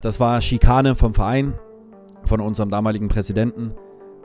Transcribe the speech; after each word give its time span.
Das 0.00 0.20
war 0.20 0.40
Schikane 0.40 0.94
vom 0.94 1.12
Verein, 1.12 1.58
von 2.22 2.40
unserem 2.40 2.70
damaligen 2.70 3.08
Präsidenten, 3.08 3.72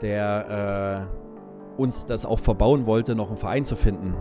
der 0.04 1.10
äh, 1.10 1.82
uns 1.82 2.06
das 2.06 2.28
auch 2.28 2.38
verbauen 2.38 2.86
wollte, 2.86 3.16
noch 3.16 3.30
einen 3.30 3.38
Verein 3.38 3.66
zu 3.66 3.76
finden. 3.76 4.14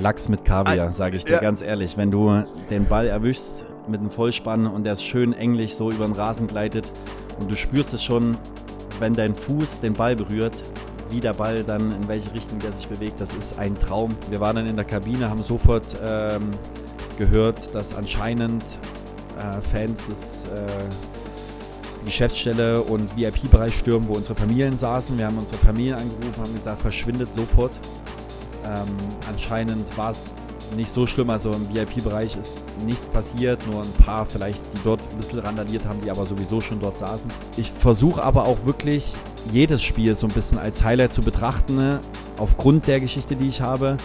Lachs 0.00 0.30
mit 0.30 0.46
Kaviar, 0.46 0.92
sage 0.92 1.18
ich 1.18 1.26
dir 1.26 1.32
ja. 1.32 1.40
ganz 1.40 1.60
ehrlich. 1.60 1.98
Wenn 1.98 2.10
du 2.10 2.42
den 2.70 2.86
Ball 2.86 3.06
erwischst 3.06 3.66
mit 3.86 4.00
einem 4.00 4.10
Vollspann 4.10 4.66
und 4.66 4.84
der 4.84 4.94
ist 4.94 5.04
schön 5.04 5.34
englisch 5.34 5.74
so 5.74 5.90
über 5.90 6.04
den 6.04 6.14
Rasen 6.14 6.46
gleitet 6.46 6.90
und 7.38 7.50
du 7.50 7.54
spürst 7.54 7.92
es 7.92 8.02
schon, 8.02 8.34
wenn 8.98 9.12
dein 9.12 9.34
Fuß 9.34 9.82
den 9.82 9.92
Ball 9.92 10.16
berührt, 10.16 10.56
wie 11.10 11.20
der 11.20 11.34
Ball 11.34 11.64
dann, 11.64 11.92
in 11.92 12.08
welche 12.08 12.32
Richtung 12.32 12.60
der 12.60 12.72
sich 12.72 12.88
bewegt, 12.88 13.20
das 13.20 13.34
ist 13.34 13.58
ein 13.58 13.74
Traum. 13.74 14.08
Wir 14.30 14.40
waren 14.40 14.56
dann 14.56 14.66
in 14.66 14.76
der 14.76 14.86
Kabine, 14.86 15.28
haben 15.28 15.42
sofort 15.42 15.84
ähm, 16.02 16.50
gehört, 17.18 17.74
dass 17.74 17.94
anscheinend 17.94 18.64
äh, 19.38 19.60
Fans 19.60 20.06
des 20.06 20.44
äh, 20.46 20.66
die 22.00 22.06
Geschäftsstelle 22.06 22.82
und 22.82 23.16
VIP-Bereich 23.16 23.78
stürmen, 23.78 24.08
wo 24.08 24.14
unsere 24.14 24.34
Familien 24.34 24.76
saßen. 24.76 25.16
Wir 25.16 25.26
haben 25.26 25.38
unsere 25.38 25.58
Familien 25.58 25.94
angerufen, 25.94 26.42
haben 26.42 26.54
gesagt, 26.54 26.82
verschwindet 26.82 27.32
sofort. 27.32 27.72
Ähm, 28.64 28.88
anscheinend 29.28 29.96
war 29.96 30.10
es 30.10 30.32
nicht 30.76 30.90
so 30.90 31.06
schlimm, 31.06 31.30
also 31.30 31.52
im 31.52 31.72
VIP-Bereich 31.72 32.36
ist 32.36 32.68
nichts 32.84 33.08
passiert, 33.08 33.60
nur 33.70 33.82
ein 33.82 33.92
paar 34.04 34.26
vielleicht, 34.26 34.60
die 34.74 34.80
dort 34.82 35.00
ein 35.12 35.16
bisschen 35.18 35.38
randaliert 35.38 35.84
haben, 35.84 36.00
die 36.02 36.10
aber 36.10 36.26
sowieso 36.26 36.60
schon 36.60 36.80
dort 36.80 36.98
saßen. 36.98 37.30
Ich 37.56 37.70
versuche 37.70 38.22
aber 38.22 38.46
auch 38.46 38.64
wirklich 38.64 39.14
jedes 39.52 39.82
Spiel 39.82 40.14
so 40.14 40.26
ein 40.26 40.32
bisschen 40.32 40.58
als 40.58 40.82
Highlight 40.82 41.12
zu 41.12 41.22
betrachten, 41.22 41.76
ne? 41.76 42.00
aufgrund 42.38 42.86
der 42.86 43.00
Geschichte, 43.00 43.36
die 43.36 43.48
ich 43.48 43.60
habe 43.60 43.96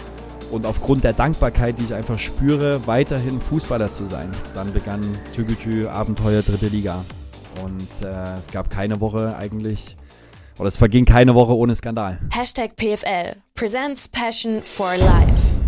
und 0.50 0.66
aufgrund 0.66 1.04
der 1.04 1.12
Dankbarkeit, 1.12 1.78
die 1.78 1.84
ich 1.84 1.94
einfach 1.94 2.18
spüre, 2.18 2.86
weiterhin 2.86 3.40
Fußballer 3.40 3.92
zu 3.92 4.06
sein. 4.06 4.30
Dann 4.54 4.72
begann 4.72 5.02
Tügütü 5.34 5.86
Abenteuer 5.86 6.42
dritte 6.42 6.68
Liga. 6.68 7.04
Und 7.64 8.06
äh, 8.06 8.38
es 8.38 8.48
gab 8.48 8.70
keine 8.70 9.00
Woche 9.00 9.36
eigentlich, 9.36 9.96
oder 10.58 10.68
es 10.68 10.76
verging 10.76 11.04
keine 11.04 11.34
Woche 11.34 11.56
ohne 11.56 11.74
Skandal. 11.74 12.18
Hashtag 12.30 12.76
PFL 12.76 13.36
presents 13.54 14.08
Passion 14.08 14.62
for 14.62 14.96
Life. 14.96 15.59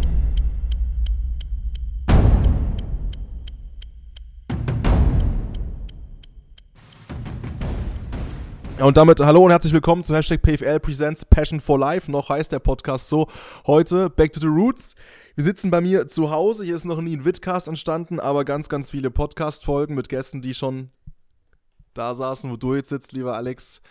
Und 8.83 8.97
damit 8.97 9.21
hallo 9.21 9.45
und 9.45 9.53
herzlich 9.53 9.73
willkommen 9.73 10.03
zu 10.03 10.13
Hashtag 10.13 10.43
PFL 10.43 10.81
Presents 10.81 11.25
Passion 11.25 11.61
for 11.61 11.79
Life. 11.79 12.11
Noch 12.11 12.31
heißt 12.31 12.51
der 12.51 12.59
Podcast 12.59 13.09
so. 13.09 13.29
Heute 13.65 14.11
Back 14.11 14.33
to 14.33 14.41
the 14.41 14.49
Roots. 14.49 14.97
Wir 15.37 15.45
sitzen 15.45 15.71
bei 15.71 15.81
mir 15.81 16.09
zu 16.09 16.33
Hause. 16.33 16.65
Hier 16.65 16.75
ist 16.75 16.85
noch 16.85 17.01
nie 17.01 17.17
ein 17.17 17.25
Vidcast 17.25 17.69
entstanden, 17.69 18.19
aber 18.19 18.45
ganz, 18.45 18.69
ganz 18.69 18.91
viele 18.91 19.13
Podcast-Folgen 19.13 19.95
mit 19.95 20.09
Gästen, 20.09 20.43
die 20.43 20.53
schon 20.53 20.91
da 21.95 22.13
saßen, 22.13 22.51
wo 22.51 22.57
du 22.57 22.75
jetzt 22.75 22.89
sitzt, 22.89 23.13
lieber 23.13 23.37
Alex. 23.37 23.83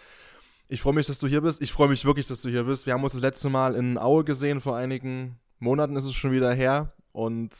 Ich 0.67 0.81
freue 0.81 0.93
mich, 0.93 1.07
dass 1.07 1.19
du 1.19 1.27
hier 1.27 1.39
bist. 1.39 1.61
Ich 1.61 1.71
freue 1.71 1.87
mich 1.87 2.03
wirklich, 2.03 2.27
dass 2.27 2.41
du 2.41 2.49
hier 2.49 2.65
bist. 2.65 2.85
Wir 2.85 2.91
haben 2.91 3.03
uns 3.05 3.13
das 3.13 3.21
letzte 3.21 3.47
Mal 3.47 3.75
in 3.75 3.97
Aue 3.97 4.25
gesehen. 4.25 4.59
Vor 4.59 4.75
einigen 4.75 5.39
Monaten 5.59 5.95
ist 5.95 6.03
es 6.03 6.15
schon 6.15 6.33
wieder 6.33 6.53
her. 6.53 6.91
Und 7.13 7.53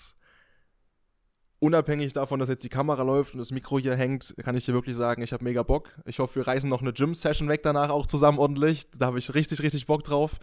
unabhängig 1.62 2.12
davon, 2.14 2.40
dass 2.40 2.50
jetzt 2.50 2.64
die 2.64 2.70
Kamera 2.70 3.04
läuft 3.04 3.34
und 3.34 3.40
das 3.40 3.52
Mikro 3.52 3.80
hier 3.80 3.96
hängt, 3.96 4.34
kann 4.44 4.58
ich 4.58 4.66
dir 4.66 4.74
wirklich 4.74 4.96
sagen, 4.96 5.22
ich 5.22 5.32
habe 5.32 5.44
mega 5.44 5.64
Bock. 5.64 5.90
Ich 6.06 6.20
hoffe, 6.20 6.38
wir 6.38 6.48
reisen 6.48 6.70
noch 6.70 6.82
eine 6.82 6.92
Gym-Session 6.92 7.48
weg 7.48 7.62
danach 7.64 7.92
auch 7.92 8.08
zusammen 8.08 8.40
ordentlich. 8.40 8.90
Da 8.98 9.06
habe 9.06 9.20
ich 9.20 9.34
richtig, 9.34 9.62
richtig 9.62 9.86
Bock 9.86 10.04
drauf, 10.04 10.40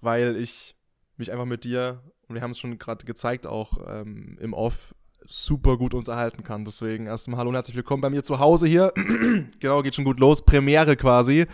weil 0.00 0.36
ich 0.36 0.76
mich 1.16 1.32
einfach 1.32 1.44
mit 1.44 1.64
dir, 1.64 2.02
und 2.28 2.34
wir 2.34 2.42
haben 2.42 2.50
es 2.50 2.58
schon 2.58 2.76
gerade 2.78 3.04
gezeigt, 3.06 3.46
auch 3.46 3.78
ähm, 3.88 4.36
im 4.40 4.52
Off, 4.52 4.94
super 5.24 5.76
gut 5.76 5.94
unterhalten 5.94 6.42
kann. 6.42 6.64
Deswegen 6.64 7.06
erstmal 7.06 7.38
hallo 7.38 7.50
und 7.50 7.56
herzlich 7.56 7.76
willkommen 7.76 8.00
bei 8.00 8.10
mir 8.10 8.22
zu 8.22 8.38
Hause 8.38 8.66
hier. 8.66 8.92
genau, 9.60 9.82
geht 9.82 9.94
schon 9.94 10.04
gut 10.04 10.20
los. 10.20 10.44
Premiere 10.44 10.96
quasi. 10.96 11.46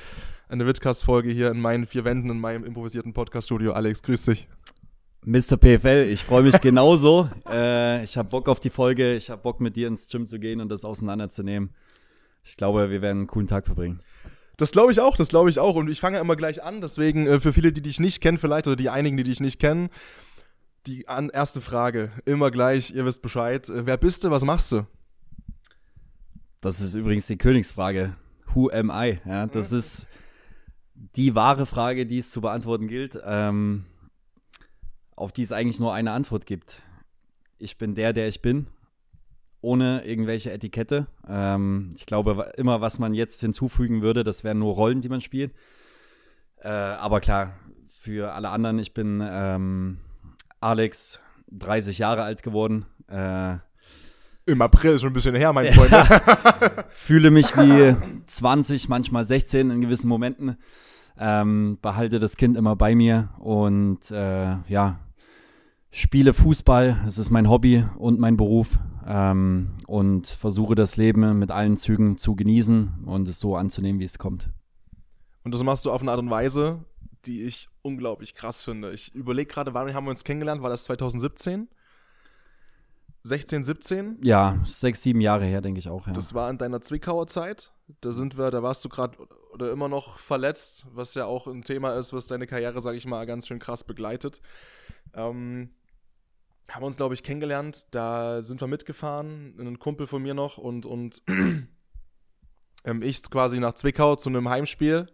Eine 0.48 0.66
Witcast-Folge 0.66 1.30
hier 1.30 1.50
in 1.50 1.60
meinen 1.60 1.86
vier 1.86 2.04
Wänden 2.04 2.30
in 2.30 2.40
meinem 2.40 2.64
improvisierten 2.64 3.12
Podcast-Studio. 3.12 3.72
Alex, 3.72 4.02
grüß 4.02 4.26
dich. 4.26 4.48
Mr. 5.24 5.56
PFL, 5.56 6.08
ich 6.10 6.24
freue 6.24 6.42
mich 6.42 6.60
genauso. 6.60 7.30
äh, 7.48 8.02
ich 8.02 8.16
habe 8.16 8.28
Bock 8.28 8.48
auf 8.48 8.58
die 8.58 8.70
Folge. 8.70 9.14
Ich 9.14 9.30
habe 9.30 9.40
Bock, 9.40 9.60
mit 9.60 9.76
dir 9.76 9.86
ins 9.86 10.08
Gym 10.08 10.26
zu 10.26 10.40
gehen 10.40 10.60
und 10.60 10.68
das 10.68 10.84
auseinanderzunehmen. 10.84 11.70
Ich 12.42 12.56
glaube, 12.56 12.90
wir 12.90 13.02
werden 13.02 13.18
einen 13.18 13.26
coolen 13.28 13.46
Tag 13.46 13.66
verbringen. 13.66 14.00
Das 14.56 14.72
glaube 14.72 14.90
ich 14.90 15.00
auch, 15.00 15.16
das 15.16 15.28
glaube 15.28 15.48
ich 15.48 15.60
auch. 15.60 15.76
Und 15.76 15.88
ich 15.88 16.00
fange 16.00 16.18
immer 16.18 16.34
gleich 16.34 16.64
an. 16.64 16.80
Deswegen 16.80 17.28
äh, 17.28 17.38
für 17.38 17.52
viele, 17.52 17.72
die 17.72 17.82
dich 17.82 18.00
nicht 18.00 18.20
kennen, 18.20 18.36
vielleicht, 18.36 18.66
oder 18.66 18.74
die 18.74 18.90
einigen, 18.90 19.16
die 19.16 19.22
dich 19.22 19.38
nicht 19.38 19.60
kennen, 19.60 19.90
die 20.86 21.06
an, 21.06 21.30
erste 21.30 21.60
Frage. 21.60 22.10
Immer 22.24 22.50
gleich, 22.50 22.92
ihr 22.92 23.04
wisst 23.04 23.22
Bescheid. 23.22 23.68
Äh, 23.68 23.86
wer 23.86 23.98
bist 23.98 24.24
du, 24.24 24.30
was 24.32 24.44
machst 24.44 24.72
du? 24.72 24.86
Das 26.60 26.80
ist 26.80 26.94
übrigens 26.94 27.28
die 27.28 27.38
Königsfrage. 27.38 28.14
Who 28.54 28.70
am 28.70 28.90
I? 28.90 29.20
Ja, 29.24 29.46
das 29.46 29.70
ist 29.70 30.08
die 30.94 31.36
wahre 31.36 31.66
Frage, 31.66 32.06
die 32.06 32.18
es 32.18 32.30
zu 32.30 32.40
beantworten 32.40 32.88
gilt. 32.88 33.20
Ähm, 33.24 33.84
auf 35.16 35.32
die 35.32 35.42
es 35.42 35.52
eigentlich 35.52 35.80
nur 35.80 35.92
eine 35.94 36.12
Antwort 36.12 36.46
gibt. 36.46 36.82
Ich 37.58 37.78
bin 37.78 37.94
der, 37.94 38.12
der 38.12 38.28
ich 38.28 38.42
bin, 38.42 38.66
ohne 39.60 40.04
irgendwelche 40.04 40.52
Etikette. 40.52 41.06
Ähm, 41.28 41.92
ich 41.96 42.06
glaube, 42.06 42.52
immer, 42.56 42.80
was 42.80 42.98
man 42.98 43.14
jetzt 43.14 43.40
hinzufügen 43.40 44.02
würde, 44.02 44.24
das 44.24 44.44
wären 44.44 44.58
nur 44.58 44.74
Rollen, 44.74 45.00
die 45.00 45.08
man 45.08 45.20
spielt. 45.20 45.52
Äh, 46.60 46.68
aber 46.68 47.20
klar, 47.20 47.54
für 47.88 48.32
alle 48.32 48.48
anderen, 48.48 48.78
ich 48.78 48.94
bin 48.94 49.22
ähm, 49.24 49.98
Alex, 50.60 51.20
30 51.52 51.98
Jahre 51.98 52.22
alt 52.22 52.42
geworden. 52.42 52.86
Äh, 53.08 53.56
Im 54.46 54.60
April, 54.62 54.98
schon 54.98 55.10
ein 55.10 55.12
bisschen 55.12 55.34
her, 55.36 55.52
mein 55.52 55.72
Freund. 55.72 55.92
fühle 56.90 57.30
mich 57.30 57.56
wie 57.56 57.96
20, 58.26 58.88
manchmal 58.88 59.24
16 59.24 59.70
in 59.70 59.80
gewissen 59.80 60.08
Momenten. 60.08 60.56
Ähm, 61.18 61.78
behalte 61.82 62.18
das 62.18 62.36
Kind 62.36 62.56
immer 62.56 62.74
bei 62.76 62.94
mir 62.94 63.30
und 63.38 64.10
äh, 64.10 64.56
ja, 64.68 65.00
spiele 65.90 66.32
Fußball. 66.32 67.02
Es 67.06 67.18
ist 67.18 67.30
mein 67.30 67.48
Hobby 67.48 67.84
und 67.98 68.18
mein 68.18 68.36
Beruf 68.36 68.78
ähm, 69.06 69.72
und 69.86 70.26
versuche 70.26 70.74
das 70.74 70.96
Leben 70.96 71.38
mit 71.38 71.50
allen 71.50 71.76
Zügen 71.76 72.18
zu 72.18 72.34
genießen 72.34 73.04
und 73.04 73.28
es 73.28 73.38
so 73.38 73.56
anzunehmen, 73.56 74.00
wie 74.00 74.04
es 74.04 74.18
kommt. 74.18 74.50
Und 75.44 75.54
das 75.54 75.62
machst 75.62 75.84
du 75.84 75.90
auf 75.90 76.00
eine 76.00 76.10
Art 76.10 76.20
und 76.20 76.30
Weise, 76.30 76.84
die 77.26 77.42
ich 77.42 77.68
unglaublich 77.82 78.34
krass 78.34 78.62
finde. 78.62 78.92
Ich 78.92 79.14
überlege 79.14 79.52
gerade, 79.52 79.74
wann 79.74 79.92
haben 79.94 80.06
wir 80.06 80.10
uns 80.10 80.24
kennengelernt? 80.24 80.62
War 80.62 80.70
das 80.70 80.84
2017? 80.84 81.68
16, 83.24 83.62
17? 83.62 84.18
Ja, 84.22 84.58
sechs, 84.64 85.02
sieben 85.02 85.20
Jahre 85.20 85.44
her, 85.44 85.60
denke 85.60 85.78
ich 85.78 85.88
auch. 85.88 86.06
Ja. 86.06 86.12
Das 86.12 86.34
war 86.34 86.50
in 86.50 86.58
deiner 86.58 86.80
Zwickauer 86.80 87.28
Zeit. 87.28 87.71
Da 88.00 88.12
sind 88.12 88.38
wir, 88.38 88.50
da 88.50 88.62
warst 88.62 88.84
du 88.84 88.88
gerade 88.88 89.18
oder 89.52 89.70
immer 89.70 89.88
noch 89.88 90.18
verletzt, 90.18 90.86
was 90.92 91.14
ja 91.14 91.26
auch 91.26 91.46
ein 91.46 91.62
Thema 91.62 91.94
ist, 91.94 92.12
was 92.12 92.26
deine 92.26 92.46
Karriere, 92.46 92.80
sage 92.80 92.96
ich 92.96 93.06
mal, 93.06 93.26
ganz 93.26 93.46
schön 93.46 93.58
krass 93.58 93.84
begleitet. 93.84 94.40
Ähm, 95.14 95.70
haben 96.70 96.84
uns, 96.84 96.96
glaube 96.96 97.14
ich, 97.14 97.22
kennengelernt. 97.22 97.86
Da 97.90 98.40
sind 98.42 98.60
wir 98.60 98.68
mitgefahren, 98.68 99.56
ein 99.58 99.78
Kumpel 99.78 100.06
von 100.06 100.22
mir 100.22 100.34
noch 100.34 100.58
und, 100.58 100.86
und 100.86 101.22
ähm, 101.28 103.02
ich 103.02 103.22
quasi 103.22 103.60
nach 103.60 103.74
Zwickau 103.74 104.16
zu 104.16 104.28
einem 104.30 104.48
Heimspiel. 104.48 105.06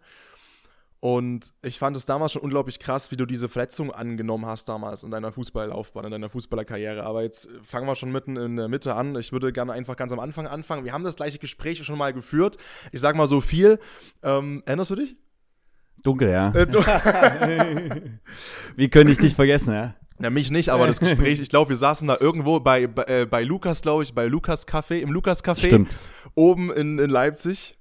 Und 1.01 1.53
ich 1.63 1.79
fand 1.79 1.97
es 1.97 2.07
damals 2.07 2.33
schon 2.33 2.43
unglaublich 2.43 2.81
krass, 2.81 3.13
wie 3.13 3.17
du 3.17 3.25
diese 3.25 3.49
Verletzung 3.49 3.93
angenommen 3.93 4.47
hast 4.47 4.69
damals 4.69 5.05
in 5.05 5.13
deiner 5.13 5.31
Fußballlaufbahn, 5.31 6.07
in 6.07 6.11
deiner 6.11 6.29
Fußballerkarriere. 6.29 7.05
Aber 7.05 7.23
jetzt 7.23 7.49
fangen 7.63 7.87
wir 7.87 7.95
schon 7.95 8.11
mitten 8.11 8.37
in 8.37 8.57
der 8.57 8.67
Mitte 8.67 8.95
an. 8.95 9.15
Ich 9.15 9.31
würde 9.31 9.53
gerne 9.53 9.73
einfach 9.73 9.97
ganz 9.97 10.11
am 10.11 10.19
Anfang 10.19 10.49
anfangen. 10.49 10.85
Wir 10.85 10.93
haben 10.93 11.05
das 11.05 11.15
gleiche 11.15 11.39
Gespräch 11.39 11.85
schon 11.85 11.99
mal 11.99 12.13
geführt. 12.13 12.57
Ich 12.91 13.01
sag 13.01 13.15
mal 13.15 13.29
so 13.29 13.41
viel. 13.41 13.79
Ähm, 14.25 14.65
erinnerst 14.67 14.91
du 14.91 14.97
dich? 14.97 15.17
Dunkel, 16.03 16.31
ja. 16.31 16.53
Äh, 16.53 16.67
du 16.67 16.79
Wie 18.77 18.89
könnte 18.89 19.13
ich 19.13 19.19
dich 19.19 19.37
vergessen, 19.37 19.75
ja? 19.75 19.95
Na, 20.21 20.31
mich 20.31 20.51
nicht, 20.51 20.71
aber 20.71 20.89
das 20.89 20.99
Gespräch, 20.99 21.39
ich 21.39 21.49
glaube, 21.49 21.69
wir 21.71 21.77
saßen 21.77 22.09
da 22.09 22.17
irgendwo 22.19 22.59
bei, 22.59 22.89
bei, 22.89 23.05
äh, 23.05 23.27
bei 23.27 23.45
Lukas, 23.45 23.83
glaube 23.83 24.03
ich, 24.03 24.15
bei 24.15 24.27
Lukas 24.27 24.67
Café, 24.67 24.99
im 24.99 25.13
Lukas 25.13 25.45
Café, 25.45 25.67
Stimmt. 25.67 25.95
oben 26.35 26.73
in, 26.73 26.99
in 26.99 27.09
Leipzig 27.09 27.78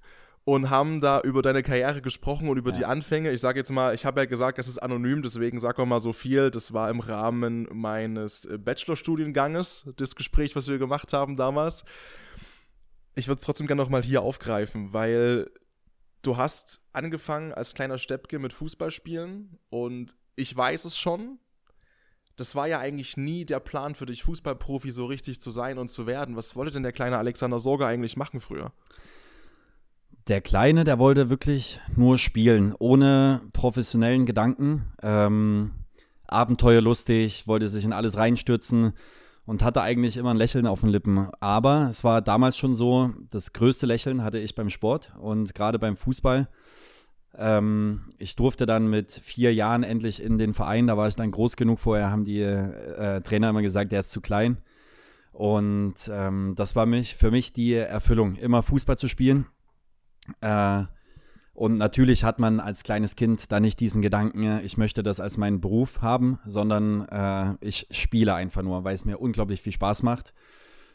und 0.48 0.70
haben 0.70 1.02
da 1.02 1.20
über 1.20 1.42
deine 1.42 1.62
Karriere 1.62 2.02
gesprochen 2.02 2.48
und 2.48 2.56
über 2.58 2.72
Ja. 2.72 2.78
die 2.78 2.86
Anfänge. 2.86 3.32
Ich 3.34 3.42
sage 3.42 3.60
jetzt 3.60 3.70
mal, 3.70 3.94
ich 3.94 4.06
habe 4.06 4.22
ja 4.22 4.26
gesagt, 4.26 4.58
das 4.58 4.70
ist 4.70 4.78
anonym, 4.78 5.22
deswegen 5.22 5.60
sag 5.60 5.78
mal 5.78 6.00
so 6.00 6.14
viel. 6.14 6.52
Das 6.52 6.72
war 6.72 6.90
im 6.90 7.02
Rahmen 7.02 7.68
meines 7.74 8.46
äh, 8.46 8.58
Bachelorstudienganges, 8.58 9.90
das 9.98 10.16
Gespräch, 10.16 10.56
was 10.56 10.70
wir 10.70 10.78
gemacht 10.78 11.12
haben 11.12 11.36
damals. 11.36 11.84
Ich 13.16 13.28
würde 13.28 13.40
es 13.40 13.46
trotzdem 13.46 13.68
gerne 13.68 13.82
nochmal 13.82 14.04
hier 14.04 14.22
aufgreifen, 14.22 14.94
weil 14.94 15.52
du 16.22 16.38
hast 16.38 16.80
angefangen 16.94 17.52
als 17.52 17.74
kleiner 17.74 17.98
Steppke 17.98 18.40
mit 18.40 18.54
Fußballspielen 18.54 19.60
und 19.70 20.16
ich 20.38 20.56
weiß 20.56 20.86
es 20.86 20.98
schon. 20.98 21.40
Das 22.38 22.56
war 22.56 22.68
ja 22.70 22.80
eigentlich 22.80 23.18
nie 23.18 23.44
der 23.44 23.60
Plan 23.60 23.96
für 23.96 24.06
dich, 24.06 24.24
Fußballprofi 24.24 24.92
so 24.92 25.08
richtig 25.08 25.42
zu 25.42 25.52
sein 25.52 25.78
und 25.78 25.90
zu 25.90 26.08
werden. 26.08 26.38
Was 26.38 26.56
wollte 26.56 26.72
denn 26.72 26.84
der 26.84 26.94
kleine 26.94 27.18
Alexander 27.18 27.60
Sorge 27.60 27.86
eigentlich 27.86 28.16
machen 28.16 28.40
früher? 28.40 28.72
Der 30.28 30.42
Kleine, 30.42 30.84
der 30.84 31.00
wollte 31.00 31.30
wirklich 31.30 31.80
nur 31.96 32.18
spielen, 32.18 32.76
ohne 32.78 33.42
professionellen 33.54 34.26
Gedanken. 34.26 34.92
Ähm, 35.02 35.72
abenteuerlustig, 36.28 37.48
wollte 37.48 37.70
sich 37.70 37.86
in 37.86 37.94
alles 37.94 38.18
reinstürzen 38.18 38.92
und 39.46 39.64
hatte 39.64 39.82
eigentlich 39.82 40.18
immer 40.18 40.32
ein 40.32 40.38
Lächeln 40.38 40.68
auf 40.68 40.82
den 40.82 40.90
Lippen. 40.90 41.30
Aber 41.40 41.88
es 41.90 42.04
war 42.04 42.22
damals 42.22 42.58
schon 42.58 42.76
so, 42.76 43.14
das 43.30 43.54
größte 43.54 43.86
Lächeln 43.86 44.22
hatte 44.22 44.38
ich 44.38 44.54
beim 44.54 44.70
Sport 44.70 45.14
und 45.18 45.56
gerade 45.56 45.80
beim 45.80 45.96
Fußball. 45.96 46.50
Ähm, 47.38 48.02
ich 48.18 48.36
durfte 48.36 48.66
dann 48.66 48.90
mit 48.90 49.14
vier 49.14 49.54
Jahren 49.54 49.84
endlich 49.84 50.22
in 50.22 50.38
den 50.38 50.54
Verein, 50.54 50.88
da 50.88 50.98
war 50.98 51.08
ich 51.08 51.16
dann 51.16 51.32
groß 51.32 51.56
genug. 51.56 51.80
Vorher 51.80 52.12
haben 52.12 52.26
die 52.26 52.42
äh, 52.42 53.22
Trainer 53.22 53.52
immer 53.52 53.62
gesagt, 53.62 53.94
der 53.94 54.02
ist 54.02 54.12
zu 54.12 54.20
klein. 54.20 54.58
Und 55.32 56.12
ähm, 56.12 56.54
das 56.58 56.76
war 56.76 56.86
mich, 56.86 57.16
für 57.16 57.32
mich 57.32 57.54
die 57.54 57.76
Erfüllung, 57.76 58.36
immer 58.36 58.62
Fußball 58.62 58.98
zu 58.98 59.08
spielen. 59.08 59.46
Äh, 60.42 60.84
und 61.54 61.78
natürlich 61.78 62.24
hat 62.24 62.38
man 62.38 62.60
als 62.60 62.84
kleines 62.84 63.16
Kind 63.16 63.52
da 63.52 63.60
nicht 63.60 63.80
diesen 63.80 64.02
Gedanken, 64.04 64.60
ich 64.64 64.78
möchte 64.78 65.02
das 65.02 65.20
als 65.20 65.38
meinen 65.38 65.60
Beruf 65.60 66.02
haben, 66.02 66.40
sondern 66.46 67.08
äh, 67.10 67.56
ich 67.62 67.88
spiele 67.90 68.36
einfach 68.36 68.62
nur, 68.62 68.84
weil 68.84 68.94
es 68.94 69.06
mir 69.06 69.18
unglaublich 69.18 69.62
viel 69.62 69.74
Spaß 69.74 70.04
macht. 70.04 70.34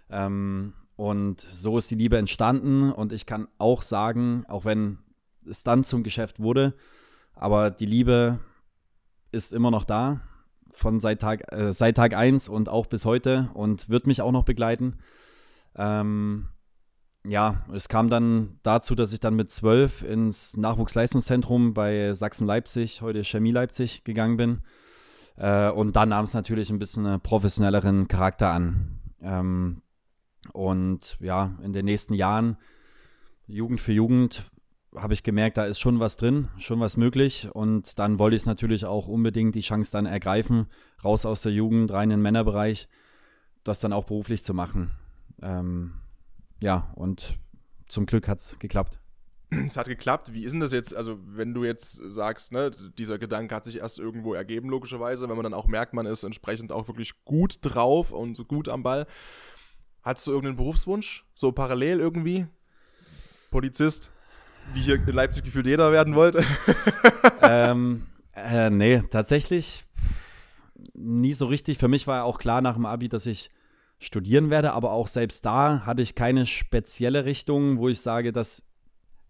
Ähm, 0.08 0.74
und 0.94 1.40
so 1.40 1.78
ist 1.78 1.90
die 1.90 1.96
Liebe 1.96 2.16
entstanden. 2.16 2.92
Und 2.92 3.12
ich 3.12 3.26
kann 3.26 3.48
auch 3.58 3.82
sagen, 3.82 4.44
auch 4.46 4.64
wenn 4.64 4.98
es 5.44 5.64
dann 5.64 5.82
zum 5.82 6.04
Geschäft 6.04 6.38
wurde, 6.38 6.74
aber 7.34 7.70
die 7.70 7.86
Liebe 7.86 8.38
ist 9.32 9.52
immer 9.52 9.72
noch 9.72 9.84
da, 9.84 10.20
von 10.72 11.00
seit 11.00 11.20
Tag, 11.20 11.52
äh, 11.52 11.72
seit 11.72 11.96
Tag 11.96 12.14
1 12.14 12.48
und 12.48 12.68
auch 12.68 12.86
bis 12.86 13.04
heute 13.04 13.50
und 13.54 13.88
wird 13.88 14.06
mich 14.06 14.22
auch 14.22 14.32
noch 14.32 14.44
begleiten. 14.44 14.98
Ähm, 15.74 16.48
ja, 17.24 17.64
es 17.72 17.88
kam 17.88 18.10
dann 18.10 18.58
dazu, 18.62 18.94
dass 18.94 19.12
ich 19.12 19.20
dann 19.20 19.34
mit 19.34 19.50
zwölf 19.50 20.02
ins 20.02 20.56
Nachwuchsleistungszentrum 20.56 21.72
bei 21.72 22.12
Sachsen-Leipzig, 22.12 23.00
heute 23.00 23.24
Chemie 23.24 23.52
Leipzig, 23.52 24.04
gegangen 24.04 24.36
bin. 24.36 24.62
Äh, 25.36 25.70
und 25.70 25.94
dann 25.94 26.08
nahm 26.08 26.24
es 26.24 26.34
natürlich 26.34 26.70
ein 26.70 26.78
bisschen 26.78 27.06
einen 27.06 27.20
professionelleren 27.20 28.08
Charakter 28.08 28.50
an. 28.50 28.98
Ähm, 29.20 29.82
und 30.52 31.16
ja, 31.20 31.56
in 31.62 31.72
den 31.72 31.84
nächsten 31.84 32.14
Jahren, 32.14 32.56
Jugend 33.46 33.80
für 33.80 33.92
Jugend, 33.92 34.50
habe 34.94 35.14
ich 35.14 35.22
gemerkt, 35.22 35.56
da 35.56 35.64
ist 35.64 35.80
schon 35.80 36.00
was 36.00 36.16
drin, 36.16 36.48
schon 36.58 36.80
was 36.80 36.96
möglich. 36.96 37.48
Und 37.52 37.98
dann 37.98 38.18
wollte 38.18 38.36
ich 38.36 38.42
es 38.42 38.46
natürlich 38.46 38.84
auch 38.84 39.06
unbedingt 39.06 39.54
die 39.54 39.60
Chance 39.60 39.92
dann 39.92 40.06
ergreifen, 40.06 40.66
raus 41.04 41.24
aus 41.24 41.42
der 41.42 41.52
Jugend, 41.52 41.92
rein 41.92 42.10
in 42.10 42.18
den 42.18 42.22
Männerbereich, 42.22 42.88
das 43.64 43.80
dann 43.80 43.92
auch 43.92 44.04
beruflich 44.04 44.42
zu 44.42 44.54
machen. 44.54 44.90
Ähm, 45.40 45.94
ja, 46.62 46.92
und 46.94 47.38
zum 47.88 48.06
Glück 48.06 48.28
hat 48.28 48.38
es 48.38 48.58
geklappt. 48.58 48.98
Es 49.50 49.76
hat 49.76 49.86
geklappt. 49.86 50.32
Wie 50.32 50.44
ist 50.44 50.52
denn 50.52 50.60
das 50.60 50.72
jetzt? 50.72 50.96
Also, 50.96 51.18
wenn 51.26 51.52
du 51.52 51.64
jetzt 51.64 52.00
sagst, 52.06 52.52
ne, 52.52 52.70
dieser 52.96 53.18
Gedanke 53.18 53.54
hat 53.54 53.64
sich 53.64 53.78
erst 53.78 53.98
irgendwo 53.98 54.32
ergeben, 54.32 54.70
logischerweise, 54.70 55.28
wenn 55.28 55.36
man 55.36 55.44
dann 55.44 55.54
auch 55.54 55.66
merkt, 55.66 55.92
man 55.92 56.06
ist 56.06 56.22
entsprechend 56.22 56.72
auch 56.72 56.88
wirklich 56.88 57.24
gut 57.24 57.58
drauf 57.60 58.12
und 58.12 58.48
gut 58.48 58.68
am 58.68 58.82
Ball. 58.82 59.06
Hattest 60.02 60.26
du 60.26 60.30
irgendeinen 60.30 60.56
Berufswunsch? 60.56 61.26
So 61.34 61.52
parallel 61.52 62.00
irgendwie? 62.00 62.46
Polizist? 63.50 64.10
Wie 64.72 64.80
hier 64.80 64.94
in 64.94 65.06
Leipzig 65.14 65.44
gefühlt 65.44 65.66
jeder 65.66 65.92
werden 65.92 66.14
wollte? 66.14 66.44
ähm, 67.42 68.06
äh, 68.34 68.70
nee, 68.70 69.02
tatsächlich 69.10 69.84
nie 70.94 71.34
so 71.34 71.46
richtig. 71.46 71.78
Für 71.78 71.88
mich 71.88 72.06
war 72.06 72.18
ja 72.18 72.22
auch 72.22 72.38
klar 72.38 72.62
nach 72.62 72.74
dem 72.74 72.86
Abi, 72.86 73.08
dass 73.08 73.26
ich 73.26 73.50
studieren 74.02 74.50
werde, 74.50 74.72
aber 74.72 74.92
auch 74.92 75.08
selbst 75.08 75.44
da 75.44 75.86
hatte 75.86 76.02
ich 76.02 76.14
keine 76.14 76.44
spezielle 76.44 77.24
Richtung, 77.24 77.78
wo 77.78 77.88
ich 77.88 78.00
sage, 78.00 78.32
dass 78.32 78.62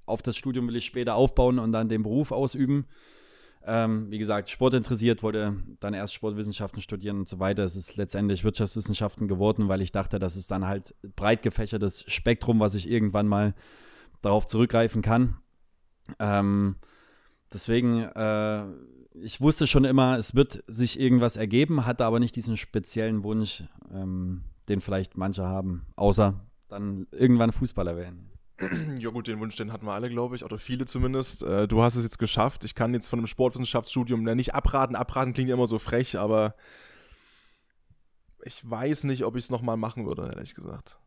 auf 0.07 0.23
das 0.23 0.37
Studium 0.37 0.67
will 0.67 0.77
ich 0.77 0.87
später 0.87 1.15
aufbauen 1.15 1.59
und 1.59 1.73
dann 1.73 1.89
den 1.89 2.03
Beruf 2.03 2.33
ausüben. 2.33 2.87
Ähm, 3.65 4.11
wie 4.11 4.19
gesagt, 4.19 4.51
Sport 4.51 4.75
interessiert, 4.75 5.23
wollte 5.23 5.57
dann 5.79 5.95
erst 5.95 6.15
Sportwissenschaften 6.15 6.81
studieren 6.81 7.21
und 7.21 7.29
so 7.29 7.39
weiter. 7.39 7.63
Es 7.63 7.77
ist 7.77 7.97
letztendlich 7.97 8.43
Wirtschaftswissenschaften 8.43 9.29
geworden, 9.29 9.69
weil 9.69 9.83
ich 9.83 9.93
dachte, 9.93 10.19
das 10.19 10.37
ist 10.37 10.51
dann 10.51 10.67
halt 10.67 10.95
breit 11.15 11.43
gefächertes 11.43 12.05
Spektrum, 12.09 12.59
was 12.59 12.75
ich 12.75 12.91
irgendwann 12.91 13.29
mal 13.29 13.55
darauf 14.21 14.47
zurückgreifen 14.47 15.03
kann. 15.03 15.37
Ähm, 16.19 16.77
deswegen, 17.53 18.03
äh, 18.03 18.65
ich 19.15 19.41
wusste 19.41 19.69
schon 19.69 19.85
immer, 19.85 20.17
es 20.17 20.35
wird 20.35 20.65
sich 20.67 20.99
irgendwas 20.99 21.37
ergeben, 21.37 21.87
hatte 21.87 22.05
aber 22.05 22.19
nicht 22.19 22.35
diesen 22.35 22.57
speziellen 22.57 23.23
Wunsch, 23.23 23.63
ähm, 23.93 24.43
den 24.69 24.81
vielleicht 24.81 25.17
manche 25.17 25.45
haben, 25.45 25.87
außer 25.97 26.41
dann 26.69 27.07
irgendwann 27.11 27.53
Fußballer 27.53 27.97
werden. 27.97 28.31
Ja 28.99 29.11
gut, 29.11 29.27
den 29.27 29.41
Wunsch, 29.41 29.57
den 29.57 29.73
hatten 29.73 29.87
wir 29.87 29.93
alle, 29.93 30.09
glaube 30.09 30.37
ich, 30.37 30.45
oder 30.45 30.59
viele 30.59 30.85
zumindest. 30.85 31.43
Äh, 31.43 31.67
du 31.67 31.83
hast 31.83 31.97
es 31.97 32.05
jetzt 32.05 32.19
geschafft. 32.19 32.65
Ich 32.65 32.75
kann 32.75 32.95
jetzt 32.95 33.09
von 33.09 33.19
einem 33.19 33.27
Sportwissenschaftsstudium 33.27 34.23
nicht 34.23 34.55
abraten. 34.55 34.95
Abraten 34.95 35.33
klingt 35.33 35.49
ja 35.49 35.57
immer 35.57 35.67
so 35.67 35.79
frech, 35.79 36.19
aber 36.19 36.55
ich 38.45 38.69
weiß 38.69 39.05
nicht, 39.05 39.25
ob 39.25 39.37
ich 39.37 39.45
es 39.45 39.51
nochmal 39.51 39.77
machen 39.77 40.07
würde, 40.07 40.31
ehrlich 40.33 40.55
gesagt. 40.55 40.99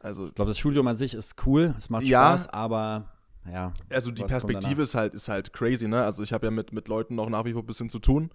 Also, 0.00 0.26
ich 0.26 0.34
glaube, 0.34 0.50
das 0.50 0.58
Studium 0.58 0.86
an 0.86 0.96
sich 0.96 1.14
ist 1.14 1.46
cool, 1.46 1.74
es 1.78 1.90
macht 1.90 2.04
ja, 2.04 2.28
Spaß, 2.28 2.48
aber 2.48 3.10
ja. 3.50 3.72
Also 3.90 4.10
die 4.10 4.22
Perspektive 4.22 4.82
ist 4.82 4.94
halt, 4.94 5.14
ist 5.14 5.28
halt 5.28 5.52
crazy, 5.52 5.88
ne? 5.88 6.02
Also 6.02 6.22
ich 6.22 6.32
habe 6.32 6.46
ja 6.46 6.50
mit, 6.50 6.72
mit 6.72 6.88
Leuten 6.88 7.14
noch 7.14 7.28
nach 7.28 7.44
wie 7.44 7.52
vor 7.52 7.62
ein 7.62 7.66
bisschen 7.66 7.90
zu 7.90 7.98
tun, 7.98 8.30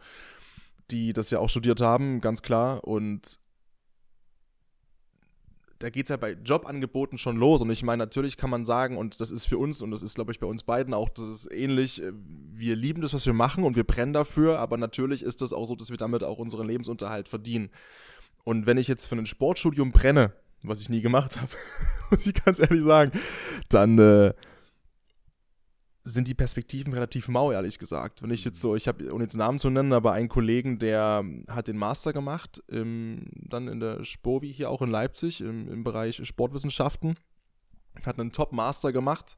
die 0.92 1.14
das 1.14 1.30
ja 1.30 1.40
auch 1.40 1.50
studiert 1.50 1.82
haben, 1.82 2.22
ganz 2.22 2.42
klar. 2.42 2.84
Und 2.84 3.40
da 5.80 5.90
geht 5.90 6.06
es 6.06 6.10
ja 6.10 6.18
bei 6.18 6.34
Jobangeboten 6.34 7.18
schon 7.18 7.38
los. 7.38 7.62
Und 7.62 7.70
ich 7.70 7.84
meine, 7.84 8.04
natürlich 8.04 8.36
kann 8.36 8.50
man 8.50 8.66
sagen, 8.66 8.98
und 8.98 9.22
das 9.22 9.32
ist 9.32 9.46
für 9.46 9.58
uns, 9.58 9.82
und 9.82 9.92
das 9.92 10.02
ist, 10.02 10.16
glaube 10.16 10.32
ich, 10.32 10.40
bei 10.40 10.46
uns 10.46 10.64
beiden 10.64 10.94
auch, 10.94 11.10
das 11.10 11.28
ist 11.28 11.52
ähnlich, 11.52 12.04
äh, 12.04 12.12
wir 12.54 12.76
lieben 12.76 13.02
das, 13.02 13.14
was 13.14 13.26
wir 13.26 13.34
machen 13.34 13.64
und 13.64 13.76
wir 13.76 13.86
brennen 13.86 14.14
dafür, 14.14 14.60
aber 14.60 14.78
natürlich 14.78 15.24
ist 15.24 15.42
das 15.42 15.54
auch 15.54 15.66
so, 15.66 15.76
dass 15.76 15.90
wir 15.90 15.98
damit 15.98 16.24
auch 16.24 16.38
unseren 16.38 16.68
Lebensunterhalt 16.68 17.30
verdienen. 17.30 17.70
Und 18.44 18.66
wenn 18.66 18.78
ich 18.78 18.88
jetzt 18.88 19.06
für 19.06 19.16
ein 19.16 19.26
Sportstudium 19.26 19.92
brenne, 19.92 20.34
was 20.64 20.82
ich 20.82 20.90
nie 20.90 21.02
gemacht 21.02 21.40
habe, 21.40 21.52
muss 22.12 22.28
ich 22.28 22.34
ganz 22.34 22.60
ehrlich 22.60 22.84
sagen, 22.84 23.14
dann 23.70 23.98
äh, 23.98 24.34
sind 26.04 26.28
die 26.28 26.34
Perspektiven 26.34 26.94
relativ 26.94 27.28
mau, 27.28 27.52
ehrlich 27.52 27.78
gesagt. 27.78 28.22
Wenn 28.22 28.32
ich 28.32 28.46
jetzt 28.46 28.62
so, 28.62 28.76
ich 28.76 28.88
habe, 28.88 29.12
ohne 29.14 29.26
jetzt 29.26 29.36
Namen 29.36 29.60
zu 29.60 29.70
nennen, 29.70 29.94
aber 29.94 30.14
einen 30.14 30.30
Kollegen, 30.30 30.80
der 30.80 31.24
hat 31.48 31.68
den 31.68 31.78
Master 31.78 32.14
gemacht, 32.14 32.64
im, 32.68 33.26
dann 33.36 33.68
in 33.68 33.80
der 33.80 34.04
Spovi 34.06 34.52
hier 34.52 34.70
auch 34.70 34.82
in 34.82 34.90
Leipzig, 34.90 35.42
im, 35.42 35.68
im 35.70 35.84
Bereich 35.84 36.26
Sportwissenschaften, 36.26 37.16
hat 38.06 38.20
einen 38.20 38.32
Top-Master 38.32 38.92
gemacht. 38.92 39.38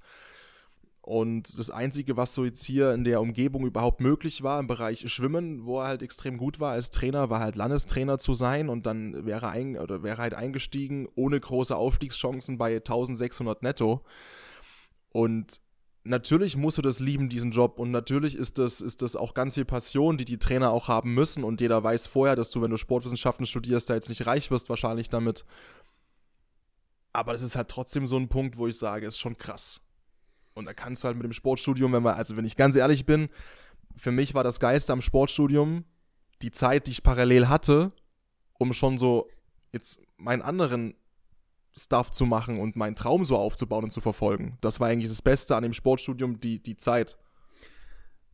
Und 1.01 1.57
das 1.57 1.71
Einzige, 1.71 2.15
was 2.15 2.35
so 2.35 2.45
jetzt 2.45 2.63
hier 2.63 2.93
in 2.93 3.03
der 3.03 3.21
Umgebung 3.21 3.65
überhaupt 3.65 4.01
möglich 4.01 4.43
war, 4.43 4.59
im 4.59 4.67
Bereich 4.67 5.11
Schwimmen, 5.11 5.65
wo 5.65 5.79
er 5.79 5.87
halt 5.87 6.03
extrem 6.03 6.37
gut 6.37 6.59
war 6.59 6.73
als 6.73 6.91
Trainer, 6.91 7.31
war 7.31 7.39
halt 7.39 7.55
Landestrainer 7.55 8.19
zu 8.19 8.35
sein 8.35 8.69
und 8.69 8.85
dann 8.85 9.25
wäre, 9.25 9.49
ein, 9.49 9.79
oder 9.79 10.03
wäre 10.03 10.21
halt 10.21 10.35
eingestiegen 10.35 11.07
ohne 11.15 11.39
große 11.39 11.75
Aufstiegschancen 11.75 12.59
bei 12.59 12.75
1600 12.75 13.63
netto. 13.63 14.05
Und 15.09 15.59
natürlich 16.03 16.55
musst 16.57 16.77
du 16.77 16.81
das 16.81 16.99
lieben, 16.99 17.29
diesen 17.29 17.51
Job. 17.51 17.79
Und 17.79 17.91
natürlich 17.91 18.35
ist 18.35 18.57
das, 18.57 18.81
ist 18.81 19.01
das 19.01 19.15
auch 19.15 19.33
ganz 19.33 19.55
viel 19.55 19.65
Passion, 19.65 20.17
die 20.17 20.25
die 20.25 20.37
Trainer 20.37 20.71
auch 20.71 20.87
haben 20.87 21.13
müssen. 21.13 21.43
Und 21.43 21.61
jeder 21.61 21.83
weiß 21.83 22.07
vorher, 22.07 22.35
dass 22.35 22.49
du, 22.49 22.61
wenn 22.61 22.71
du 22.71 22.77
Sportwissenschaften 22.77 23.45
studierst, 23.45 23.89
da 23.89 23.93
jetzt 23.93 24.09
nicht 24.09 24.25
reich 24.25 24.51
wirst, 24.51 24.69
wahrscheinlich 24.69 25.09
damit. 25.09 25.45
Aber 27.13 27.33
das 27.33 27.41
ist 27.41 27.55
halt 27.55 27.69
trotzdem 27.69 28.07
so 28.07 28.17
ein 28.17 28.29
Punkt, 28.29 28.57
wo 28.57 28.67
ich 28.67 28.77
sage, 28.77 29.05
ist 29.05 29.19
schon 29.19 29.37
krass. 29.37 29.81
Und 30.53 30.65
da 30.65 30.73
kannst 30.73 31.03
du 31.03 31.07
halt 31.07 31.17
mit 31.17 31.25
dem 31.25 31.33
Sportstudium, 31.33 31.93
wenn 31.93 32.03
wir, 32.03 32.15
also 32.15 32.35
wenn 32.35 32.45
ich 32.45 32.55
ganz 32.55 32.75
ehrlich 32.75 33.05
bin, 33.05 33.29
für 33.95 34.11
mich 34.11 34.33
war 34.33 34.43
das 34.43 34.59
Geiste 34.59 34.93
am 34.93 35.01
Sportstudium 35.01 35.85
die 36.41 36.51
Zeit, 36.51 36.87
die 36.87 36.91
ich 36.91 37.03
parallel 37.03 37.47
hatte, 37.47 37.91
um 38.57 38.73
schon 38.73 38.97
so 38.97 39.27
jetzt 39.71 40.01
meinen 40.17 40.41
anderen 40.41 40.95
Stuff 41.75 42.11
zu 42.11 42.25
machen 42.25 42.59
und 42.59 42.75
meinen 42.75 42.95
Traum 42.95 43.25
so 43.25 43.37
aufzubauen 43.37 43.85
und 43.85 43.91
zu 43.91 44.01
verfolgen. 44.01 44.57
Das 44.61 44.79
war 44.79 44.89
eigentlich 44.89 45.09
das 45.09 45.21
Beste 45.21 45.55
an 45.55 45.63
dem 45.63 45.73
Sportstudium, 45.73 46.39
die, 46.39 46.61
die 46.61 46.75
Zeit. 46.75 47.17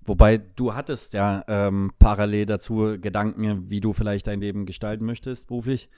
Wobei 0.01 0.37
du 0.37 0.73
hattest 0.73 1.13
ja 1.13 1.43
ähm, 1.47 1.91
parallel 1.99 2.45
dazu 2.45 2.97
Gedanken, 2.99 3.69
wie 3.69 3.81
du 3.81 3.93
vielleicht 3.93 4.27
dein 4.27 4.39
Leben 4.39 4.65
gestalten 4.65 5.05
möchtest 5.05 5.49
beruflich. 5.49 5.89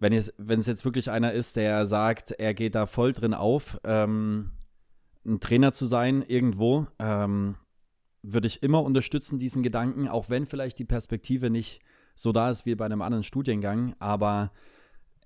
Wenn 0.00 0.12
es, 0.12 0.34
wenn 0.38 0.60
es 0.60 0.66
jetzt 0.66 0.84
wirklich 0.84 1.10
einer 1.10 1.32
ist, 1.32 1.56
der 1.56 1.86
sagt, 1.86 2.32
er 2.32 2.52
geht 2.52 2.74
da 2.74 2.86
voll 2.86 3.12
drin 3.12 3.34
auf, 3.34 3.80
ähm, 3.84 4.50
ein 5.24 5.40
Trainer 5.40 5.72
zu 5.72 5.86
sein 5.86 6.22
irgendwo, 6.22 6.86
ähm, 6.98 7.56
würde 8.22 8.46
ich 8.46 8.62
immer 8.62 8.82
unterstützen, 8.82 9.38
diesen 9.38 9.62
Gedanken, 9.62 10.08
auch 10.08 10.28
wenn 10.30 10.46
vielleicht 10.46 10.78
die 10.78 10.84
Perspektive 10.84 11.50
nicht 11.50 11.80
so 12.14 12.32
da 12.32 12.50
ist 12.50 12.66
wie 12.66 12.74
bei 12.74 12.84
einem 12.84 13.02
anderen 13.02 13.24
Studiengang, 13.24 13.94
aber 14.00 14.50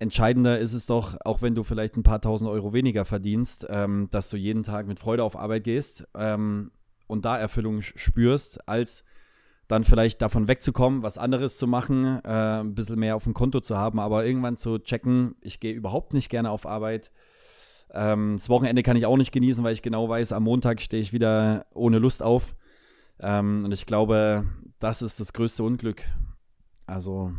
entscheidender 0.03 0.59
ist 0.59 0.75
es 0.75 0.87
doch, 0.87 1.17
auch 1.25 1.41
wenn 1.41 1.55
du 1.55 1.63
vielleicht 1.63 1.97
ein 1.97 2.03
paar 2.03 2.21
tausend 2.21 2.51
Euro 2.51 2.73
weniger 2.73 3.05
verdienst, 3.05 3.67
ähm, 3.71 4.09
dass 4.11 4.29
du 4.29 4.37
jeden 4.37 4.65
Tag 4.65 4.87
mit 4.87 4.99
Freude 4.99 5.23
auf 5.23 5.37
Arbeit 5.37 5.65
gehst 5.65 6.07
ähm, 6.15 6.73
und 7.07 7.25
da 7.25 7.39
Erfüllung 7.39 7.81
spürst, 7.81 8.69
als 8.69 9.05
dann 9.69 9.85
vielleicht 9.85 10.21
davon 10.21 10.49
wegzukommen, 10.49 11.03
was 11.03 11.19
anderes 11.19 11.57
zu 11.57 11.67
machen, 11.67 12.21
äh, 12.25 12.61
ein 12.61 12.75
bisschen 12.75 12.99
mehr 12.99 13.17
auf 13.17 13.25
dem 13.25 13.33
Konto 13.33 13.61
zu 13.61 13.79
haben, 13.79 14.01
aber 14.01 14.27
irgendwann 14.27 14.57
zu 14.57 14.79
checken, 14.79 15.37
ich 15.41 15.61
gehe 15.61 15.73
überhaupt 15.73 16.15
nicht 16.15 16.29
gerne 16.29 16.51
auf 16.51 16.67
Arbeit. 16.67 17.13
Ähm, 17.93 18.35
das 18.37 18.49
Wochenende 18.49 18.83
kann 18.83 18.97
ich 18.97 19.07
auch 19.07 19.17
nicht 19.17 19.33
genießen, 19.33 19.63
weil 19.63 19.73
ich 19.73 19.83
genau 19.83 20.09
weiß, 20.09 20.33
am 20.33 20.43
Montag 20.43 20.81
stehe 20.81 21.01
ich 21.01 21.13
wieder 21.13 21.67
ohne 21.73 21.99
Lust 21.99 22.23
auf. 22.23 22.57
Ähm, 23.21 23.65
und 23.65 23.73
ich 23.73 23.87
glaube, 23.87 24.47
das 24.81 25.01
ist 25.01 25.21
das 25.21 25.33
größte 25.33 25.63
Unglück. 25.63 26.03
Also 26.87 27.33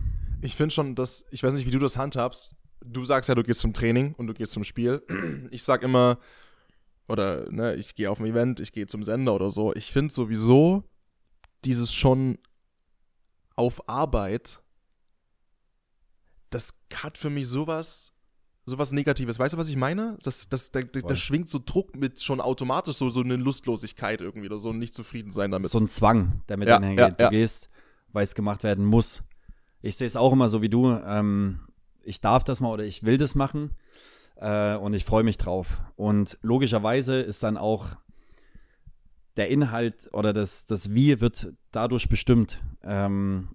Ich 0.44 0.56
finde 0.56 0.74
schon, 0.74 0.96
dass, 0.96 1.26
ich 1.32 1.42
weiß 1.42 1.54
nicht, 1.54 1.66
wie 1.66 1.72
du 1.72 1.80
das 1.80 1.98
handhabst. 1.98 2.52
Du 2.86 3.06
sagst 3.06 3.30
ja, 3.30 3.36
du 3.36 3.44
gehst 3.44 3.62
zum 3.62 3.74
Training 3.74 4.14
und 4.16 4.28
du 4.28 4.34
gehst 4.34 4.52
zum 4.52 4.64
Spiel. 4.64 5.02
Ich 5.52 5.64
sag 5.64 5.84
immer, 5.84 6.20
oder 7.08 7.50
ne, 7.52 7.76
ich 7.76 7.96
gehe 7.96 8.10
auf 8.10 8.20
ein 8.20 8.26
Event, 8.26 8.60
ich 8.60 8.72
gehe 8.72 8.88
zum 8.88 9.04
Sender 9.04 9.34
oder 9.34 9.50
so. 9.50 9.74
Ich 9.74 9.92
finde 9.92 10.14
sowieso 10.14 10.84
dieses 11.64 11.94
schon 11.94 12.38
auf 13.56 13.88
Arbeit, 13.88 14.62
das 16.50 16.74
hat 16.94 17.18
für 17.18 17.30
mich 17.30 17.48
sowas, 17.48 18.14
sowas 18.66 18.92
Negatives. 18.92 19.40
Weißt 19.40 19.54
du, 19.54 19.58
was 19.58 19.70
ich 19.70 19.76
meine? 19.76 20.18
Das, 20.24 20.50
das, 20.50 20.72
da, 20.72 20.82
da, 20.82 21.16
schwingt 21.16 21.50
so 21.50 21.60
Druck 21.64 21.96
mit 21.96 22.22
schon 22.22 22.42
automatisch 22.42 22.98
so, 22.98 23.10
so 23.10 23.22
eine 23.22 23.36
Lustlosigkeit 23.36 24.22
irgendwie 24.22 24.48
oder 24.48 24.58
so 24.58 24.72
ein 24.72 24.80
nicht 24.80 24.94
zufrieden 24.94 25.32
sein 25.32 25.52
damit. 25.52 25.70
So 25.70 25.80
ein 25.80 25.88
Zwang, 25.88 26.42
der 26.50 26.58
mit 26.58 26.68
Ja, 26.68 26.78
einhergeht. 26.78 27.00
ja, 27.00 27.10
du 27.10 27.24
ja. 27.24 27.30
gehst, 27.30 27.70
weil 28.12 28.24
es 28.24 28.36
gemacht 28.36 28.64
werden 28.64 28.86
muss. 28.86 29.24
Ich 29.84 29.98
sehe 29.98 30.08
es 30.08 30.16
auch 30.16 30.32
immer 30.32 30.48
so 30.48 30.62
wie 30.62 30.70
du. 30.70 30.92
Ähm, 30.92 31.60
ich 32.04 32.22
darf 32.22 32.46
das 32.46 32.62
mal 32.62 32.72
oder 32.72 32.86
ich 32.86 33.04
will 33.04 33.18
das 33.18 33.36
machen 33.36 33.72
äh, 34.38 34.76
und 34.76 34.94
ich 34.94 35.04
freue 35.04 35.24
mich 35.24 35.38
drauf. 35.38 35.82
Und 35.98 36.38
logischerweise 36.42 37.20
ist 37.20 37.44
dann 37.44 37.58
auch 37.58 37.88
der 39.36 39.50
Inhalt 39.50 40.10
oder 40.14 40.32
das, 40.32 40.66
das 40.66 40.94
Wie 40.94 41.20
wird 41.20 41.54
dadurch 41.72 42.08
bestimmt. 42.08 42.62
Ähm, 42.82 43.50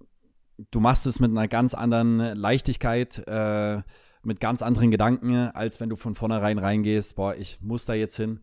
du 0.69 0.79
machst 0.79 1.07
es 1.07 1.19
mit 1.19 1.31
einer 1.31 1.47
ganz 1.47 1.73
anderen 1.73 2.19
Leichtigkeit, 2.19 3.23
äh, 3.27 3.81
mit 4.21 4.39
ganz 4.39 4.61
anderen 4.61 4.91
Gedanken, 4.91 5.35
als 5.35 5.79
wenn 5.79 5.89
du 5.89 5.95
von 5.95 6.13
vornherein 6.13 6.59
reingehst, 6.59 7.15
boah, 7.15 7.33
ich 7.33 7.59
muss 7.59 7.85
da 7.85 7.95
jetzt 7.95 8.17
hin. 8.17 8.41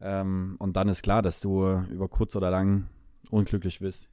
Ähm, 0.00 0.56
und 0.58 0.74
dann 0.74 0.88
ist 0.88 1.02
klar, 1.02 1.20
dass 1.20 1.42
du 1.42 1.84
über 1.90 2.08
kurz 2.08 2.34
oder 2.34 2.50
lang 2.50 2.88
unglücklich 3.30 3.82
wirst. 3.82 4.08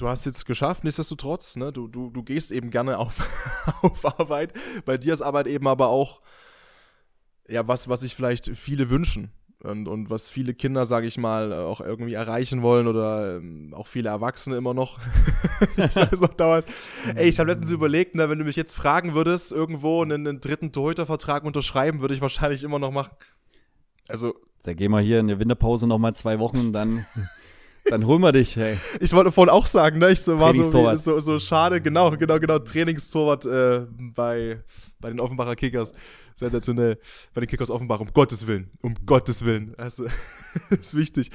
Du 0.00 0.08
hast 0.08 0.24
jetzt 0.24 0.46
geschafft, 0.46 0.82
nichtsdestotrotz, 0.84 1.56
ne? 1.56 1.72
Du, 1.72 1.86
du, 1.88 2.10
du 2.10 2.22
gehst 2.22 2.50
eben 2.50 2.70
gerne 2.70 2.98
auf, 2.98 3.28
auf 3.82 4.18
Arbeit. 4.18 4.52
Bei 4.84 4.96
dir 4.96 5.12
ist 5.12 5.22
Arbeit 5.22 5.46
eben 5.46 5.68
aber 5.68 5.88
auch 5.88 6.20
ja, 7.50 7.66
was, 7.66 7.88
was 7.88 8.00
sich 8.00 8.14
vielleicht 8.14 8.56
viele 8.56 8.90
wünschen. 8.90 9.32
Und, 9.62 9.88
und 9.88 10.08
was 10.08 10.30
viele 10.30 10.54
Kinder, 10.54 10.86
sage 10.86 11.06
ich 11.06 11.18
mal, 11.18 11.52
auch 11.52 11.82
irgendwie 11.82 12.14
erreichen 12.14 12.62
wollen 12.62 12.86
oder 12.86 13.36
ähm, 13.36 13.74
auch 13.74 13.88
viele 13.88 14.08
Erwachsene 14.08 14.56
immer 14.56 14.72
noch. 14.72 14.98
ich 15.76 15.96
weiß 15.96 16.20
noch. 16.22 16.62
Ey, 17.14 17.28
ich 17.28 17.38
habe 17.38 17.50
letztens 17.50 17.70
überlegt, 17.70 18.14
ne, 18.14 18.30
wenn 18.30 18.38
du 18.38 18.46
mich 18.46 18.56
jetzt 18.56 18.74
fragen 18.74 19.12
würdest, 19.12 19.52
irgendwo 19.52 20.00
einen, 20.00 20.26
einen 20.26 20.40
dritten 20.40 20.72
Torhütervertrag 20.72 21.44
unterschreiben, 21.44 22.00
würde 22.00 22.14
ich 22.14 22.22
wahrscheinlich 22.22 22.62
immer 22.62 22.78
noch 22.78 22.90
machen. 22.90 23.10
Also, 24.08 24.34
Da 24.62 24.72
gehen 24.72 24.92
wir 24.92 25.00
hier 25.00 25.20
in 25.20 25.26
der 25.26 25.38
Winterpause 25.38 25.86
nochmal 25.86 26.14
zwei 26.14 26.38
Wochen 26.38 26.58
und 26.58 26.72
dann, 26.72 27.04
dann 27.86 28.06
holen 28.06 28.20
wir 28.22 28.32
dich, 28.32 28.56
hey. 28.56 28.76
Ich 29.00 29.12
wollte 29.12 29.32
vorhin 29.32 29.50
auch 29.50 29.66
sagen, 29.66 29.98
ne? 29.98 30.10
Ich 30.10 30.20
so, 30.20 30.38
war 30.38 30.54
so, 30.54 30.96
so, 30.96 31.20
so 31.20 31.38
schade, 31.38 31.80
genau, 31.80 32.10
genau, 32.12 32.38
genau, 32.38 32.58
Trainingstorwart 32.58 33.46
äh, 33.46 33.86
bei, 33.90 34.62
bei 35.00 35.08
den 35.10 35.20
Offenbacher 35.20 35.56
Kickers. 35.56 35.92
Sensationell. 36.34 36.98
Bei 37.34 37.42
den 37.42 37.48
Kickers 37.48 37.70
Offenbach, 37.70 38.00
um 38.00 38.08
Gottes 38.12 38.46
Willen. 38.46 38.70
Um 38.80 38.94
Gottes 39.04 39.44
Willen. 39.44 39.74
Also, 39.76 40.06
ist 40.70 40.96
wichtig. 40.96 41.30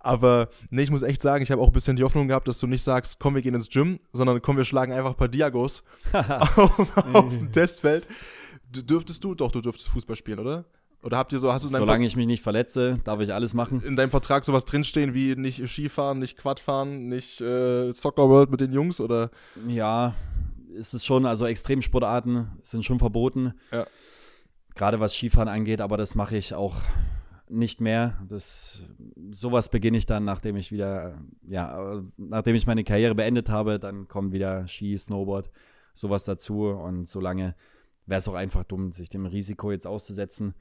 Aber, 0.00 0.48
nee, 0.70 0.82
ich 0.82 0.90
muss 0.90 1.02
echt 1.02 1.22
sagen, 1.22 1.42
ich 1.42 1.50
habe 1.50 1.62
auch 1.62 1.68
ein 1.68 1.72
bisschen 1.72 1.96
die 1.96 2.02
Hoffnung 2.02 2.28
gehabt, 2.28 2.48
dass 2.48 2.58
du 2.58 2.66
nicht 2.66 2.82
sagst, 2.82 3.18
komm, 3.20 3.36
wir 3.36 3.42
gehen 3.42 3.54
ins 3.54 3.68
Gym, 3.68 4.00
sondern 4.12 4.42
komm, 4.42 4.56
wir 4.56 4.64
schlagen 4.64 4.92
einfach 4.92 5.10
ein 5.10 5.16
paar 5.16 5.28
Diagos 5.28 5.84
auf, 6.12 6.96
auf 7.14 7.28
dem 7.28 7.52
Testfeld. 7.52 8.06
D 8.68 8.82
dürftest 8.82 9.22
du? 9.22 9.34
Doch, 9.34 9.52
du 9.52 9.60
dürftest 9.60 9.88
Fußball 9.90 10.16
spielen, 10.16 10.38
oder? 10.38 10.64
Oder 11.02 11.16
habt 11.16 11.32
ihr 11.32 11.38
so, 11.38 11.52
hast 11.52 11.64
du 11.64 11.68
Solange 11.68 12.04
ich 12.04 12.14
mich 12.14 12.26
nicht 12.26 12.42
verletze, 12.42 12.98
darf 13.04 13.20
ich 13.20 13.32
alles 13.32 13.54
machen. 13.54 13.82
in 13.82 13.96
deinem 13.96 14.10
Vertrag 14.10 14.44
sowas 14.44 14.66
drinstehen 14.66 15.14
wie 15.14 15.34
nicht 15.34 15.66
Skifahren, 15.66 16.18
nicht 16.18 16.36
Quadfahren, 16.36 17.08
nicht 17.08 17.40
äh, 17.40 17.90
Soccer 17.90 18.28
World 18.28 18.50
mit 18.50 18.60
den 18.60 18.72
Jungs 18.72 19.00
oder? 19.00 19.30
Ja, 19.66 20.14
ist 20.74 20.92
es 20.92 21.04
schon, 21.04 21.24
also 21.24 21.46
Extremsportarten 21.46 22.48
sind 22.62 22.84
schon 22.84 22.98
verboten. 22.98 23.54
Ja. 23.72 23.86
Gerade 24.74 25.00
was 25.00 25.14
Skifahren 25.14 25.48
angeht, 25.48 25.80
aber 25.80 25.96
das 25.96 26.14
mache 26.14 26.36
ich 26.36 26.54
auch 26.54 26.76
nicht 27.48 27.80
mehr. 27.80 28.18
Das, 28.28 28.84
sowas 29.30 29.68
beginne 29.68 29.98
ich 29.98 30.06
dann, 30.06 30.24
nachdem 30.24 30.56
ich 30.56 30.70
wieder, 30.70 31.18
ja, 31.48 32.02
nachdem 32.16 32.54
ich 32.54 32.66
meine 32.66 32.84
Karriere 32.84 33.14
beendet 33.14 33.48
habe, 33.48 33.78
dann 33.78 34.06
kommt 34.06 34.32
wieder 34.32 34.68
Ski, 34.68 34.96
Snowboard, 34.96 35.50
sowas 35.92 36.24
dazu. 36.24 36.66
Und 36.68 37.08
solange 37.08 37.54
wäre 38.06 38.18
es 38.18 38.28
auch 38.28 38.34
einfach 38.34 38.64
dumm, 38.64 38.92
sich 38.92 39.08
dem 39.08 39.26
Risiko 39.26 39.72
jetzt 39.72 39.86
auszusetzen. 39.86 40.54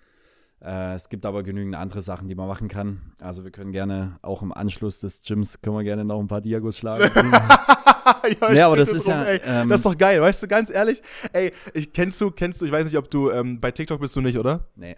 Äh, 0.62 0.96
es 0.96 1.10
gibt 1.10 1.26
aber 1.26 1.44
genügend 1.44 1.76
andere 1.76 2.02
Sachen, 2.02 2.28
die 2.28 2.36
man 2.36 2.48
machen 2.48 2.68
kann. 2.68 3.14
Also 3.22 3.44
wir 3.44 3.52
können 3.52 3.72
gerne 3.72 4.20
auch 4.22 4.42
im 4.42 4.52
Anschluss 4.52 5.00
des 5.00 5.22
Gyms 5.22 5.62
können 5.62 5.78
wir 5.78 5.84
gerne 5.84 6.04
noch 6.04 6.20
ein 6.20 6.28
paar 6.28 6.42
Diagos 6.42 6.78
schlagen. 6.78 7.10
ja, 8.42 8.54
Ja, 8.54 8.68
aber 8.68 8.76
das 8.76 8.92
ist 8.92 9.08
ja, 9.08 9.24
Ey, 9.24 9.40
ähm, 9.46 9.70
das 9.70 9.80
ist 9.80 9.86
doch 9.86 9.98
geil, 9.98 10.22
weißt 10.22 10.44
du, 10.44 10.48
ganz 10.48 10.70
ehrlich. 10.70 11.02
Ey, 11.32 11.54
ich, 11.74 11.94
kennst 11.94 12.20
du, 12.20 12.32
kennst 12.32 12.62
du, 12.62 12.66
ich 12.66 12.72
weiß 12.72 12.86
nicht, 12.86 12.98
ob 12.98 13.10
du, 13.10 13.32
ähm, 13.32 13.60
bei 13.60 13.72
TikTok 13.72 14.02
bist 14.02 14.16
du 14.16 14.22
nicht, 14.22 14.38
oder? 14.38 14.68
nee. 14.76 14.98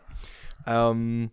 Ähm, 0.67 1.31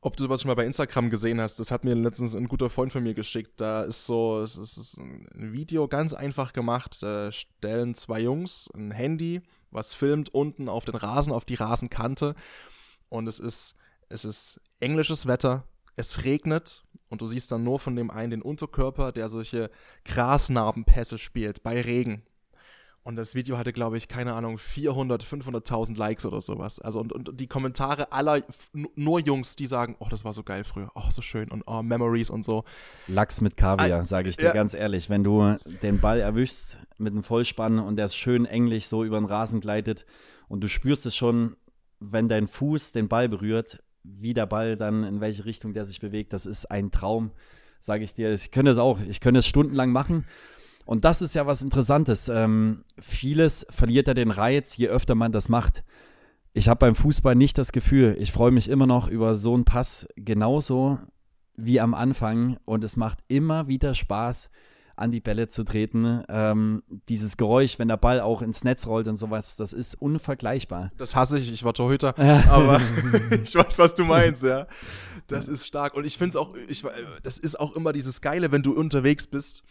ob 0.00 0.18
du 0.18 0.24
sowas 0.24 0.42
schon 0.42 0.50
mal 0.50 0.54
bei 0.54 0.66
Instagram 0.66 1.08
gesehen 1.08 1.40
hast, 1.40 1.58
das 1.58 1.70
hat 1.70 1.82
mir 1.82 1.94
letztens 1.94 2.34
ein 2.34 2.46
guter 2.46 2.68
Freund 2.68 2.92
von 2.92 3.02
mir 3.02 3.14
geschickt. 3.14 3.52
Da 3.56 3.84
ist 3.84 4.04
so, 4.04 4.42
es 4.42 4.58
ist 4.58 4.98
ein 4.98 5.54
Video 5.54 5.88
ganz 5.88 6.12
einfach 6.12 6.52
gemacht. 6.52 7.02
Da 7.02 7.32
stellen 7.32 7.94
zwei 7.94 8.20
Jungs 8.20 8.68
ein 8.74 8.90
Handy, 8.90 9.40
was 9.70 9.94
filmt 9.94 10.28
unten 10.34 10.68
auf 10.68 10.84
den 10.84 10.94
Rasen, 10.94 11.32
auf 11.32 11.46
die 11.46 11.54
Rasenkante. 11.54 12.34
Und 13.14 13.28
es 13.28 13.38
ist, 13.38 13.76
es 14.08 14.24
ist 14.24 14.60
englisches 14.80 15.28
Wetter, 15.28 15.62
es 15.94 16.24
regnet 16.24 16.82
und 17.08 17.20
du 17.20 17.28
siehst 17.28 17.52
dann 17.52 17.62
nur 17.62 17.78
von 17.78 17.94
dem 17.94 18.10
einen 18.10 18.30
den 18.30 18.42
Unterkörper, 18.42 19.12
der 19.12 19.28
solche 19.28 19.70
Grasnarbenpässe 20.04 21.18
spielt 21.18 21.62
bei 21.62 21.80
Regen. 21.80 22.24
Und 23.04 23.14
das 23.14 23.36
Video 23.36 23.56
hatte, 23.56 23.72
glaube 23.72 23.98
ich, 23.98 24.08
keine 24.08 24.32
Ahnung, 24.32 24.58
400, 24.58 25.22
500.000 25.22 25.96
Likes 25.96 26.26
oder 26.26 26.40
sowas. 26.40 26.80
Also 26.80 26.98
und, 26.98 27.12
und 27.12 27.38
die 27.38 27.46
Kommentare 27.46 28.10
aller, 28.10 28.42
nur 28.72 29.20
Jungs, 29.20 29.54
die 29.54 29.66
sagen, 29.66 29.94
oh, 30.00 30.08
das 30.10 30.24
war 30.24 30.32
so 30.32 30.42
geil 30.42 30.64
früher, 30.64 30.90
oh, 30.96 31.08
so 31.10 31.22
schön 31.22 31.52
und 31.52 31.62
oh, 31.68 31.82
Memories 31.82 32.30
und 32.30 32.44
so. 32.44 32.64
Lachs 33.06 33.40
mit 33.40 33.56
Kaviar, 33.56 34.04
sage 34.06 34.28
ich 34.28 34.38
dir 34.38 34.46
ja. 34.46 34.52
ganz 34.52 34.74
ehrlich. 34.74 35.08
Wenn 35.08 35.22
du 35.22 35.56
den 35.82 36.00
Ball 36.00 36.18
erwischst 36.18 36.78
mit 36.98 37.12
einem 37.12 37.22
Vollspann 37.22 37.78
und 37.78 37.94
der 37.94 38.06
ist 38.06 38.16
schön 38.16 38.44
englich 38.44 38.88
so 38.88 39.04
über 39.04 39.20
den 39.20 39.26
Rasen 39.26 39.60
gleitet 39.60 40.04
und 40.48 40.62
du 40.62 40.68
spürst 40.68 41.06
es 41.06 41.14
schon, 41.14 41.56
wenn 42.12 42.28
dein 42.28 42.46
Fuß 42.48 42.92
den 42.92 43.08
Ball 43.08 43.28
berührt, 43.28 43.82
wie 44.02 44.34
der 44.34 44.46
Ball 44.46 44.76
dann, 44.76 45.04
in 45.04 45.20
welche 45.20 45.44
Richtung 45.44 45.72
der 45.72 45.84
sich 45.84 46.00
bewegt, 46.00 46.32
das 46.32 46.46
ist 46.46 46.66
ein 46.66 46.90
Traum, 46.90 47.32
sage 47.80 48.04
ich 48.04 48.14
dir. 48.14 48.32
Ich 48.32 48.50
könnte 48.50 48.70
es 48.70 48.78
auch, 48.78 49.00
ich 49.00 49.20
könnte 49.20 49.40
es 49.40 49.46
stundenlang 49.46 49.90
machen. 49.90 50.24
Und 50.84 51.04
das 51.04 51.22
ist 51.22 51.34
ja 51.34 51.46
was 51.46 51.62
Interessantes. 51.62 52.28
Ähm, 52.28 52.84
vieles 52.98 53.66
verliert 53.70 54.06
ja 54.08 54.14
den 54.14 54.30
Reiz, 54.30 54.76
je 54.76 54.88
öfter 54.88 55.14
man 55.14 55.32
das 55.32 55.48
macht. 55.48 55.82
Ich 56.52 56.68
habe 56.68 56.78
beim 56.78 56.94
Fußball 56.94 57.34
nicht 57.34 57.58
das 57.58 57.72
Gefühl, 57.72 58.16
ich 58.18 58.30
freue 58.30 58.52
mich 58.52 58.68
immer 58.68 58.86
noch 58.86 59.08
über 59.08 59.34
so 59.34 59.54
einen 59.54 59.64
Pass 59.64 60.06
genauso 60.14 60.98
wie 61.56 61.80
am 61.80 61.94
Anfang 61.94 62.58
und 62.64 62.84
es 62.84 62.96
macht 62.96 63.18
immer 63.28 63.66
wieder 63.66 63.94
Spaß, 63.94 64.50
an 64.96 65.10
die 65.10 65.20
Bälle 65.20 65.48
zu 65.48 65.64
treten. 65.64 66.22
Ähm, 66.28 66.82
dieses 67.08 67.36
Geräusch, 67.36 67.78
wenn 67.78 67.88
der 67.88 67.96
Ball 67.96 68.20
auch 68.20 68.42
ins 68.42 68.64
Netz 68.64 68.86
rollt 68.86 69.08
und 69.08 69.16
sowas, 69.16 69.56
das 69.56 69.72
ist 69.72 69.94
unvergleichbar. 69.94 70.92
Das 70.96 71.16
hasse 71.16 71.38
ich, 71.38 71.52
ich 71.52 71.64
war 71.64 71.74
Torhüter, 71.74 72.18
aber 72.48 72.80
ich 73.42 73.54
weiß, 73.54 73.78
was 73.78 73.94
du 73.94 74.04
meinst, 74.04 74.42
ja. 74.42 74.66
Das 75.26 75.48
ist 75.48 75.66
stark. 75.66 75.94
Und 75.94 76.04
ich 76.04 76.18
finde 76.18 76.30
es 76.30 76.36
auch, 76.36 76.54
ich, 76.68 76.84
das 77.22 77.38
ist 77.38 77.58
auch 77.58 77.74
immer 77.74 77.92
dieses 77.92 78.20
Geile, 78.20 78.52
wenn 78.52 78.62
du 78.62 78.72
unterwegs 78.72 79.26
bist 79.26 79.62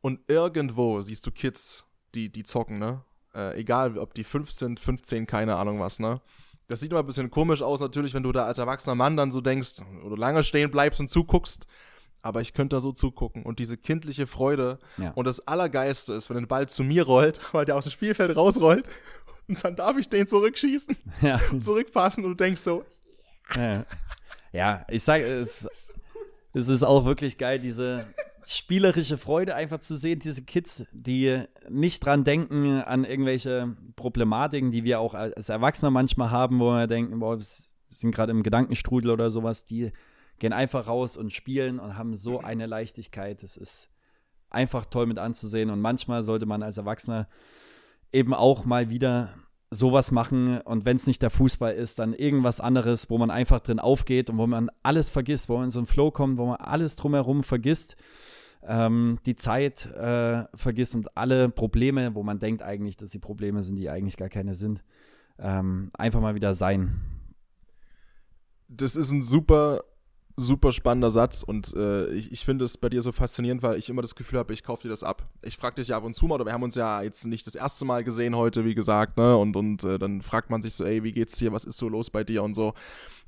und 0.00 0.20
irgendwo 0.28 1.00
siehst 1.00 1.26
du 1.26 1.30
Kids, 1.30 1.84
die, 2.14 2.30
die 2.30 2.44
zocken, 2.44 2.78
ne? 2.78 3.04
Äh, 3.34 3.58
egal, 3.58 3.98
ob 3.98 4.14
die 4.14 4.24
15, 4.24 4.76
15, 4.76 5.26
keine 5.26 5.56
Ahnung 5.56 5.80
was, 5.80 5.98
ne? 5.98 6.20
Das 6.68 6.80
sieht 6.80 6.90
immer 6.90 7.00
ein 7.00 7.06
bisschen 7.06 7.30
komisch 7.30 7.62
aus, 7.62 7.80
natürlich, 7.80 8.14
wenn 8.14 8.22
du 8.22 8.32
da 8.32 8.46
als 8.46 8.58
erwachsener 8.58 8.94
Mann 8.94 9.16
dann 9.16 9.32
so 9.32 9.40
denkst 9.40 9.82
oder 10.04 10.16
lange 10.16 10.44
stehen 10.44 10.70
bleibst 10.70 11.00
und 11.00 11.10
zuguckst. 11.10 11.66
Aber 12.24 12.40
ich 12.40 12.54
könnte 12.54 12.76
da 12.76 12.80
so 12.80 12.90
zugucken 12.90 13.42
und 13.42 13.58
diese 13.58 13.76
kindliche 13.76 14.26
Freude. 14.26 14.78
Ja. 14.96 15.10
Und 15.10 15.26
das 15.26 15.46
Allergeiste 15.46 16.14
ist, 16.14 16.30
wenn 16.30 16.38
ein 16.38 16.48
Ball 16.48 16.66
zu 16.66 16.82
mir 16.82 17.04
rollt, 17.04 17.38
weil 17.52 17.66
der 17.66 17.76
aus 17.76 17.84
dem 17.84 17.92
Spielfeld 17.92 18.34
rausrollt. 18.34 18.88
Und 19.46 19.62
dann 19.62 19.76
darf 19.76 19.98
ich 19.98 20.08
den 20.08 20.26
zurückschießen, 20.26 20.96
Ja, 21.20 21.38
zurückpassen 21.60 22.24
und 22.24 22.30
du 22.30 22.34
denkst 22.34 22.62
so, 22.62 22.82
ja. 23.54 23.84
ja 24.52 24.86
ich 24.88 25.02
sage, 25.02 25.22
es, 25.22 25.68
es 26.54 26.68
ist 26.68 26.82
auch 26.82 27.04
wirklich 27.04 27.36
geil, 27.36 27.58
diese 27.58 28.06
spielerische 28.46 29.18
Freude 29.18 29.54
einfach 29.54 29.80
zu 29.80 29.98
sehen, 29.98 30.18
diese 30.20 30.40
Kids, 30.40 30.86
die 30.92 31.42
nicht 31.68 32.06
dran 32.06 32.24
denken 32.24 32.80
an 32.80 33.04
irgendwelche 33.04 33.76
Problematiken, 33.96 34.70
die 34.70 34.84
wir 34.84 34.98
auch 34.98 35.12
als 35.12 35.50
Erwachsene 35.50 35.90
manchmal 35.90 36.30
haben, 36.30 36.58
wo 36.58 36.70
wir 36.70 36.86
denken, 36.86 37.18
boah, 37.18 37.38
wir 37.38 37.44
sind 37.90 38.14
gerade 38.14 38.32
im 38.32 38.42
Gedankenstrudel 38.42 39.10
oder 39.10 39.30
sowas, 39.30 39.66
die 39.66 39.92
gehen 40.38 40.52
einfach 40.52 40.86
raus 40.86 41.16
und 41.16 41.32
spielen 41.32 41.78
und 41.78 41.96
haben 41.96 42.16
so 42.16 42.40
eine 42.40 42.66
Leichtigkeit. 42.66 43.42
Das 43.42 43.56
ist 43.56 43.90
einfach 44.50 44.86
toll 44.86 45.06
mit 45.06 45.18
anzusehen 45.18 45.70
und 45.70 45.80
manchmal 45.80 46.22
sollte 46.22 46.46
man 46.46 46.62
als 46.62 46.78
Erwachsener 46.78 47.28
eben 48.12 48.34
auch 48.34 48.64
mal 48.64 48.90
wieder 48.90 49.34
sowas 49.70 50.12
machen 50.12 50.60
und 50.60 50.84
wenn 50.84 50.96
es 50.96 51.06
nicht 51.06 51.20
der 51.22 51.30
Fußball 51.30 51.74
ist, 51.74 51.98
dann 51.98 52.14
irgendwas 52.14 52.60
anderes, 52.60 53.10
wo 53.10 53.18
man 53.18 53.30
einfach 53.30 53.58
drin 53.58 53.80
aufgeht 53.80 54.30
und 54.30 54.38
wo 54.38 54.46
man 54.46 54.70
alles 54.84 55.10
vergisst, 55.10 55.48
wo 55.48 55.56
man 55.56 55.64
in 55.64 55.70
so 55.70 55.80
einen 55.80 55.86
Flow 55.86 56.12
kommt, 56.12 56.38
wo 56.38 56.46
man 56.46 56.56
alles 56.56 56.94
drumherum 56.94 57.42
vergisst. 57.42 57.96
ähm, 58.66 59.18
die 59.26 59.36
Zeit 59.36 59.86
äh, 59.86 60.44
vergisst 60.54 60.94
und 60.94 61.16
alle 61.16 61.48
Probleme, 61.48 62.14
wo 62.14 62.22
man 62.22 62.38
denkt 62.38 62.62
eigentlich, 62.62 62.96
dass 62.96 63.10
sie 63.10 63.18
Probleme 63.18 63.62
sind, 63.62 63.76
die 63.76 63.90
eigentlich 63.90 64.16
gar 64.16 64.28
keine 64.28 64.54
sind, 64.54 64.82
ähm, 65.38 65.90
einfach 65.94 66.20
mal 66.20 66.34
wieder 66.34 66.54
sein. 66.54 67.00
Das 68.68 68.96
ist 68.96 69.10
ein 69.10 69.22
super 69.22 69.82
super 70.36 70.72
spannender 70.72 71.10
Satz 71.10 71.44
und 71.44 71.74
äh, 71.76 72.08
ich, 72.12 72.32
ich 72.32 72.44
finde 72.44 72.64
es 72.64 72.76
bei 72.76 72.88
dir 72.88 73.02
so 73.02 73.12
faszinierend, 73.12 73.62
weil 73.62 73.78
ich 73.78 73.88
immer 73.88 74.02
das 74.02 74.16
Gefühl 74.16 74.40
habe, 74.40 74.52
ich 74.52 74.64
kaufe 74.64 74.82
dir 74.82 74.88
das 74.88 75.04
ab. 75.04 75.28
Ich 75.42 75.56
frage 75.56 75.76
dich 75.76 75.88
ja 75.88 75.96
ab 75.96 76.04
und 76.04 76.14
zu 76.14 76.26
mal, 76.26 76.34
oder 76.34 76.46
wir 76.46 76.52
haben 76.52 76.64
uns 76.64 76.74
ja 76.74 77.02
jetzt 77.02 77.24
nicht 77.26 77.46
das 77.46 77.54
erste 77.54 77.84
Mal 77.84 78.02
gesehen 78.02 78.34
heute, 78.34 78.64
wie 78.64 78.74
gesagt, 78.74 79.16
ne? 79.16 79.36
Und, 79.36 79.54
und 79.56 79.84
äh, 79.84 79.98
dann 79.98 80.22
fragt 80.22 80.50
man 80.50 80.60
sich 80.60 80.74
so, 80.74 80.84
ey, 80.84 81.04
wie 81.04 81.12
geht's 81.12 81.36
dir, 81.36 81.52
was 81.52 81.64
ist 81.64 81.76
so 81.76 81.88
los 81.88 82.10
bei 82.10 82.24
dir 82.24 82.42
und 82.42 82.54
so. 82.54 82.74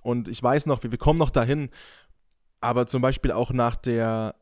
Und 0.02 0.26
ich 0.26 0.42
weiß 0.42 0.66
noch, 0.66 0.82
wir, 0.82 0.90
wir 0.90 0.98
kommen 0.98 1.18
noch 1.18 1.30
dahin, 1.30 1.70
aber 2.60 2.88
zum 2.88 3.02
Beispiel 3.02 3.30
auch 3.30 3.52
nach 3.52 3.76
der 3.76 4.34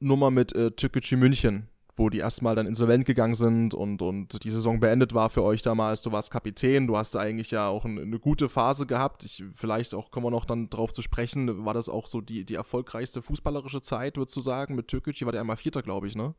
Nummer 0.00 0.30
mit 0.30 0.54
äh, 0.54 0.70
Türkgücü 0.70 1.16
München, 1.16 1.68
wo 2.02 2.10
die 2.10 2.18
erstmal 2.18 2.56
dann 2.56 2.66
insolvent 2.66 3.04
gegangen 3.04 3.36
sind 3.36 3.74
und, 3.74 4.02
und 4.02 4.42
die 4.42 4.50
Saison 4.50 4.80
beendet 4.80 5.14
war 5.14 5.30
für 5.30 5.44
euch 5.44 5.62
damals. 5.62 6.02
Du 6.02 6.10
warst 6.10 6.32
Kapitän, 6.32 6.88
du 6.88 6.96
hast 6.96 7.14
eigentlich 7.14 7.52
ja 7.52 7.68
auch 7.68 7.84
eine, 7.84 8.00
eine 8.00 8.18
gute 8.18 8.48
Phase 8.48 8.86
gehabt. 8.86 9.24
Ich, 9.24 9.44
vielleicht 9.54 9.94
auch 9.94 10.10
kommen 10.10 10.26
wir 10.26 10.30
noch 10.32 10.44
dann 10.44 10.68
drauf 10.68 10.92
zu 10.92 11.00
sprechen. 11.00 11.64
War 11.64 11.74
das 11.74 11.88
auch 11.88 12.08
so 12.08 12.20
die, 12.20 12.44
die 12.44 12.56
erfolgreichste 12.56 13.22
fußballerische 13.22 13.80
Zeit, 13.80 14.16
würdest 14.16 14.36
du 14.36 14.40
sagen? 14.40 14.74
Mit 14.74 14.88
Türkic 14.88 15.24
war 15.24 15.30
der 15.30 15.42
einmal 15.42 15.56
Vierter, 15.56 15.82
glaube 15.82 16.08
ich, 16.08 16.16
ne? 16.16 16.34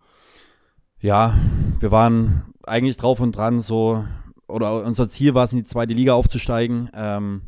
Ja, 1.00 1.39
wir 1.79 1.91
waren 1.91 2.53
eigentlich 2.63 2.98
drauf 2.98 3.22
und 3.22 3.34
dran, 3.34 3.62
so, 3.62 4.05
oder 4.48 4.84
unser 4.84 5.08
Ziel 5.08 5.34
war 5.34 5.46
es, 5.46 5.53
in 5.53 5.60
die 5.60 5.63
zweite 5.63 5.93
Liga 5.93 6.13
aufzusteigen. 6.13 6.89
Ähm, 6.93 7.43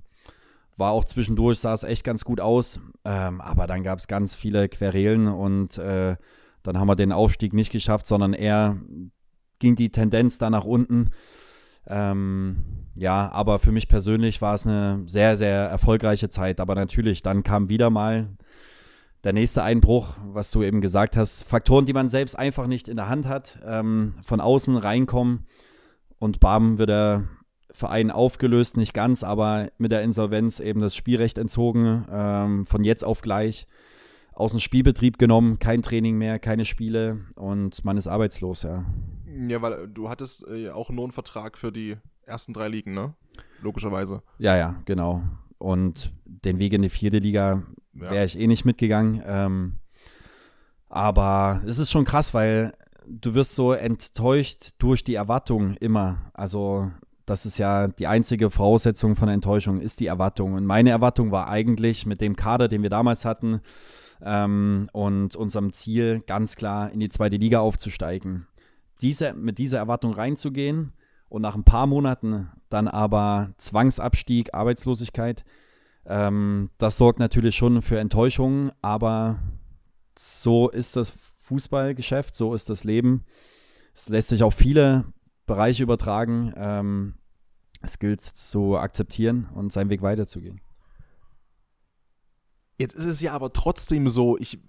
war 0.77 0.91
auch 0.91 1.03
zwischendurch, 1.03 1.59
sah 1.59 1.73
es 1.73 1.83
echt 1.83 2.05
ganz 2.05 2.23
gut 2.23 2.39
aus. 2.39 2.79
Ähm, 3.03 3.41
aber 3.41 3.67
dann 3.67 3.83
gab 3.83 3.99
es 3.99 4.07
ganz 4.07 4.35
viele 4.35 4.69
Querelen 4.69 5.27
und 5.27 5.77
äh, 5.77 6.15
dann 6.65 6.79
haben 6.79 6.87
wir 6.87 6.95
den 6.95 7.11
Aufstieg 7.11 7.53
nicht 7.53 7.71
geschafft, 7.71 8.07
sondern 8.07 8.33
eher 8.33 8.77
ging 9.59 9.75
die 9.75 9.91
Tendenz 9.91 10.37
da 10.37 10.49
nach 10.49 10.65
unten. 10.65 11.09
Ähm, 11.87 12.63
ja, 12.95 13.31
aber 13.31 13.59
für 13.59 13.71
mich 13.71 13.87
persönlich 13.87 14.41
war 14.41 14.55
es 14.55 14.65
eine 14.65 15.03
sehr, 15.05 15.37
sehr 15.37 15.69
erfolgreiche 15.69 16.29
Zeit. 16.29 16.59
Aber 16.59 16.75
natürlich, 16.75 17.21
dann 17.21 17.43
kam 17.43 17.69
wieder 17.69 17.89
mal 17.89 18.29
der 19.23 19.33
nächste 19.33 19.63
Einbruch, 19.63 20.15
was 20.23 20.51
du 20.51 20.63
eben 20.63 20.81
gesagt 20.81 21.17
hast. 21.17 21.43
Faktoren, 21.43 21.85
die 21.85 21.93
man 21.93 22.09
selbst 22.09 22.37
einfach 22.37 22.67
nicht 22.67 22.87
in 22.87 22.95
der 22.95 23.09
Hand 23.09 23.27
hat, 23.27 23.59
ähm, 23.65 24.15
von 24.23 24.39
außen 24.39 24.77
reinkommen 24.77 25.45
und 26.19 26.39
bam, 26.39 26.77
wird 26.77 26.89
der 26.89 27.23
Verein 27.71 28.11
aufgelöst, 28.11 28.77
nicht 28.77 28.93
ganz, 28.93 29.23
aber 29.23 29.69
mit 29.77 29.91
der 29.91 30.03
Insolvenz 30.03 30.59
eben 30.59 30.79
das 30.79 30.95
Spielrecht 30.95 31.37
entzogen, 31.37 32.05
ähm, 32.09 32.65
von 32.65 32.83
jetzt 32.83 33.03
auf 33.03 33.21
gleich 33.21 33.67
aus 34.35 34.51
dem 34.51 34.59
Spielbetrieb 34.59 35.17
genommen, 35.17 35.59
kein 35.59 35.81
Training 35.81 36.17
mehr, 36.17 36.39
keine 36.39 36.65
Spiele 36.65 37.21
und 37.35 37.83
man 37.85 37.97
ist 37.97 38.07
arbeitslos, 38.07 38.63
ja. 38.63 38.85
Ja, 39.47 39.61
weil 39.61 39.87
du 39.87 40.09
hattest 40.09 40.45
äh, 40.47 40.69
auch 40.69 40.89
nur 40.89 41.05
einen 41.05 41.11
Vertrag 41.11 41.57
für 41.57 41.71
die 41.71 41.97
ersten 42.25 42.53
drei 42.53 42.67
Ligen, 42.67 42.93
ne? 42.93 43.13
Logischerweise. 43.61 44.21
Ja, 44.37 44.55
ja, 44.55 44.75
genau. 44.85 45.23
Und 45.57 46.13
den 46.25 46.59
Weg 46.59 46.73
in 46.73 46.81
die 46.81 46.89
vierte 46.89 47.19
Liga 47.19 47.63
wäre 47.93 48.15
ja. 48.15 48.23
ich 48.23 48.37
eh 48.37 48.47
nicht 48.47 48.65
mitgegangen. 48.65 49.21
Ähm, 49.25 49.73
aber 50.89 51.61
es 51.65 51.79
ist 51.79 51.91
schon 51.91 52.05
krass, 52.05 52.33
weil 52.33 52.73
du 53.07 53.33
wirst 53.33 53.55
so 53.55 53.73
enttäuscht 53.73 54.73
durch 54.79 55.03
die 55.03 55.15
Erwartung 55.15 55.75
immer. 55.75 56.31
Also 56.33 56.91
das 57.25 57.45
ist 57.45 57.57
ja 57.57 57.87
die 57.87 58.07
einzige 58.07 58.49
Voraussetzung 58.49 59.15
von 59.15 59.29
Enttäuschung, 59.29 59.81
ist 59.81 59.99
die 59.99 60.07
Erwartung. 60.07 60.53
Und 60.53 60.65
meine 60.65 60.91
Erwartung 60.91 61.31
war 61.31 61.47
eigentlich 61.47 62.05
mit 62.05 62.21
dem 62.21 62.35
Kader, 62.35 62.67
den 62.67 62.83
wir 62.83 62.89
damals 62.89 63.25
hatten, 63.25 63.61
ähm, 64.21 64.89
und 64.93 65.35
unserem 65.35 65.73
Ziel 65.73 66.21
ganz 66.25 66.55
klar 66.55 66.91
in 66.91 66.99
die 66.99 67.09
zweite 67.09 67.37
Liga 67.37 67.59
aufzusteigen. 67.59 68.47
Diese, 69.01 69.33
mit 69.33 69.57
dieser 69.57 69.77
Erwartung 69.77 70.13
reinzugehen 70.13 70.93
und 71.29 71.41
nach 71.41 71.55
ein 71.55 71.63
paar 71.63 71.87
Monaten 71.87 72.49
dann 72.69 72.87
aber 72.87 73.53
Zwangsabstieg, 73.57 74.53
Arbeitslosigkeit, 74.53 75.43
ähm, 76.05 76.69
das 76.77 76.97
sorgt 76.97 77.19
natürlich 77.19 77.55
schon 77.55 77.81
für 77.81 77.99
Enttäuschungen, 77.99 78.71
aber 78.81 79.39
so 80.17 80.69
ist 80.69 80.95
das 80.95 81.13
Fußballgeschäft, 81.39 82.35
so 82.35 82.53
ist 82.53 82.69
das 82.69 82.83
Leben. 82.83 83.25
Es 83.93 84.09
lässt 84.09 84.29
sich 84.29 84.43
auf 84.43 84.53
viele 84.53 85.05
Bereiche 85.45 85.83
übertragen. 85.83 86.53
Ähm, 86.55 87.15
es 87.81 87.99
gilt 87.99 88.21
zu 88.21 88.77
akzeptieren 88.77 89.47
und 89.53 89.71
seinen 89.71 89.89
Weg 89.89 90.01
weiterzugehen. 90.01 90.61
Jetzt 92.77 92.95
ist 92.95 93.05
es 93.05 93.21
ja 93.21 93.33
aber 93.33 93.51
trotzdem 93.51 94.09
so, 94.09 94.37
ich, 94.37 94.59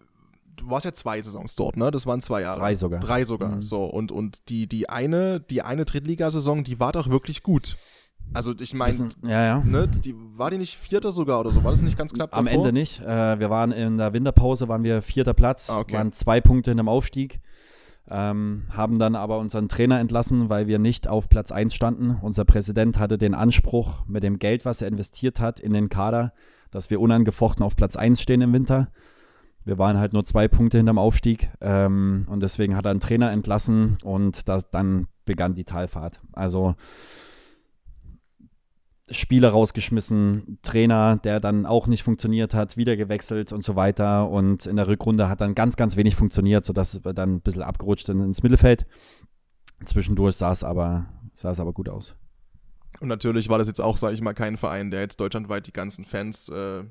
du 0.56 0.70
warst 0.70 0.84
ja 0.84 0.92
zwei 0.92 1.20
Saisons 1.20 1.54
dort, 1.56 1.76
ne? 1.76 1.90
Das 1.90 2.06
waren 2.06 2.20
zwei 2.20 2.42
Jahre. 2.42 2.60
Drei 2.60 2.74
sogar. 2.74 3.00
Drei 3.00 3.24
sogar. 3.24 3.56
Mhm. 3.56 3.62
So, 3.62 3.84
und, 3.84 4.12
und 4.12 4.48
die, 4.48 4.68
die 4.68 4.88
eine, 4.88 5.40
die 5.40 5.62
eine 5.62 5.84
Drittligasaison, 5.84 6.64
die 6.64 6.78
war 6.78 6.92
doch 6.92 7.08
wirklich 7.08 7.42
gut. 7.42 7.76
Also 8.34 8.52
ich 8.58 8.74
meine, 8.74 9.10
ja, 9.22 9.44
ja. 9.44 9.58
ne, 9.60 9.88
die, 9.88 10.14
war 10.34 10.50
die 10.50 10.58
nicht 10.58 10.76
Vierter 10.76 11.12
sogar 11.12 11.40
oder 11.40 11.52
so? 11.52 11.62
War 11.64 11.70
das 11.70 11.82
nicht 11.82 11.96
ganz 11.96 12.12
knapp 12.12 12.32
davor? 12.32 12.40
Am 12.40 12.46
Ende 12.46 12.72
nicht. 12.72 13.00
Äh, 13.00 13.38
wir 13.38 13.50
waren 13.50 13.72
in 13.72 13.98
der 13.98 14.12
Winterpause, 14.12 14.68
waren 14.68 14.82
wir 14.82 15.00
vierter 15.00 15.34
Platz, 15.34 15.70
ah, 15.70 15.80
okay. 15.80 15.94
waren 15.94 16.12
zwei 16.12 16.40
Punkte 16.40 16.70
in 16.70 16.76
dem 16.76 16.88
Aufstieg. 16.88 17.40
Ähm, 18.08 18.64
haben 18.70 18.98
dann 18.98 19.16
aber 19.16 19.38
unseren 19.38 19.68
Trainer 19.68 19.98
entlassen, 19.98 20.48
weil 20.48 20.68
wir 20.68 20.78
nicht 20.78 21.08
auf 21.08 21.28
Platz 21.28 21.50
1 21.50 21.74
standen. 21.74 22.18
Unser 22.22 22.44
Präsident 22.44 22.98
hatte 23.00 23.18
den 23.18 23.34
Anspruch, 23.34 24.06
mit 24.06 24.22
dem 24.22 24.38
Geld, 24.38 24.64
was 24.64 24.80
er 24.80 24.88
investiert 24.88 25.40
hat 25.40 25.58
in 25.58 25.72
den 25.72 25.88
Kader, 25.88 26.32
dass 26.70 26.90
wir 26.90 27.00
unangefochten 27.00 27.64
auf 27.64 27.76
Platz 27.76 27.96
1 27.96 28.20
stehen 28.20 28.40
im 28.40 28.52
Winter. 28.52 28.88
Wir 29.64 29.78
waren 29.78 29.98
halt 29.98 30.12
nur 30.12 30.24
zwei 30.24 30.46
Punkte 30.46 30.76
hinterm 30.76 30.98
Aufstieg 30.98 31.50
ähm, 31.60 32.26
und 32.28 32.40
deswegen 32.40 32.76
hat 32.76 32.84
er 32.84 32.92
einen 32.92 33.00
Trainer 33.00 33.32
entlassen 33.32 33.98
und 34.04 34.48
das, 34.48 34.70
dann 34.70 35.08
begann 35.24 35.54
die 35.54 35.64
Talfahrt. 35.64 36.20
Also 36.32 36.76
Spieler 39.10 39.50
rausgeschmissen, 39.50 40.58
Trainer, 40.62 41.16
der 41.16 41.38
dann 41.38 41.64
auch 41.64 41.86
nicht 41.86 42.02
funktioniert 42.02 42.54
hat, 42.54 42.76
wieder 42.76 42.96
gewechselt 42.96 43.52
und 43.52 43.64
so 43.64 43.76
weiter. 43.76 44.28
Und 44.28 44.66
in 44.66 44.76
der 44.76 44.88
Rückrunde 44.88 45.28
hat 45.28 45.40
dann 45.40 45.54
ganz, 45.54 45.76
ganz 45.76 45.96
wenig 45.96 46.16
funktioniert, 46.16 46.64
sodass 46.64 47.04
wir 47.04 47.12
dann 47.12 47.36
ein 47.36 47.40
bisschen 47.40 47.62
abgerutscht 47.62 48.06
sind 48.06 48.20
ins 48.20 48.42
Mittelfeld. 48.42 48.86
Zwischendurch 49.84 50.36
sah 50.36 50.50
es 50.50 50.64
aber, 50.64 51.06
sah 51.34 51.50
es 51.50 51.60
aber 51.60 51.72
gut 51.72 51.88
aus. 51.88 52.16
Und 53.00 53.08
natürlich 53.08 53.48
war 53.48 53.58
das 53.58 53.66
jetzt 53.66 53.80
auch, 53.80 53.96
sage 53.96 54.14
ich 54.14 54.20
mal, 54.20 54.34
kein 54.34 54.56
Verein, 54.56 54.90
der 54.90 55.00
jetzt 55.00 55.20
deutschlandweit 55.20 55.66
die 55.66 55.72
ganzen 55.72 56.04
Fans, 56.04 56.48
äh, 56.48 56.84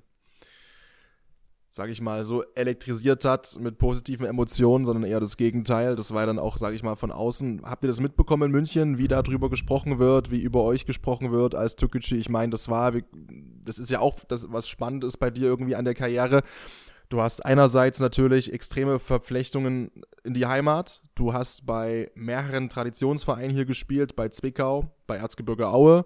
sage 1.69 1.91
ich 1.91 1.99
mal, 1.99 2.23
so 2.23 2.43
elektrisiert 2.53 3.25
hat 3.25 3.57
mit 3.59 3.77
positiven 3.77 4.25
Emotionen, 4.25 4.85
sondern 4.85 5.03
eher 5.03 5.19
das 5.19 5.35
Gegenteil. 5.35 5.95
Das 5.95 6.13
war 6.13 6.25
dann 6.25 6.39
auch, 6.39 6.57
sage 6.57 6.75
ich 6.75 6.83
mal, 6.83 6.95
von 6.95 7.11
außen. 7.11 7.63
Habt 7.63 7.83
ihr 7.83 7.87
das 7.87 7.99
mitbekommen 7.99 8.43
in 8.43 8.51
München, 8.51 8.97
wie 8.97 9.07
darüber 9.07 9.49
gesprochen 9.49 9.99
wird, 9.99 10.31
wie 10.31 10.41
über 10.41 10.63
euch 10.63 10.85
gesprochen 10.85 11.31
wird 11.31 11.53
als 11.53 11.75
Türkgücü? 11.75 12.15
Ich 12.15 12.29
meine, 12.29 12.51
das 12.51 12.69
war, 12.69 12.93
das 13.63 13.77
ist 13.77 13.91
ja 13.91 13.99
auch 13.99 14.19
das, 14.23 14.51
was 14.51 14.69
spannend 14.69 15.03
ist 15.03 15.17
bei 15.17 15.31
dir 15.31 15.43
irgendwie 15.43 15.75
an 15.75 15.85
der 15.85 15.95
Karriere. 15.95 16.43
Du 17.09 17.21
hast 17.21 17.45
einerseits 17.45 17.99
natürlich 17.99 18.51
extreme 18.51 18.99
Verflechtungen 18.99 19.91
in 20.23 20.33
die 20.33 20.45
Heimat. 20.45 21.03
Du 21.13 21.33
hast 21.33 21.65
bei 21.65 22.11
mehreren 22.15 22.69
Traditionsvereinen 22.69 23.51
hier 23.51 23.65
gespielt, 23.65 24.15
bei 24.15 24.29
Zwickau, 24.29 24.91
bei 25.07 25.17
Erzgebirge 25.17 25.67
Aue. 25.67 26.05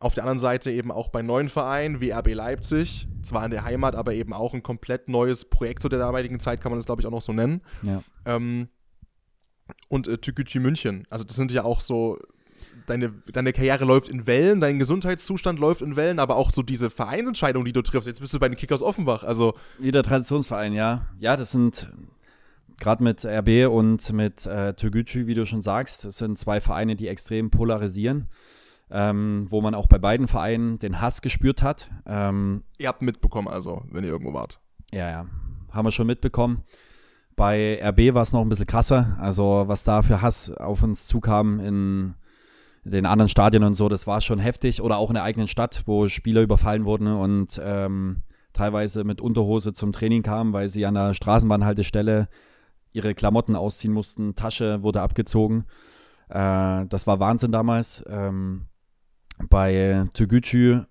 Auf 0.00 0.14
der 0.14 0.24
anderen 0.24 0.38
Seite 0.38 0.70
eben 0.70 0.92
auch 0.92 1.08
bei 1.08 1.22
neuen 1.22 1.48
Vereinen 1.48 2.00
wie 2.00 2.12
RB 2.12 2.34
Leipzig. 2.34 3.08
Zwar 3.22 3.44
in 3.44 3.50
der 3.50 3.64
Heimat, 3.64 3.96
aber 3.96 4.14
eben 4.14 4.32
auch 4.32 4.54
ein 4.54 4.62
komplett 4.62 5.08
neues 5.08 5.44
Projekt 5.44 5.82
zu 5.82 5.88
der 5.88 5.98
damaligen 5.98 6.38
Zeit, 6.38 6.60
kann 6.60 6.70
man 6.70 6.78
das 6.78 6.86
glaube 6.86 7.02
ich 7.02 7.06
auch 7.06 7.12
noch 7.12 7.22
so 7.22 7.32
nennen. 7.32 7.62
Ja. 7.82 8.02
Ähm, 8.24 8.68
und 9.88 10.06
äh, 10.06 10.18
Tükücü 10.18 10.60
München. 10.60 11.06
Also 11.10 11.24
das 11.24 11.36
sind 11.36 11.50
ja 11.50 11.64
auch 11.64 11.80
so 11.80 12.18
deine, 12.86 13.12
deine 13.32 13.52
Karriere 13.52 13.84
läuft 13.84 14.08
in 14.08 14.26
Wellen, 14.26 14.60
dein 14.60 14.78
Gesundheitszustand 14.78 15.58
läuft 15.58 15.82
in 15.82 15.96
Wellen, 15.96 16.18
aber 16.18 16.36
auch 16.36 16.50
so 16.50 16.62
diese 16.62 16.90
Vereinsentscheidung, 16.90 17.64
die 17.64 17.72
du 17.72 17.82
triffst. 17.82 18.06
Jetzt 18.06 18.20
bist 18.20 18.34
du 18.34 18.38
bei 18.38 18.48
den 18.48 18.56
Kickers 18.56 18.82
Offenbach. 18.82 19.24
Also 19.24 19.54
Wieder 19.78 20.02
Traditionsverein, 20.02 20.72
ja. 20.72 21.06
Ja, 21.18 21.36
das 21.36 21.52
sind 21.52 21.90
gerade 22.78 23.02
mit 23.02 23.24
RB 23.24 23.70
und 23.70 24.12
mit 24.12 24.46
äh, 24.46 24.74
Türgücü, 24.74 25.26
wie 25.26 25.34
du 25.34 25.44
schon 25.46 25.62
sagst, 25.62 26.04
das 26.04 26.18
sind 26.18 26.38
zwei 26.38 26.60
Vereine, 26.60 26.96
die 26.96 27.08
extrem 27.08 27.50
polarisieren. 27.50 28.28
Ähm, 28.90 29.46
wo 29.50 29.60
man 29.60 29.74
auch 29.74 29.86
bei 29.86 29.98
beiden 29.98 30.28
Vereinen 30.28 30.78
den 30.78 31.02
Hass 31.02 31.20
gespürt 31.20 31.62
hat. 31.62 31.90
Ähm, 32.06 32.62
ihr 32.78 32.88
habt 32.88 33.02
mitbekommen, 33.02 33.46
also, 33.46 33.82
wenn 33.90 34.02
ihr 34.02 34.08
irgendwo 34.08 34.32
wart. 34.32 34.60
Ja, 34.90 35.10
ja. 35.10 35.26
Haben 35.70 35.86
wir 35.86 35.90
schon 35.90 36.06
mitbekommen. 36.06 36.62
Bei 37.36 37.78
RB 37.82 38.14
war 38.14 38.22
es 38.22 38.32
noch 38.32 38.40
ein 38.40 38.48
bisschen 38.48 38.66
krasser. 38.66 39.16
Also, 39.20 39.64
was 39.66 39.84
da 39.84 40.00
für 40.00 40.22
Hass 40.22 40.50
auf 40.50 40.82
uns 40.82 41.06
zukam 41.06 41.60
in 41.60 42.14
den 42.84 43.06
anderen 43.06 43.28
Stadien 43.28 43.64
und 43.64 43.74
so, 43.74 43.88
das 43.88 44.06
war 44.06 44.20
schon 44.20 44.38
heftig. 44.38 44.82
Oder 44.82 44.98
auch 44.98 45.10
in 45.10 45.14
der 45.14 45.24
eigenen 45.24 45.48
Stadt, 45.48 45.82
wo 45.86 46.08
Spieler 46.08 46.42
überfallen 46.42 46.84
wurden 46.84 47.08
und 47.08 47.60
ähm, 47.62 48.22
teilweise 48.52 49.04
mit 49.04 49.20
Unterhose 49.20 49.72
zum 49.72 49.92
Training 49.92 50.22
kamen, 50.22 50.52
weil 50.52 50.68
sie 50.68 50.86
an 50.86 50.94
der 50.94 51.14
Straßenbahnhaltestelle 51.14 52.28
ihre 52.92 53.14
Klamotten 53.14 53.56
ausziehen 53.56 53.92
mussten. 53.92 54.34
Tasche 54.34 54.82
wurde 54.82 55.00
abgezogen. 55.00 55.66
Äh, 56.28 56.86
das 56.86 57.06
war 57.06 57.20
Wahnsinn 57.20 57.52
damals. 57.52 58.04
Ähm, 58.08 58.66
bei 59.48 60.06
Tügücü 60.14 60.82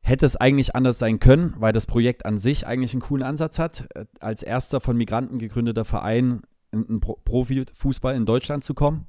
hätte 0.00 0.26
es 0.26 0.36
eigentlich 0.36 0.74
anders 0.74 0.98
sein 0.98 1.20
können, 1.20 1.54
weil 1.58 1.72
das 1.72 1.86
Projekt 1.86 2.26
an 2.26 2.38
sich 2.38 2.66
eigentlich 2.66 2.92
einen 2.92 3.02
coolen 3.02 3.22
Ansatz 3.22 3.58
hat, 3.58 3.86
äh, 3.94 4.06
als 4.20 4.42
erster 4.42 4.80
von 4.80 4.96
Migranten 4.96 5.38
gegründeter 5.38 5.84
Verein 5.84 6.42
in 6.72 6.86
den 6.86 7.00
Pro 7.00 7.18
Profifußball 7.24 8.16
in 8.16 8.26
Deutschland 8.26 8.64
zu 8.64 8.74
kommen 8.74 9.06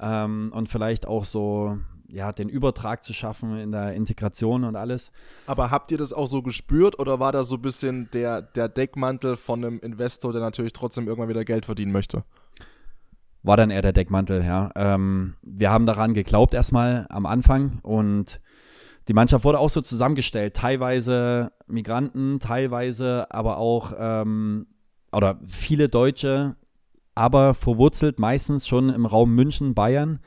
ähm, 0.00 0.50
und 0.54 0.68
vielleicht 0.68 1.06
auch 1.06 1.24
so 1.24 1.78
ja, 2.08 2.32
den 2.32 2.48
Übertrag 2.48 3.02
zu 3.04 3.12
schaffen 3.12 3.58
in 3.58 3.72
der 3.72 3.94
Integration 3.94 4.64
und 4.64 4.76
alles. 4.76 5.12
Aber 5.46 5.70
habt 5.70 5.90
ihr 5.90 5.98
das 5.98 6.12
auch 6.12 6.26
so 6.26 6.42
gespürt 6.42 6.98
oder 6.98 7.20
war 7.20 7.32
da 7.32 7.44
so 7.44 7.56
ein 7.56 7.62
bisschen 7.62 8.08
der, 8.12 8.42
der 8.42 8.68
Deckmantel 8.68 9.36
von 9.36 9.64
einem 9.64 9.80
Investor, 9.80 10.32
der 10.32 10.40
natürlich 10.40 10.72
trotzdem 10.72 11.06
irgendwann 11.08 11.28
wieder 11.28 11.44
Geld 11.44 11.66
verdienen 11.66 11.92
möchte? 11.92 12.24
War 13.42 13.56
dann 13.56 13.70
eher 13.70 13.82
der 13.82 13.92
Deckmantel, 13.92 14.44
ja. 14.44 14.70
Ähm, 14.74 15.34
wir 15.42 15.70
haben 15.70 15.86
daran 15.86 16.14
geglaubt 16.14 16.54
erstmal 16.54 17.06
am 17.10 17.26
Anfang 17.26 17.78
und 17.82 18.40
die 19.08 19.14
Mannschaft 19.14 19.44
wurde 19.44 19.60
auch 19.60 19.70
so 19.70 19.80
zusammengestellt. 19.80 20.54
Teilweise 20.54 21.52
Migranten, 21.68 22.40
teilweise 22.40 23.26
aber 23.30 23.58
auch 23.58 23.92
ähm, 23.96 24.66
oder 25.12 25.38
viele 25.46 25.88
Deutsche, 25.88 26.56
aber 27.16 27.54
verwurzelt 27.54 28.18
meistens 28.18 28.68
schon 28.68 28.90
im 28.90 29.06
Raum 29.06 29.34
München, 29.34 29.74
Bayern 29.74 30.20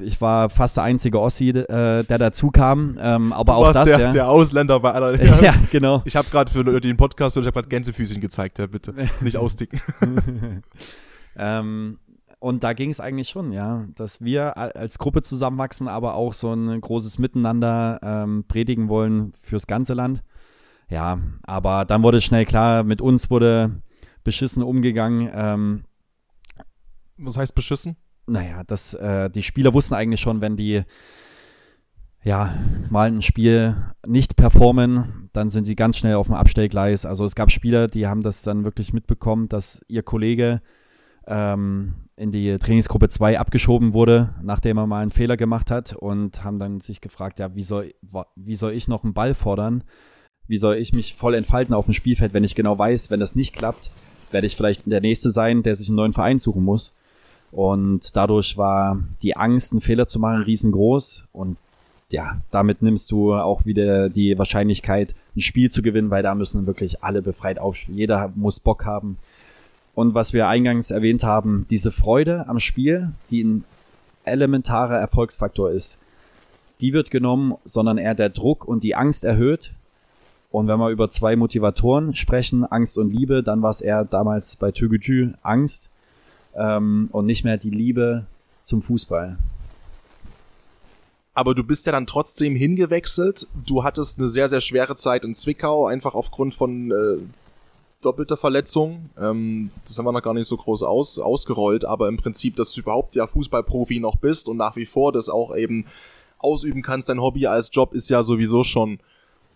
ich 0.00 0.20
war 0.20 0.50
fast 0.50 0.76
der 0.76 0.84
einzige 0.84 1.20
Ossi, 1.20 1.50
äh, 1.50 2.04
der 2.04 2.18
dazu 2.18 2.48
kam. 2.48 2.96
Ähm, 2.98 3.32
aber 3.32 3.52
du 3.52 3.58
auch 3.58 3.72
das, 3.72 3.84
der, 3.84 4.00
ja. 4.00 4.10
der 4.10 4.28
Ausländer 4.28 4.80
bei 4.80 4.92
aller. 4.92 5.10
Ja, 5.22 5.40
ja 5.40 5.54
genau. 5.70 6.02
Ich 6.04 6.16
habe 6.16 6.28
gerade 6.30 6.50
für 6.50 6.80
den 6.80 6.96
Podcast 6.96 7.36
und 7.36 7.42
ich 7.42 7.46
habe 7.46 7.54
gerade 7.54 7.68
Gänsefüßchen 7.68 8.20
gezeigt, 8.20 8.58
ja, 8.58 8.66
bitte. 8.66 8.94
Nicht 9.20 9.36
austicken. 9.36 9.80
ähm, 11.36 11.98
und 12.40 12.64
da 12.64 12.72
ging 12.72 12.90
es 12.90 13.00
eigentlich 13.00 13.28
schon, 13.28 13.52
ja, 13.52 13.84
dass 13.94 14.22
wir 14.22 14.56
als 14.56 14.98
Gruppe 14.98 15.20
zusammenwachsen, 15.20 15.88
aber 15.88 16.14
auch 16.14 16.32
so 16.32 16.52
ein 16.52 16.80
großes 16.80 17.18
Miteinander 17.18 18.00
ähm, 18.02 18.44
predigen 18.48 18.88
wollen 18.88 19.32
fürs 19.42 19.66
ganze 19.66 19.92
Land. 19.92 20.22
Ja, 20.88 21.18
aber 21.42 21.84
dann 21.84 22.02
wurde 22.02 22.20
schnell 22.20 22.46
klar, 22.46 22.82
mit 22.82 23.02
uns 23.02 23.30
wurde 23.30 23.82
beschissen 24.24 24.62
umgegangen. 24.62 25.30
Ähm, 25.32 25.84
Was 27.16 27.36
heißt 27.36 27.54
beschissen? 27.54 27.96
naja, 28.30 28.62
das, 28.66 28.94
äh, 28.94 29.28
die 29.28 29.42
Spieler 29.42 29.74
wussten 29.74 29.94
eigentlich 29.94 30.20
schon, 30.20 30.40
wenn 30.40 30.56
die 30.56 30.82
ja, 32.22 32.54
mal 32.90 33.10
ein 33.10 33.22
Spiel 33.22 33.76
nicht 34.06 34.36
performen, 34.36 35.30
dann 35.32 35.48
sind 35.48 35.64
sie 35.64 35.74
ganz 35.74 35.96
schnell 35.96 36.16
auf 36.16 36.26
dem 36.26 36.34
Abstellgleis. 36.34 37.06
Also 37.06 37.24
es 37.24 37.34
gab 37.34 37.50
Spieler, 37.50 37.86
die 37.86 38.06
haben 38.06 38.22
das 38.22 38.42
dann 38.42 38.62
wirklich 38.62 38.92
mitbekommen, 38.92 39.48
dass 39.48 39.80
ihr 39.88 40.02
Kollege 40.02 40.60
ähm, 41.26 41.94
in 42.16 42.30
die 42.30 42.58
Trainingsgruppe 42.58 43.08
2 43.08 43.38
abgeschoben 43.38 43.94
wurde, 43.94 44.34
nachdem 44.42 44.76
er 44.76 44.86
mal 44.86 45.00
einen 45.00 45.10
Fehler 45.10 45.38
gemacht 45.38 45.70
hat 45.70 45.94
und 45.94 46.44
haben 46.44 46.58
dann 46.58 46.80
sich 46.80 47.00
gefragt, 47.00 47.38
ja, 47.38 47.54
wie 47.54 47.62
soll, 47.62 47.94
wie 48.36 48.56
soll 48.56 48.72
ich 48.72 48.86
noch 48.86 49.02
einen 49.02 49.14
Ball 49.14 49.32
fordern? 49.32 49.82
Wie 50.46 50.58
soll 50.58 50.76
ich 50.76 50.92
mich 50.92 51.14
voll 51.14 51.34
entfalten 51.34 51.74
auf 51.74 51.86
dem 51.86 51.94
Spielfeld, 51.94 52.34
wenn 52.34 52.44
ich 52.44 52.54
genau 52.54 52.78
weiß, 52.78 53.10
wenn 53.10 53.20
das 53.20 53.34
nicht 53.34 53.54
klappt, 53.54 53.90
werde 54.32 54.46
ich 54.46 54.56
vielleicht 54.56 54.82
der 54.86 55.00
Nächste 55.00 55.30
sein, 55.30 55.62
der 55.62 55.74
sich 55.74 55.88
einen 55.88 55.96
neuen 55.96 56.12
Verein 56.12 56.38
suchen 56.38 56.64
muss. 56.64 56.94
Und 57.52 58.14
dadurch 58.14 58.56
war 58.56 59.00
die 59.22 59.36
Angst, 59.36 59.72
einen 59.72 59.80
Fehler 59.80 60.06
zu 60.06 60.18
machen, 60.18 60.42
riesengroß. 60.42 61.26
Und 61.32 61.56
ja, 62.10 62.40
damit 62.50 62.82
nimmst 62.82 63.10
du 63.10 63.34
auch 63.34 63.66
wieder 63.66 64.08
die 64.08 64.38
Wahrscheinlichkeit, 64.38 65.14
ein 65.36 65.40
Spiel 65.40 65.70
zu 65.70 65.82
gewinnen, 65.82 66.10
weil 66.10 66.22
da 66.22 66.34
müssen 66.34 66.66
wirklich 66.66 67.02
alle 67.02 67.22
befreit 67.22 67.58
aufspielen. 67.58 67.98
Jeder 67.98 68.32
muss 68.34 68.60
Bock 68.60 68.84
haben. 68.84 69.18
Und 69.94 70.14
was 70.14 70.32
wir 70.32 70.48
eingangs 70.48 70.90
erwähnt 70.90 71.24
haben, 71.24 71.66
diese 71.70 71.90
Freude 71.90 72.48
am 72.48 72.58
Spiel, 72.58 73.10
die 73.30 73.42
ein 73.42 73.64
elementarer 74.24 74.98
Erfolgsfaktor 74.98 75.70
ist, 75.70 75.98
die 76.80 76.92
wird 76.92 77.10
genommen, 77.10 77.54
sondern 77.64 77.98
eher 77.98 78.14
der 78.14 78.30
Druck 78.30 78.66
und 78.66 78.82
die 78.84 78.94
Angst 78.94 79.24
erhöht. 79.24 79.74
Und 80.50 80.66
wenn 80.66 80.78
wir 80.78 80.90
über 80.90 81.08
zwei 81.10 81.36
Motivatoren 81.36 82.14
sprechen, 82.14 82.64
Angst 82.64 82.98
und 82.98 83.12
Liebe, 83.12 83.42
dann 83.42 83.62
war 83.62 83.70
es 83.70 83.80
eher 83.80 84.04
damals 84.04 84.56
bei 84.56 84.72
Tögütü 84.72 85.32
Angst 85.42 85.90
ähm, 86.54 87.08
und 87.12 87.26
nicht 87.26 87.44
mehr 87.44 87.56
die 87.56 87.70
Liebe 87.70 88.26
zum 88.64 88.82
Fußball. 88.82 89.38
Aber 91.34 91.54
du 91.54 91.62
bist 91.62 91.86
ja 91.86 91.92
dann 91.92 92.06
trotzdem 92.06 92.56
hingewechselt. 92.56 93.46
Du 93.64 93.84
hattest 93.84 94.18
eine 94.18 94.26
sehr, 94.26 94.48
sehr 94.48 94.60
schwere 94.60 94.96
Zeit 94.96 95.24
in 95.24 95.34
Zwickau, 95.34 95.86
einfach 95.86 96.14
aufgrund 96.14 96.54
von 96.54 96.90
äh, 96.90 97.18
doppelter 98.02 98.36
Verletzung. 98.36 99.10
Ähm, 99.18 99.70
das 99.84 99.96
haben 99.96 100.04
wir 100.04 100.12
noch 100.12 100.22
gar 100.22 100.34
nicht 100.34 100.48
so 100.48 100.56
groß 100.56 100.82
aus, 100.82 101.18
ausgerollt, 101.20 101.84
aber 101.84 102.08
im 102.08 102.16
Prinzip, 102.16 102.56
dass 102.56 102.72
du 102.72 102.80
überhaupt 102.80 103.14
ja 103.14 103.28
Fußballprofi 103.28 104.00
noch 104.00 104.16
bist 104.16 104.48
und 104.48 104.56
nach 104.56 104.74
wie 104.74 104.86
vor 104.86 105.12
das 105.12 105.28
auch 105.28 105.56
eben 105.56 105.86
ausüben 106.38 106.82
kannst, 106.82 107.08
dein 107.08 107.20
Hobby 107.20 107.46
als 107.46 107.70
Job 107.72 107.92
ist 107.92 108.08
ja 108.10 108.22
sowieso 108.22 108.64
schon 108.64 108.98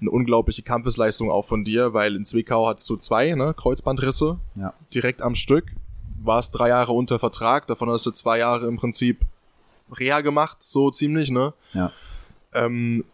eine 0.04 0.10
unglaubliche 0.10 0.62
Kampfesleistung 0.62 1.30
auch 1.30 1.44
von 1.44 1.64
dir, 1.64 1.94
weil 1.94 2.14
in 2.14 2.24
Zwickau 2.24 2.68
hattest 2.68 2.88
du 2.90 2.96
zwei 2.96 3.34
ne, 3.34 3.54
Kreuzbandrisse 3.54 4.38
ja. 4.56 4.74
direkt 4.92 5.22
am 5.22 5.34
Stück 5.34 5.72
warst 6.24 6.58
drei 6.58 6.70
Jahre 6.70 6.92
unter 6.92 7.18
Vertrag, 7.18 7.66
davon 7.66 7.90
hast 7.90 8.06
du 8.06 8.10
zwei 8.10 8.38
Jahre 8.38 8.66
im 8.66 8.76
Prinzip 8.76 9.20
Reha 9.92 10.20
gemacht, 10.22 10.62
so 10.62 10.90
ziemlich, 10.90 11.30
ne? 11.30 11.52
Ja. 11.72 11.92
Ähm, 12.52 13.04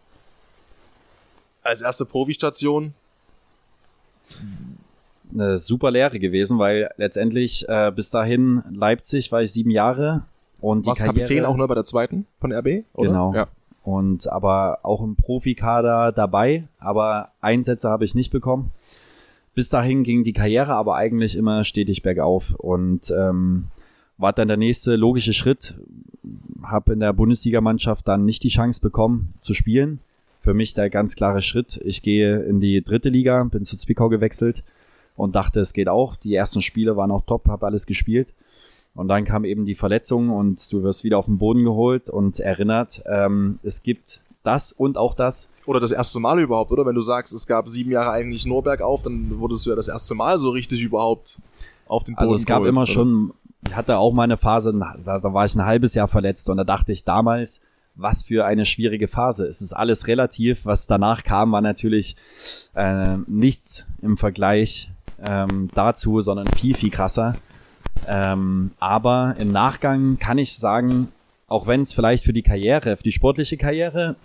als 1.63 1.81
erste 1.81 2.05
Profi-Station. 2.05 2.93
Eine 5.33 5.57
super 5.57 5.91
Lehre 5.91 6.19
gewesen, 6.19 6.59
weil 6.59 6.89
letztendlich 6.97 7.67
äh, 7.67 7.91
bis 7.93 8.09
dahin 8.09 8.63
Leipzig 8.71 9.31
war 9.31 9.41
ich 9.41 9.51
sieben 9.51 9.71
Jahre 9.71 10.23
und 10.61 10.85
die 10.85 10.89
Warst 10.89 11.01
Karriere, 11.01 11.25
Kapitän 11.25 11.45
auch 11.45 11.55
nur 11.55 11.67
bei 11.67 11.75
der 11.75 11.85
zweiten 11.85 12.25
von 12.39 12.51
RB? 12.51 12.85
Oder? 12.93 13.09
Genau. 13.09 13.33
Ja. 13.33 13.47
Und 13.83 14.31
aber 14.31 14.79
auch 14.83 15.01
im 15.01 15.15
Profikader 15.15 16.11
dabei, 16.11 16.67
aber 16.79 17.29
Einsätze 17.41 17.89
habe 17.89 18.05
ich 18.05 18.13
nicht 18.13 18.31
bekommen 18.31 18.71
bis 19.53 19.69
dahin 19.69 20.03
ging 20.03 20.23
die 20.23 20.33
Karriere 20.33 20.73
aber 20.73 20.95
eigentlich 20.95 21.35
immer 21.35 21.63
stetig 21.63 22.01
bergauf 22.01 22.53
und 22.55 23.11
ähm, 23.17 23.67
war 24.17 24.33
dann 24.33 24.47
der 24.47 24.57
nächste 24.57 24.95
logische 24.95 25.33
Schritt. 25.33 25.75
Habe 26.63 26.93
in 26.93 26.99
der 26.99 27.13
Bundesligamannschaft 27.13 28.07
dann 28.07 28.23
nicht 28.23 28.43
die 28.43 28.49
Chance 28.49 28.79
bekommen 28.81 29.33
zu 29.39 29.53
spielen. 29.53 29.99
Für 30.39 30.53
mich 30.53 30.73
der 30.73 30.89
ganz 30.89 31.15
klare 31.15 31.41
Schritt. 31.41 31.79
Ich 31.83 32.01
gehe 32.01 32.39
in 32.43 32.59
die 32.59 32.81
dritte 32.83 33.09
Liga, 33.09 33.43
bin 33.43 33.65
zu 33.65 33.77
Zwickau 33.77 34.09
gewechselt 34.09 34.63
und 35.15 35.35
dachte, 35.35 35.59
es 35.59 35.73
geht 35.73 35.89
auch. 35.89 36.15
Die 36.15 36.33
ersten 36.33 36.61
Spiele 36.61 36.95
waren 36.95 37.11
auch 37.11 37.25
top, 37.25 37.47
habe 37.47 37.65
alles 37.65 37.85
gespielt. 37.85 38.29
Und 38.93 39.07
dann 39.07 39.23
kam 39.23 39.45
eben 39.45 39.65
die 39.65 39.75
Verletzung 39.75 40.29
und 40.29 40.71
du 40.71 40.83
wirst 40.83 41.03
wieder 41.03 41.17
auf 41.17 41.25
den 41.25 41.37
Boden 41.37 41.63
geholt 41.63 42.09
und 42.09 42.39
erinnert, 42.39 43.01
ähm, 43.05 43.59
es 43.63 43.83
gibt 43.83 44.21
das 44.43 44.71
und 44.71 44.97
auch 44.97 45.13
das. 45.13 45.49
Oder 45.65 45.79
das 45.79 45.91
erste 45.91 46.19
Mal 46.19 46.39
überhaupt, 46.39 46.71
oder? 46.71 46.85
Wenn 46.85 46.95
du 46.95 47.01
sagst, 47.01 47.33
es 47.33 47.47
gab 47.47 47.69
sieben 47.69 47.91
Jahre 47.91 48.11
eigentlich 48.11 48.45
nur 48.45 48.63
bergauf, 48.63 49.03
dann 49.03 49.39
wurdest 49.39 49.65
du 49.65 49.69
ja 49.69 49.75
das 49.75 49.87
erste 49.87 50.15
Mal 50.15 50.37
so 50.37 50.49
richtig 50.49 50.81
überhaupt 50.81 51.37
auf 51.87 52.03
den 52.03 52.15
Boden 52.15 52.21
Also 52.21 52.35
es 52.35 52.45
gab 52.45 52.57
geholt, 52.57 52.69
immer 52.69 52.81
oder? 52.81 52.91
schon, 52.91 53.33
ich 53.67 53.75
hatte 53.75 53.97
auch 53.97 54.11
mal 54.11 54.23
eine 54.23 54.37
Phase, 54.37 54.73
da, 54.73 55.19
da 55.19 55.33
war 55.33 55.45
ich 55.45 55.55
ein 55.55 55.65
halbes 55.65 55.93
Jahr 55.93 56.07
verletzt 56.07 56.49
und 56.49 56.57
da 56.57 56.63
dachte 56.63 56.91
ich 56.91 57.03
damals, 57.05 57.61
was 57.95 58.23
für 58.23 58.45
eine 58.45 58.65
schwierige 58.65 59.07
Phase. 59.07 59.45
Es 59.45 59.61
ist 59.61 59.73
alles 59.73 60.07
relativ. 60.07 60.65
Was 60.65 60.87
danach 60.87 61.23
kam, 61.23 61.51
war 61.51 61.61
natürlich 61.61 62.15
äh, 62.73 63.17
nichts 63.27 63.85
im 64.01 64.17
Vergleich 64.17 64.89
ähm, 65.23 65.67
dazu, 65.75 66.21
sondern 66.21 66.47
viel, 66.47 66.73
viel 66.73 66.89
krasser. 66.89 67.35
Ähm, 68.07 68.71
aber 68.79 69.35
im 69.37 69.51
Nachgang 69.51 70.17
kann 70.19 70.37
ich 70.37 70.55
sagen, 70.55 71.09
auch 71.47 71.67
wenn 71.67 71.81
es 71.81 71.93
vielleicht 71.93 72.23
für 72.23 72.33
die 72.33 72.43
Karriere, 72.43 72.97
für 72.97 73.03
die 73.03 73.11
sportliche 73.11 73.57
Karriere 73.57 74.15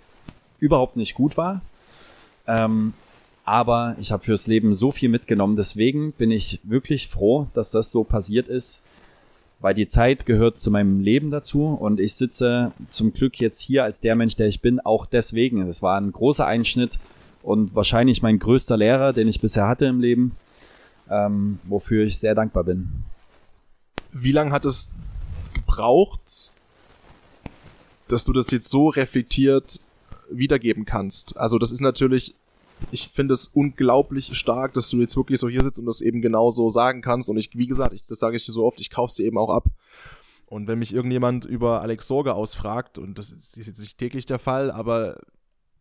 überhaupt 0.59 0.95
nicht 0.95 1.13
gut 1.13 1.37
war. 1.37 1.61
Ähm, 2.47 2.93
aber 3.43 3.95
ich 3.99 4.11
habe 4.11 4.23
fürs 4.23 4.47
Leben 4.47 4.73
so 4.73 4.91
viel 4.91 5.09
mitgenommen. 5.09 5.55
Deswegen 5.55 6.11
bin 6.11 6.31
ich 6.31 6.59
wirklich 6.63 7.07
froh, 7.07 7.47
dass 7.53 7.71
das 7.71 7.91
so 7.91 8.03
passiert 8.03 8.47
ist, 8.47 8.83
weil 9.59 9.73
die 9.73 9.87
Zeit 9.87 10.25
gehört 10.25 10.59
zu 10.59 10.69
meinem 10.69 10.99
Leben 10.99 11.31
dazu 11.31 11.67
und 11.67 11.99
ich 11.99 12.15
sitze 12.15 12.71
zum 12.89 13.13
Glück 13.13 13.39
jetzt 13.39 13.61
hier 13.61 13.83
als 13.83 13.99
der 13.99 14.15
Mensch, 14.15 14.35
der 14.35 14.47
ich 14.47 14.61
bin, 14.61 14.79
auch 14.79 15.05
deswegen. 15.05 15.61
Es 15.67 15.81
war 15.81 15.99
ein 15.99 16.11
großer 16.11 16.45
Einschnitt 16.45 16.99
und 17.41 17.73
wahrscheinlich 17.73 18.21
mein 18.21 18.39
größter 18.39 18.75
Lehrer, 18.77 19.13
den 19.13 19.27
ich 19.27 19.39
bisher 19.39 19.67
hatte 19.67 19.85
im 19.85 20.01
Leben, 20.01 20.35
ähm, 21.09 21.59
wofür 21.63 22.05
ich 22.05 22.19
sehr 22.19 22.35
dankbar 22.35 22.65
bin. 22.65 22.89
Wie 24.11 24.31
lange 24.31 24.51
hat 24.51 24.65
es 24.65 24.91
gebraucht, 25.53 26.53
dass 28.07 28.23
du 28.23 28.33
das 28.33 28.51
jetzt 28.51 28.69
so 28.69 28.89
reflektiert 28.89 29.79
wiedergeben 30.29 30.85
kannst. 30.85 31.37
Also 31.37 31.57
das 31.57 31.71
ist 31.71 31.81
natürlich, 31.81 32.35
ich 32.91 33.09
finde 33.09 33.33
es 33.33 33.49
unglaublich 33.53 34.37
stark, 34.37 34.73
dass 34.73 34.89
du 34.89 34.99
jetzt 34.99 35.15
wirklich 35.15 35.39
so 35.39 35.49
hier 35.49 35.63
sitzt 35.63 35.79
und 35.79 35.85
das 35.85 36.01
eben 36.01 36.21
genau 36.21 36.49
so 36.49 36.69
sagen 36.69 37.01
kannst. 37.01 37.29
Und 37.29 37.37
ich, 37.37 37.49
wie 37.53 37.67
gesagt, 37.67 37.93
ich, 37.93 38.03
das 38.05 38.19
sage 38.19 38.37
ich 38.37 38.45
dir 38.45 38.51
so 38.51 38.65
oft, 38.65 38.79
ich 38.79 38.89
kaufe 38.89 39.13
sie 39.13 39.25
eben 39.25 39.37
auch 39.37 39.49
ab. 39.49 39.65
Und 40.47 40.67
wenn 40.67 40.79
mich 40.79 40.93
irgendjemand 40.93 41.45
über 41.45 41.81
Alex 41.81 42.07
Sorge 42.07 42.33
ausfragt, 42.33 42.97
und 42.97 43.19
das 43.19 43.31
ist 43.31 43.57
jetzt 43.57 43.79
nicht 43.79 43.97
täglich 43.97 44.25
der 44.25 44.39
Fall, 44.39 44.71
aber 44.71 45.17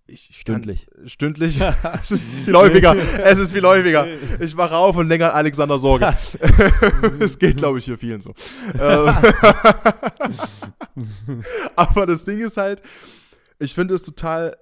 ich, 0.07 0.31
ich 0.31 0.37
stündlich. 0.37 0.87
Kann, 0.87 1.09
stündlich? 1.09 1.61
es 2.03 2.11
ist 2.11 2.41
viel 2.45 2.55
häufiger. 2.55 2.97
Es 3.19 3.39
ist 3.39 3.53
viel 3.53 3.65
häufiger. 3.65 4.07
Ich 4.41 4.57
wache 4.57 4.77
auf 4.77 4.97
und 4.97 5.09
denke 5.09 5.27
an 5.27 5.33
Alexander 5.33 5.79
Sorge. 5.79 6.17
Es 7.21 7.39
geht, 7.39 7.57
glaube 7.57 7.79
ich, 7.79 7.85
hier 7.85 7.99
vielen 7.99 8.21
so. 8.21 8.35
Aber 11.77 12.07
das 12.07 12.25
Ding 12.25 12.41
ist 12.41 12.57
halt, 12.57 12.83
ich 13.59 13.75
finde 13.75 13.95
es 13.95 14.03
total 14.03 14.57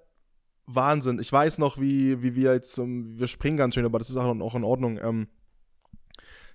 Wahnsinn. 0.67 1.19
Ich 1.19 1.33
weiß 1.33 1.59
noch, 1.59 1.79
wie, 1.79 2.23
wie 2.23 2.35
wir 2.35 2.55
jetzt, 2.55 2.79
um, 2.79 3.19
wir 3.19 3.27
springen 3.27 3.57
ganz 3.57 3.75
schön, 3.75 3.85
aber 3.85 3.99
das 3.99 4.11
ist 4.11 4.17
auch, 4.17 4.41
auch 4.41 4.55
in 4.55 4.65
Ordnung. 4.65 4.99
Ähm, 5.03 5.29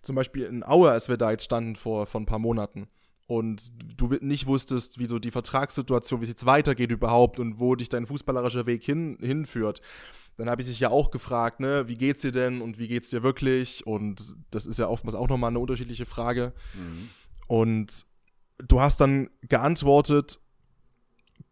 zum 0.02 0.16
Beispiel 0.16 0.46
in 0.46 0.64
Aue, 0.64 0.92
als 0.92 1.10
wir 1.10 1.18
da 1.18 1.32
jetzt 1.32 1.44
standen 1.44 1.76
vor, 1.76 2.08
vor 2.08 2.22
ein 2.22 2.26
paar 2.26 2.40
Monaten 2.40 2.88
und 3.30 3.72
du 3.96 4.08
nicht 4.22 4.48
wusstest, 4.48 4.98
wie 4.98 5.06
so 5.06 5.20
die 5.20 5.30
Vertragssituation, 5.30 6.20
wie 6.20 6.24
es 6.24 6.30
jetzt 6.30 6.48
weitergeht 6.48 6.90
überhaupt 6.90 7.40
und 7.40 7.60
wo 7.60 7.76
dich 7.76 7.88
dein 7.88 8.08
fußballerischer 8.08 8.66
Weg 8.66 8.84
hin, 8.84 9.20
hinführt, 9.22 9.82
dann 10.38 10.50
habe 10.50 10.64
ich 10.64 10.68
dich 10.68 10.80
ja 10.80 10.90
auch 10.90 11.12
gefragt, 11.12 11.60
ne, 11.60 11.88
wie 11.88 11.96
geht's 11.96 12.22
dir 12.22 12.32
denn 12.32 12.60
und 12.60 12.80
wie 12.80 12.88
geht's 12.88 13.12
dir 13.12 13.22
wirklich? 13.22 13.86
Und 13.86 14.36
das 14.50 14.66
ist 14.66 14.80
ja 14.80 14.88
oftmals 14.88 15.14
auch 15.14 15.28
nochmal 15.28 15.50
eine 15.50 15.60
unterschiedliche 15.60 16.08
Frage. 16.08 16.54
Mhm. 16.74 17.10
Und 17.46 18.06
du 18.58 18.82
hast 18.82 19.00
dann 19.00 19.30
geantwortet, 19.44 20.40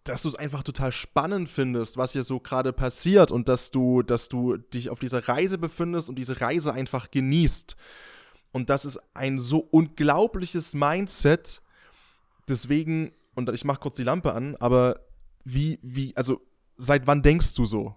dass 0.04 0.24
du 0.24 0.30
es 0.30 0.36
einfach 0.36 0.64
total 0.64 0.92
spannend 0.92 1.48
findest, 1.48 1.96
was 1.96 2.14
hier 2.14 2.24
so 2.24 2.40
gerade 2.40 2.74
passiert 2.74 3.32
und 3.32 3.50
dass 3.50 3.70
du, 3.70 4.02
dass 4.02 4.30
du 4.30 4.58
dich 4.58 4.90
auf 4.90 4.98
dieser 4.98 5.28
Reise 5.28 5.60
befindest 5.60 6.10
und 6.10 6.16
diese 6.16 6.42
Reise 6.42 6.74
einfach 6.74 7.12
genießt. 7.12 7.76
Und 8.52 8.72
das 8.72 8.84
ist 8.84 9.00
ein 9.14 9.40
so 9.40 9.60
unglaubliches 9.60 10.74
Mindset. 10.74 11.62
Deswegen, 12.48 13.12
und 13.36 13.50
ich 13.50 13.66
mache 13.66 13.80
kurz 13.80 13.96
die 13.96 14.04
Lampe 14.04 14.34
an, 14.34 14.56
aber 14.58 15.02
wie, 15.44 15.80
wie, 15.82 16.16
also 16.16 16.42
seit 16.76 17.08
wann 17.08 17.22
denkst 17.22 17.56
du 17.56 17.66
so? 17.66 17.96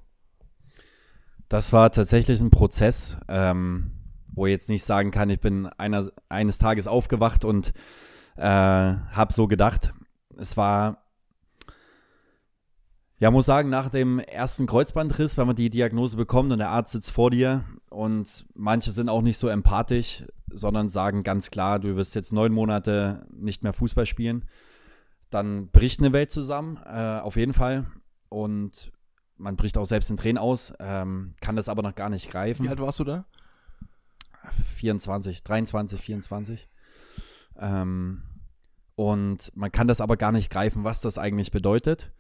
Das 1.49 1.73
war 1.73 1.91
tatsächlich 1.91 2.41
ein 2.41 2.51
Prozess, 2.51 3.17
ähm, 3.29 3.93
wo 4.33 4.47
ich 4.47 4.53
jetzt 4.53 4.69
nicht 4.69 4.85
sagen 4.85 5.11
kann, 5.11 5.31
ich 5.31 5.41
bin 5.41 5.67
einer, 5.67 6.11
eines 6.29 6.59
Tages 6.59 6.87
aufgewacht 6.87 7.45
und 7.45 7.73
äh, 8.37 8.45
habe 8.45 9.33
so 9.33 9.49
gedacht. 9.49 9.93
Es 10.37 10.57
war 10.57 11.05
ja, 13.21 13.31
muss 13.31 13.45
sagen, 13.45 13.69
nach 13.69 13.91
dem 13.91 14.19
ersten 14.19 14.67
Kreuzbandriss, 14.67 15.37
wenn 15.37 15.47
man 15.47 15.55
die 15.55 15.69
Diagnose 15.69 16.17
bekommt 16.17 16.53
und 16.53 16.59
der 16.59 16.71
Arzt 16.71 16.93
sitzt 16.93 17.13
vor 17.13 17.31
dir 17.31 17.65
und 17.91 18.47
manche 18.55 18.93
sind 18.93 19.11
auch 19.11 19.21
nicht 19.21 19.37
so 19.37 19.49
empathisch, 19.49 20.25
sondern 20.53 20.89
sagen 20.89 21.23
ganz 21.23 21.51
klar, 21.51 21.79
du 21.79 21.97
wirst 21.97 22.15
jetzt 22.15 22.33
neun 22.33 22.53
Monate 22.53 23.27
nicht 23.31 23.63
mehr 23.63 23.73
Fußball 23.73 24.07
spielen, 24.07 24.49
dann 25.31 25.71
bricht 25.71 26.01
eine 26.01 26.13
Welt 26.13 26.31
zusammen, 26.31 26.79
äh, 26.85 27.21
auf 27.21 27.37
jeden 27.37 27.53
Fall. 27.53 27.87
Und 28.29 28.93
man 29.37 29.57
bricht 29.57 29.79
auch 29.79 29.87
selbst 29.87 30.11
den 30.11 30.17
Tränen 30.17 30.39
aus, 30.39 30.73
ähm, 30.79 31.35
kann 31.41 31.57
das 31.57 31.69
aber 31.69 31.83
noch 31.83 31.95
gar 31.95 32.11
nicht 32.11 32.31
greifen. 32.31 32.65
Wie 32.65 32.69
alt 32.69 32.81
warst 32.81 32.99
du 32.99 33.05
da? 33.05 33.25
24, 34.77 35.43
23, 35.43 36.01
24. 36.01 36.69
Ähm, 37.59 38.23
und 38.97 39.53
man 39.57 39.73
kann 39.73 39.89
das 39.89 40.01
aber 40.01 40.17
gar 40.17 40.33
nicht 40.33 40.51
greifen, 40.51 40.85
was 40.85 41.01
das 41.01 41.19
eigentlich 41.19 41.51
bedeutet 41.51 42.13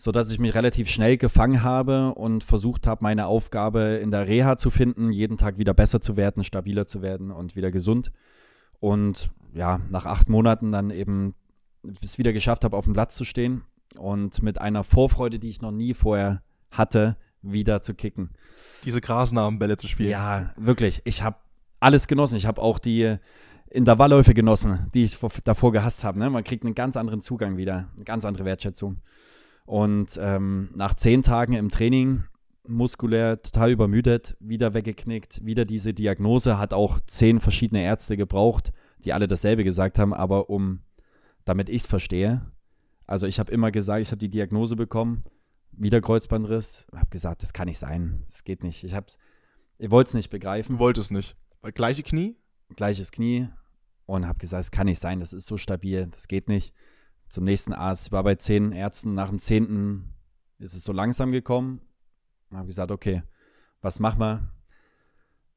sodass 0.00 0.32
ich 0.32 0.38
mich 0.38 0.54
relativ 0.54 0.88
schnell 0.88 1.18
gefangen 1.18 1.62
habe 1.62 2.14
und 2.14 2.42
versucht 2.42 2.86
habe, 2.86 3.02
meine 3.02 3.26
Aufgabe 3.26 4.00
in 4.02 4.10
der 4.10 4.26
Reha 4.26 4.56
zu 4.56 4.70
finden, 4.70 5.12
jeden 5.12 5.36
Tag 5.36 5.58
wieder 5.58 5.74
besser 5.74 6.00
zu 6.00 6.16
werden, 6.16 6.42
stabiler 6.42 6.86
zu 6.86 7.02
werden 7.02 7.30
und 7.30 7.54
wieder 7.54 7.70
gesund. 7.70 8.10
Und 8.78 9.28
ja, 9.52 9.78
nach 9.90 10.06
acht 10.06 10.30
Monaten 10.30 10.72
dann 10.72 10.88
eben 10.88 11.34
es 12.02 12.16
wieder 12.16 12.32
geschafft 12.32 12.64
habe, 12.64 12.78
auf 12.78 12.84
dem 12.84 12.94
Platz 12.94 13.14
zu 13.14 13.26
stehen 13.26 13.60
und 13.98 14.42
mit 14.42 14.58
einer 14.58 14.84
Vorfreude, 14.84 15.38
die 15.38 15.50
ich 15.50 15.60
noch 15.60 15.70
nie 15.70 15.92
vorher 15.92 16.42
hatte, 16.70 17.18
wieder 17.42 17.82
zu 17.82 17.92
kicken. 17.92 18.30
Diese 18.86 19.02
Grasnarbenbälle 19.02 19.76
zu 19.76 19.86
spielen. 19.86 20.08
Ja, 20.08 20.54
wirklich. 20.56 21.02
Ich 21.04 21.22
habe 21.22 21.36
alles 21.78 22.08
genossen. 22.08 22.36
Ich 22.36 22.46
habe 22.46 22.62
auch 22.62 22.78
die 22.78 23.18
Intervallläufe 23.68 24.32
genossen, 24.32 24.90
die 24.94 25.04
ich 25.04 25.18
davor 25.44 25.72
gehasst 25.72 26.04
habe. 26.04 26.18
Ne? 26.18 26.30
Man 26.30 26.42
kriegt 26.42 26.64
einen 26.64 26.74
ganz 26.74 26.96
anderen 26.96 27.20
Zugang 27.20 27.58
wieder, 27.58 27.90
eine 27.94 28.04
ganz 28.04 28.24
andere 28.24 28.46
Wertschätzung. 28.46 29.02
Und 29.70 30.18
ähm, 30.20 30.70
nach 30.74 30.94
zehn 30.94 31.22
Tagen 31.22 31.52
im 31.52 31.68
Training, 31.68 32.24
muskulär 32.66 33.40
total 33.40 33.70
übermüdet, 33.70 34.36
wieder 34.40 34.74
weggeknickt, 34.74 35.44
wieder 35.44 35.64
diese 35.64 35.94
Diagnose, 35.94 36.58
hat 36.58 36.72
auch 36.72 36.98
zehn 37.06 37.38
verschiedene 37.38 37.80
Ärzte 37.80 38.16
gebraucht, 38.16 38.72
die 39.04 39.12
alle 39.12 39.28
dasselbe 39.28 39.62
gesagt 39.62 40.00
haben, 40.00 40.12
aber 40.12 40.50
um, 40.50 40.80
damit 41.44 41.68
ich 41.68 41.82
es 41.82 41.86
verstehe, 41.86 42.50
also 43.06 43.28
ich 43.28 43.38
habe 43.38 43.52
immer 43.52 43.70
gesagt, 43.70 44.00
ich 44.00 44.08
habe 44.08 44.18
die 44.18 44.28
Diagnose 44.28 44.74
bekommen, 44.74 45.22
wieder 45.70 46.00
Kreuzbandriss, 46.00 46.88
habe 46.92 47.10
gesagt, 47.10 47.44
das 47.44 47.52
kann 47.52 47.68
nicht 47.68 47.78
sein, 47.78 48.24
das 48.26 48.42
geht 48.42 48.64
nicht. 48.64 48.82
Ich 48.82 48.96
ich 49.78 49.90
wollte 49.92 50.08
es 50.08 50.14
nicht 50.14 50.30
begreifen. 50.30 50.78
Du 50.78 50.78
wolltest 50.80 51.12
nicht. 51.12 51.36
Weil 51.60 51.70
gleiche 51.70 52.02
Knie? 52.02 52.36
Gleiches 52.74 53.12
Knie 53.12 53.48
und 54.06 54.26
habe 54.26 54.40
gesagt, 54.40 54.64
das 54.64 54.70
kann 54.72 54.86
nicht 54.86 54.98
sein, 54.98 55.20
das 55.20 55.32
ist 55.32 55.46
so 55.46 55.56
stabil, 55.56 56.08
das 56.10 56.26
geht 56.26 56.48
nicht 56.48 56.74
zum 57.30 57.44
nächsten 57.44 57.72
Arzt. 57.72 58.08
Ich 58.08 58.12
war 58.12 58.24
bei 58.24 58.34
zehn 58.34 58.72
Ärzten. 58.72 59.14
Nach 59.14 59.28
dem 59.28 59.38
zehnten 59.38 60.12
ist 60.58 60.74
es 60.74 60.84
so 60.84 60.92
langsam 60.92 61.32
gekommen. 61.32 61.80
Habe 62.52 62.66
gesagt, 62.66 62.90
okay, 62.90 63.22
was 63.80 64.00
machen 64.00 64.20
wir? 64.20 64.52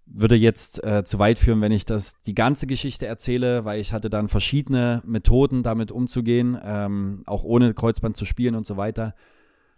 Würde 0.05 0.35
jetzt 0.35 0.83
äh, 0.83 1.03
zu 1.03 1.17
weit 1.17 1.39
führen, 1.39 1.61
wenn 1.61 1.71
ich 1.71 1.85
das 1.85 2.21
die 2.23 2.35
ganze 2.35 2.67
Geschichte 2.67 3.05
erzähle, 3.05 3.65
weil 3.65 3.79
ich 3.79 3.93
hatte 3.93 4.09
dann 4.09 4.27
verschiedene 4.27 5.01
Methoden, 5.05 5.63
damit 5.63 5.91
umzugehen, 5.91 6.57
ähm, 6.61 7.23
auch 7.25 7.43
ohne 7.43 7.73
Kreuzband 7.73 8.15
zu 8.15 8.25
spielen 8.25 8.55
und 8.55 8.65
so 8.65 8.77
weiter. 8.77 9.15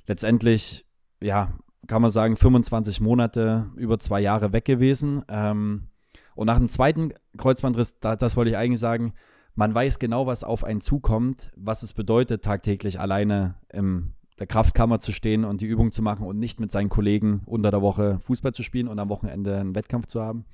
Letztendlich, 0.08 0.86
ja, 1.22 1.54
kann 1.88 2.02
man 2.02 2.12
sagen, 2.12 2.36
25 2.36 3.00
Monate, 3.02 3.72
über 3.76 4.00
zwei 4.00 4.20
Jahre 4.20 4.52
weg 4.52 4.66
gewesen. 4.66 5.24
Ähm, 5.30 5.88
und 6.34 6.48
nach 6.48 6.58
dem 6.58 6.68
zweiten 6.68 7.14
Kreuzbandriss, 7.38 8.00
da, 8.00 8.16
das 8.16 8.36
wollte 8.36 8.52
ich 8.52 8.58
eigentlich 8.58 8.80
sagen, 8.80 9.14
man 9.56 9.74
weiß 9.74 10.00
genau, 10.00 10.28
was 10.28 10.44
auf 10.44 10.64
einen 10.64 10.82
zukommt, 10.82 11.52
was 11.56 11.84
es 11.84 11.94
bedeutet, 11.94 12.44
tagtäglich 12.44 13.00
alleine 13.00 13.56
in 13.72 14.14
der 14.38 14.48
Kraftkammer 14.48 15.00
zu 15.00 15.14
stehen 15.14 15.46
und 15.46 15.62
die 15.62 15.66
Übung 15.66 15.92
zu 15.92 16.02
machen 16.02 16.28
und 16.28 16.38
nicht 16.38 16.60
mit 16.60 16.72
seinen 16.72 16.90
Kollegen 16.90 17.42
unter 17.46 17.72
der 17.72 17.82
Woche 17.82 18.20
Fußball 18.20 18.54
zu 18.54 18.64
spielen 18.64 18.90
und 18.90 19.00
am 19.00 19.10
Wochenende 19.10 19.58
einen 19.58 19.76
Wettkampf 19.76 20.08
zu 20.08 20.22
haben. 20.22 20.46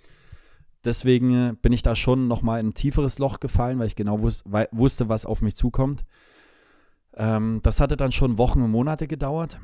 Deswegen 0.84 1.58
bin 1.62 1.74
ich 1.74 1.82
da 1.82 1.96
schon 1.96 2.28
nochmal 2.28 2.60
in 2.60 2.70
ein 2.70 2.74
tieferes 2.74 3.20
Loch 3.20 3.40
gefallen, 3.40 3.80
weil 3.80 3.88
ich 3.88 3.96
genau 3.96 4.22
wus 4.22 4.44
wusste, 4.72 5.10
was 5.10 5.26
auf 5.26 5.42
mich 5.42 5.56
zukommt. 5.56 6.06
Ähm, 7.16 7.60
das 7.64 7.80
hatte 7.80 7.98
dann 7.98 8.12
schon 8.12 8.38
Wochen 8.38 8.62
und 8.62 8.72
Monate 8.72 9.08
gedauert. 9.08 9.60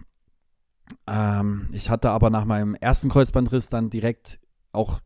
Ähm, 1.07 1.69
ich 1.71 1.89
hatte 1.89 2.09
aber 2.09 2.29
nach 2.29 2.45
meinem 2.45 2.75
ersten 2.75 3.09
Kreuzbandriss 3.09 3.69
dann 3.69 3.89
direkt 3.89 4.39
auch 4.71 4.99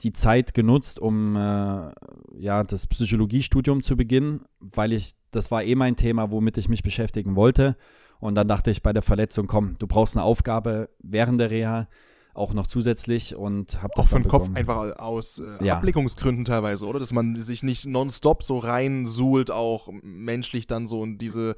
die 0.00 0.12
Zeit 0.12 0.54
genutzt, 0.54 0.98
um 0.98 1.36
äh, 1.36 1.92
ja 2.38 2.64
das 2.64 2.86
Psychologiestudium 2.86 3.82
zu 3.82 3.96
beginnen, 3.96 4.44
weil 4.60 4.92
ich 4.92 5.14
das 5.30 5.50
war 5.50 5.62
eh 5.62 5.74
mein 5.74 5.96
Thema, 5.96 6.30
womit 6.30 6.58
ich 6.58 6.68
mich 6.68 6.82
beschäftigen 6.82 7.36
wollte. 7.36 7.76
Und 8.20 8.36
dann 8.36 8.48
dachte 8.48 8.70
ich 8.70 8.82
bei 8.82 8.92
der 8.92 9.02
Verletzung, 9.02 9.46
komm, 9.46 9.76
du 9.78 9.86
brauchst 9.86 10.16
eine 10.16 10.24
Aufgabe 10.24 10.88
während 11.00 11.40
der 11.40 11.50
Reha 11.50 11.88
auch 12.32 12.52
noch 12.52 12.66
zusätzlich 12.66 13.36
und 13.36 13.80
habe 13.82 13.92
das 13.96 14.06
auch 14.06 14.08
für 14.10 14.16
den 14.16 14.28
Kopf 14.28 14.50
einfach 14.54 14.98
aus 14.98 15.38
äh, 15.38 15.64
ja. 15.64 15.76
Ableckungsgründen 15.76 16.44
teilweise, 16.44 16.84
oder, 16.86 16.98
dass 16.98 17.12
man 17.12 17.36
sich 17.36 17.62
nicht 17.62 17.86
nonstop 17.86 18.42
so 18.42 18.58
reinsuhlt, 18.58 19.50
auch 19.50 19.88
menschlich 20.02 20.66
dann 20.66 20.86
so 20.86 21.00
und 21.00 21.18
diese 21.18 21.54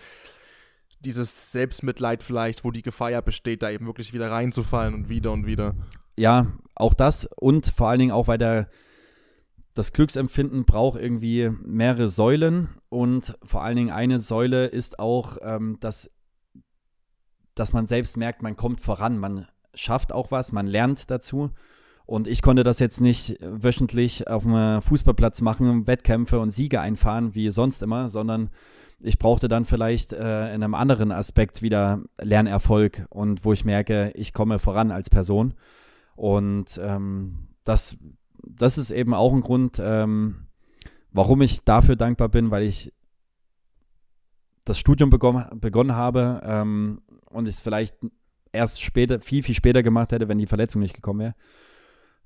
dieses 1.00 1.52
Selbstmitleid 1.52 2.22
vielleicht, 2.22 2.64
wo 2.64 2.70
die 2.70 2.82
Gefahr 2.82 3.10
ja 3.10 3.20
besteht, 3.20 3.62
da 3.62 3.70
eben 3.70 3.86
wirklich 3.86 4.12
wieder 4.12 4.30
reinzufallen 4.30 4.94
und 4.94 5.08
wieder 5.08 5.32
und 5.32 5.46
wieder 5.46 5.74
ja, 6.16 6.46
auch 6.76 6.94
das 6.94 7.28
und 7.36 7.66
vor 7.66 7.88
allen 7.88 7.98
Dingen 7.98 8.12
auch, 8.12 8.28
weil 8.28 8.38
der, 8.38 8.68
das 9.74 9.92
Glücksempfinden 9.92 10.64
braucht 10.64 11.00
irgendwie 11.00 11.50
mehrere 11.62 12.08
Säulen 12.08 12.68
und 12.88 13.36
vor 13.42 13.62
allen 13.62 13.76
Dingen 13.76 13.90
eine 13.90 14.18
Säule 14.18 14.66
ist 14.66 14.98
auch, 14.98 15.38
ähm, 15.42 15.78
dass, 15.80 16.10
dass 17.54 17.72
man 17.72 17.86
selbst 17.86 18.16
merkt, 18.16 18.42
man 18.42 18.56
kommt 18.56 18.80
voran, 18.80 19.18
man 19.18 19.48
schafft 19.74 20.12
auch 20.12 20.30
was, 20.30 20.52
man 20.52 20.66
lernt 20.66 21.10
dazu. 21.10 21.50
Und 22.06 22.28
ich 22.28 22.40
konnte 22.40 22.62
das 22.62 22.78
jetzt 22.78 23.00
nicht 23.00 23.36
wöchentlich 23.40 24.28
auf 24.28 24.46
einem 24.46 24.80
Fußballplatz 24.80 25.40
machen, 25.40 25.88
Wettkämpfe 25.88 26.38
und 26.38 26.52
Siege 26.52 26.80
einfahren, 26.80 27.34
wie 27.34 27.50
sonst 27.50 27.82
immer, 27.82 28.08
sondern 28.08 28.50
ich 29.00 29.18
brauchte 29.18 29.48
dann 29.48 29.64
vielleicht 29.64 30.12
äh, 30.12 30.54
in 30.54 30.62
einem 30.62 30.74
anderen 30.74 31.10
Aspekt 31.12 31.62
wieder 31.62 32.00
Lernerfolg 32.18 33.06
und 33.10 33.44
wo 33.44 33.52
ich 33.52 33.64
merke, 33.64 34.12
ich 34.14 34.32
komme 34.32 34.58
voran 34.58 34.90
als 34.90 35.10
Person. 35.10 35.54
Und 36.16 36.80
ähm, 36.82 37.48
das, 37.64 37.96
das 38.42 38.78
ist 38.78 38.90
eben 38.90 39.14
auch 39.14 39.32
ein 39.32 39.42
Grund, 39.42 39.80
ähm, 39.80 40.48
warum 41.12 41.42
ich 41.42 41.62
dafür 41.64 41.96
dankbar 41.96 42.28
bin, 42.28 42.50
weil 42.50 42.64
ich 42.64 42.92
das 44.64 44.78
Studium 44.78 45.10
begonnen, 45.10 45.60
begonnen 45.60 45.94
habe 45.94 46.40
ähm, 46.44 47.02
und 47.30 47.46
ich 47.46 47.56
es 47.56 47.60
vielleicht 47.60 47.96
erst 48.52 48.82
später, 48.82 49.20
viel, 49.20 49.42
viel 49.42 49.54
später 49.54 49.82
gemacht 49.82 50.12
hätte, 50.12 50.28
wenn 50.28 50.38
die 50.38 50.46
Verletzung 50.46 50.80
nicht 50.82 50.94
gekommen 50.94 51.20
wäre. 51.20 51.34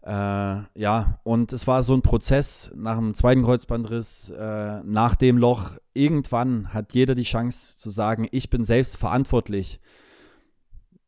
Äh, 0.03 0.81
ja, 0.81 1.21
und 1.25 1.53
es 1.53 1.67
war 1.67 1.83
so 1.83 1.93
ein 1.93 2.03
Prozess 2.03 2.73
nach 2.75 2.97
dem 2.97 3.15
zweiten 3.15 3.43
Kreuzbandriss, 3.43 4.31
äh, 4.31 4.83
nach 4.83 5.15
dem 5.15 5.37
Loch. 5.37 5.73
Irgendwann 5.93 6.73
hat 6.73 6.95
jeder 6.95 7.15
die 7.15 7.25
Chance 7.25 7.77
zu 7.77 7.91
sagen, 7.91 8.27
ich 8.31 8.49
bin 8.49 8.65
selbst 8.65 8.97
verantwortlich. 8.97 9.81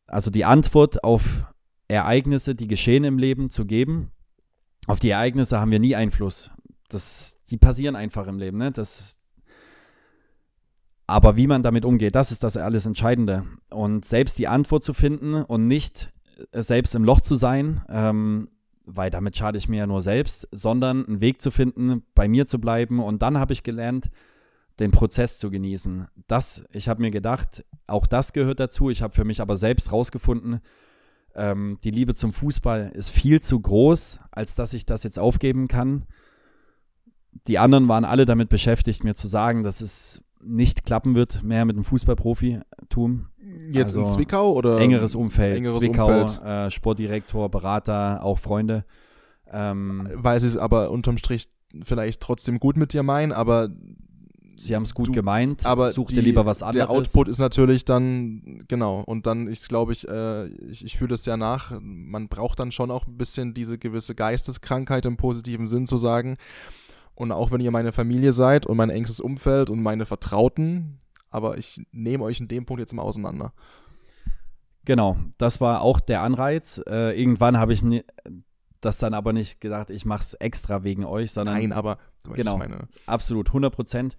Also 0.07 0.31
die 0.31 0.45
Antwort 0.45 1.05
auf 1.05 1.47
Ereignisse, 1.89 2.55
die 2.55 2.69
geschehen 2.69 3.05
im 3.05 3.19
Leben, 3.19 3.51
zu 3.51 3.65
geben. 3.65 4.11
Auf 4.87 4.99
die 4.99 5.11
Ereignisse 5.11 5.61
haben 5.61 5.71
wir 5.71 5.79
nie 5.79 5.95
Einfluss. 5.95 6.51
Das, 6.89 7.41
die 7.51 7.57
passieren 7.57 7.97
einfach 7.97 8.27
im 8.27 8.39
Leben. 8.39 8.59
Ne? 8.59 8.73
Das, 8.73 9.19
Aber 11.07 11.37
wie 11.37 11.47
man 11.47 11.63
damit 11.63 11.85
umgeht, 11.85 12.15
das 12.15 12.33
ist 12.33 12.43
das 12.43 12.57
alles 12.57 12.87
Entscheidende. 12.87 13.45
Und 13.71 14.05
selbst 14.05 14.39
die 14.39 14.49
Antwort 14.49 14.85
zu 14.85 14.93
finden 14.93 15.35
und 15.35 15.67
nicht 15.67 16.13
äh, 16.53 16.63
selbst 16.63 16.95
im 16.95 17.05
Loch 17.05 17.21
zu 17.21 17.35
sein, 17.35 17.83
ähm, 17.89 18.49
weil 18.85 19.11
damit 19.11 19.37
schade 19.37 19.59
ich 19.59 19.69
mir 19.69 19.79
ja 19.79 19.87
nur 19.87 20.03
selbst, 20.03 20.49
sondern 20.51 21.07
einen 21.07 21.21
Weg 21.21 21.41
zu 21.41 21.51
finden, 21.51 22.03
bei 22.15 22.29
mir 22.29 22.47
zu 22.47 22.59
bleiben. 22.59 23.01
Und 23.01 23.23
dann 23.23 23.39
habe 23.39 23.53
ich 23.53 23.63
gelernt, 23.63 24.11
den 24.81 24.91
Prozess 24.91 25.39
zu 25.39 25.51
genießen. 25.51 26.09
Das, 26.27 26.65
ich 26.73 26.89
habe 26.89 27.03
mir 27.03 27.11
gedacht, 27.11 27.65
auch 27.87 28.07
das 28.07 28.33
gehört 28.33 28.59
dazu. 28.59 28.91
Ich 28.91 29.03
habe 29.03 29.15
für 29.15 29.25
mich 29.25 29.41
aber 29.41 29.57
selbst 29.57 29.93
rausgefunden, 29.93 30.61
ähm, 31.35 31.79
die 31.85 31.91
Liebe 31.91 32.15
zum 32.15 32.33
Fußball 32.33 32.91
ist 32.95 33.11
viel 33.11 33.41
zu 33.41 33.59
groß, 33.61 34.21
als 34.31 34.55
dass 34.55 34.75
ich 34.75 34.87
das 34.87 35.03
jetzt 35.03 35.19
aufgeben 35.19 35.69
kann. 35.69 36.07
Die 37.49 37.59
anderen 37.59 37.89
waren 37.89 38.05
alle 38.05 38.27
damit 38.27 38.49
beschäftigt, 38.49 39.05
mir 39.05 39.15
zu 39.15 39.29
sagen, 39.29 39.63
dass 39.63 39.81
es 39.81 40.23
nicht 40.45 40.85
klappen 40.85 41.15
wird 41.15 41.43
mehr 41.43 41.65
mit 41.65 41.77
dem 41.77 41.85
Fußballprofitum. 41.85 43.29
Jetzt 43.69 43.97
also 43.97 44.01
in 44.01 44.07
Zwickau 44.07 44.53
oder? 44.53 44.79
Engeres 44.79 45.15
Umfeld. 45.15 45.57
Engeres 45.57 45.79
Zwickau, 45.79 46.23
Umfeld. 46.23 46.43
Äh, 46.45 46.71
Sportdirektor, 46.71 47.49
Berater, 47.49 48.23
auch 48.23 48.39
Freunde. 48.39 48.85
Ähm, 49.51 50.09
Weil 50.15 50.41
sie 50.41 50.49
es 50.49 50.57
aber 50.57 50.91
unterm 50.91 51.19
Strich 51.19 51.49
vielleicht 51.83 52.21
trotzdem 52.21 52.59
gut 52.59 52.77
mit 52.77 52.93
dir 52.93 53.03
meinen, 53.03 53.33
aber 53.33 53.71
sie 54.63 54.75
haben 54.77 54.83
es 54.85 54.95
gut 54.95 55.09
Du- 55.09 55.13
gemeint, 55.13 55.67
aber 55.67 55.91
such 55.91 56.09
dir 56.13 56.23
lieber 56.23 56.47
was 56.47 56.63
anderes. 56.63 56.87
Der 56.87 56.91
Output 56.91 57.29
ist 57.29 57.39
natürlich 57.39 57.85
dann, 57.85 58.65
genau, 58.69 59.01
und 59.01 59.27
dann 59.27 59.47
ist, 59.47 59.69
glaube 59.69 59.93
ich, 59.93 60.07
äh, 60.09 60.47
ich, 60.47 60.85
ich 60.85 60.97
fühle 60.97 61.15
es 61.15 61.25
ja 61.27 61.37
nach, 61.37 61.73
man 61.81 62.29
braucht 62.29 62.59
dann 62.61 62.73
schon 62.73 62.91
auch 62.91 63.07
ein 63.07 63.17
bisschen 63.17 63.55
diese 63.55 63.79
gewisse 63.79 64.15
Geisteskrankheit 64.15 65.05
im 65.07 65.17
positiven 65.17 65.67
Sinn 65.67 65.87
zu 65.87 65.97
sagen. 65.97 66.37
Und 67.15 67.31
auch 67.33 67.51
wenn 67.51 67.61
ihr 67.61 67.71
meine 67.71 67.93
Familie 67.93 68.33
seid 68.33 68.65
und 68.67 68.77
mein 68.77 68.91
engstes 68.91 69.21
Umfeld 69.21 69.69
und 69.71 69.83
meine 69.83 70.07
Vertrauten, 70.07 70.99
aber 71.31 71.59
ich 71.59 71.81
nehme 71.93 72.25
euch 72.25 72.41
in 72.41 72.49
dem 72.49 72.65
Punkt 72.67 72.81
jetzt 72.81 72.95
mal 72.95 73.03
auseinander. 73.03 73.53
Genau, 74.85 75.17
das 75.39 75.61
war 75.61 75.83
auch 75.83 76.01
der 76.01 76.23
Anreiz. 76.23 76.83
Äh, 76.89 77.19
irgendwann 77.21 77.57
habe 77.57 77.73
ich 77.73 77.83
das 78.81 78.99
dann 78.99 79.15
aber 79.15 79.33
nicht 79.33 79.61
gedacht, 79.61 79.91
ich 79.91 80.05
mache 80.05 80.23
es 80.23 80.35
extra 80.35 80.83
wegen 80.83 81.05
euch, 81.05 81.31
sondern 81.31 81.55
Nein, 81.57 81.73
aber 81.73 81.99
du 82.25 82.31
weißt, 82.31 82.39
Genau. 82.39 82.55
ich 82.55 82.59
meine. 82.59 82.89
absolut 83.07 83.49
100 83.49 83.73
Prozent, 83.73 84.17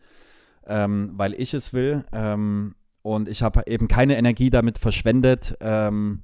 ähm, 0.67 1.11
weil 1.13 1.33
ich 1.33 1.53
es 1.53 1.73
will. 1.73 2.05
Ähm, 2.11 2.75
und 3.01 3.27
ich 3.27 3.43
habe 3.43 3.63
eben 3.67 3.87
keine 3.87 4.17
Energie 4.17 4.49
damit 4.49 4.77
verschwendet, 4.77 5.57
ähm, 5.59 6.23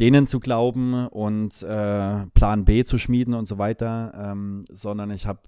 denen 0.00 0.26
zu 0.26 0.40
glauben 0.40 1.06
und 1.08 1.62
äh, 1.62 2.26
Plan 2.28 2.64
B 2.64 2.84
zu 2.84 2.98
schmieden 2.98 3.34
und 3.34 3.46
so 3.46 3.58
weiter, 3.58 4.12
ähm, 4.16 4.64
sondern 4.70 5.10
ich 5.10 5.26
habe 5.26 5.40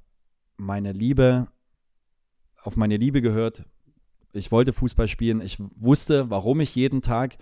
meine 0.57 0.93
Liebe, 0.93 1.49
auf 2.63 2.77
meine 2.77 2.97
Liebe 2.97 3.23
gehört. 3.23 3.65
Ich 4.33 4.53
wollte 4.53 4.73
Fußball 4.73 5.09
spielen. 5.09 5.41
Ich 5.41 5.59
wusste, 5.77 6.31
warum 6.31 6.61
ich 6.61 6.75
jeden 6.75 7.01
Tag 7.01 7.37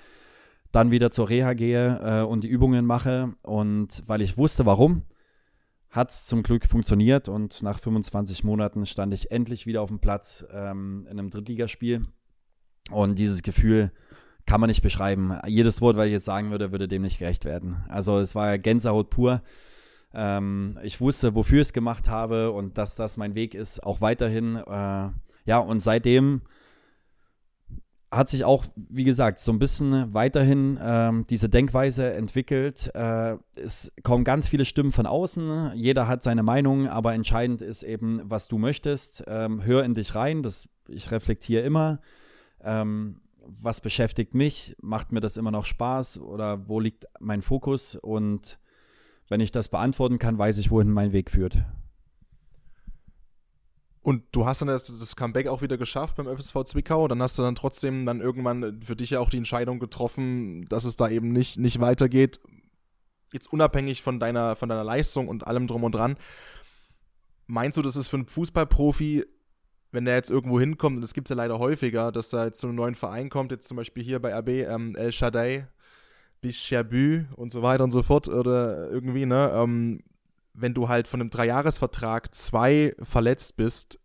dann 0.71 0.91
wieder 0.91 1.11
zur 1.11 1.29
Reha 1.29 1.55
gehe 1.55 2.01
äh, 2.03 2.25
und 2.25 2.45
die 2.45 2.49
Übungen 2.49 2.85
mache. 2.85 3.35
Und 3.43 4.03
weil 4.07 4.21
ich 4.21 4.37
wusste, 4.37 4.67
warum, 4.67 5.03
hat 5.95 6.11
es 6.11 6.27
zum 6.27 6.43
Glück 6.43 6.67
funktioniert. 6.67 7.29
Und 7.29 7.63
nach 7.63 7.79
25 7.79 8.43
Monaten 8.43 8.85
stand 8.85 9.15
ich 9.15 9.31
endlich 9.31 9.65
wieder 9.65 9.81
auf 9.81 9.89
dem 9.89 10.01
Platz 10.01 10.45
ähm, 10.53 11.07
in 11.09 11.19
einem 11.19 11.31
Drittligaspiel. 11.31 12.07
Und 12.91 13.19
dieses 13.19 13.43
Gefühl 13.43 13.93
kann 14.45 14.61
man 14.61 14.69
nicht 14.69 14.83
beschreiben. 14.83 15.39
Jedes 15.47 15.81
Wort, 15.81 15.97
was 15.97 16.07
ich 16.07 16.13
jetzt 16.13 16.25
sagen 16.25 16.51
würde, 16.51 16.73
würde 16.73 16.89
dem 16.89 17.03
nicht 17.03 17.21
gerecht 17.21 17.45
werden. 17.45 17.85
Also 17.89 18.19
es 18.19 18.35
war 18.35 18.59
Gänsehaut 18.59 19.09
pur. 19.09 19.43
Ähm, 20.13 20.79
ich 20.83 21.01
wusste, 21.01 21.37
wofür 21.37 21.61
ich 21.61 21.69
es 21.69 21.73
gemacht 21.73 22.11
habe 22.11 22.51
und 22.51 22.77
dass 22.77 22.97
das 22.97 23.17
mein 23.17 23.37
Weg 23.37 23.55
ist, 23.55 23.83
auch 23.85 24.01
weiterhin. 24.01 24.57
Äh, 24.57 25.11
ja, 25.47 25.59
und 25.59 25.81
seitdem 25.81 26.43
hat 28.17 28.29
sich 28.29 28.45
auch, 28.45 28.65
wie 28.77 29.05
gesagt, 29.05 29.41
so 29.41 29.53
ein 29.53 29.59
bisschen 29.59 30.15
weiterhin 30.15 30.79
ähm, 30.81 31.25
diese 31.29 31.49
Denkweise 31.49 32.13
entwickelt. 32.15 32.91
Äh, 32.95 33.37
es 33.57 33.93
kommen 34.03 34.25
ganz 34.25 34.49
viele 34.49 34.65
Stimmen 34.65 34.93
von 34.93 35.07
außen, 35.07 35.73
jeder 35.75 36.09
hat 36.09 36.23
seine 36.23 36.43
Meinung, 36.43 36.89
aber 36.89 37.15
entscheidend 37.15 37.63
ist 37.63 37.83
eben, 37.83 38.21
was 38.25 38.49
du 38.49 38.59
möchtest. 38.59 39.25
Ähm, 39.27 39.65
hör 39.65 39.85
in 39.85 39.95
dich 39.95 40.15
rein, 40.15 40.43
das, 40.43 40.69
ich 40.89 41.11
reflektiere 41.11 41.63
immer. 41.63 42.01
Ähm, 42.63 43.21
was 43.47 43.81
beschäftigt 43.81 44.35
mich? 44.35 44.77
Macht 44.81 45.13
mir 45.13 45.21
das 45.21 45.37
immer 45.37 45.51
noch 45.51 45.65
Spaß 45.65 46.19
oder 46.19 46.69
wo 46.69 46.81
liegt 46.81 47.07
mein 47.21 47.43
Fokus? 47.43 47.97
Und 47.97 48.59
wenn 49.29 49.41
ich 49.41 49.53
das 49.53 49.69
beantworten 49.69 50.19
kann, 50.19 50.39
weiß 50.39 50.59
ich, 50.59 50.71
wohin 50.71 50.91
mein 50.91 51.13
Weg 51.13 51.31
führt. 51.31 51.65
Und 54.05 54.23
du 54.33 54.45
hast 54.45 54.61
dann 54.61 54.69
das, 54.69 54.85
das 54.85 55.17
Comeback 55.17 55.49
auch 55.49 55.63
wieder 55.63 55.79
geschafft 55.79 56.17
beim 56.17 56.29
FSV 56.29 56.65
Zwickau. 56.65 57.09
Dann 57.09 57.23
hast 57.23 57.39
du 57.39 57.43
dann 57.43 57.55
trotzdem 57.55 58.05
dann 58.05 58.21
irgendwann 58.21 58.83
für 58.83 58.97
dich 58.97 59.09
ja 59.09 59.21
auch 59.21 59.31
die 59.31 59.39
Entscheidung 59.39 59.79
getroffen, 59.79 60.67
dass 60.69 60.85
es 60.85 60.97
da 60.97 61.09
eben 61.09 61.33
nicht, 61.33 61.59
nicht 61.59 61.81
weitergeht. 61.81 62.39
Jetzt 63.33 63.51
unabhängig 63.51 64.03
von 64.03 64.21
deiner, 64.21 64.57
von 64.57 64.69
deiner 64.69 64.85
Leistung 64.85 65.27
und 65.27 65.47
allem 65.47 65.67
drum 65.67 65.85
und 65.85 65.95
dran. 65.95 66.19
Meinst 67.47 67.79
du, 67.79 67.83
das 67.83 67.97
ist 67.97 68.09
für 68.09 68.17
einen 68.17 68.27
Fußballprofi, 68.27 69.25
wenn 69.91 70.05
der 70.05 70.17
jetzt 70.17 70.31
irgendwo 70.31 70.61
hinkommt, 70.61 70.97
und 70.97 71.03
das 71.03 71.15
gibt 71.15 71.29
es 71.29 71.31
ja 71.31 71.37
leider 71.37 71.59
häufiger, 71.59 72.13
dass 72.13 72.31
er 72.35 72.45
jetzt 72.45 72.61
zu 72.61 72.67
einem 72.67 72.77
neuen 72.77 72.97
Verein 72.97 73.31
kommt, 73.31 73.53
jetzt 73.53 73.67
zum 73.67 73.79
Beispiel 73.79 74.05
hier 74.05 74.21
bei 74.21 74.35
AB, 74.35 74.49
ähm, 74.51 74.95
El 74.97 75.13
Shaddai, 75.13 75.67
Bishabü 76.43 77.25
und 77.37 77.53
so 77.53 77.63
weiter 77.63 77.85
und 77.85 77.91
so 77.91 78.03
fort, 78.03 78.29
oder 78.29 78.91
irgendwie, 78.91 79.25
ne? 79.25 79.51
Ähm, 79.55 80.03
wenn 80.55 80.75
du 80.75 80.89
halt 80.89 81.09
von 81.09 81.21
einem 81.21 81.31
Dreijahresvertrag 81.31 82.35
zwei 82.35 82.95
verletzt 83.03 83.57
bist, 83.57 83.99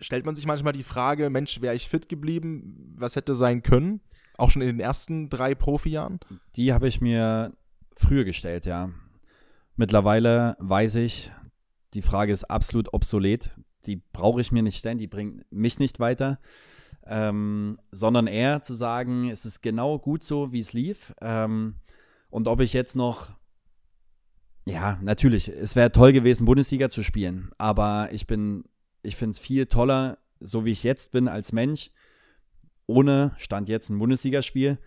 stellt 0.00 0.26
man 0.26 0.36
sich 0.36 0.46
manchmal 0.46 0.74
die 0.74 0.82
Frage, 0.82 1.30
Mensch, 1.30 1.60
wäre 1.60 1.74
ich 1.74 1.88
fit 1.88 2.08
geblieben, 2.08 2.94
was 2.96 3.16
hätte 3.16 3.34
sein 3.34 3.62
können? 3.62 4.00
Auch 4.36 4.50
schon 4.50 4.62
in 4.62 4.68
den 4.68 4.80
ersten 4.80 5.30
drei 5.30 5.54
Profijahren? 5.54 6.20
Die 6.56 6.72
habe 6.72 6.88
ich 6.88 7.00
mir 7.00 7.52
früher 7.96 8.24
gestellt, 8.24 8.66
ja. 8.66 8.90
Mittlerweile 9.76 10.56
weiß 10.60 10.96
ich, 10.96 11.32
die 11.94 12.02
Frage 12.02 12.32
ist 12.32 12.44
absolut 12.44 12.92
obsolet. 12.92 13.56
Die 13.86 13.96
brauche 13.96 14.40
ich 14.40 14.52
mir 14.52 14.62
nicht 14.62 14.78
stellen, 14.78 14.98
die 14.98 15.06
bringt 15.06 15.50
mich 15.50 15.78
nicht 15.78 16.00
weiter. 16.00 16.40
Ähm, 17.06 17.78
sondern 17.90 18.26
eher 18.26 18.62
zu 18.62 18.74
sagen, 18.74 19.28
es 19.30 19.44
ist 19.44 19.62
genau 19.62 19.98
gut 19.98 20.24
so, 20.24 20.52
wie 20.52 20.60
es 20.60 20.72
lief. 20.72 21.14
Ähm, 21.20 21.76
und 22.30 22.48
ob 22.48 22.60
ich 22.60 22.72
jetzt 22.72 22.96
noch, 22.96 23.32
ja, 24.66 24.98
natürlich, 25.02 25.48
es 25.48 25.76
wäre 25.76 25.92
toll 25.92 26.12
gewesen, 26.12 26.46
Bundesliga 26.46 26.88
zu 26.88 27.02
spielen. 27.02 27.50
Aber 27.58 28.08
ich 28.12 28.26
bin, 28.26 28.64
ich 29.02 29.16
finde 29.16 29.32
es 29.32 29.38
viel 29.38 29.66
toller, 29.66 30.18
so 30.40 30.64
wie 30.64 30.72
ich 30.72 30.82
jetzt 30.84 31.12
bin 31.12 31.28
als 31.28 31.52
Mensch, 31.52 31.90
ohne 32.86 33.32
Stand 33.38 33.68
jetzt 33.68 33.90
ein 33.90 33.98
Bundesligaspiel. 33.98 34.78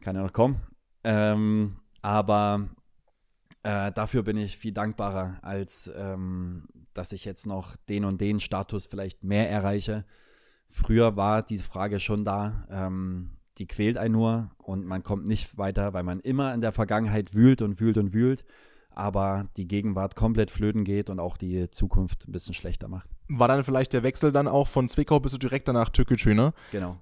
Kann 0.00 0.16
ja 0.16 0.22
noch 0.22 0.32
kommen. 0.32 0.60
Ähm, 1.04 1.76
aber 2.02 2.68
äh, 3.62 3.92
dafür 3.92 4.22
bin 4.22 4.36
ich 4.36 4.56
viel 4.56 4.72
dankbarer, 4.72 5.38
als 5.42 5.90
ähm, 5.94 6.68
dass 6.94 7.12
ich 7.12 7.24
jetzt 7.24 7.46
noch 7.46 7.76
den 7.88 8.04
und 8.04 8.20
den 8.20 8.40
Status 8.40 8.86
vielleicht 8.86 9.24
mehr 9.24 9.50
erreiche. 9.50 10.04
Früher 10.68 11.16
war 11.16 11.42
die 11.42 11.58
Frage 11.58 12.00
schon 12.00 12.24
da, 12.24 12.66
ähm, 12.70 13.38
die 13.58 13.66
quält 13.66 13.96
einen 13.96 14.12
nur 14.12 14.50
und 14.58 14.84
man 14.84 15.02
kommt 15.02 15.26
nicht 15.26 15.58
weiter, 15.58 15.92
weil 15.92 16.02
man 16.02 16.20
immer 16.20 16.54
in 16.54 16.60
der 16.60 16.72
Vergangenheit 16.72 17.34
wühlt 17.34 17.62
und 17.62 17.80
wühlt 17.80 17.98
und 17.98 18.12
wühlt, 18.12 18.44
aber 18.98 19.46
die 19.56 19.68
Gegenwart 19.68 20.16
komplett 20.16 20.50
flöten 20.50 20.82
geht 20.84 21.08
und 21.08 21.20
auch 21.20 21.36
die 21.36 21.70
Zukunft 21.70 22.26
ein 22.26 22.32
bisschen 22.32 22.54
schlechter 22.54 22.88
macht. 22.88 23.08
War 23.28 23.46
dann 23.46 23.62
vielleicht 23.62 23.92
der 23.92 24.02
Wechsel 24.02 24.32
dann 24.32 24.48
auch 24.48 24.66
von 24.66 24.88
Zwickau 24.88 25.20
bis 25.20 25.32
du 25.32 25.38
direkt 25.38 25.68
danach 25.68 25.88
Türkgücü, 25.90 26.34
ne? 26.34 26.52
Genau. 26.72 26.96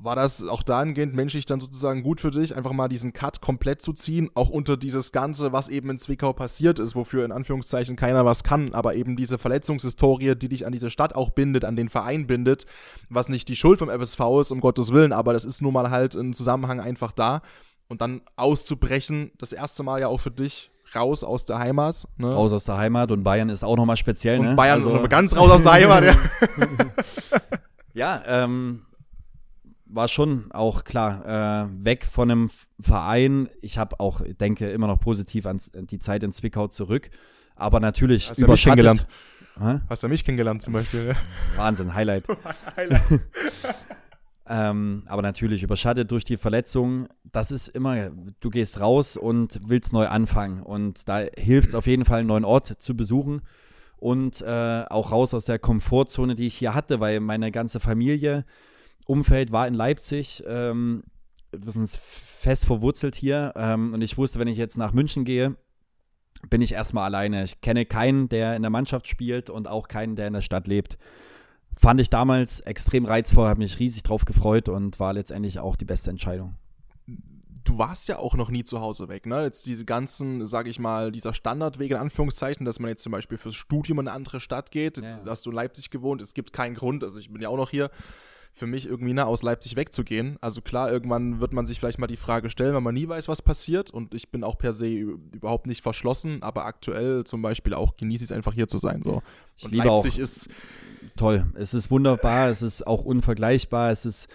War 0.00 0.14
das 0.14 0.46
auch 0.46 0.62
dahingehend 0.62 1.14
menschlich 1.14 1.44
dann 1.46 1.58
sozusagen 1.58 2.02
gut 2.02 2.20
für 2.20 2.30
dich, 2.30 2.54
einfach 2.54 2.72
mal 2.72 2.86
diesen 2.86 3.14
Cut 3.14 3.40
komplett 3.40 3.82
zu 3.82 3.92
ziehen, 3.94 4.30
auch 4.34 4.48
unter 4.50 4.76
dieses 4.76 5.10
Ganze, 5.10 5.52
was 5.52 5.68
eben 5.68 5.90
in 5.90 5.98
Zwickau 5.98 6.32
passiert 6.32 6.78
ist, 6.78 6.94
wofür 6.94 7.24
in 7.24 7.32
Anführungszeichen 7.32 7.96
keiner 7.96 8.24
was 8.24 8.44
kann, 8.44 8.74
aber 8.74 8.94
eben 8.94 9.16
diese 9.16 9.38
Verletzungshistorie, 9.38 10.36
die 10.36 10.48
dich 10.48 10.66
an 10.66 10.72
diese 10.72 10.90
Stadt 10.90 11.16
auch 11.16 11.30
bindet, 11.30 11.64
an 11.64 11.74
den 11.74 11.88
Verein 11.88 12.28
bindet, 12.28 12.66
was 13.08 13.28
nicht 13.28 13.48
die 13.48 13.56
Schuld 13.56 13.80
vom 13.80 13.88
FSV 13.88 14.20
ist, 14.40 14.50
um 14.52 14.60
Gottes 14.60 14.92
Willen, 14.92 15.12
aber 15.12 15.32
das 15.32 15.44
ist 15.44 15.62
nun 15.62 15.72
mal 15.72 15.90
halt 15.90 16.14
im 16.14 16.32
Zusammenhang 16.32 16.78
einfach 16.78 17.10
da. 17.10 17.42
Und 17.88 18.02
dann 18.02 18.20
auszubrechen, 18.36 19.32
das 19.38 19.52
erste 19.54 19.82
Mal 19.82 20.00
ja 20.00 20.08
auch 20.08 20.20
für 20.20 20.30
dich 20.30 20.70
raus 20.94 21.24
aus 21.24 21.44
der 21.44 21.58
Heimat. 21.58 22.06
Ne? 22.16 22.32
Raus 22.32 22.52
aus 22.52 22.64
der 22.64 22.76
Heimat 22.78 23.10
und 23.10 23.22
Bayern 23.22 23.48
ist 23.48 23.64
auch 23.64 23.76
nochmal 23.76 23.96
speziell, 23.96 24.38
Und 24.40 24.46
ne? 24.50 24.54
Bayern 24.54 24.76
Also- 24.76 25.02
ganz 25.08 25.36
raus 25.36 25.50
aus 25.50 25.62
der 25.62 25.72
Heimat, 25.72 26.04
ja. 26.04 26.14
Ja, 27.94 28.22
ähm, 28.26 28.82
war 29.86 30.06
schon 30.06 30.52
auch 30.52 30.84
klar, 30.84 31.64
äh, 31.64 31.84
weg 31.84 32.04
von 32.04 32.30
einem 32.30 32.50
Verein. 32.78 33.48
Ich 33.60 33.78
habe 33.78 33.98
auch, 33.98 34.20
denke 34.38 34.70
immer 34.70 34.86
noch 34.86 35.00
positiv 35.00 35.46
an 35.46 35.58
die 35.72 35.98
Zeit 35.98 36.22
in 36.22 36.30
Zwickau 36.32 36.68
zurück. 36.68 37.10
Aber 37.56 37.80
natürlich 37.80 38.30
Hast 38.30 38.38
ja 38.38 38.46
mich 38.46 38.62
kennengelernt. 38.62 39.06
Hä? 39.58 39.80
Hast 39.88 40.02
ja 40.04 40.08
mich 40.08 40.24
kennengelernt 40.24 40.62
zum 40.62 40.74
Beispiel. 40.74 41.16
Wahnsinn, 41.56 41.92
Highlight. 41.94 42.24
ähm, 44.48 45.04
aber 45.06 45.22
natürlich 45.22 45.62
überschattet 45.62 46.10
durch 46.10 46.24
die 46.24 46.36
Verletzung. 46.36 47.08
Das 47.24 47.52
ist 47.52 47.68
immer, 47.68 48.10
du 48.40 48.50
gehst 48.50 48.80
raus 48.80 49.16
und 49.16 49.60
willst 49.64 49.92
neu 49.92 50.06
anfangen. 50.08 50.62
Und 50.62 51.08
da 51.08 51.24
hilft 51.36 51.68
es 51.68 51.74
auf 51.74 51.86
jeden 51.86 52.04
Fall, 52.04 52.20
einen 52.20 52.28
neuen 52.28 52.44
Ort 52.44 52.66
zu 52.82 52.96
besuchen. 52.96 53.42
und 53.96 54.42
äh, 54.42 54.84
auch 54.88 55.10
raus 55.10 55.34
aus 55.34 55.44
der 55.44 55.58
Komfortzone, 55.58 56.36
die 56.36 56.46
ich 56.46 56.54
hier 56.54 56.72
hatte, 56.74 57.00
weil 57.00 57.20
meine 57.20 57.50
ganze 57.50 57.80
Familie, 57.80 58.44
Umfeld 59.06 59.52
war 59.52 59.66
in 59.66 59.74
Leipzig. 59.74 60.44
Ähm, 60.46 61.02
wir 61.50 61.72
sind 61.72 61.88
fest 61.88 62.66
verwurzelt 62.66 63.16
hier 63.16 63.54
ähm, 63.56 63.94
und 63.94 64.02
ich 64.02 64.18
wusste, 64.18 64.38
wenn 64.38 64.48
ich 64.48 64.58
jetzt 64.58 64.76
nach 64.76 64.92
München 64.92 65.24
gehe, 65.24 65.56
bin 66.50 66.60
ich 66.60 66.72
erstmal 66.72 67.04
alleine. 67.04 67.42
Ich 67.44 67.60
kenne 67.60 67.86
keinen, 67.86 68.28
der 68.28 68.54
in 68.54 68.62
der 68.62 68.70
Mannschaft 68.70 69.08
spielt 69.08 69.50
und 69.50 69.66
auch 69.66 69.88
keinen, 69.88 70.14
der 70.14 70.28
in 70.28 70.34
der 70.34 70.42
Stadt 70.42 70.68
lebt. 70.68 70.98
Fand 71.78 72.00
ich 72.00 72.10
damals 72.10 72.60
extrem 72.60 73.04
reizvoll, 73.04 73.48
habe 73.48 73.60
mich 73.60 73.78
riesig 73.78 74.02
drauf 74.02 74.24
gefreut 74.24 74.68
und 74.68 74.98
war 74.98 75.12
letztendlich 75.12 75.60
auch 75.60 75.76
die 75.76 75.84
beste 75.84 76.10
Entscheidung 76.10 76.56
du 77.68 77.78
warst 77.78 78.08
ja 78.08 78.18
auch 78.18 78.34
noch 78.34 78.50
nie 78.50 78.64
zu 78.64 78.80
Hause 78.80 79.08
weg, 79.08 79.26
ne? 79.26 79.42
Jetzt 79.42 79.66
diese 79.66 79.84
ganzen, 79.84 80.46
sag 80.46 80.66
ich 80.66 80.78
mal, 80.78 81.12
dieser 81.12 81.34
Standardweg 81.34 81.90
in 81.90 81.98
Anführungszeichen, 81.98 82.64
dass 82.64 82.78
man 82.78 82.88
jetzt 82.88 83.02
zum 83.02 83.12
Beispiel 83.12 83.36
fürs 83.36 83.56
Studium 83.56 84.00
in 84.00 84.08
eine 84.08 84.16
andere 84.16 84.40
Stadt 84.40 84.70
geht. 84.70 84.98
Ja. 84.98 85.04
hast 85.26 85.44
du 85.44 85.50
Leipzig 85.50 85.90
gewohnt, 85.90 86.22
es 86.22 86.34
gibt 86.34 86.52
keinen 86.52 86.74
Grund, 86.74 87.04
also 87.04 87.18
ich 87.18 87.30
bin 87.30 87.42
ja 87.42 87.50
auch 87.50 87.56
noch 87.56 87.70
hier, 87.70 87.90
für 88.52 88.66
mich 88.66 88.86
irgendwie 88.86 89.12
ne, 89.12 89.26
aus 89.26 89.42
Leipzig 89.42 89.76
wegzugehen. 89.76 90.36
Also 90.40 90.60
klar, 90.60 90.90
irgendwann 90.90 91.40
wird 91.40 91.52
man 91.52 91.64
sich 91.64 91.78
vielleicht 91.78 91.98
mal 91.98 92.06
die 92.06 92.16
Frage 92.16 92.50
stellen, 92.50 92.74
wenn 92.74 92.82
man 92.82 92.94
nie 92.94 93.08
weiß, 93.08 93.28
was 93.28 93.40
passiert. 93.40 93.90
Und 93.90 94.14
ich 94.14 94.30
bin 94.30 94.42
auch 94.42 94.58
per 94.58 94.72
se 94.72 94.88
überhaupt 94.88 95.66
nicht 95.66 95.82
verschlossen, 95.82 96.42
aber 96.42 96.66
aktuell 96.66 97.24
zum 97.24 97.40
Beispiel 97.40 97.74
auch 97.74 97.96
genieße 97.96 98.24
ich 98.24 98.30
es 98.30 98.36
einfach 98.36 98.52
hier 98.52 98.66
zu 98.66 98.78
sein. 98.78 99.02
So. 99.02 99.22
Ich 99.56 99.64
und 99.66 99.74
Leipzig 99.74 100.14
auch. 100.14 100.18
ist 100.18 100.48
toll. 101.16 101.46
Es 101.54 101.74
ist 101.74 101.90
wunderbar, 101.90 102.48
es 102.48 102.62
ist 102.62 102.86
auch 102.86 103.04
unvergleichbar, 103.04 103.90
es 103.90 104.04
ist 104.04 104.28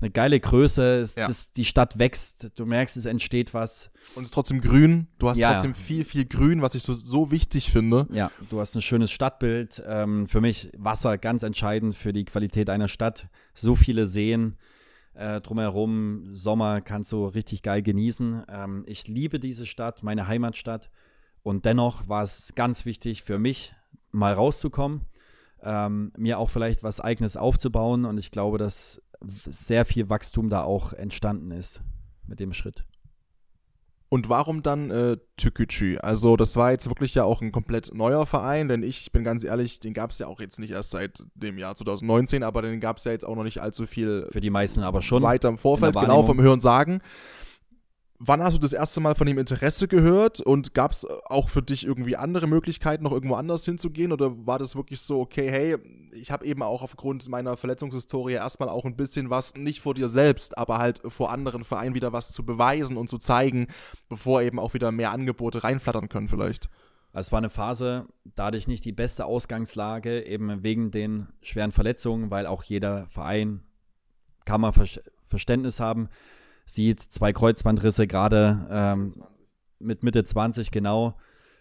eine 0.00 0.10
geile 0.10 0.38
Größe, 0.38 1.00
es, 1.00 1.16
ja. 1.16 1.26
das, 1.26 1.52
die 1.52 1.64
Stadt 1.64 1.98
wächst, 1.98 2.52
du 2.54 2.66
merkst, 2.66 2.96
es 2.96 3.04
entsteht 3.04 3.52
was. 3.52 3.90
Und 4.14 4.22
es 4.22 4.28
ist 4.28 4.34
trotzdem 4.34 4.60
grün, 4.60 5.08
du 5.18 5.28
hast 5.28 5.38
ja. 5.38 5.52
trotzdem 5.52 5.74
viel, 5.74 6.04
viel 6.04 6.24
Grün, 6.24 6.62
was 6.62 6.74
ich 6.74 6.82
so, 6.82 6.94
so 6.94 7.30
wichtig 7.30 7.70
finde. 7.72 8.06
Ja, 8.12 8.30
du 8.48 8.60
hast 8.60 8.76
ein 8.76 8.82
schönes 8.82 9.10
Stadtbild. 9.10 9.82
Ähm, 9.86 10.28
für 10.28 10.40
mich 10.40 10.70
Wasser 10.76 11.18
ganz 11.18 11.42
entscheidend 11.42 11.96
für 11.96 12.12
die 12.12 12.24
Qualität 12.24 12.70
einer 12.70 12.88
Stadt. 12.88 13.28
So 13.54 13.74
viele 13.74 14.06
Seen 14.06 14.56
äh, 15.14 15.40
drumherum, 15.40 16.32
Sommer 16.32 16.80
kannst 16.80 17.10
du 17.10 17.26
richtig 17.26 17.62
geil 17.62 17.82
genießen. 17.82 18.44
Ähm, 18.48 18.84
ich 18.86 19.08
liebe 19.08 19.40
diese 19.40 19.66
Stadt, 19.66 20.04
meine 20.04 20.28
Heimatstadt. 20.28 20.90
Und 21.42 21.64
dennoch 21.64 22.08
war 22.08 22.22
es 22.22 22.52
ganz 22.54 22.84
wichtig 22.84 23.22
für 23.24 23.38
mich, 23.38 23.74
mal 24.12 24.32
rauszukommen, 24.32 25.02
ähm, 25.62 26.12
mir 26.16 26.38
auch 26.38 26.50
vielleicht 26.50 26.82
was 26.82 27.00
Eigenes 27.00 27.36
aufzubauen. 27.36 28.04
Und 28.04 28.18
ich 28.18 28.30
glaube, 28.30 28.58
dass 28.58 29.02
sehr 29.20 29.84
viel 29.84 30.08
Wachstum 30.08 30.48
da 30.48 30.62
auch 30.62 30.92
entstanden 30.92 31.50
ist 31.50 31.82
mit 32.26 32.40
dem 32.40 32.52
Schritt. 32.52 32.84
Und 34.10 34.30
warum 34.30 34.62
dann 34.62 34.90
äh, 34.90 35.18
Tükücü? 35.36 35.98
Also 35.98 36.36
das 36.36 36.56
war 36.56 36.70
jetzt 36.70 36.88
wirklich 36.88 37.14
ja 37.14 37.24
auch 37.24 37.42
ein 37.42 37.52
komplett 37.52 37.92
neuer 37.92 38.24
Verein, 38.24 38.68
denn 38.68 38.82
ich 38.82 39.12
bin 39.12 39.22
ganz 39.22 39.44
ehrlich, 39.44 39.80
den 39.80 39.92
gab 39.92 40.12
es 40.12 40.18
ja 40.18 40.26
auch 40.26 40.40
jetzt 40.40 40.58
nicht 40.58 40.70
erst 40.70 40.92
seit 40.92 41.22
dem 41.34 41.58
Jahr 41.58 41.74
2019, 41.74 42.42
aber 42.42 42.62
den 42.62 42.80
gab 42.80 42.96
es 42.96 43.04
ja 43.04 43.12
jetzt 43.12 43.26
auch 43.26 43.36
noch 43.36 43.44
nicht 43.44 43.60
allzu 43.60 43.86
viel. 43.86 44.26
Für 44.32 44.40
die 44.40 44.48
meisten 44.48 44.82
aber 44.82 45.02
schon. 45.02 45.22
Weiter 45.22 45.50
im 45.50 45.58
Vorfeld, 45.58 45.94
genau 45.94 46.22
vom 46.22 46.40
Hören 46.40 46.60
sagen. 46.60 47.02
Wann 48.20 48.42
hast 48.42 48.54
du 48.54 48.58
das 48.58 48.72
erste 48.72 48.98
Mal 48.98 49.14
von 49.14 49.28
ihm 49.28 49.38
Interesse 49.38 49.86
gehört 49.86 50.40
und 50.40 50.74
gab 50.74 50.90
es 50.90 51.04
auch 51.26 51.48
für 51.48 51.62
dich 51.62 51.86
irgendwie 51.86 52.16
andere 52.16 52.48
Möglichkeiten, 52.48 53.04
noch 53.04 53.12
irgendwo 53.12 53.36
anders 53.36 53.64
hinzugehen? 53.64 54.10
Oder 54.10 54.44
war 54.44 54.58
das 54.58 54.74
wirklich 54.74 55.00
so, 55.00 55.20
okay, 55.20 55.48
hey, 55.48 55.76
ich 56.12 56.32
habe 56.32 56.44
eben 56.44 56.64
auch 56.64 56.82
aufgrund 56.82 57.28
meiner 57.28 57.56
Verletzungshistorie 57.56 58.32
erstmal 58.32 58.70
auch 58.70 58.84
ein 58.84 58.96
bisschen 58.96 59.30
was, 59.30 59.54
nicht 59.54 59.80
vor 59.80 59.94
dir 59.94 60.08
selbst, 60.08 60.58
aber 60.58 60.78
halt 60.78 61.00
vor 61.06 61.30
anderen 61.30 61.62
Vereinen 61.62 61.94
wieder 61.94 62.12
was 62.12 62.32
zu 62.32 62.44
beweisen 62.44 62.96
und 62.96 63.08
zu 63.08 63.18
zeigen, 63.18 63.68
bevor 64.08 64.42
eben 64.42 64.58
auch 64.58 64.74
wieder 64.74 64.90
mehr 64.90 65.12
Angebote 65.12 65.62
reinflattern 65.62 66.08
können 66.08 66.26
vielleicht? 66.26 66.68
Es 67.12 67.30
war 67.30 67.38
eine 67.38 67.50
Phase, 67.50 68.06
da 68.34 68.46
hatte 68.46 68.58
ich 68.58 68.66
nicht 68.66 68.84
die 68.84 68.92
beste 68.92 69.26
Ausgangslage, 69.26 70.26
eben 70.26 70.64
wegen 70.64 70.90
den 70.90 71.28
schweren 71.40 71.70
Verletzungen, 71.70 72.32
weil 72.32 72.46
auch 72.46 72.64
jeder 72.64 73.06
Verein 73.06 73.62
kann 74.44 74.60
man 74.60 74.72
Verständnis 75.24 75.78
haben 75.78 76.08
sieht, 76.68 77.00
zwei 77.00 77.32
Kreuzbandrisse 77.32 78.06
gerade 78.06 78.66
ähm, 78.70 79.24
mit 79.78 80.02
Mitte 80.02 80.22
20 80.22 80.70
genau. 80.70 81.16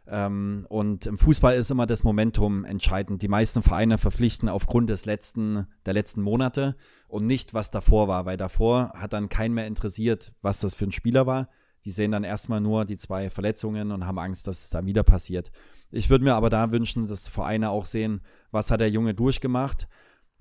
Ähm, 0.06 0.66
und 0.70 1.06
im 1.06 1.18
Fußball 1.18 1.56
ist 1.56 1.72
immer 1.72 1.86
das 1.86 2.04
Momentum 2.04 2.66
entscheidend. 2.66 3.22
Die 3.22 3.28
meisten 3.28 3.64
Vereine 3.64 3.98
verpflichten 3.98 4.50
aufgrund 4.50 4.90
des 4.90 5.06
letzten, 5.06 5.68
der 5.86 5.94
letzten 5.94 6.22
Monate 6.22 6.76
und 7.08 7.26
nicht, 7.26 7.54
was 7.54 7.72
davor 7.72 8.08
war, 8.08 8.26
weil 8.26 8.38
davor 8.38 8.92
hat 8.96 9.14
dann 9.14 9.30
keinen 9.30 9.54
mehr 9.54 9.68
interessiert, 9.68 10.34
was 10.42 10.60
das 10.60 10.76
für 10.76 10.86
ein 10.86 10.92
Spieler 10.92 11.26
war. 11.26 11.50
Die 11.86 11.92
sehen 11.92 12.12
dann 12.12 12.24
erstmal 12.24 12.60
nur 12.60 12.84
die 12.84 12.98
zwei 12.98 13.30
Verletzungen 13.30 13.92
und 13.92 14.06
haben 14.06 14.20
Angst, 14.20 14.48
dass 14.48 14.66
es 14.66 14.70
da 14.70 14.86
wieder 14.86 15.04
passiert. 15.04 15.52
Ich 15.90 16.10
würde 16.10 16.26
mir 16.26 16.36
aber 16.36 16.50
da 16.50 16.72
wünschen, 16.72 17.08
dass 17.08 17.30
Vereine 17.30 17.70
auch 17.70 17.86
sehen, 17.86 18.22
was 18.52 18.72
hat 18.72 18.82
der 18.82 18.90
Junge 18.90 19.14
durchgemacht 19.14 19.88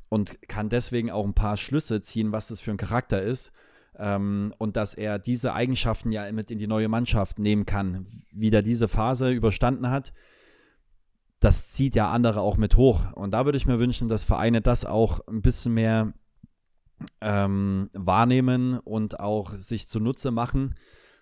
und 0.09 0.49
kann 0.49 0.69
deswegen 0.69 1.11
auch 1.11 1.25
ein 1.25 1.35
paar 1.35 1.57
Schlüsse 1.57 2.03
ziehen, 2.03 2.33
was 2.33 2.49
das 2.49 2.61
für 2.61 2.73
ein 2.73 2.79
Charakter 2.79 3.23
ist 3.23 3.53
ähm, 3.99 4.55
und 4.59 4.77
dass 4.77 4.95
er 4.95 5.19
diese 5.19 5.55
Eigenschaften 5.55 6.13
ja 6.13 6.31
mit 6.33 6.51
in 6.51 6.59
die 6.59 6.67
neue 6.67 6.89
Mannschaft 6.89 7.39
nehmen 7.39 7.67
kann, 7.67 8.07
wie 8.33 8.51
er 8.51 8.63
diese 8.63 8.89
Phase 8.89 9.31
überstanden 9.31 9.91
hat. 9.91 10.13
Das 11.41 11.69
zieht 11.71 11.95
ja 11.95 12.11
andere 12.11 12.41
auch 12.41 12.57
mit 12.57 12.77
hoch. 12.77 13.13
Und 13.13 13.33
da 13.33 13.45
würde 13.45 13.59
ich 13.59 13.67
mir 13.67 13.79
wünschen, 13.79 14.09
dass 14.09 14.25
Vereine 14.25 14.61
das 14.61 14.85
auch 14.85 15.21
ein 15.27 15.43
bisschen 15.43 15.75
mehr 15.75 16.13
ähm, 17.21 17.91
wahrnehmen 17.93 18.79
und 18.79 19.21
auch 19.21 19.55
sich 19.55 19.87
zunutze 19.89 20.31
machen 20.31 20.75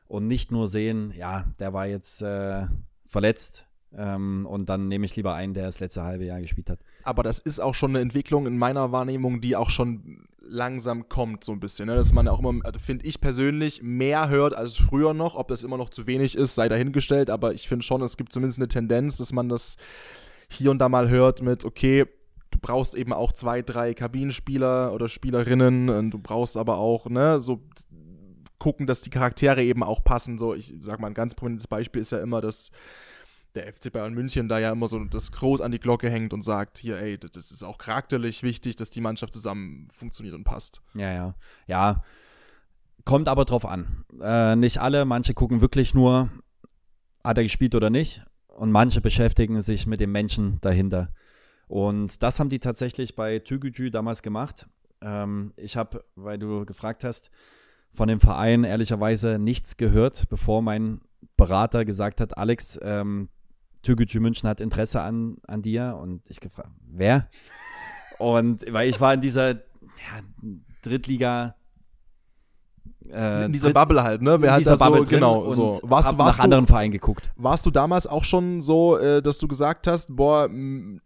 und 0.06 0.26
nicht 0.26 0.52
nur 0.52 0.68
sehen, 0.68 1.12
ja, 1.16 1.52
der 1.58 1.72
war 1.72 1.86
jetzt 1.86 2.22
äh, 2.22 2.66
verletzt, 3.06 3.66
ähm, 3.96 4.46
und 4.46 4.68
dann 4.68 4.88
nehme 4.88 5.06
ich 5.06 5.16
lieber 5.16 5.34
einen, 5.34 5.54
der 5.54 5.66
das 5.66 5.80
letzte 5.80 6.02
halbe 6.02 6.24
Jahr 6.24 6.40
gespielt 6.40 6.70
hat. 6.70 6.80
Aber 7.02 7.22
das 7.22 7.38
ist 7.38 7.60
auch 7.60 7.74
schon 7.74 7.90
eine 7.90 8.00
Entwicklung 8.00 8.46
in 8.46 8.58
meiner 8.58 8.92
Wahrnehmung, 8.92 9.40
die 9.40 9.56
auch 9.56 9.70
schon 9.70 10.26
langsam 10.40 11.08
kommt, 11.08 11.44
so 11.44 11.52
ein 11.52 11.60
bisschen. 11.60 11.86
Ne? 11.86 11.96
Dass 11.96 12.12
man 12.12 12.28
auch 12.28 12.38
immer, 12.38 12.64
also 12.64 12.78
finde 12.78 13.06
ich 13.06 13.20
persönlich, 13.20 13.82
mehr 13.82 14.28
hört 14.28 14.54
als 14.54 14.76
früher 14.76 15.14
noch. 15.14 15.36
Ob 15.36 15.48
das 15.48 15.62
immer 15.62 15.78
noch 15.78 15.90
zu 15.90 16.06
wenig 16.06 16.36
ist, 16.36 16.54
sei 16.54 16.68
dahingestellt. 16.68 17.30
Aber 17.30 17.54
ich 17.54 17.68
finde 17.68 17.84
schon, 17.84 18.02
es 18.02 18.16
gibt 18.16 18.32
zumindest 18.32 18.58
eine 18.58 18.68
Tendenz, 18.68 19.16
dass 19.16 19.32
man 19.32 19.48
das 19.48 19.76
hier 20.48 20.70
und 20.70 20.78
da 20.78 20.88
mal 20.88 21.08
hört 21.08 21.42
mit, 21.42 21.64
okay, 21.64 22.04
du 22.50 22.58
brauchst 22.60 22.94
eben 22.94 23.12
auch 23.12 23.32
zwei, 23.32 23.62
drei 23.62 23.94
Kabinenspieler 23.94 24.92
oder 24.92 25.08
Spielerinnen 25.08 25.88
und 25.88 26.10
du 26.10 26.18
brauchst 26.18 26.56
aber 26.56 26.78
auch, 26.78 27.08
ne, 27.08 27.40
so 27.40 27.62
gucken, 28.58 28.86
dass 28.86 29.02
die 29.02 29.10
Charaktere 29.10 29.62
eben 29.62 29.82
auch 29.82 30.04
passen. 30.04 30.38
So, 30.38 30.54
ich 30.54 30.72
sag 30.80 31.00
mal, 31.00 31.08
ein 31.08 31.14
ganz 31.14 31.34
prominentes 31.34 31.66
Beispiel 31.66 32.00
ist 32.00 32.12
ja 32.12 32.18
immer, 32.18 32.40
dass 32.40 32.70
der 33.54 33.72
FC 33.72 33.92
Bayern 33.92 34.14
München 34.14 34.48
da 34.48 34.58
ja 34.58 34.72
immer 34.72 34.88
so 34.88 35.04
das 35.04 35.32
groß 35.32 35.60
an 35.60 35.72
die 35.72 35.78
Glocke 35.78 36.10
hängt 36.10 36.32
und 36.32 36.42
sagt, 36.42 36.78
hier, 36.78 36.98
ey, 36.98 37.18
das 37.18 37.50
ist 37.50 37.62
auch 37.62 37.78
charakterlich 37.78 38.42
wichtig, 38.42 38.76
dass 38.76 38.90
die 38.90 39.00
Mannschaft 39.00 39.32
zusammen 39.32 39.86
funktioniert 39.92 40.34
und 40.34 40.44
passt. 40.44 40.82
Ja, 40.94 41.12
ja. 41.12 41.34
Ja. 41.66 42.02
Kommt 43.04 43.28
aber 43.28 43.44
drauf 43.44 43.66
an. 43.66 44.04
Äh, 44.20 44.56
nicht 44.56 44.78
alle, 44.78 45.04
manche 45.04 45.34
gucken 45.34 45.60
wirklich 45.60 45.94
nur, 45.94 46.30
hat 47.22 47.36
er 47.36 47.42
gespielt 47.44 47.74
oder 47.74 47.90
nicht. 47.90 48.22
Und 48.48 48.70
manche 48.70 49.00
beschäftigen 49.00 49.60
sich 49.62 49.86
mit 49.86 50.00
dem 50.00 50.12
Menschen 50.12 50.60
dahinter. 50.60 51.12
Und 51.66 52.22
das 52.22 52.38
haben 52.40 52.50
die 52.50 52.60
tatsächlich 52.60 53.14
bei 53.14 53.38
Tügücü 53.40 53.90
damals 53.90 54.22
gemacht. 54.22 54.66
Ähm, 55.00 55.52
ich 55.56 55.76
habe, 55.76 56.04
weil 56.14 56.38
du 56.38 56.64
gefragt 56.64 57.04
hast, 57.04 57.30
von 57.92 58.08
dem 58.08 58.20
Verein 58.20 58.64
ehrlicherweise 58.64 59.38
nichts 59.38 59.76
gehört, 59.76 60.28
bevor 60.28 60.62
mein 60.62 61.00
Berater 61.36 61.84
gesagt 61.84 62.20
hat, 62.20 62.36
Alex, 62.36 62.78
ähm, 62.82 63.28
Türkgücü 63.84 64.20
München 64.20 64.48
hat 64.48 64.60
Interesse 64.60 65.00
an, 65.00 65.36
an 65.46 65.62
dir 65.62 65.96
und 66.00 66.28
ich 66.28 66.40
gefragt, 66.40 66.70
wer? 66.90 67.28
Und 68.18 68.64
weil 68.72 68.88
ich 68.88 69.00
war 69.00 69.14
in 69.14 69.20
dieser 69.20 69.54
ja, 69.54 70.20
Drittliga 70.82 71.54
äh, 73.10 73.44
in 73.44 73.52
dieser 73.52 73.68
Dritt, 73.68 73.74
Bubble 73.74 74.02
halt, 74.02 74.22
ne? 74.22 74.40
Wer 74.40 74.52
hat 74.52 74.66
da 74.66 74.76
so, 74.76 75.04
genau, 75.04 75.50
so. 75.52 75.80
Warst 75.82 76.12
du, 76.12 76.18
warst 76.18 76.18
nach 76.18 76.36
du, 76.36 76.42
anderen 76.42 76.66
Vereinen 76.66 76.92
geguckt. 76.92 77.30
Warst 77.36 77.66
du 77.66 77.70
damals 77.70 78.06
auch 78.06 78.24
schon 78.24 78.60
so, 78.60 78.96
äh, 78.96 79.20
dass 79.20 79.38
du 79.38 79.46
gesagt 79.46 79.86
hast, 79.86 80.14
boah, 80.16 80.48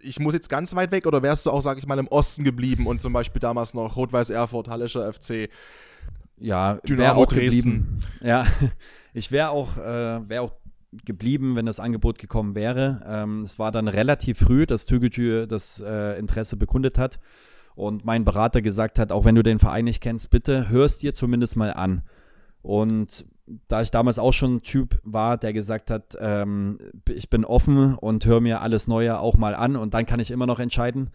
ich 0.01 0.21
muss 0.21 0.35
jetzt 0.35 0.49
ganz 0.49 0.75
weit 0.75 0.93
weg 0.93 1.07
oder 1.07 1.23
wärst 1.23 1.47
du 1.47 1.51
auch, 1.51 1.61
sag 1.61 1.79
ich 1.79 1.87
mal, 1.87 1.99
im 1.99 2.09
Osten 2.09 2.45
geblieben 2.45 2.87
und 2.87 3.01
zum 3.01 3.13
Beispiel 3.13 3.41
damals 3.41 3.75
noch 3.75 3.97
Rot-Weiß 3.97 4.31
Erfurt, 4.31 4.69
Hallischer 4.69 5.13
FC, 5.13 5.49
ja, 6.39 6.75
Dynamo 6.77 7.23
auch 7.23 7.29
geblieben. 7.29 8.01
Ja, 8.21 8.47
ich 9.13 9.33
wäre 9.33 9.51
auch, 9.51 9.77
äh, 9.77 10.29
wär 10.29 10.43
auch 10.43 10.53
geblieben, 11.05 11.57
wenn 11.57 11.67
das 11.67 11.81
Angebot 11.81 12.19
gekommen 12.19 12.55
wäre. 12.55 13.03
Ähm, 13.07 13.43
es 13.43 13.59
war 13.59 13.73
dann 13.73 13.89
relativ 13.89 14.39
früh, 14.39 14.67
dass 14.67 14.87
Türkgücü 14.87 15.47
das 15.47 15.81
äh, 15.81 16.19
Interesse 16.19 16.57
bekundet 16.57 16.99
hat 16.99 17.19
und 17.79 18.05
mein 18.05 18.25
Berater 18.25 18.61
gesagt 18.61 18.99
hat, 18.99 19.13
auch 19.13 19.25
wenn 19.25 19.37
du 19.37 19.43
den 19.45 19.61
Verein 19.61 19.85
nicht 19.85 20.03
kennst, 20.03 20.31
bitte 20.31 20.69
hörst 20.69 21.03
dir 21.03 21.15
zumindest 21.15 21.57
mal 21.57 21.73
an. 21.73 22.03
Und 22.61 23.25
da 23.69 23.81
ich 23.81 23.91
damals 23.91 24.19
auch 24.19 24.33
schon 24.33 24.57
ein 24.57 24.63
Typ 24.63 24.99
war, 25.05 25.37
der 25.37 25.53
gesagt 25.53 25.91
hat, 25.91 26.17
ähm, 26.21 26.79
ich 27.09 27.31
bin 27.31 27.45
offen 27.45 27.95
und 27.95 28.27
höre 28.27 28.41
mir 28.41 28.63
alles 28.63 28.89
Neue 28.89 29.21
auch 29.21 29.37
mal 29.37 29.55
an 29.55 29.77
und 29.77 29.95
dann 29.95 30.07
kann 30.07 30.21
ich 30.21 30.31
immer 30.31 30.47
noch 30.47 30.59
entscheiden. 30.59 31.11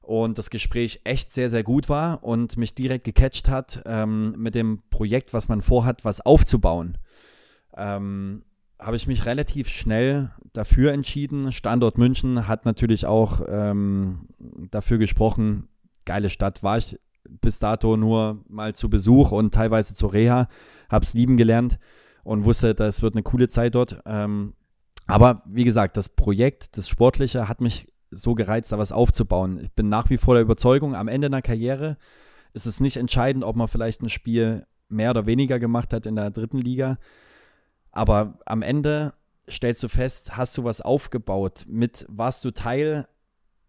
Und 0.00 0.38
das 0.38 0.50
Gespräch 0.50 1.00
echt 1.04 1.30
sehr, 1.30 1.50
sehr 1.50 1.62
gut 1.62 1.88
war 1.88 2.24
und 2.24 2.56
mich 2.56 2.74
direkt 2.74 3.04
gecatcht 3.04 3.48
hat 3.48 3.82
ähm, 3.84 4.34
mit 4.36 4.54
dem 4.54 4.82
Projekt, 4.90 5.32
was 5.32 5.48
man 5.48 5.60
vorhat, 5.62 6.04
was 6.04 6.20
aufzubauen. 6.20 6.98
Ähm, 7.76 8.44
habe 8.82 8.96
ich 8.96 9.06
mich 9.06 9.26
relativ 9.26 9.68
schnell 9.68 10.30
dafür 10.52 10.92
entschieden. 10.92 11.52
Standort 11.52 11.98
München 11.98 12.48
hat 12.48 12.64
natürlich 12.64 13.06
auch 13.06 13.40
ähm, 13.48 14.28
dafür 14.70 14.98
gesprochen. 14.98 15.68
Geile 16.04 16.28
Stadt 16.28 16.62
war 16.62 16.78
ich 16.78 16.98
bis 17.28 17.58
dato 17.58 17.96
nur 17.96 18.44
mal 18.48 18.74
zu 18.74 18.90
Besuch 18.90 19.30
und 19.30 19.54
teilweise 19.54 19.94
zur 19.94 20.12
Reha. 20.12 20.48
Habe 20.90 21.04
es 21.04 21.14
lieben 21.14 21.36
gelernt 21.36 21.78
und 22.24 22.44
wusste, 22.44 22.74
das 22.74 23.02
wird 23.02 23.14
eine 23.14 23.22
coole 23.22 23.48
Zeit 23.48 23.74
dort. 23.74 24.02
Ähm, 24.04 24.54
aber 25.06 25.42
wie 25.46 25.64
gesagt, 25.64 25.96
das 25.96 26.08
Projekt, 26.08 26.76
das 26.76 26.88
Sportliche 26.88 27.48
hat 27.48 27.60
mich 27.60 27.86
so 28.10 28.34
gereizt, 28.34 28.72
da 28.72 28.78
was 28.78 28.92
aufzubauen. 28.92 29.60
Ich 29.62 29.72
bin 29.72 29.88
nach 29.88 30.10
wie 30.10 30.18
vor 30.18 30.34
der 30.34 30.42
Überzeugung, 30.42 30.94
am 30.94 31.08
Ende 31.08 31.26
einer 31.26 31.42
Karriere 31.42 31.96
ist 32.52 32.66
es 32.66 32.80
nicht 32.80 32.98
entscheidend, 32.98 33.44
ob 33.44 33.56
man 33.56 33.68
vielleicht 33.68 34.02
ein 34.02 34.10
Spiel 34.10 34.66
mehr 34.88 35.10
oder 35.10 35.24
weniger 35.24 35.58
gemacht 35.58 35.94
hat 35.94 36.04
in 36.04 36.16
der 36.16 36.30
dritten 36.30 36.58
Liga. 36.58 36.98
Aber 37.92 38.38
am 38.46 38.62
Ende 38.62 39.14
stellst 39.48 39.82
du 39.82 39.88
fest, 39.88 40.36
hast 40.36 40.56
du 40.58 40.64
was 40.64 40.80
aufgebaut, 40.80 41.64
mit 41.68 42.06
warst 42.08 42.44
du 42.44 42.50
Teil 42.50 43.06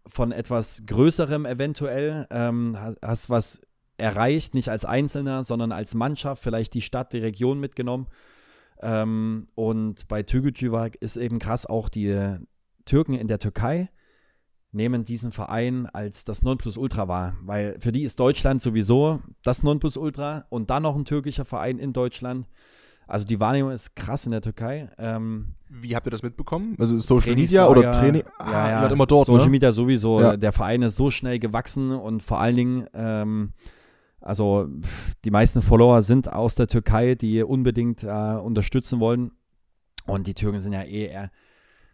von 0.06 0.32
etwas 0.32 0.84
Größerem 0.86 1.46
eventuell, 1.46 2.26
ähm, 2.30 2.76
hast 3.02 3.30
was 3.30 3.62
erreicht, 3.96 4.54
nicht 4.54 4.68
als 4.68 4.84
Einzelner, 4.84 5.44
sondern 5.44 5.72
als 5.72 5.94
Mannschaft, 5.94 6.42
vielleicht 6.42 6.74
die 6.74 6.82
Stadt, 6.82 7.12
die 7.12 7.18
Region 7.18 7.60
mitgenommen. 7.60 8.08
Ähm, 8.80 9.46
und 9.54 10.08
bei 10.08 10.22
Türkgücü 10.22 10.90
ist 11.00 11.16
eben 11.16 11.38
krass 11.38 11.64
auch 11.66 11.88
die 11.88 12.38
Türken 12.84 13.14
in 13.14 13.28
der 13.28 13.38
Türkei 13.38 13.88
nehmen 14.74 15.04
diesen 15.04 15.32
Verein 15.32 15.86
als 15.86 16.24
das 16.24 16.42
Nonplusultra 16.42 17.06
wahr, 17.08 17.36
weil 17.42 17.78
für 17.80 17.92
die 17.92 18.02
ist 18.02 18.18
Deutschland 18.18 18.60
sowieso 18.60 19.20
das 19.42 19.62
Nonplusultra 19.62 20.46
und 20.50 20.68
dann 20.70 20.82
noch 20.82 20.96
ein 20.96 21.04
türkischer 21.04 21.44
Verein 21.44 21.78
in 21.78 21.92
Deutschland. 21.92 22.48
Also 23.06 23.26
die 23.26 23.38
Wahrnehmung 23.38 23.72
ist 23.72 23.94
krass 23.94 24.24
in 24.26 24.32
der 24.32 24.40
Türkei. 24.40 24.88
Ähm, 24.98 25.54
Wie 25.68 25.94
habt 25.94 26.06
ihr 26.06 26.10
das 26.10 26.22
mitbekommen? 26.22 26.76
Also 26.78 26.98
Social 26.98 27.34
Media 27.34 27.66
oder 27.66 27.92
Training? 27.92 28.24
Ah, 28.38 28.50
ja, 28.50 28.82
ja. 28.82 28.86
immer 28.88 29.06
dort, 29.06 29.26
Social 29.26 29.46
ne? 29.46 29.50
Media 29.50 29.72
sowieso. 29.72 30.20
Ja. 30.20 30.36
Der 30.36 30.52
Verein 30.52 30.82
ist 30.82 30.96
so 30.96 31.10
schnell 31.10 31.38
gewachsen 31.38 31.90
und 31.92 32.22
vor 32.22 32.40
allen 32.40 32.56
Dingen, 32.56 32.86
ähm, 32.94 33.52
also 34.20 34.68
die 35.24 35.30
meisten 35.30 35.60
Follower 35.60 36.00
sind 36.00 36.32
aus 36.32 36.54
der 36.54 36.66
Türkei, 36.66 37.14
die 37.14 37.42
unbedingt 37.42 38.02
äh, 38.02 38.08
unterstützen 38.08 39.00
wollen. 39.00 39.32
Und 40.06 40.26
die 40.26 40.34
Türken 40.34 40.60
sind 40.60 40.72
ja 40.72 40.82
eh 40.82 41.06
eher 41.08 41.30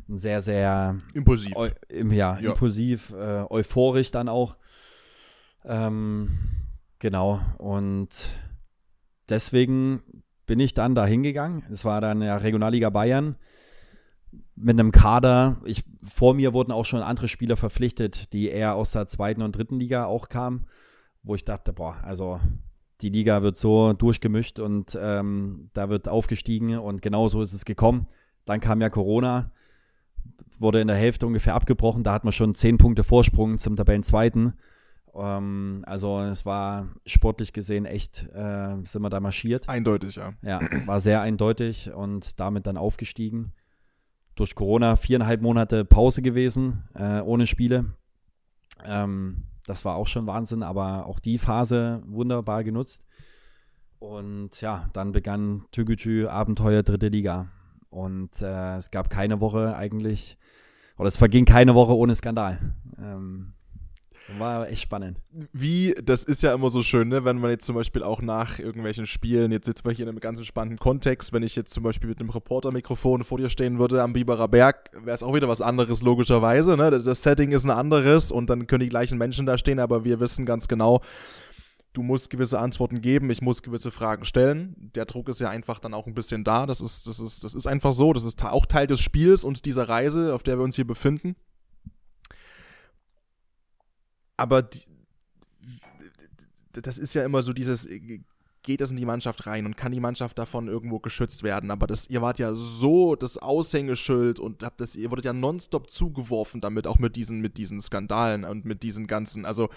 sehr, 0.08 0.40
sehr 0.40 0.96
Impulsiv. 1.14 1.54
Eu 1.56 1.68
ja, 1.90 2.38
Ja. 2.38 2.50
impulsiv, 2.50 3.12
äh, 3.12 3.44
euphorisch 3.50 4.10
dann 4.10 4.28
auch. 4.28 4.56
Ähm, 5.64 6.38
genau. 6.98 7.40
Und 7.58 8.08
deswegen 9.28 10.02
bin 10.50 10.58
ich 10.58 10.74
dann 10.74 10.96
da 10.96 11.06
hingegangen. 11.06 11.62
Es 11.70 11.84
war 11.84 12.00
dann 12.00 12.22
ja 12.22 12.36
Regionalliga 12.36 12.90
Bayern 12.90 13.36
mit 14.56 14.80
einem 14.80 14.90
Kader. 14.90 15.58
Ich, 15.64 15.84
vor 16.02 16.34
mir 16.34 16.52
wurden 16.52 16.72
auch 16.72 16.84
schon 16.84 17.02
andere 17.02 17.28
Spieler 17.28 17.56
verpflichtet, 17.56 18.32
die 18.32 18.48
eher 18.48 18.74
aus 18.74 18.90
der 18.90 19.06
zweiten 19.06 19.42
und 19.42 19.54
dritten 19.56 19.78
Liga 19.78 20.06
auch 20.06 20.28
kamen, 20.28 20.66
wo 21.22 21.36
ich 21.36 21.44
dachte, 21.44 21.72
boah, 21.72 21.98
also 22.02 22.40
die 23.00 23.10
Liga 23.10 23.42
wird 23.42 23.58
so 23.58 23.92
durchgemischt 23.92 24.58
und 24.58 24.98
ähm, 25.00 25.70
da 25.72 25.88
wird 25.88 26.08
aufgestiegen 26.08 26.76
und 26.80 27.00
genau 27.00 27.28
so 27.28 27.42
ist 27.42 27.52
es 27.52 27.64
gekommen. 27.64 28.08
Dann 28.44 28.58
kam 28.58 28.80
ja 28.80 28.90
Corona, 28.90 29.52
wurde 30.58 30.80
in 30.80 30.88
der 30.88 30.96
Hälfte 30.96 31.28
ungefähr 31.28 31.54
abgebrochen. 31.54 32.02
Da 32.02 32.12
hat 32.12 32.24
man 32.24 32.32
schon 32.32 32.54
zehn 32.54 32.76
Punkte 32.76 33.04
Vorsprung 33.04 33.58
zum 33.58 33.76
Tabellenzweiten. 33.76 34.54
Ähm, 35.14 35.82
also 35.86 36.20
es 36.20 36.46
war 36.46 36.88
sportlich 37.06 37.52
gesehen 37.52 37.84
echt, 37.84 38.28
äh, 38.32 38.76
sind 38.84 39.02
wir 39.02 39.10
da 39.10 39.20
marschiert. 39.20 39.68
Eindeutig, 39.68 40.16
ja. 40.16 40.32
Ja, 40.42 40.60
war 40.86 41.00
sehr 41.00 41.20
eindeutig 41.20 41.92
und 41.92 42.38
damit 42.40 42.66
dann 42.66 42.76
aufgestiegen. 42.76 43.52
Durch 44.34 44.54
Corona 44.54 44.96
viereinhalb 44.96 45.42
Monate 45.42 45.84
Pause 45.84 46.22
gewesen, 46.22 46.88
äh, 46.94 47.20
ohne 47.20 47.46
Spiele. 47.46 47.94
Ähm, 48.84 49.44
das 49.66 49.84
war 49.84 49.96
auch 49.96 50.06
schon 50.06 50.26
Wahnsinn, 50.26 50.62
aber 50.62 51.06
auch 51.06 51.20
die 51.20 51.38
Phase 51.38 52.02
wunderbar 52.06 52.64
genutzt. 52.64 53.04
Und 53.98 54.60
ja, 54.62 54.88
dann 54.94 55.12
begann 55.12 55.66
Türkgücü 55.72 56.26
Abenteuer 56.26 56.82
dritte 56.82 57.08
Liga. 57.08 57.48
Und 57.90 58.40
äh, 58.40 58.76
es 58.76 58.90
gab 58.90 59.10
keine 59.10 59.40
Woche 59.40 59.76
eigentlich, 59.76 60.38
oder 60.96 61.08
es 61.08 61.18
verging 61.18 61.44
keine 61.44 61.74
Woche 61.74 61.94
ohne 61.94 62.14
Skandal. 62.14 62.74
Ähm, 62.98 63.52
war 64.38 64.68
echt 64.68 64.82
spannend. 64.82 65.18
Wie, 65.52 65.94
das 66.02 66.24
ist 66.24 66.42
ja 66.42 66.54
immer 66.54 66.70
so 66.70 66.82
schön, 66.82 67.08
ne? 67.08 67.24
wenn 67.24 67.38
man 67.38 67.50
jetzt 67.50 67.66
zum 67.66 67.74
Beispiel 67.74 68.02
auch 68.02 68.22
nach 68.22 68.58
irgendwelchen 68.58 69.06
Spielen, 69.06 69.52
jetzt 69.52 69.66
sitzen 69.66 69.84
wir 69.84 69.92
hier 69.92 70.04
in 70.04 70.10
einem 70.10 70.20
ganz 70.20 70.38
entspannten 70.38 70.78
Kontext, 70.78 71.32
wenn 71.32 71.42
ich 71.42 71.56
jetzt 71.56 71.72
zum 71.72 71.82
Beispiel 71.82 72.08
mit 72.08 72.20
einem 72.20 72.30
Reportermikrofon 72.30 73.24
vor 73.24 73.38
dir 73.38 73.50
stehen 73.50 73.78
würde 73.78 74.02
am 74.02 74.12
Biberer 74.12 74.48
Berg, 74.48 74.90
wäre 75.04 75.14
es 75.14 75.22
auch 75.22 75.34
wieder 75.34 75.48
was 75.48 75.60
anderes, 75.62 76.02
logischerweise. 76.02 76.76
Ne? 76.76 76.90
Das- 76.90 77.22
Setting 77.22 77.52
ist 77.52 77.64
ein 77.64 77.70
anderes 77.70 78.32
und 78.32 78.48
dann 78.48 78.66
können 78.66 78.80
die 78.82 78.88
gleichen 78.88 79.18
Menschen 79.18 79.44
da 79.46 79.58
stehen, 79.58 79.78
aber 79.78 80.04
wir 80.04 80.20
wissen 80.20 80.46
ganz 80.46 80.68
genau, 80.68 81.00
du 81.92 82.02
musst 82.02 82.30
gewisse 82.30 82.58
Antworten 82.60 83.00
geben, 83.00 83.30
ich 83.30 83.42
muss 83.42 83.62
gewisse 83.62 83.90
Fragen 83.90 84.24
stellen. 84.24 84.74
Der 84.94 85.04
Druck 85.06 85.28
ist 85.28 85.40
ja 85.40 85.50
einfach 85.50 85.80
dann 85.80 85.92
auch 85.92 86.06
ein 86.06 86.14
bisschen 86.14 86.44
da. 86.44 86.66
Das 86.66 86.80
ist, 86.80 87.06
das 87.06 87.18
ist, 87.18 87.42
das 87.44 87.54
ist 87.54 87.66
einfach 87.66 87.92
so. 87.92 88.12
Das 88.12 88.24
ist 88.24 88.44
auch 88.44 88.64
Teil 88.66 88.86
des 88.86 89.00
Spiels 89.00 89.42
und 89.44 89.64
dieser 89.64 89.88
Reise, 89.88 90.34
auf 90.34 90.42
der 90.42 90.58
wir 90.58 90.62
uns 90.64 90.76
hier 90.76 90.86
befinden. 90.86 91.34
Aber 94.40 94.62
die, 94.62 94.80
das 96.72 96.96
ist 96.96 97.12
ja 97.12 97.26
immer 97.26 97.42
so 97.42 97.52
dieses, 97.52 97.84
äh, 97.84 98.20
geht 98.62 98.80
das 98.80 98.90
in 98.90 98.96
die 98.96 99.04
Mannschaft 99.04 99.46
rein 99.46 99.66
und 99.66 99.76
kann 99.76 99.92
die 99.92 100.00
Mannschaft 100.00 100.38
davon 100.38 100.66
irgendwo 100.66 100.98
geschützt 100.98 101.42
werden? 101.42 101.70
Aber 101.70 101.86
das, 101.86 102.08
ihr 102.08 102.22
wart 102.22 102.38
ja 102.38 102.54
so 102.54 103.16
das 103.16 103.36
Aushängeschild 103.36 104.38
und 104.38 104.62
habt 104.62 104.80
das, 104.80 104.96
ihr 104.96 105.10
wurdet 105.10 105.26
ja 105.26 105.34
nonstop 105.34 105.90
zugeworfen 105.90 106.62
damit, 106.62 106.86
auch 106.86 106.98
mit 106.98 107.16
diesen, 107.16 107.42
mit 107.42 107.58
diesen 107.58 107.82
Skandalen 107.82 108.44
und 108.44 108.64
mit 108.64 108.82
diesen 108.82 109.06
ganzen, 109.06 109.44
also 109.44 109.68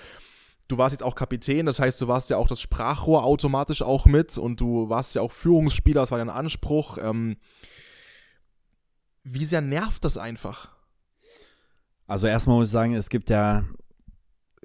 du 0.69 0.77
warst 0.77 0.93
jetzt 0.93 1.03
auch 1.03 1.15
Kapitän, 1.15 1.65
das 1.65 1.79
heißt, 1.79 1.99
du 1.99 2.07
warst 2.07 2.29
ja 2.29 2.37
auch 2.37 2.47
das 2.47 2.61
Sprachrohr 2.61 3.25
automatisch 3.25 3.81
auch 3.81 4.05
mit 4.05 4.37
und 4.37 4.61
du 4.61 4.87
warst 4.87 5.13
ja 5.13 5.21
auch 5.21 5.33
Führungsspieler, 5.33 5.99
das 5.99 6.11
war 6.11 6.19
dein 6.19 6.29
Anspruch. 6.29 6.97
Ähm, 7.01 7.35
wie 9.23 9.43
sehr 9.43 9.59
nervt 9.59 10.05
das 10.05 10.17
einfach? 10.17 10.69
Also 12.07 12.27
erstmal 12.27 12.59
muss 12.59 12.69
ich 12.69 12.71
sagen, 12.71 12.93
es 12.93 13.09
gibt 13.09 13.29
ja 13.29 13.65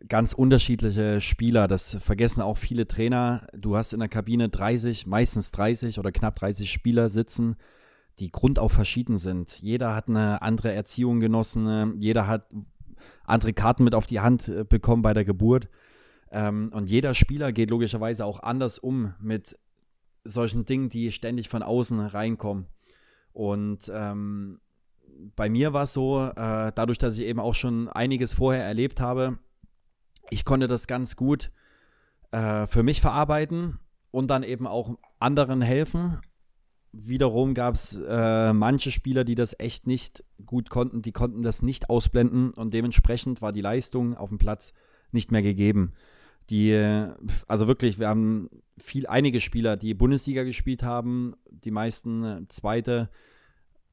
ganz 0.07 0.32
unterschiedliche 0.32 1.20
Spieler. 1.20 1.68
Das 1.68 1.96
vergessen 2.01 2.42
auch 2.42 2.59
viele 2.59 2.86
Trainer. 2.86 3.46
Du 3.57 3.76
hast 3.76 3.92
in 3.92 4.01
der 4.01 4.09
Kabine 4.09 4.49
30, 4.49 5.07
meistens 5.07 5.51
30 5.51 5.99
oder 5.99 6.12
knapp 6.12 6.36
30 6.36 6.70
Spieler 6.70 7.09
sitzen, 7.09 7.57
die 8.18 8.30
grundauf 8.30 8.72
verschieden 8.72 9.16
sind. 9.16 9.59
Jeder 9.61 9.94
hat 9.94 10.09
eine 10.09 10.42
andere 10.42 10.72
Erziehung 10.72 11.20
genossen, 11.20 12.01
jeder 12.01 12.26
hat 12.26 12.53
andere 13.24 13.53
Karten 13.53 13.84
mit 13.84 13.94
auf 13.94 14.07
die 14.07 14.20
Hand 14.20 14.49
äh, 14.49 14.64
bekommen 14.64 15.03
bei 15.03 15.14
der 15.14 15.24
Geburt. 15.24 15.68
Ähm, 16.30 16.70
und 16.74 16.88
jeder 16.88 17.14
Spieler 17.14 17.53
geht 17.53 17.70
logischerweise 17.70 18.24
auch 18.24 18.42
anders 18.42 18.78
um 18.78 19.14
mit 19.20 19.59
solchen 20.24 20.64
Dingen, 20.64 20.88
die 20.88 21.12
ständig 21.12 21.49
von 21.49 21.62
außen 21.62 22.01
reinkommen. 22.01 22.66
Und 23.32 23.90
ähm, 23.94 24.61
bei 25.36 25.49
mir 25.49 25.72
war 25.72 25.82
es 25.84 25.92
so, 25.92 26.24
äh, 26.24 26.72
dadurch, 26.74 26.99
dass 26.99 27.18
ich 27.18 27.24
eben 27.24 27.40
auch 27.40 27.55
schon 27.55 27.88
einiges 27.88 28.34
vorher 28.34 28.64
erlebt 28.64 29.01
habe, 29.01 29.38
ich 30.31 30.45
konnte 30.45 30.66
das 30.66 30.87
ganz 30.87 31.16
gut 31.16 31.51
äh, 32.31 32.66
für 32.66 32.83
mich 32.83 33.01
verarbeiten 33.01 33.79
und 34.11 34.29
dann 34.29 34.43
eben 34.43 34.66
auch 34.66 34.99
anderen 35.18 35.62
helfen. 35.62 36.18
Wiederum 36.93 37.55
gab 37.55 37.74
es 37.74 38.01
äh, 38.09 38.53
manche 38.53 38.91
Spieler, 38.91 39.24
die 39.24 39.35
das 39.35 39.55
echt 39.59 39.87
nicht 39.87 40.24
gut 40.45 40.70
konnten, 40.70 41.03
die 41.03 41.12
konnten 41.12 41.43
das 41.43 41.62
nicht 41.62 41.91
ausblenden 41.91 42.53
und 42.53 42.72
dementsprechend 42.72 43.43
war 43.43 43.53
die 43.53 43.61
Leistung 43.61 44.16
auf 44.16 44.31
dem 44.31 44.39
Platz 44.39 44.72
nicht 45.12 45.31
mehr 45.31 45.43
gegeben. 45.43 45.93
Die, 46.51 46.70
äh, 46.70 47.11
also 47.47 47.66
wirklich, 47.66 47.99
wir 47.99 48.09
haben 48.09 48.49
viel, 48.79 49.07
einige 49.07 49.41
Spieler, 49.41 49.76
die 49.76 49.93
Bundesliga 49.95 50.45
gespielt 50.45 50.83
haben, 50.83 51.35
die 51.51 51.70
meisten 51.70 52.24
äh, 52.24 52.49
zweite 52.49 53.11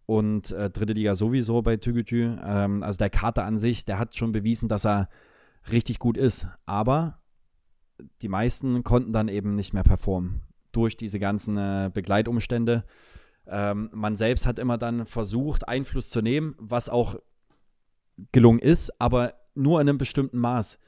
und 0.06 0.52
äh, 0.52 0.70
dritte 0.70 0.94
Liga 0.94 1.16
sowieso 1.16 1.62
bei 1.62 1.78
Tügütü. 1.78 2.38
Ähm, 2.44 2.82
also 2.82 2.98
der 2.98 3.10
Kater 3.10 3.44
an 3.44 3.58
sich, 3.58 3.84
der 3.84 4.00
hat 4.00 4.16
schon 4.16 4.32
bewiesen, 4.32 4.70
dass 4.70 4.86
er 4.86 5.10
richtig 5.72 5.99
gut 5.99 6.18
ist. 6.18 6.47
Aber 6.66 7.22
die 8.22 8.28
meisten 8.28 8.84
konnten 8.84 9.13
dann 9.13 9.28
eben 9.28 9.55
nicht 9.55 9.74
mehr 9.74 9.84
performen 9.84 10.41
durch 10.72 10.97
diese 10.97 11.20
ganzen 11.20 11.57
äh, 11.57 11.89
Begleitumstände. 11.93 12.84
Ähm, 13.47 13.89
man 13.93 14.16
selbst 14.16 14.45
hat 14.45 14.59
immer 14.59 14.78
dann 14.78 15.05
versucht, 15.05 15.68
Einfluss 15.68 16.09
zu 16.09 16.22
nehmen, 16.22 16.55
was 16.57 16.89
auch 16.89 17.16
gelungen 18.32 18.59
ist, 18.59 18.99
aber 18.99 19.34
nur 19.53 19.80
in 19.80 19.88
einem 19.88 19.97
bestimmten 19.97 20.39
Maß. 20.39 20.80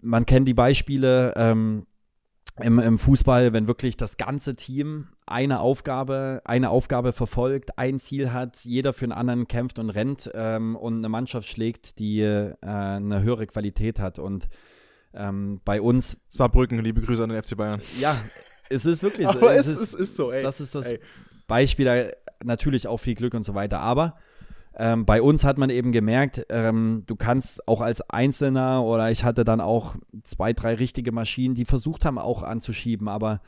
Man 0.00 0.26
kennt 0.26 0.48
die 0.48 0.54
Beispiele 0.54 1.34
ähm, 1.36 1.86
im, 2.60 2.78
im 2.78 2.98
Fußball, 2.98 3.52
wenn 3.52 3.66
wirklich 3.66 3.96
das 3.96 4.16
ganze 4.16 4.54
Team 4.54 5.08
eine 5.26 5.60
Aufgabe, 5.60 6.40
eine 6.44 6.70
Aufgabe 6.70 7.12
verfolgt, 7.12 7.78
ein 7.78 7.98
Ziel 7.98 8.32
hat, 8.32 8.64
jeder 8.64 8.92
für 8.92 9.06
einen 9.06 9.12
anderen 9.12 9.48
kämpft 9.48 9.78
und 9.78 9.90
rennt 9.90 10.30
ähm, 10.34 10.76
und 10.76 10.98
eine 10.98 11.08
Mannschaft 11.08 11.48
schlägt, 11.48 11.98
die 11.98 12.20
äh, 12.20 12.54
eine 12.60 13.22
höhere 13.22 13.46
Qualität 13.46 13.98
hat. 13.98 14.20
Und 14.20 14.48
ähm, 15.14 15.60
bei 15.64 15.80
uns, 15.80 16.16
Saarbrücken, 16.28 16.78
liebe 16.78 17.00
Grüße 17.00 17.22
an 17.22 17.30
den 17.30 17.42
FC 17.42 17.56
Bayern. 17.56 17.80
ja, 17.98 18.16
es 18.70 18.86
ist 18.86 19.02
wirklich 19.02 19.26
so. 19.32 19.38
Aber 19.38 19.54
es 19.54 19.66
es, 19.66 19.80
ist, 19.80 19.94
ist 19.94 20.16
so, 20.16 20.30
ey. 20.30 20.42
das 20.42 20.60
ist 20.60 20.74
das 20.74 20.92
ey. 20.92 21.00
Beispiel, 21.48 22.12
natürlich 22.44 22.86
auch 22.86 22.98
viel 22.98 23.16
Glück 23.16 23.34
und 23.34 23.44
so 23.44 23.54
weiter. 23.54 23.80
Aber 23.80 24.16
ähm, 24.76 25.04
bei 25.04 25.22
uns 25.22 25.44
hat 25.44 25.58
man 25.58 25.70
eben 25.70 25.92
gemerkt, 25.92 26.46
ähm, 26.48 27.04
du 27.06 27.14
kannst 27.14 27.68
auch 27.68 27.80
als 27.80 28.08
Einzelner 28.10 28.82
oder 28.84 29.10
ich 29.10 29.24
hatte 29.24 29.44
dann 29.44 29.60
auch 29.60 29.94
zwei, 30.24 30.52
drei 30.52 30.74
richtige 30.74 31.12
Maschinen, 31.12 31.54
die 31.54 31.64
versucht 31.64 32.04
haben 32.04 32.18
auch 32.18 32.42
anzuschieben, 32.42 33.08
aber 33.08 33.40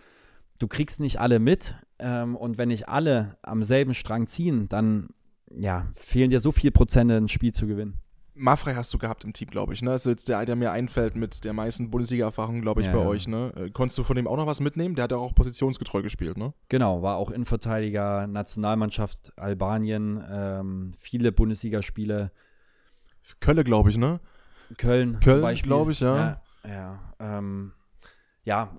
du 0.59 0.69
kriegst 0.69 1.01
nicht 1.01 1.21
alle 1.21 1.39
mit. 1.39 1.75
Ähm, 1.99 2.37
und 2.37 2.59
wenn 2.59 2.69
nicht 2.69 2.89
alle 2.89 3.39
am 3.43 3.63
selben 3.63 3.95
Strang 3.95 4.27
ziehen, 4.29 4.69
dann 4.69 5.09
ja, 5.51 5.87
fehlen 5.95 6.31
dir 6.31 6.41
so 6.41 6.53
viel 6.53 6.71
Prozent, 6.71 7.11
ein 7.11 7.29
Spiel 7.29 7.53
zu 7.53 7.67
gewinnen. 7.67 7.99
Maffrey 8.37 8.75
hast 8.75 8.93
du 8.93 8.99
gehabt 8.99 9.25
im 9.25 9.33
Team, 9.33 9.49
glaube 9.49 9.73
ich. 9.75 9.83
Ne? 9.83 9.91
Das 9.91 10.07
ist 10.07 10.11
jetzt 10.11 10.29
der, 10.29 10.45
der 10.45 10.57
mir 10.57 10.71
einfällt 10.71 11.17
mit 11.17 11.45
der 11.45 11.53
meisten 11.53 11.91
Bundesliga-Erfahrung, 11.91 12.61
glaube 12.61 12.81
ich, 12.81 12.87
ja, 12.87 12.93
bei 12.93 13.01
ja. 13.01 13.07
euch. 13.07 13.27
Ne? 13.27 13.53
Äh, 13.57 13.71
konntest 13.71 13.99
du 13.99 14.05
von 14.05 14.17
dem 14.17 14.29
auch 14.29 14.37
noch 14.37 14.47
was 14.47 14.61
mitnehmen? 14.61 14.95
Der 14.95 15.05
hat 15.05 15.11
ja 15.11 15.17
auch 15.17 15.35
positionsgetreu 15.35 16.03
gespielt, 16.03 16.37
ne? 16.37 16.53
Genau, 16.69 17.03
war 17.03 17.17
auch 17.17 17.31
Innenverteidiger, 17.31 18.27
Nationalmannschaft 18.27 19.33
Albanien, 19.37 20.23
ähm, 20.31 20.91
viele 20.99 21.33
Bundesligaspiele. 21.33 22.31
Kölle, 23.41 23.65
glaube 23.65 23.91
ich, 23.91 23.97
ne? 23.97 24.21
Köln, 24.77 25.19
Köln, 25.21 25.55
glaube 25.63 25.93
ich, 25.93 26.01
ja. 26.01 26.17
Ja, 26.17 26.43
ja, 26.69 27.15
ähm, 27.19 27.73
ja, 28.45 28.77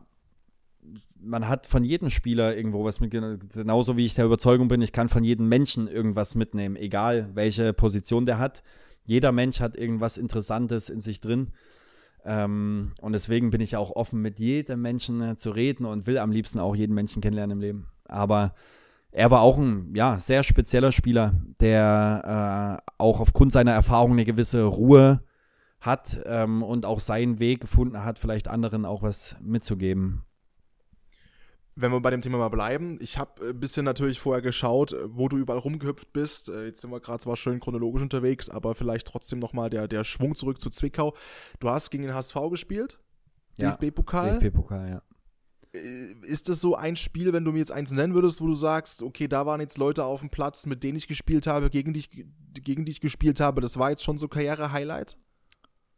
man 1.20 1.48
hat 1.48 1.66
von 1.66 1.84
jedem 1.84 2.10
Spieler 2.10 2.56
irgendwo 2.56 2.86
was 2.86 3.00
mitgenommen. 3.00 3.40
Genauso 3.54 3.98
wie 3.98 4.06
ich 4.06 4.16
der 4.16 4.26
Überzeugung 4.26 4.68
bin, 4.68 4.82
ich 4.82 4.92
kann 4.92 5.10
von 5.10 5.24
jedem 5.24 5.50
Menschen 5.50 5.88
irgendwas 5.88 6.36
mitnehmen, 6.36 6.76
egal 6.76 7.30
welche 7.34 7.74
Position 7.74 8.26
der 8.26 8.38
hat 8.38 8.62
jeder 9.08 9.32
Mensch 9.32 9.62
hat 9.62 9.76
irgendwas 9.76 10.18
Interessantes 10.18 10.90
in 10.90 11.00
sich 11.00 11.22
drin. 11.22 11.54
Ähm, 12.26 12.92
und 13.02 13.14
deswegen 13.14 13.50
bin 13.50 13.62
ich 13.62 13.78
auch 13.78 13.92
offen, 13.92 14.22
mit 14.22 14.38
jedem 14.38 14.82
Menschen 14.82 15.22
äh, 15.22 15.38
zu 15.38 15.50
reden 15.52 15.86
und 15.86 16.08
will 16.08 16.18
am 16.18 16.32
liebsten 16.32 16.60
auch 16.60 16.76
jeden 16.76 16.94
Menschen 16.94 17.22
kennenlernen 17.22 17.58
im 17.58 17.62
Leben. 17.62 17.88
Aber 18.06 18.54
er 19.12 19.32
war 19.32 19.42
auch 19.42 19.58
ein 19.58 19.96
ja, 19.96 20.20
sehr 20.20 20.44
spezieller 20.44 20.92
Spieler, 20.92 21.34
der 21.62 22.82
äh, 22.86 22.94
auch 22.98 23.22
aufgrund 23.22 23.54
seiner 23.54 23.72
Erfahrung 23.72 24.12
eine 24.12 24.26
gewisse 24.26 24.64
Ruhe 24.64 25.24
hat 25.80 26.20
ähm, 26.26 26.62
und 26.62 26.86
auch 26.86 27.00
seinen 27.00 27.40
Weg 27.40 27.62
gefunden 27.62 28.04
hat, 28.04 28.20
vielleicht 28.20 28.50
anderen 28.50 28.84
auch 28.84 29.04
was 29.04 29.38
mitzugeben 29.42 30.27
wenn 31.80 31.92
wir 31.92 32.02
bei 32.02 32.10
dem 32.10 32.22
Thema 32.22 32.40
mal 32.40 32.50
bleiben, 32.50 32.98
ich 33.00 33.20
habe 33.20 33.50
ein 33.50 33.60
bisschen 33.60 33.86
natürlich 33.86 34.20
vorher 34.20 34.42
geschaut, 34.42 34.96
wo 35.06 35.30
du 35.30 35.38
überall 35.38 35.60
rumgehüpft 35.60 36.12
bist. 36.12 36.50
Äh, 36.50 36.66
jetzt 36.66 36.82
sind 36.82 36.90
wir 36.90 37.00
gerade 37.00 37.20
zwar 37.20 37.38
schön 37.38 37.60
chronologisch 37.60 38.02
unterwegs, 38.02 38.50
aber 38.50 38.74
vielleicht 38.74 39.08
trotzdem 39.08 39.38
nochmal 39.38 39.70
der, 39.70 39.88
der 39.88 40.04
Schwung 40.04 40.36
zurück 40.36 40.60
zu 40.60 40.72
Zwickau. 40.72 41.16
Du 41.60 41.70
hast 41.70 41.92
gegen 41.92 42.04
den 42.04 42.16
HSV 42.16 42.36
gespielt, 42.50 43.00
ja, 43.58 43.76
DFB-Pokal. 43.76 44.40
DFB-Pokal, 44.40 44.90
ja. 44.90 45.02
Äh, 45.74 46.14
ist 46.24 46.50
das 46.50 46.60
so 46.60 46.76
ein 46.76 46.96
Spiel, 46.96 47.32
wenn 47.32 47.46
du 47.46 47.52
mir 47.52 47.60
jetzt 47.60 47.72
eins 47.72 47.92
nennen 47.92 48.16
würdest, 48.16 48.42
wo 48.42 48.48
du 48.48 48.56
sagst, 48.56 49.04
okay, 49.04 49.28
da 49.28 49.46
waren 49.46 49.62
jetzt 49.62 49.78
Leute 49.78 50.04
auf 50.04 50.22
dem 50.22 50.32
Platz, 50.32 50.66
mit 50.66 50.84
denen 50.84 50.98
ich 50.98 51.08
gespielt 51.08 51.46
habe, 51.46 51.70
gegen 51.70 51.94
die 51.94 52.00
ich, 52.00 52.10
gegen 52.10 52.86
die 52.86 52.92
ich 52.92 53.02
gespielt 53.02 53.40
habe, 53.40 53.62
das 53.62 53.78
war 53.78 53.92
jetzt 53.92 54.04
schon 54.04 54.18
so 54.18 54.28
Karriere-Highlight? 54.28 55.16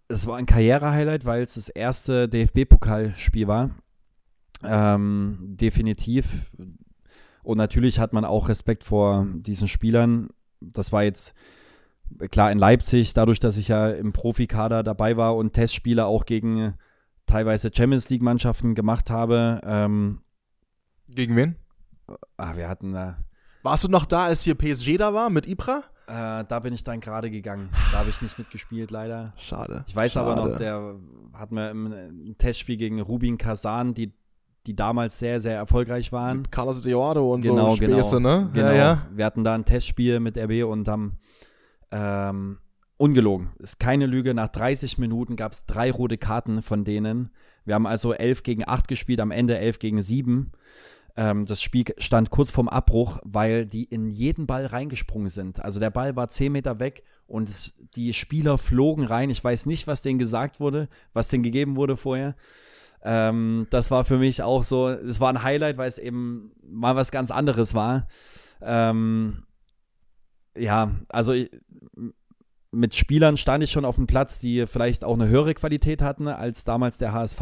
Es 0.09 0.27
war 0.27 0.35
ein 0.37 0.45
Karriere-Highlight, 0.45 1.23
weil 1.23 1.41
es 1.43 1.53
das 1.53 1.69
erste 1.69 2.27
DFB-Pokalspiel 2.27 3.47
war 3.47 3.75
ähm, 4.63 5.37
definitiv. 5.41 6.51
Und 7.43 7.57
natürlich 7.57 7.99
hat 7.99 8.13
man 8.13 8.25
auch 8.25 8.49
Respekt 8.49 8.83
vor 8.83 9.25
diesen 9.33 9.67
Spielern. 9.67 10.29
Das 10.59 10.91
war 10.91 11.03
jetzt 11.03 11.33
klar 12.31 12.51
in 12.51 12.59
Leipzig, 12.59 13.13
dadurch, 13.13 13.39
dass 13.39 13.57
ich 13.57 13.69
ja 13.69 13.89
im 13.89 14.13
Profikader 14.13 14.83
dabei 14.83 15.17
war 15.17 15.35
und 15.35 15.53
Testspiele 15.53 16.05
auch 16.05 16.25
gegen 16.25 16.73
teilweise 17.25 17.69
Champions 17.73 18.09
League-Mannschaften 18.09 18.75
gemacht 18.75 19.09
habe. 19.09 19.61
Ähm, 19.63 20.21
gegen 21.07 21.35
wen? 21.35 21.55
Ah, 22.37 22.55
wir 22.55 22.67
hatten 22.67 22.91
da. 22.91 23.17
Warst 23.61 23.83
du 23.83 23.87
noch 23.87 24.05
da, 24.05 24.25
als 24.25 24.41
hier 24.41 24.55
PSG 24.55 24.97
da 24.97 25.13
war 25.13 25.29
mit 25.29 25.47
Ibra? 25.47 25.83
Äh, 26.07 26.45
da 26.45 26.59
bin 26.59 26.73
ich 26.73 26.83
dann 26.83 27.01
gerade 27.01 27.29
gegangen. 27.29 27.69
Da 27.91 27.99
habe 27.99 28.09
ich 28.09 28.21
nicht 28.21 28.39
mitgespielt, 28.39 28.89
leider. 28.89 29.33
Schade. 29.37 29.85
Ich 29.87 29.95
weiß 29.95 30.13
Schade. 30.13 30.31
aber 30.31 30.49
noch, 30.49 30.57
der 30.57 30.95
hat 31.33 31.51
mir 31.51 31.69
im 31.69 32.35
Testspiel 32.37 32.77
gegen 32.77 32.99
Rubin 32.99 33.37
Kazan, 33.37 33.93
die 33.93 34.13
die 34.69 34.75
damals 34.75 35.17
sehr, 35.17 35.39
sehr 35.39 35.55
erfolgreich 35.55 36.11
waren. 36.11 36.41
Mit 36.41 36.51
Carlos 36.51 36.85
Eduardo 36.85 37.33
und 37.33 37.41
genau, 37.41 37.71
so 37.71 37.77
Späße, 37.77 38.17
genau, 38.17 38.41
ne? 38.41 38.49
Genau. 38.53 38.67
Ja, 38.67 38.75
ja. 38.75 39.07
Wir 39.11 39.25
hatten 39.25 39.43
da 39.43 39.55
ein 39.55 39.65
Testspiel 39.65 40.19
mit 40.19 40.37
RB 40.37 40.63
und 40.63 40.87
haben 40.87 41.17
ähm, 41.91 42.59
ungelogen, 42.97 43.49
ist 43.57 43.79
keine 43.79 44.05
Lüge, 44.05 44.35
nach 44.35 44.49
30 44.49 44.99
Minuten 44.99 45.35
gab 45.35 45.53
es 45.53 45.65
drei 45.65 45.89
rote 45.89 46.19
Karten 46.19 46.61
von 46.61 46.83
denen. 46.83 47.31
Wir 47.65 47.73
haben 47.73 47.87
also 47.87 48.13
11 48.13 48.43
gegen 48.43 48.67
8 48.67 48.87
gespielt, 48.87 49.21
am 49.21 49.31
Ende 49.31 49.57
11 49.57 49.79
gegen 49.79 50.03
7. 50.03 50.51
Ähm, 51.17 51.47
das 51.47 51.63
Spiel 51.63 51.85
stand 51.97 52.29
kurz 52.29 52.51
vorm 52.51 52.69
Abbruch, 52.69 53.17
weil 53.23 53.65
die 53.65 53.85
in 53.85 54.07
jeden 54.07 54.45
Ball 54.45 54.67
reingesprungen 54.67 55.29
sind. 55.29 55.65
Also 55.65 55.79
der 55.79 55.89
Ball 55.89 56.15
war 56.15 56.29
10 56.29 56.51
Meter 56.51 56.79
weg 56.79 57.01
und 57.25 57.73
die 57.95 58.13
Spieler 58.13 58.59
flogen 58.59 59.05
rein. 59.05 59.31
Ich 59.31 59.43
weiß 59.43 59.65
nicht, 59.65 59.87
was 59.87 60.03
denen 60.03 60.19
gesagt 60.19 60.59
wurde, 60.59 60.89
was 61.13 61.27
denen 61.27 61.41
gegeben 61.41 61.75
wurde 61.75 61.97
vorher. 61.97 62.35
Ähm, 63.03 63.67
das 63.69 63.91
war 63.91 64.03
für 64.05 64.17
mich 64.17 64.43
auch 64.43 64.63
so, 64.63 64.89
es 64.89 65.19
war 65.19 65.29
ein 65.29 65.43
Highlight, 65.43 65.77
weil 65.77 65.87
es 65.87 65.97
eben 65.97 66.51
mal 66.61 66.95
was 66.95 67.11
ganz 67.11 67.31
anderes 67.31 67.73
war. 67.73 68.07
Ähm, 68.61 69.43
ja, 70.57 70.91
also 71.07 71.33
ich, 71.33 71.49
mit 72.71 72.95
Spielern 72.95 73.37
stand 73.37 73.63
ich 73.63 73.71
schon 73.71 73.85
auf 73.85 73.95
dem 73.95 74.07
Platz, 74.07 74.39
die 74.39 74.67
vielleicht 74.67 75.03
auch 75.03 75.13
eine 75.13 75.27
höhere 75.27 75.53
Qualität 75.53 76.01
hatten 76.01 76.27
als 76.27 76.63
damals 76.63 76.97
der 76.97 77.13
HSV. 77.13 77.41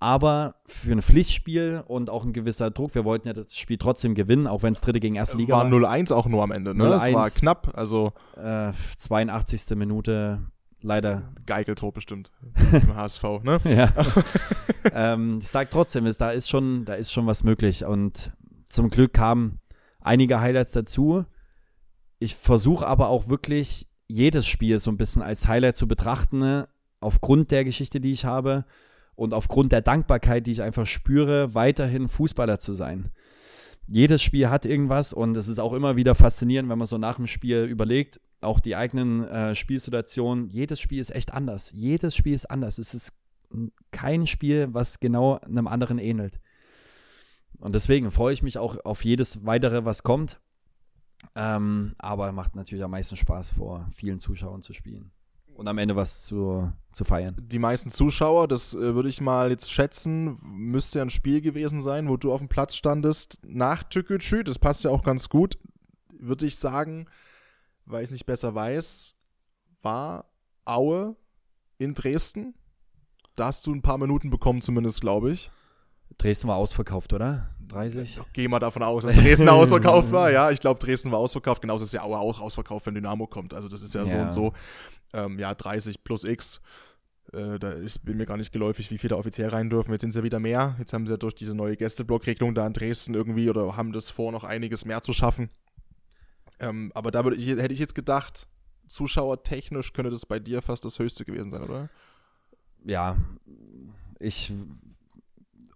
Aber 0.00 0.54
für 0.66 0.92
ein 0.92 1.02
Pflichtspiel 1.02 1.82
und 1.86 2.08
auch 2.08 2.24
ein 2.24 2.32
gewisser 2.32 2.70
Druck, 2.70 2.94
wir 2.94 3.04
wollten 3.04 3.26
ja 3.26 3.34
das 3.34 3.56
Spiel 3.56 3.78
trotzdem 3.78 4.14
gewinnen, 4.14 4.46
auch 4.46 4.62
wenn 4.62 4.72
es 4.72 4.80
dritte 4.80 5.00
gegen 5.00 5.16
erste 5.16 5.36
Liga 5.36 5.56
war. 5.56 5.70
War 5.70 5.78
0-1 5.78 6.14
auch 6.14 6.28
nur 6.28 6.44
am 6.44 6.52
Ende, 6.52 6.72
ne? 6.72 6.88
Das 6.88 7.12
war 7.12 7.28
knapp, 7.30 7.76
also. 7.76 8.12
Äh, 8.36 8.70
82. 8.96 9.76
Minute 9.76 10.46
leider. 10.82 11.32
Geigeltor 11.46 11.92
bestimmt. 11.92 12.30
Im 12.72 12.94
HSV, 12.94 13.22
ne? 13.42 13.60
Ja. 13.64 13.92
ähm, 14.92 15.38
ich 15.40 15.48
sag 15.48 15.70
trotzdem, 15.70 16.06
ist, 16.06 16.20
da 16.20 16.30
ist 16.30 16.48
schon, 16.48 16.84
da 16.84 16.94
ist 16.94 17.12
schon 17.12 17.26
was 17.26 17.44
möglich. 17.44 17.84
Und 17.84 18.32
zum 18.68 18.90
Glück 18.90 19.12
kamen 19.12 19.60
einige 20.00 20.40
Highlights 20.40 20.72
dazu. 20.72 21.24
Ich 22.18 22.34
versuche 22.34 22.86
aber 22.86 23.08
auch 23.08 23.28
wirklich 23.28 23.88
jedes 24.08 24.46
Spiel 24.46 24.78
so 24.78 24.90
ein 24.90 24.96
bisschen 24.96 25.22
als 25.22 25.46
Highlight 25.46 25.76
zu 25.76 25.86
betrachten, 25.86 26.38
ne? 26.38 26.68
aufgrund 27.00 27.50
der 27.50 27.64
Geschichte, 27.64 28.00
die 28.00 28.12
ich 28.12 28.24
habe 28.24 28.64
und 29.14 29.34
aufgrund 29.34 29.72
der 29.72 29.82
Dankbarkeit, 29.82 30.46
die 30.46 30.52
ich 30.52 30.62
einfach 30.62 30.86
spüre, 30.86 31.54
weiterhin 31.54 32.08
Fußballer 32.08 32.58
zu 32.58 32.72
sein. 32.72 33.10
Jedes 33.86 34.22
Spiel 34.22 34.50
hat 34.50 34.66
irgendwas 34.66 35.12
und 35.12 35.36
es 35.36 35.48
ist 35.48 35.58
auch 35.58 35.72
immer 35.72 35.96
wieder 35.96 36.14
faszinierend, 36.14 36.68
wenn 36.68 36.78
man 36.78 36.86
so 36.86 36.98
nach 36.98 37.16
dem 37.16 37.26
Spiel 37.26 37.64
überlegt, 37.64 38.20
auch 38.40 38.60
die 38.60 38.76
eigenen 38.76 39.26
äh, 39.26 39.54
Spielsituationen, 39.54 40.48
jedes 40.48 40.80
Spiel 40.80 41.00
ist 41.00 41.14
echt 41.14 41.32
anders. 41.32 41.72
Jedes 41.74 42.14
Spiel 42.14 42.34
ist 42.34 42.50
anders. 42.50 42.78
Es 42.78 42.94
ist 42.94 43.12
kein 43.90 44.26
Spiel, 44.26 44.68
was 44.72 45.00
genau 45.00 45.38
einem 45.38 45.66
anderen 45.66 45.98
ähnelt. 45.98 46.38
Und 47.58 47.74
deswegen 47.74 48.10
freue 48.10 48.34
ich 48.34 48.42
mich 48.42 48.58
auch 48.58 48.76
auf 48.84 49.04
jedes 49.04 49.44
weitere, 49.44 49.84
was 49.84 50.02
kommt. 50.02 50.40
Ähm, 51.34 51.94
aber 51.98 52.30
macht 52.30 52.54
natürlich 52.54 52.84
am 52.84 52.92
meisten 52.92 53.16
Spaß, 53.16 53.50
vor 53.50 53.88
vielen 53.92 54.20
Zuschauern 54.20 54.62
zu 54.62 54.72
spielen 54.72 55.10
und 55.58 55.66
am 55.66 55.78
Ende 55.78 55.96
was 55.96 56.22
zu, 56.22 56.72
zu 56.92 57.04
feiern. 57.04 57.34
Die 57.36 57.58
meisten 57.58 57.90
Zuschauer, 57.90 58.46
das 58.46 58.74
äh, 58.74 58.94
würde 58.94 59.08
ich 59.08 59.20
mal 59.20 59.50
jetzt 59.50 59.72
schätzen, 59.72 60.38
müsste 60.40 61.00
ja 61.00 61.04
ein 61.04 61.10
Spiel 61.10 61.40
gewesen 61.40 61.82
sein, 61.82 62.08
wo 62.08 62.16
du 62.16 62.32
auf 62.32 62.38
dem 62.38 62.48
Platz 62.48 62.76
standest 62.76 63.40
nach 63.44 63.82
Tükütschü. 63.82 64.44
Das 64.44 64.60
passt 64.60 64.84
ja 64.84 64.92
auch 64.92 65.02
ganz 65.02 65.28
gut. 65.28 65.58
Würde 66.16 66.46
ich 66.46 66.56
sagen, 66.56 67.06
weil 67.88 68.02
ich 68.02 68.08
es 68.08 68.12
nicht 68.12 68.26
besser 68.26 68.54
weiß, 68.54 69.14
war 69.82 70.26
Aue 70.64 71.16
in 71.78 71.94
Dresden. 71.94 72.54
Da 73.36 73.46
hast 73.46 73.66
du 73.66 73.72
ein 73.72 73.82
paar 73.82 73.98
Minuten 73.98 74.30
bekommen, 74.30 74.60
zumindest, 74.60 75.00
glaube 75.00 75.32
ich. 75.32 75.50
Dresden 76.18 76.48
war 76.48 76.56
ausverkauft, 76.56 77.12
oder? 77.12 77.48
30? 77.68 78.20
Geh 78.32 78.48
mal 78.48 78.58
davon 78.58 78.82
aus, 78.82 79.04
dass 79.04 79.14
Dresden 79.14 79.48
ausverkauft 79.48 80.10
war. 80.10 80.30
Ja, 80.30 80.50
ich 80.50 80.60
glaube, 80.60 80.80
Dresden 80.80 81.12
war 81.12 81.18
ausverkauft. 81.18 81.62
Genauso 81.62 81.84
ist 81.84 81.92
ja 81.92 82.02
Aue 82.02 82.18
auch 82.18 82.40
ausverkauft, 82.40 82.86
wenn 82.86 82.94
Dynamo 82.94 83.26
kommt. 83.26 83.54
Also, 83.54 83.68
das 83.68 83.82
ist 83.82 83.94
ja, 83.94 84.04
ja. 84.04 84.10
so 84.10 84.16
und 84.16 84.32
so. 84.32 84.52
Ähm, 85.12 85.38
ja, 85.38 85.54
30 85.54 86.02
plus 86.02 86.24
X. 86.24 86.60
Äh, 87.32 87.58
da 87.58 87.70
ist, 87.70 88.04
bin 88.04 88.16
mir 88.16 88.26
gar 88.26 88.36
nicht 88.36 88.52
geläufig, 88.52 88.90
wie 88.90 88.98
viele 88.98 89.10
da 89.10 89.16
offiziell 89.16 89.50
rein 89.50 89.70
dürfen. 89.70 89.92
Jetzt 89.92 90.00
sind 90.00 90.10
es 90.10 90.16
ja 90.16 90.22
wieder 90.22 90.40
mehr. 90.40 90.76
Jetzt 90.78 90.92
haben 90.92 91.06
sie 91.06 91.12
ja 91.12 91.18
durch 91.18 91.34
diese 91.34 91.54
neue 91.54 91.76
Gästeblockregelung 91.76 92.54
da 92.54 92.66
in 92.66 92.72
Dresden 92.72 93.14
irgendwie 93.14 93.48
oder 93.48 93.76
haben 93.76 93.92
das 93.92 94.10
vor, 94.10 94.32
noch 94.32 94.44
einiges 94.44 94.84
mehr 94.84 95.02
zu 95.02 95.12
schaffen. 95.12 95.50
Ähm, 96.60 96.92
aber 96.94 97.10
da 97.10 97.24
ich, 97.30 97.46
hätte 97.48 97.72
ich 97.72 97.78
jetzt 97.78 97.94
gedacht, 97.94 98.46
zuschauertechnisch 98.88 99.92
könnte 99.92 100.10
das 100.10 100.26
bei 100.26 100.38
dir 100.38 100.62
fast 100.62 100.84
das 100.84 100.98
höchste 100.98 101.24
gewesen 101.24 101.50
sein, 101.50 101.62
oder? 101.62 101.88
Ja, 102.84 103.16
ich, 104.18 104.52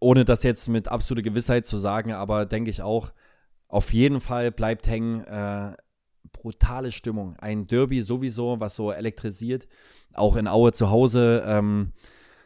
ohne 0.01 0.24
das 0.24 0.43
jetzt 0.43 0.68
mit 0.68 0.89
absoluter 0.89 1.22
Gewissheit 1.22 1.66
zu 1.66 1.78
sagen, 1.78 2.12
aber 2.12 2.47
denke 2.47 2.70
ich 2.70 2.83
auch, 2.83 3.12
auf 3.68 3.93
jeden 3.93 4.20
Fall 4.20 4.51
bleibt 4.51 4.87
hängen, 4.87 5.24
äh, 5.24 5.74
brutale 6.33 6.93
Stimmung. 6.93 7.37
Ein 7.39 7.66
Derby 7.66 8.03
sowieso, 8.03 8.61
was 8.61 8.76
so 8.76 8.91
elektrisiert, 8.91 9.66
auch 10.12 10.37
in 10.37 10.49
Aue 10.49 10.72
zu 10.72 10.91
Hause. 10.91 11.43
Ähm, 11.47 11.93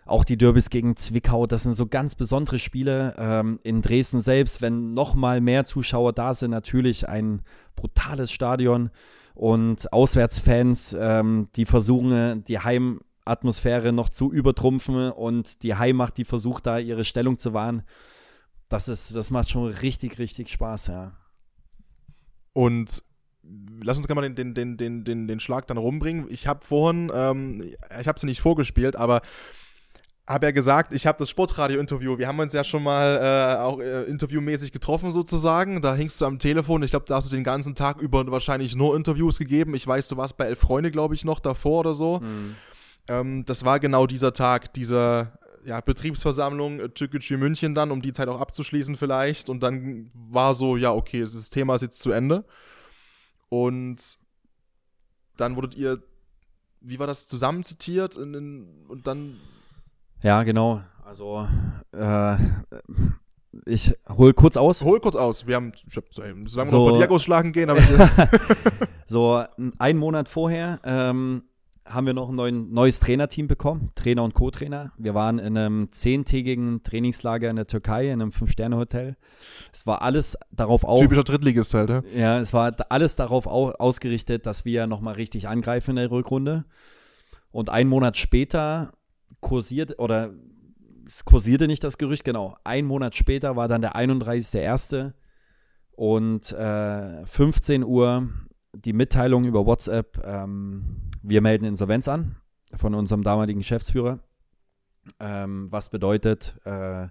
auch 0.07 0.25
die 0.25 0.39
Derbys 0.39 0.71
gegen 0.71 0.97
Zwickau, 0.97 1.47
das 1.47 1.65
sind 1.65 1.75
so 1.75 1.87
ganz 1.87 2.15
besondere 2.15 2.61
Spiele. 2.61 3.15
Ähm, 3.19 3.59
in 3.65 3.83
Dresden 3.83 4.21
selbst, 4.21 4.63
wenn 4.63 4.95
noch 4.95 5.15
mal 5.15 5.41
mehr 5.41 5.65
Zuschauer 5.65 6.13
da 6.13 6.33
sind, 6.33 6.53
natürlich 6.53 7.09
ein 7.09 7.43
brutales 7.75 8.31
Stadion 8.31 8.91
und 9.35 9.93
Auswärtsfans, 9.93 10.97
ähm, 10.99 11.49
die 11.57 11.67
versuchen, 11.67 12.45
die 12.45 12.61
Heimatmosphäre 12.61 13.93
noch 13.93 14.09
zu 14.09 14.33
übertrumpfen 14.33 15.11
und 15.11 15.65
die 15.65 15.75
Heimmacht, 15.75 16.17
die 16.19 16.25
versucht 16.25 16.67
da 16.67 16.79
ihre 16.79 17.05
Stellung 17.05 17.37
zu 17.39 17.53
wahren. 17.53 17.83
Das 18.69 18.87
ist, 18.87 19.15
das 19.15 19.33
macht 19.33 19.51
schon 19.51 19.67
richtig, 19.67 20.19
richtig 20.19 20.51
Spaß, 20.51 20.87
ja. 20.87 21.13
Und 22.53 23.03
lass 23.83 23.97
uns 23.97 24.07
gerne 24.07 24.21
mal 24.21 24.33
den, 24.33 24.55
den, 24.55 24.77
den, 24.77 25.05
den, 25.05 25.27
den, 25.27 25.41
Schlag 25.41 25.67
dann 25.67 25.77
rumbringen. 25.77 26.27
Ich 26.31 26.47
habe 26.47 26.65
vorhin, 26.65 27.11
ähm, 27.13 27.63
ich 28.01 28.09
habe 28.09 28.19
sie 28.19 28.27
nicht 28.27 28.41
vorgespielt, 28.41 28.97
aber 28.97 29.21
habe 30.27 30.47
ja 30.47 30.51
gesagt, 30.51 30.93
ich 30.93 31.07
habe 31.07 31.19
das 31.19 31.31
Sportradio-Interview. 31.31 32.19
Wir 32.19 32.27
haben 32.27 32.41
uns 32.41 32.53
ja 32.53 32.65
schon 32.65 32.83
mal 32.83 33.21
äh, 33.23 33.61
auch 33.61 33.79
äh, 33.79 34.03
interviewmäßig 34.05 34.73
getroffen 34.73 35.13
sozusagen. 35.13 35.83
Da 35.83 35.95
hingst 35.95 36.21
du 36.21 36.27
am 36.27 36.41
Telefon. 36.41 36.83
Ich 36.83 36.91
glaube, 36.91 37.07
da 37.07 37.17
hast 37.17 37.31
du 37.31 37.37
den 37.37 37.45
ganzen 37.45 37.77
Tag 37.77 38.01
über 38.01 38.29
wahrscheinlich 38.31 38.75
nur 38.75 38.97
Interviews 38.97 39.39
gegeben. 39.39 39.75
Ich 39.75 39.87
weiß, 39.87 40.09
du 40.09 40.17
warst 40.17 40.37
bei 40.37 40.47
Elf 40.47 40.59
Freunde, 40.59 40.91
glaube 40.91 41.15
ich, 41.15 41.25
noch 41.25 41.39
davor 41.39 41.81
oder 41.81 41.95
so. 41.95 42.19
Mhm. 42.21 42.57
Ähm, 43.07 43.45
das 43.45 43.65
war 43.65 43.79
genau 43.79 44.07
dieser 44.09 44.33
Tag, 44.33 44.75
dieser 44.75 45.39
ja, 45.65 45.81
Betriebsversammlung 45.81 46.81
äh, 46.81 46.89
Türkgücü 46.89 47.37
München 47.37 47.77
dann, 47.77 47.93
um 47.93 48.03
die 48.03 48.13
Zeit 48.13 48.29
auch 48.29 48.41
abzuschließen 48.41 48.97
vielleicht. 48.97 49.49
Und 49.49 49.61
dann 49.63 50.11
war 50.13 50.55
so, 50.55 50.77
ja, 50.77 50.93
okay, 50.93 51.21
das 51.21 51.51
Thema 51.51 51.77
ist 51.77 51.83
jetzt 51.83 52.01
zu 52.01 52.11
Ende. 52.11 52.45
Und 53.49 54.19
dann 55.37 55.55
wurdet 55.55 55.77
ihr, 55.77 56.03
wie 56.81 56.99
war 56.99 57.07
das, 57.07 57.29
zusammenzitiert 57.29 58.17
in, 58.17 58.35
in, 58.35 58.87
und 58.89 59.07
dann 59.07 59.39
ja, 60.23 60.43
genau. 60.43 60.83
Also, 61.05 61.47
äh, 61.93 62.37
ich 63.65 63.95
hol 64.09 64.35
kurz 64.35 64.57
aus. 64.57 64.83
Hol 64.83 65.01
kurz 65.01 65.17
aus. 65.17 65.47
Wir 65.47 65.57
haben, 65.57 65.73
ich 65.75 65.97
hab, 65.97 66.13
sagen 66.13 66.45
wir 66.45 66.67
so, 66.67 66.89
noch 66.89 66.97
Diagos 66.97 67.23
schlagen 67.23 67.53
gehen. 67.53 67.71
Aber 67.71 67.81
so, 69.07 69.45
einen 69.79 69.99
Monat 69.99 70.29
vorher 70.29 70.81
ähm, 70.85 71.45
haben 71.89 72.07
wir 72.07 72.15
noch 72.15 72.29
ein 72.29 72.35
neuen, 72.35 72.73
neues 72.73 73.01
Trainerteam 73.01 73.47
bekommen, 73.47 73.93
Trainer 73.95 74.25
und 74.25 74.35
Co-Trainer. 74.35 74.93
Wir 74.99 75.15
waren 75.15 75.39
in 75.39 75.57
einem 75.57 75.93
zehntägigen 75.93 76.83
Trainingslager 76.83 77.49
in 77.49 77.57
der 77.57 77.67
Türkei, 77.67 78.07
in 78.07 78.21
einem 78.21 78.33
Fünf-Sterne-Hotel. 78.33 79.17
Es 79.73 79.87
war 79.87 80.03
alles 80.03 80.37
darauf 80.51 80.85
aus. 80.85 81.01
Typischer 81.01 81.25
Drittligist 81.25 81.73
halt, 81.75 81.91
ja? 81.91 82.03
Ja, 82.15 82.41
es 82.41 82.53
war 82.53 82.75
alles 82.89 83.17
darauf 83.17 83.47
ausgerichtet, 83.47 84.47
dass 84.47 84.65
wir 84.65 84.87
nochmal 84.87 85.15
richtig 85.15 85.49
angreifen 85.49 85.91
in 85.91 85.97
der 85.97 86.11
Rückrunde. 86.11 86.65
Und 87.53 87.71
einen 87.71 87.89
Monat 87.89 88.17
später 88.17 88.93
kursiert 89.47 90.01
oder 90.01 90.35
es 91.07 91.25
kursierte 91.25 91.69
nicht 91.69 91.85
das 91.85 91.99
Gerücht, 91.99 92.25
genau. 92.25 92.57
Ein 92.65 92.85
Monat 92.85 93.15
später 93.15 93.55
war 93.55 93.69
dann 93.69 93.81
der 93.81 93.95
31.01. 93.95 95.13
und 95.93 96.51
äh, 96.51 97.25
15 97.25 97.85
Uhr 97.85 98.29
die 98.75 98.93
Mitteilung 98.93 99.45
über 99.45 99.65
WhatsApp, 99.65 100.21
ähm, 100.25 101.11
wir 101.23 101.43
melden 101.43 101.65
Insolvenz 101.65 102.09
an 102.09 102.35
von 102.75 102.93
unserem 102.95 103.23
damaligen 103.23 103.61
Geschäftsführer. 103.61 104.19
Ähm, 105.21 105.71
was 105.71 105.91
bedeutet, 105.91 106.59
äh, 106.65 107.07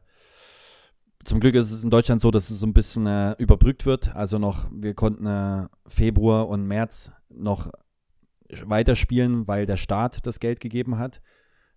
zum 1.23 1.39
Glück 1.39 1.55
ist 1.55 1.71
es 1.71 1.85
in 1.85 1.89
Deutschland 1.89 2.19
so, 2.19 2.31
dass 2.31 2.49
es 2.49 2.59
so 2.59 2.67
ein 2.67 2.73
bisschen 2.73 3.07
äh, 3.07 3.31
überbrückt 3.37 3.85
wird. 3.85 4.13
Also 4.13 4.39
noch, 4.39 4.67
wir 4.73 4.93
konnten 4.93 5.25
äh, 5.25 5.67
Februar 5.87 6.49
und 6.49 6.67
März 6.67 7.13
noch 7.29 7.71
weiterspielen, 8.49 9.47
weil 9.47 9.65
der 9.65 9.77
Staat 9.77 10.27
das 10.27 10.41
Geld 10.41 10.59
gegeben 10.59 10.97
hat. 10.97 11.21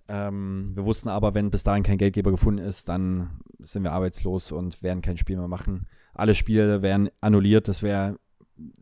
Ähm, 0.08 0.70
wir 0.74 0.84
wussten 0.84 1.08
aber, 1.08 1.34
wenn 1.34 1.50
bis 1.50 1.62
dahin 1.64 1.82
kein 1.82 1.98
Geldgeber 1.98 2.30
gefunden 2.30 2.58
ist, 2.64 2.88
dann 2.88 3.40
sind 3.58 3.82
wir 3.82 3.92
arbeitslos 3.92 4.52
und 4.52 4.82
werden 4.82 5.02
kein 5.02 5.16
Spiel 5.18 5.36
mehr 5.36 5.48
machen. 5.48 5.86
Alle 6.14 6.34
Spiele 6.34 6.82
werden 6.82 7.10
annulliert. 7.20 7.68
Das 7.68 7.82
wäre 7.82 8.16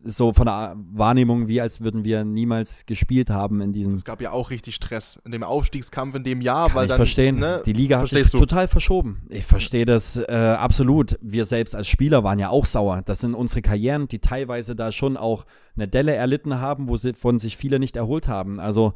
so 0.05 0.33
von 0.33 0.47
der 0.47 0.75
Wahrnehmung, 0.93 1.49
wie 1.49 1.61
als 1.61 1.83
würden 1.83 2.03
wir 2.05 2.25
niemals 2.25 2.87
gespielt 2.87 3.29
haben 3.29 3.61
in 3.61 3.73
diesem. 3.75 3.93
Es 3.93 4.05
gab 4.07 4.23
ja 4.23 4.31
auch 4.31 4.51
richtig 4.51 4.75
Stress 4.75 5.21
in 5.25 5.33
dem 5.33 5.43
Aufstiegskampf 5.43 6.15
in 6.15 6.25
dem 6.25 6.41
Jahr, 6.41 6.69
Kann 6.69 6.77
weil 6.77 6.85
ich 6.85 6.89
dann. 6.91 6.97
verstehen. 6.97 7.39
Ne, 7.39 7.63
Die 7.67 7.75
Liga 7.75 7.99
hat 7.99 8.09
sich 8.09 8.31
du? 8.31 8.39
total 8.39 8.69
verschoben. 8.69 9.27
Ich 9.29 9.45
verstehe 9.45 9.85
das 9.85 10.17
äh, 10.17 10.33
absolut. 10.59 11.19
Wir 11.21 11.45
selbst 11.45 11.75
als 11.77 11.89
Spieler 11.89 12.25
waren 12.25 12.39
ja 12.39 12.49
auch 12.49 12.65
sauer. 12.65 13.03
Das 13.05 13.19
sind 13.19 13.35
unsere 13.35 13.61
Karrieren, 13.61 14.09
die 14.09 14.21
teilweise 14.21 14.77
da 14.77 14.93
schon 14.93 15.19
auch 15.19 15.45
eine 15.77 15.89
Delle 15.89 16.15
erlitten 16.15 16.59
haben, 16.59 16.89
wovon 16.89 17.39
sich 17.39 17.59
viele 17.59 17.79
nicht 17.79 17.97
erholt 17.97 18.29
haben. 18.29 18.59
Also 18.61 18.95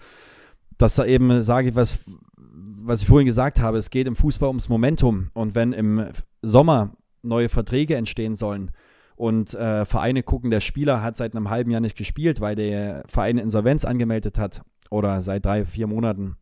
dass 0.81 0.95
da 0.95 1.05
eben 1.05 1.43
sage 1.43 1.69
ich, 1.69 1.75
was, 1.75 2.01
was 2.37 3.03
ich 3.03 3.09
vorhin 3.09 3.27
gesagt 3.27 3.61
habe, 3.61 3.77
es 3.77 3.91
geht 3.91 4.07
im 4.07 4.17
Fußball 4.17 4.49
ums 4.49 4.69
Momentum. 4.69 5.31
Und 5.35 5.55
wenn 5.55 5.73
im 5.73 6.07
Sommer 6.43 6.97
neue 7.23 7.51
Verträge 7.51 7.97
entstehen 7.97 8.35
sollen 8.35 8.71
und 9.15 9.53
äh, 9.53 9.85
Vereine 9.85 10.23
gucken, 10.23 10.51
der 10.51 10.61
Spieler 10.61 11.03
hat 11.03 11.19
seit 11.19 11.37
einem 11.37 11.51
halben 11.51 11.71
Jahr 11.71 11.83
nicht 11.83 11.97
gespielt, 11.97 12.41
weil 12.41 12.57
der 12.57 13.03
Verein 13.07 13.37
Insolvenz 13.37 13.85
angemeldet 13.85 14.39
hat 14.39 14.63
oder 14.91 15.21
seit 15.21 15.45
drei, 15.45 15.67
vier 15.67 15.87
Monaten, 15.87 16.37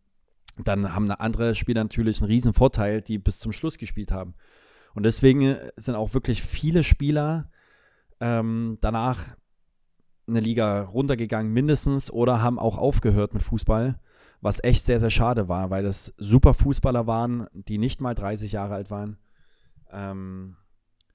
dann 0.62 0.95
haben 0.95 1.11
andere 1.11 1.57
Spieler 1.57 1.82
natürlich 1.82 2.20
einen 2.20 2.30
riesen 2.30 2.53
Vorteil, 2.53 3.03
die 3.03 3.18
bis 3.18 3.41
zum 3.41 3.53
Schluss 3.53 3.76
gespielt 3.76 4.12
haben. 4.12 4.34
Und 4.95 5.05
deswegen 5.05 5.57
sind 5.76 5.97
auch 5.97 6.14
wirklich 6.14 6.43
viele 6.43 6.84
Spieler 6.84 7.51
ähm, 8.20 8.78
danach 8.80 9.36
eine 10.28 10.41
Liga 10.41 10.82
runtergegangen, 10.82 11.53
mindestens, 11.53 12.11
oder 12.11 12.43
haben 12.43 12.59
auch 12.59 12.78
aufgehört 12.78 13.34
mit 13.34 13.43
Fußball, 13.43 13.99
was 14.41 14.62
echt 14.62 14.86
sehr, 14.86 15.01
sehr 15.01 15.11
schade 15.11 15.49
war, 15.49 15.70
weil 15.70 15.82
das 15.82 16.14
super 16.16 16.55
Fußballer 16.55 17.07
waren, 17.07 17.47
die 17.53 17.78
nicht 17.78 18.01
mal 18.01 18.14
30 18.14 18.53
Jahre 18.53 18.74
alt 18.74 18.91
waren. 18.91 19.18
Ähm, 19.91 20.57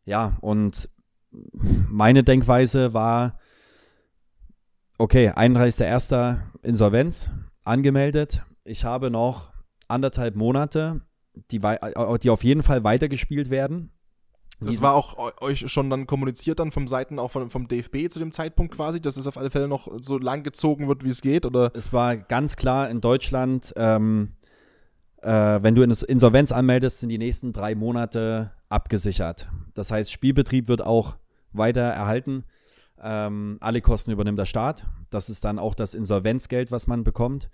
ja, 0.05 0.37
und 0.41 0.89
meine 1.31 2.23
Denkweise 2.23 2.93
war, 2.93 3.39
okay, 4.97 5.31
31.01. 5.31 6.39
Insolvenz 6.61 7.31
angemeldet. 7.63 8.43
Ich 8.63 8.85
habe 8.85 9.09
noch 9.09 9.51
anderthalb 9.87 10.35
Monate, 10.35 11.01
die, 11.51 11.59
die 11.59 12.29
auf 12.29 12.43
jeden 12.43 12.63
Fall 12.63 12.83
weitergespielt 12.83 13.49
werden. 13.49 13.91
Das 14.65 14.81
war 14.81 14.93
auch 14.93 15.41
euch 15.41 15.71
schon 15.71 15.89
dann 15.89 16.07
kommuniziert 16.07 16.59
dann 16.59 16.71
vom 16.71 16.87
Seiten 16.87 17.19
auch 17.19 17.31
von, 17.31 17.49
vom 17.49 17.67
DFB 17.67 18.09
zu 18.09 18.19
dem 18.19 18.31
Zeitpunkt 18.31 18.75
quasi, 18.75 19.01
dass 19.01 19.17
es 19.17 19.27
auf 19.27 19.37
alle 19.37 19.49
Fälle 19.49 19.67
noch 19.67 19.87
so 20.01 20.17
lang 20.17 20.43
gezogen 20.43 20.87
wird, 20.87 21.03
wie 21.03 21.09
es 21.09 21.21
geht, 21.21 21.45
oder? 21.45 21.71
Es 21.73 21.93
war 21.93 22.15
ganz 22.15 22.55
klar 22.55 22.89
in 22.89 23.01
Deutschland, 23.01 23.73
ähm, 23.75 24.33
äh, 25.21 25.29
wenn 25.29 25.75
du 25.75 25.83
Insolvenz 25.83 26.51
anmeldest, 26.51 26.99
sind 26.99 27.09
die 27.09 27.17
nächsten 27.17 27.53
drei 27.53 27.75
Monate 27.75 28.51
abgesichert. 28.69 29.47
Das 29.73 29.91
heißt, 29.91 30.11
Spielbetrieb 30.11 30.67
wird 30.67 30.81
auch 30.81 31.15
weiter 31.53 31.81
erhalten. 31.81 32.43
Ähm, 33.01 33.57
alle 33.59 33.81
Kosten 33.81 34.11
übernimmt 34.11 34.39
der 34.39 34.45
Staat. 34.45 34.87
Das 35.09 35.29
ist 35.29 35.45
dann 35.45 35.59
auch 35.59 35.75
das 35.75 35.93
Insolvenzgeld, 35.93 36.71
was 36.71 36.87
man 36.87 37.03
bekommt. 37.03 37.49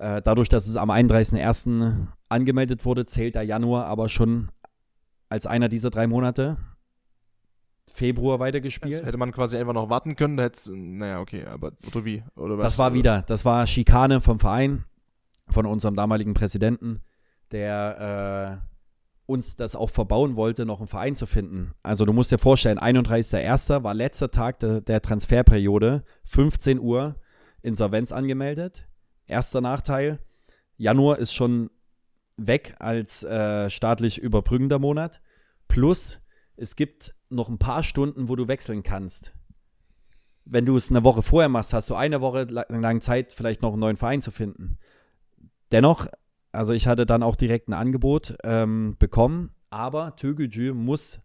Äh, 0.00 0.22
dadurch, 0.22 0.48
dass 0.48 0.66
es 0.66 0.76
am 0.76 0.90
31.01. 0.90 2.06
angemeldet 2.28 2.84
wurde, 2.84 3.04
zählt 3.04 3.34
der 3.34 3.42
Januar 3.42 3.86
aber 3.86 4.08
schon 4.08 4.50
als 5.30 5.46
einer 5.46 5.70
dieser 5.70 5.88
drei 5.88 6.06
Monate. 6.06 6.58
Februar 7.92 8.38
weitergespielt. 8.38 8.94
Also 8.94 9.06
hätte 9.06 9.16
man 9.16 9.32
quasi 9.32 9.56
einfach 9.56 9.72
noch 9.72 9.88
warten 9.90 10.14
können, 10.16 10.36
da 10.36 10.44
hätte 10.44 10.76
naja, 10.76 11.20
okay, 11.20 11.44
aber 11.46 11.72
oder 11.86 12.04
wie? 12.04 12.22
Oder 12.36 12.58
was? 12.58 12.64
Das 12.64 12.78
war 12.78 12.94
wieder, 12.94 13.22
das 13.22 13.44
war 13.44 13.66
Schikane 13.66 14.20
vom 14.20 14.38
Verein, 14.38 14.84
von 15.48 15.66
unserem 15.66 15.96
damaligen 15.96 16.34
Präsidenten, 16.34 17.00
der 17.50 18.60
äh, 18.62 18.70
uns 19.26 19.56
das 19.56 19.76
auch 19.76 19.90
verbauen 19.90 20.36
wollte, 20.36 20.66
noch 20.66 20.78
einen 20.80 20.88
Verein 20.88 21.16
zu 21.16 21.26
finden. 21.26 21.72
Also 21.82 22.04
du 22.04 22.12
musst 22.12 22.32
dir 22.32 22.38
vorstellen, 22.38 22.78
31.01. 22.78 23.82
war 23.82 23.94
letzter 23.94 24.30
Tag 24.30 24.58
de, 24.60 24.80
der 24.80 25.02
Transferperiode, 25.02 26.04
15 26.24 26.78
Uhr, 26.78 27.16
Insolvenz 27.62 28.12
angemeldet. 28.12 28.88
Erster 29.26 29.60
Nachteil, 29.60 30.20
Januar 30.76 31.18
ist 31.18 31.32
schon 31.34 31.70
weg 32.46 32.74
als 32.78 33.22
äh, 33.22 33.68
staatlich 33.70 34.18
überbrückender 34.18 34.78
Monat. 34.78 35.20
Plus, 35.68 36.20
es 36.56 36.76
gibt 36.76 37.14
noch 37.28 37.48
ein 37.48 37.58
paar 37.58 37.82
Stunden, 37.82 38.28
wo 38.28 38.36
du 38.36 38.48
wechseln 38.48 38.82
kannst. 38.82 39.32
Wenn 40.44 40.66
du 40.66 40.76
es 40.76 40.90
eine 40.90 41.04
Woche 41.04 41.22
vorher 41.22 41.48
machst, 41.48 41.72
hast 41.72 41.90
du 41.90 41.94
eine 41.94 42.20
Woche 42.20 42.44
lang 42.44 43.00
Zeit, 43.00 43.32
vielleicht 43.32 43.62
noch 43.62 43.72
einen 43.72 43.80
neuen 43.80 43.96
Verein 43.96 44.20
zu 44.20 44.30
finden. 44.30 44.78
Dennoch, 45.70 46.08
also 46.50 46.72
ich 46.72 46.88
hatte 46.88 47.06
dann 47.06 47.22
auch 47.22 47.36
direkt 47.36 47.68
ein 47.68 47.74
Angebot 47.74 48.36
ähm, 48.42 48.96
bekommen, 48.98 49.54
aber 49.68 50.16
Tögücü 50.16 50.72
muss 50.72 51.20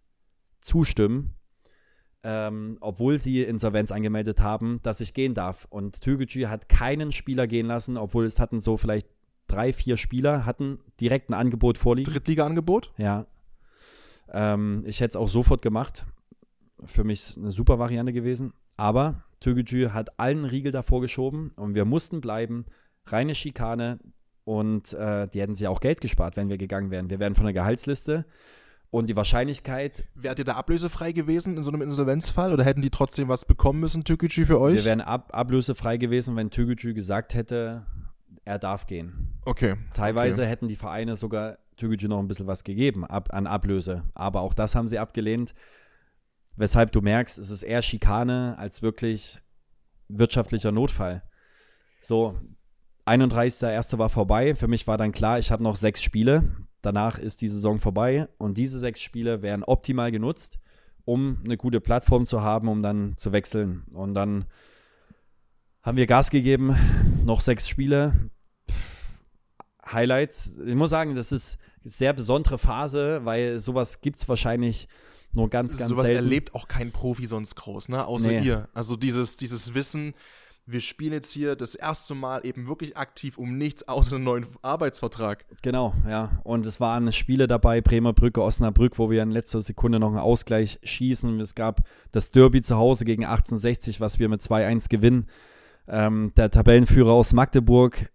zustimmen, 0.61 1.33
ähm, 2.23 2.77
obwohl 2.81 3.17
sie 3.17 3.43
Insolvenz 3.43 3.91
angemeldet 3.91 4.41
haben, 4.41 4.79
dass 4.83 5.01
ich 5.01 5.13
gehen 5.13 5.33
darf. 5.33 5.65
Und 5.69 6.01
Tögücü 6.01 6.45
hat 6.45 6.69
keinen 6.69 7.11
Spieler 7.11 7.47
gehen 7.47 7.65
lassen, 7.65 7.97
obwohl 7.97 8.25
es 8.25 8.39
hatten 8.39 8.59
so 8.59 8.77
vielleicht 8.77 9.07
drei, 9.47 9.73
vier 9.73 9.97
Spieler 9.97 10.45
hatten 10.45 10.79
direkt 10.99 11.29
ein 11.29 11.33
Angebot 11.33 11.77
vorliegen. 11.77 12.11
Drittliga-Angebot? 12.11 12.93
Ja. 12.97 13.27
Ähm, 14.31 14.83
ich 14.85 15.01
hätte 15.01 15.09
es 15.09 15.15
auch 15.15 15.27
sofort 15.27 15.61
gemacht. 15.61 16.05
Für 16.85 17.03
mich 17.03 17.35
eine 17.37 17.51
super 17.51 17.79
Variante 17.79 18.13
gewesen. 18.13 18.53
Aber 18.77 19.23
Türkgücü 19.39 19.89
hat 19.89 20.19
allen 20.19 20.45
Riegel 20.45 20.71
davor 20.71 21.01
geschoben 21.01 21.51
und 21.55 21.75
wir 21.75 21.85
mussten 21.85 22.21
bleiben. 22.21 22.65
Reine 23.05 23.35
Schikane. 23.35 23.99
und 24.45 24.93
äh, 24.93 25.27
die 25.27 25.41
hätten 25.41 25.55
sich 25.55 25.67
auch 25.67 25.79
Geld 25.79 26.01
gespart, 26.01 26.37
wenn 26.37 26.49
wir 26.49 26.57
gegangen 26.57 26.91
wären. 26.91 27.09
Wir 27.09 27.19
wären 27.19 27.35
von 27.35 27.45
der 27.45 27.53
Gehaltsliste 27.53 28.25
und 28.91 29.09
die 29.09 29.15
Wahrscheinlichkeit. 29.15 30.05
Wärt 30.15 30.39
ihr 30.39 30.45
da 30.45 30.53
ablösefrei 30.53 31.11
gewesen 31.11 31.57
in 31.57 31.63
so 31.63 31.71
einem 31.71 31.81
Insolvenzfall 31.81 32.53
oder 32.53 32.63
hätten 32.63 32.81
die 32.81 32.91
trotzdem 32.91 33.27
was 33.27 33.45
bekommen 33.45 33.79
müssen, 33.79 34.03
Türkgücü, 34.03 34.45
für 34.45 34.59
euch? 34.59 34.75
Wir 34.75 34.85
wären 34.85 35.01
ab, 35.01 35.31
ablösefrei 35.33 35.97
gewesen, 35.97 36.35
wenn 36.35 36.49
Türkgücü 36.51 36.93
gesagt 36.93 37.33
hätte, 37.33 37.85
er 38.43 38.59
darf 38.59 38.87
gehen. 38.87 39.39
Okay. 39.45 39.75
Teilweise 39.93 40.41
okay. 40.41 40.49
hätten 40.49 40.67
die 40.67 40.75
Vereine 40.75 41.15
sogar 41.15 41.57
Türkgücü 41.77 42.07
noch 42.07 42.19
ein 42.19 42.27
bisschen 42.27 42.47
was 42.47 42.63
gegeben 42.63 43.05
ab, 43.05 43.29
an 43.31 43.47
Ablöse. 43.47 44.03
Aber 44.13 44.41
auch 44.41 44.53
das 44.53 44.75
haben 44.75 44.87
sie 44.87 44.99
abgelehnt. 44.99 45.53
Weshalb 46.55 46.91
du 46.91 47.01
merkst, 47.01 47.37
es 47.37 47.49
ist 47.49 47.63
eher 47.63 47.81
Schikane 47.81 48.55
als 48.57 48.81
wirklich 48.81 49.41
wirtschaftlicher 50.07 50.71
Notfall. 50.71 51.23
So, 51.99 52.39
31.01. 53.05 53.97
war 53.97 54.09
vorbei. 54.09 54.55
Für 54.55 54.67
mich 54.67 54.87
war 54.87 54.97
dann 54.97 55.11
klar, 55.11 55.39
ich 55.39 55.51
habe 55.51 55.63
noch 55.63 55.75
sechs 55.75 56.01
Spiele. 56.01 56.55
Danach 56.81 57.17
ist 57.17 57.41
die 57.41 57.47
Saison 57.47 57.79
vorbei 57.79 58.27
und 58.37 58.57
diese 58.57 58.79
sechs 58.79 59.01
Spiele 59.01 59.41
wären 59.41 59.63
optimal 59.63 60.11
genutzt, 60.11 60.59
um 61.03 61.41
eine 61.43 61.57
gute 61.57 61.81
Plattform 61.81 62.25
zu 62.25 62.41
haben, 62.41 62.67
um 62.67 62.83
dann 62.83 63.17
zu 63.17 63.31
wechseln. 63.31 63.85
Und 63.93 64.13
dann 64.13 64.45
haben 65.85 65.97
wir 65.97 66.07
Gas 66.07 66.31
gegeben, 66.31 66.75
noch 67.23 67.41
sechs 67.41 67.69
Spiele. 67.69 68.31
Highlights. 69.85 70.57
Ich 70.65 70.73
muss 70.73 70.89
sagen, 70.89 71.15
das 71.15 71.31
ist 71.31 71.59
eine 71.83 71.91
sehr 71.91 72.13
besondere 72.13 72.57
Phase, 72.57 73.21
weil 73.23 73.59
sowas 73.59 74.01
gibt 74.01 74.17
es 74.17 74.27
wahrscheinlich 74.27 74.87
nur 75.33 75.47
ganz, 75.49 75.77
ganz 75.77 75.89
Sowas 75.91 76.05
selten. 76.07 76.23
erlebt 76.23 76.55
auch 76.55 76.67
kein 76.67 76.91
Profi 76.91 77.27
sonst 77.27 77.55
groß, 77.55 77.89
ne? 77.89 78.07
Außer 78.07 78.29
Nee. 78.29 78.39
ihr. 78.39 78.67
Also 78.73 78.95
dieses, 78.95 79.37
dieses 79.37 79.75
Wissen, 79.75 80.15
wir 80.65 80.81
spielen 80.81 81.13
jetzt 81.13 81.31
hier 81.31 81.55
das 81.55 81.75
erste 81.75 82.15
Mal 82.15 82.43
eben 82.43 82.67
wirklich 82.67 82.97
aktiv 82.97 83.37
um 83.37 83.55
nichts 83.55 83.87
außer 83.87 84.15
einen 84.15 84.23
neuen 84.23 84.47
Arbeitsvertrag. 84.63 85.45
Genau, 85.61 85.93
ja. 86.09 86.41
Und 86.43 86.65
es 86.65 86.79
waren 86.79 87.11
Spiele 87.11 87.45
dabei, 87.45 87.81
Bremer 87.81 88.13
Brücke, 88.13 88.41
Osnabrück, 88.41 88.97
wo 88.97 89.11
wir 89.11 89.21
in 89.21 89.29
letzter 89.29 89.61
Sekunde 89.61 89.99
noch 89.99 90.07
einen 90.09 90.17
Ausgleich 90.17 90.79
schießen. 90.81 91.39
Es 91.41 91.53
gab 91.53 91.87
das 92.11 92.31
Derby 92.31 92.63
zu 92.63 92.75
Hause 92.77 93.05
gegen 93.05 93.25
1860, 93.25 94.01
was 94.01 94.17
wir 94.17 94.29
mit 94.29 94.41
2-1 94.41 94.89
gewinnen. 94.89 95.27
Ähm, 95.87 96.31
der 96.35 96.49
Tabellenführer 96.49 97.11
aus 97.11 97.33
Magdeburg, 97.33 98.11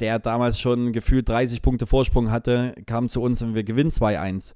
der 0.00 0.18
damals 0.18 0.60
schon 0.60 0.92
gefühlt 0.92 1.28
30 1.28 1.62
Punkte 1.62 1.86
Vorsprung 1.86 2.30
hatte, 2.30 2.74
kam 2.86 3.08
zu 3.08 3.20
uns 3.20 3.42
und 3.42 3.54
wir 3.54 3.64
gewinnen 3.64 3.90
2-1. 3.90 4.54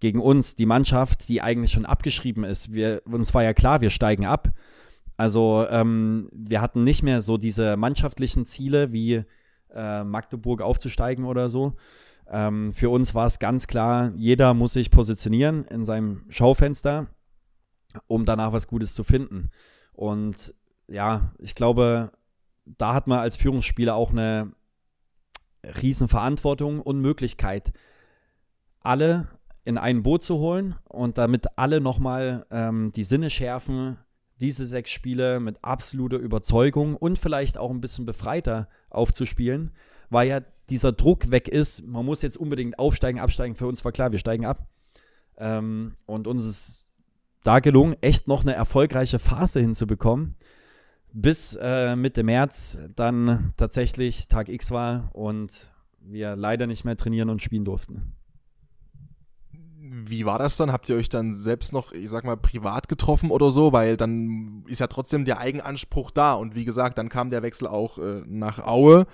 Gegen 0.00 0.20
uns, 0.20 0.56
die 0.56 0.66
Mannschaft, 0.66 1.28
die 1.28 1.42
eigentlich 1.42 1.72
schon 1.72 1.86
abgeschrieben 1.86 2.44
ist. 2.44 2.72
Wir, 2.72 3.02
uns 3.04 3.34
war 3.34 3.42
ja 3.42 3.52
klar, 3.52 3.80
wir 3.80 3.90
steigen 3.90 4.26
ab. 4.26 4.52
Also 5.16 5.66
ähm, 5.68 6.28
wir 6.32 6.60
hatten 6.60 6.84
nicht 6.84 7.02
mehr 7.02 7.20
so 7.20 7.36
diese 7.36 7.76
mannschaftlichen 7.76 8.46
Ziele 8.46 8.92
wie 8.92 9.24
äh, 9.74 10.04
Magdeburg 10.04 10.62
aufzusteigen 10.62 11.24
oder 11.24 11.48
so. 11.48 11.74
Ähm, 12.30 12.72
für 12.72 12.90
uns 12.90 13.14
war 13.14 13.26
es 13.26 13.38
ganz 13.38 13.66
klar, 13.66 14.12
jeder 14.14 14.54
muss 14.54 14.74
sich 14.74 14.90
positionieren 14.90 15.64
in 15.64 15.84
seinem 15.84 16.24
Schaufenster, 16.28 17.08
um 18.06 18.24
danach 18.24 18.52
was 18.52 18.68
Gutes 18.68 18.94
zu 18.94 19.02
finden. 19.02 19.50
Und 19.92 20.54
ja, 20.88 21.32
ich 21.38 21.54
glaube, 21.54 22.12
da 22.64 22.94
hat 22.94 23.06
man 23.06 23.18
als 23.20 23.36
Führungsspieler 23.36 23.94
auch 23.94 24.10
eine 24.10 24.52
Riesenverantwortung 25.64 26.80
und 26.80 27.00
Möglichkeit, 27.00 27.72
alle 28.80 29.28
in 29.64 29.76
ein 29.76 30.02
Boot 30.02 30.22
zu 30.22 30.38
holen 30.38 30.76
und 30.84 31.18
damit 31.18 31.46
alle 31.56 31.80
nochmal 31.80 32.46
ähm, 32.50 32.92
die 32.92 33.04
Sinne 33.04 33.28
schärfen, 33.28 33.98
diese 34.40 34.66
sechs 34.66 34.90
Spiele 34.90 35.40
mit 35.40 35.58
absoluter 35.62 36.16
Überzeugung 36.16 36.96
und 36.96 37.18
vielleicht 37.18 37.58
auch 37.58 37.70
ein 37.70 37.80
bisschen 37.80 38.06
befreiter 38.06 38.68
aufzuspielen, 38.88 39.72
weil 40.10 40.28
ja 40.28 40.40
dieser 40.70 40.92
Druck 40.92 41.30
weg 41.30 41.48
ist, 41.48 41.86
man 41.86 42.04
muss 42.04 42.22
jetzt 42.22 42.36
unbedingt 42.36 42.78
aufsteigen, 42.78 43.18
absteigen. 43.18 43.56
Für 43.56 43.66
uns 43.66 43.84
war 43.84 43.92
klar, 43.92 44.12
wir 44.12 44.18
steigen 44.18 44.46
ab. 44.46 44.68
Ähm, 45.36 45.94
und 46.06 46.26
uns 46.26 46.44
ist 46.44 46.90
da 47.42 47.60
gelungen, 47.60 47.96
echt 48.00 48.28
noch 48.28 48.42
eine 48.42 48.54
erfolgreiche 48.54 49.18
Phase 49.18 49.60
hinzubekommen, 49.60 50.36
bis 51.12 51.58
äh, 51.60 51.96
Mitte 51.96 52.22
März 52.22 52.78
dann 52.94 53.52
tatsächlich 53.56 54.28
Tag 54.28 54.48
X 54.48 54.70
war 54.70 55.10
und 55.14 55.72
wir 56.00 56.36
leider 56.36 56.66
nicht 56.66 56.84
mehr 56.84 56.96
trainieren 56.96 57.30
und 57.30 57.42
spielen 57.42 57.64
durften. 57.64 58.14
Wie 59.50 60.26
war 60.26 60.38
das 60.38 60.56
dann? 60.56 60.70
Habt 60.70 60.88
ihr 60.88 60.96
euch 60.96 61.08
dann 61.08 61.32
selbst 61.32 61.72
noch, 61.72 61.92
ich 61.92 62.10
sag 62.10 62.24
mal, 62.24 62.36
privat 62.36 62.88
getroffen 62.88 63.30
oder 63.30 63.50
so? 63.50 63.72
Weil 63.72 63.96
dann 63.96 64.64
ist 64.66 64.80
ja 64.80 64.86
trotzdem 64.86 65.24
der 65.24 65.38
Eigenanspruch 65.38 66.10
da. 66.10 66.34
Und 66.34 66.54
wie 66.54 66.64
gesagt, 66.64 66.98
dann 66.98 67.08
kam 67.08 67.30
der 67.30 67.42
Wechsel 67.42 67.66
auch 67.66 67.98
äh, 67.98 68.22
nach 68.26 68.58
Aue. 68.66 69.06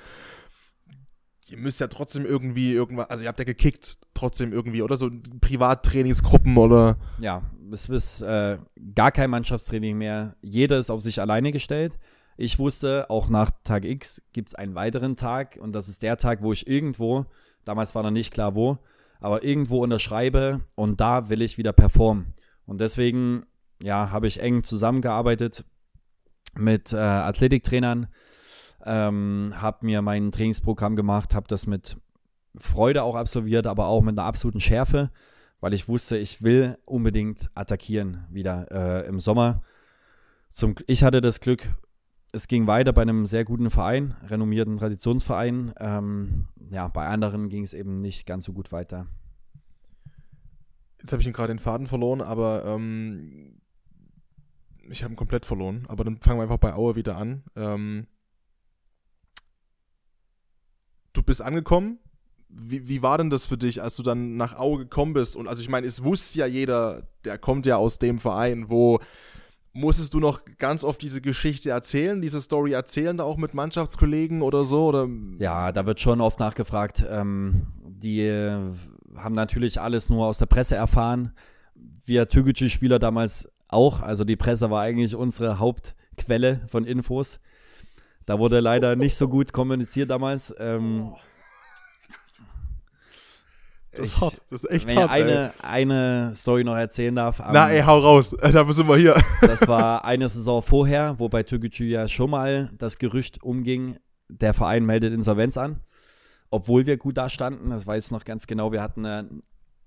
Ihr 1.48 1.58
müsst 1.58 1.80
ja 1.80 1.86
trotzdem 1.86 2.26
irgendwie 2.26 2.72
irgendwas, 2.72 3.10
also 3.10 3.22
ihr 3.22 3.28
habt 3.28 3.38
ja 3.38 3.44
gekickt, 3.44 3.98
trotzdem 4.14 4.52
irgendwie, 4.52 4.82
oder 4.82 4.96
so 4.96 5.10
Privattrainingsgruppen 5.40 6.56
oder. 6.56 6.96
Ja, 7.18 7.42
es 7.72 7.88
ist 7.88 8.22
äh, 8.22 8.58
gar 8.94 9.12
kein 9.12 9.30
Mannschaftstraining 9.30 9.96
mehr. 9.96 10.36
Jeder 10.42 10.78
ist 10.78 10.90
auf 10.90 11.00
sich 11.00 11.20
alleine 11.20 11.52
gestellt. 11.52 11.98
Ich 12.36 12.58
wusste, 12.58 13.08
auch 13.10 13.28
nach 13.28 13.50
Tag 13.62 13.84
X 13.84 14.22
gibt 14.32 14.48
es 14.48 14.54
einen 14.54 14.74
weiteren 14.74 15.16
Tag 15.16 15.58
und 15.60 15.72
das 15.72 15.88
ist 15.88 16.02
der 16.02 16.16
Tag, 16.16 16.42
wo 16.42 16.52
ich 16.52 16.66
irgendwo, 16.66 17.26
damals 17.64 17.94
war 17.94 18.02
noch 18.02 18.10
nicht 18.10 18.32
klar 18.32 18.54
wo, 18.54 18.78
aber 19.20 19.44
irgendwo 19.44 19.82
unterschreibe 19.82 20.60
und 20.74 21.00
da 21.00 21.28
will 21.28 21.42
ich 21.42 21.58
wieder 21.58 21.72
performen. 21.72 22.34
Und 22.66 22.80
deswegen, 22.80 23.46
ja, 23.80 24.10
habe 24.10 24.26
ich 24.26 24.40
eng 24.40 24.64
zusammengearbeitet 24.64 25.64
mit 26.56 26.92
äh, 26.92 26.96
Athletiktrainern, 26.96 28.08
ähm, 28.84 29.54
habe 29.56 29.86
mir 29.86 30.02
mein 30.02 30.32
Trainingsprogramm 30.32 30.96
gemacht, 30.96 31.34
habe 31.34 31.46
das 31.48 31.66
mit 31.66 31.96
Freude 32.56 33.04
auch 33.04 33.14
absolviert, 33.14 33.66
aber 33.66 33.86
auch 33.86 34.02
mit 34.02 34.18
einer 34.18 34.26
absoluten 34.26 34.60
Schärfe, 34.60 35.10
weil 35.64 35.72
ich 35.72 35.88
wusste, 35.88 36.18
ich 36.18 36.42
will 36.42 36.76
unbedingt 36.84 37.50
attackieren 37.54 38.26
wieder 38.28 38.70
äh, 38.70 39.08
im 39.08 39.18
Sommer. 39.18 39.62
Zum, 40.50 40.74
ich 40.86 41.02
hatte 41.02 41.22
das 41.22 41.40
Glück, 41.40 41.74
es 42.32 42.48
ging 42.48 42.66
weiter 42.66 42.92
bei 42.92 43.00
einem 43.00 43.24
sehr 43.24 43.46
guten 43.46 43.70
Verein, 43.70 44.14
renommierten 44.24 44.76
Traditionsverein. 44.76 45.72
Ähm, 45.78 46.48
ja, 46.68 46.88
bei 46.88 47.06
anderen 47.06 47.48
ging 47.48 47.64
es 47.64 47.72
eben 47.72 48.02
nicht 48.02 48.26
ganz 48.26 48.44
so 48.44 48.52
gut 48.52 48.72
weiter. 48.72 49.06
Jetzt 51.00 51.12
habe 51.12 51.22
ich 51.22 51.26
ihn 51.26 51.32
gerade 51.32 51.54
den 51.54 51.58
Faden 51.58 51.86
verloren, 51.86 52.20
aber 52.20 52.66
ähm, 52.66 53.62
ich 54.90 55.02
habe 55.02 55.14
ihn 55.14 55.16
komplett 55.16 55.46
verloren. 55.46 55.86
Aber 55.88 56.04
dann 56.04 56.18
fangen 56.18 56.40
wir 56.40 56.42
einfach 56.42 56.58
bei 56.58 56.74
Aue 56.74 56.94
wieder 56.94 57.16
an. 57.16 57.42
Ähm, 57.56 58.06
du 61.14 61.22
bist 61.22 61.40
angekommen. 61.40 62.00
Wie, 62.56 62.88
wie 62.88 63.02
war 63.02 63.18
denn 63.18 63.30
das 63.30 63.46
für 63.46 63.58
dich, 63.58 63.82
als 63.82 63.96
du 63.96 64.02
dann 64.02 64.36
nach 64.36 64.58
Aue 64.58 64.78
gekommen 64.78 65.12
bist? 65.12 65.34
Und 65.34 65.48
also 65.48 65.60
ich 65.60 65.68
meine, 65.68 65.86
es 65.86 66.04
wusste 66.04 66.38
ja 66.38 66.46
jeder, 66.46 67.02
der 67.24 67.38
kommt 67.38 67.66
ja 67.66 67.76
aus 67.76 67.98
dem 67.98 68.18
Verein, 68.18 68.70
wo 68.70 69.00
musstest 69.72 70.14
du 70.14 70.20
noch 70.20 70.40
ganz 70.58 70.84
oft 70.84 71.02
diese 71.02 71.20
Geschichte 71.20 71.70
erzählen, 71.70 72.22
diese 72.22 72.40
Story 72.40 72.72
erzählen, 72.72 73.16
da 73.16 73.24
auch 73.24 73.36
mit 73.36 73.54
Mannschaftskollegen 73.54 74.40
oder 74.40 74.64
so? 74.64 74.86
Oder? 74.86 75.08
Ja, 75.38 75.72
da 75.72 75.84
wird 75.84 76.00
schon 76.00 76.20
oft 76.20 76.38
nachgefragt. 76.38 77.04
Ähm, 77.10 77.66
die 77.84 78.20
äh, 78.20 78.56
haben 79.16 79.34
natürlich 79.34 79.80
alles 79.80 80.08
nur 80.08 80.26
aus 80.26 80.38
der 80.38 80.46
Presse 80.46 80.76
erfahren. 80.76 81.32
Wir 82.04 82.28
Türkgücü-Spieler 82.28 82.98
damals 82.98 83.48
auch. 83.68 84.00
Also 84.00 84.24
die 84.24 84.36
Presse 84.36 84.70
war 84.70 84.82
eigentlich 84.82 85.14
unsere 85.16 85.58
Hauptquelle 85.58 86.60
von 86.68 86.84
Infos. 86.84 87.40
Da 88.26 88.38
wurde 88.38 88.60
leider 88.60 88.96
nicht 88.96 89.16
so 89.16 89.28
gut 89.28 89.52
kommuniziert 89.52 90.10
damals. 90.10 90.54
Ähm, 90.58 91.12
Das 93.96 94.06
ist 94.10 94.16
ich- 94.16 94.20
hart, 94.22 94.40
das 94.50 94.64
ist 94.64 94.70
echt 94.70 94.88
wenn 94.88 94.94
ich 94.96 95.02
hart. 95.02 95.12
ey. 95.12 95.22
eine, 95.22 95.52
eine 95.62 96.34
Story 96.34 96.64
noch 96.64 96.76
erzählen 96.76 97.14
darf. 97.14 97.40
am- 97.40 97.52
Na 97.52 97.70
ey, 97.70 97.82
hau 97.82 97.98
raus, 97.98 98.34
da 98.40 98.72
sind 98.72 98.88
wir 98.88 98.96
hier. 98.96 99.14
Das 99.40 99.66
war 99.68 100.04
eine 100.04 100.28
Saison 100.28 100.62
vorher, 100.62 101.18
wo 101.18 101.28
bei 101.28 101.42
Türkgücü 101.42 101.84
ja 101.86 102.08
schon 102.08 102.30
mal 102.30 102.70
das 102.78 102.98
Gerücht 102.98 103.42
umging, 103.42 103.96
der 104.28 104.54
Verein 104.54 104.84
meldet 104.84 105.12
Insolvenz 105.14 105.56
an. 105.56 105.80
Obwohl 106.50 106.86
wir 106.86 106.96
gut 106.96 107.16
dastanden, 107.16 107.70
das 107.70 107.86
weiß 107.86 108.06
ich 108.06 108.10
noch 108.12 108.24
ganz 108.24 108.46
genau, 108.46 108.70
wir 108.72 108.80
hatten 108.82 109.04
äh, 109.04 109.24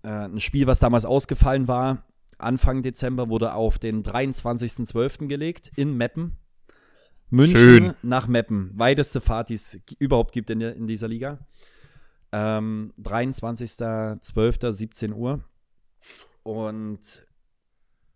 äh, 0.04 0.08
ein 0.10 0.40
Spiel, 0.40 0.68
was 0.68 0.80
damals 0.80 1.06
ausgefallen 1.06 1.68
war. 1.68 2.04
Anfang 2.40 2.82
Dezember 2.84 3.30
wurde 3.30 3.54
auf 3.54 3.80
den 3.80 4.04
23.12. 4.04 5.28
gelegt 5.28 5.72
in 5.76 5.96
Meppen. 5.98 6.38
München 7.30 7.58
Schön. 7.58 7.94
nach 8.04 8.28
Meppen. 8.28 8.72
Weiteste 8.76 9.22
Fahrt, 9.22 9.50
die 9.50 9.56
es 9.56 9.80
überhaupt 10.00 10.32
gibt 10.34 10.50
in, 10.50 10.60
der, 10.60 10.76
in 10.76 10.88
dieser 10.88 11.08
Liga. 11.08 11.40
Ähm, 12.32 12.94
23.12. 13.02 14.72
17 14.72 15.14
Uhr. 15.14 15.44
Und 16.44 17.28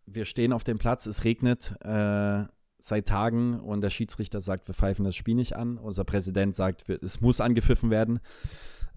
wir 0.05 0.25
stehen 0.25 0.53
auf 0.53 0.63
dem 0.63 0.77
Platz, 0.77 1.05
es 1.05 1.23
regnet 1.23 1.75
äh, 1.81 2.43
seit 2.79 3.07
Tagen 3.07 3.59
und 3.59 3.81
der 3.81 3.89
Schiedsrichter 3.89 4.41
sagt, 4.41 4.67
wir 4.67 4.73
pfeifen 4.75 5.05
das 5.05 5.15
Spiel 5.15 5.35
nicht 5.35 5.55
an. 5.55 5.77
Unser 5.77 6.03
Präsident 6.03 6.55
sagt, 6.55 6.87
wir, 6.87 7.01
es 7.01 7.21
muss 7.21 7.39
angepfiffen 7.39 7.89
werden. 7.89 8.19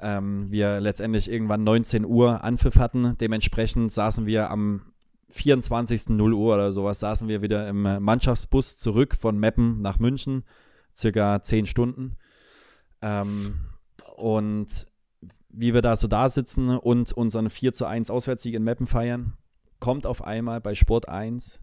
Ähm, 0.00 0.50
wir 0.50 0.80
letztendlich 0.80 1.30
irgendwann 1.30 1.64
19 1.64 2.04
Uhr 2.04 2.42
Anpfiff 2.42 2.76
hatten. 2.76 3.16
Dementsprechend 3.18 3.92
saßen 3.92 4.26
wir 4.26 4.50
am 4.50 4.92
24. 5.28 6.10
0 6.10 6.32
Uhr 6.32 6.54
oder 6.54 6.72
sowas, 6.72 7.00
saßen 7.00 7.28
wir 7.28 7.42
wieder 7.42 7.68
im 7.68 7.82
Mannschaftsbus 7.82 8.76
zurück 8.78 9.16
von 9.18 9.38
Meppen 9.38 9.80
nach 9.82 9.98
München. 9.98 10.44
Circa 10.96 11.42
10 11.42 11.66
Stunden. 11.66 12.16
Ähm, 13.02 13.60
Und 14.16 14.86
wie 15.56 15.72
wir 15.72 15.82
da 15.82 15.96
so 15.96 16.08
da 16.08 16.28
sitzen 16.28 16.70
und 16.70 17.12
unseren 17.12 17.48
4 17.48 17.72
zu 17.72 17.86
1 17.86 18.10
Auswärtssieg 18.10 18.54
in 18.54 18.64
Meppen 18.64 18.86
feiern, 18.86 19.34
kommt 19.78 20.06
auf 20.06 20.22
einmal 20.22 20.60
bei 20.60 20.74
Sport 20.74 21.08
1 21.08 21.60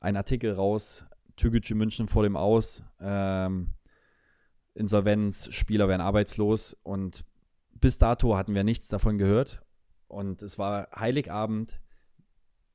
ein 0.00 0.16
Artikel 0.16 0.52
raus, 0.52 1.04
Türkgücü 1.36 1.74
München 1.74 2.08
vor 2.08 2.24
dem 2.24 2.36
Aus, 2.36 2.82
ähm, 3.00 3.74
Insolvenz, 4.74 5.48
Spieler 5.52 5.88
werden 5.88 6.00
arbeitslos 6.00 6.76
und 6.82 7.24
bis 7.72 7.98
dato 7.98 8.36
hatten 8.36 8.54
wir 8.54 8.64
nichts 8.64 8.88
davon 8.88 9.18
gehört 9.18 9.62
und 10.08 10.42
es 10.42 10.58
war 10.58 10.88
Heiligabend, 10.98 11.80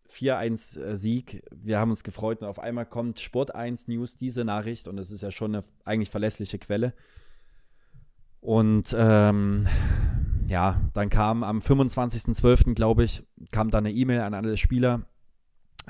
4-1 0.09 0.79
äh, 0.79 1.41
wir 1.51 1.79
haben 1.79 1.89
uns 1.89 2.03
gefreut 2.03 2.41
und 2.41 2.47
auf 2.47 2.59
einmal 2.59 2.85
kommt 2.85 3.19
Sport 3.19 3.53
1 3.53 3.87
News 3.87 4.15
diese 4.15 4.45
Nachricht 4.45 4.87
und 4.87 4.97
es 4.99 5.11
ist 5.11 5.21
ja 5.21 5.31
schon 5.31 5.55
eine 5.55 5.65
eigentlich 5.83 6.09
verlässliche 6.09 6.59
Quelle 6.59 6.93
und 8.39 8.95
ähm, 8.97 9.67
ja, 10.47 10.81
dann 10.93 11.09
kam 11.09 11.43
am 11.43 11.59
25.12., 11.59 12.73
glaube 12.73 13.03
ich, 13.03 13.23
kam 13.51 13.69
dann 13.69 13.85
eine 13.85 13.93
E-Mail 13.93 14.21
an 14.21 14.33
alle 14.33 14.57
Spieler, 14.57 15.01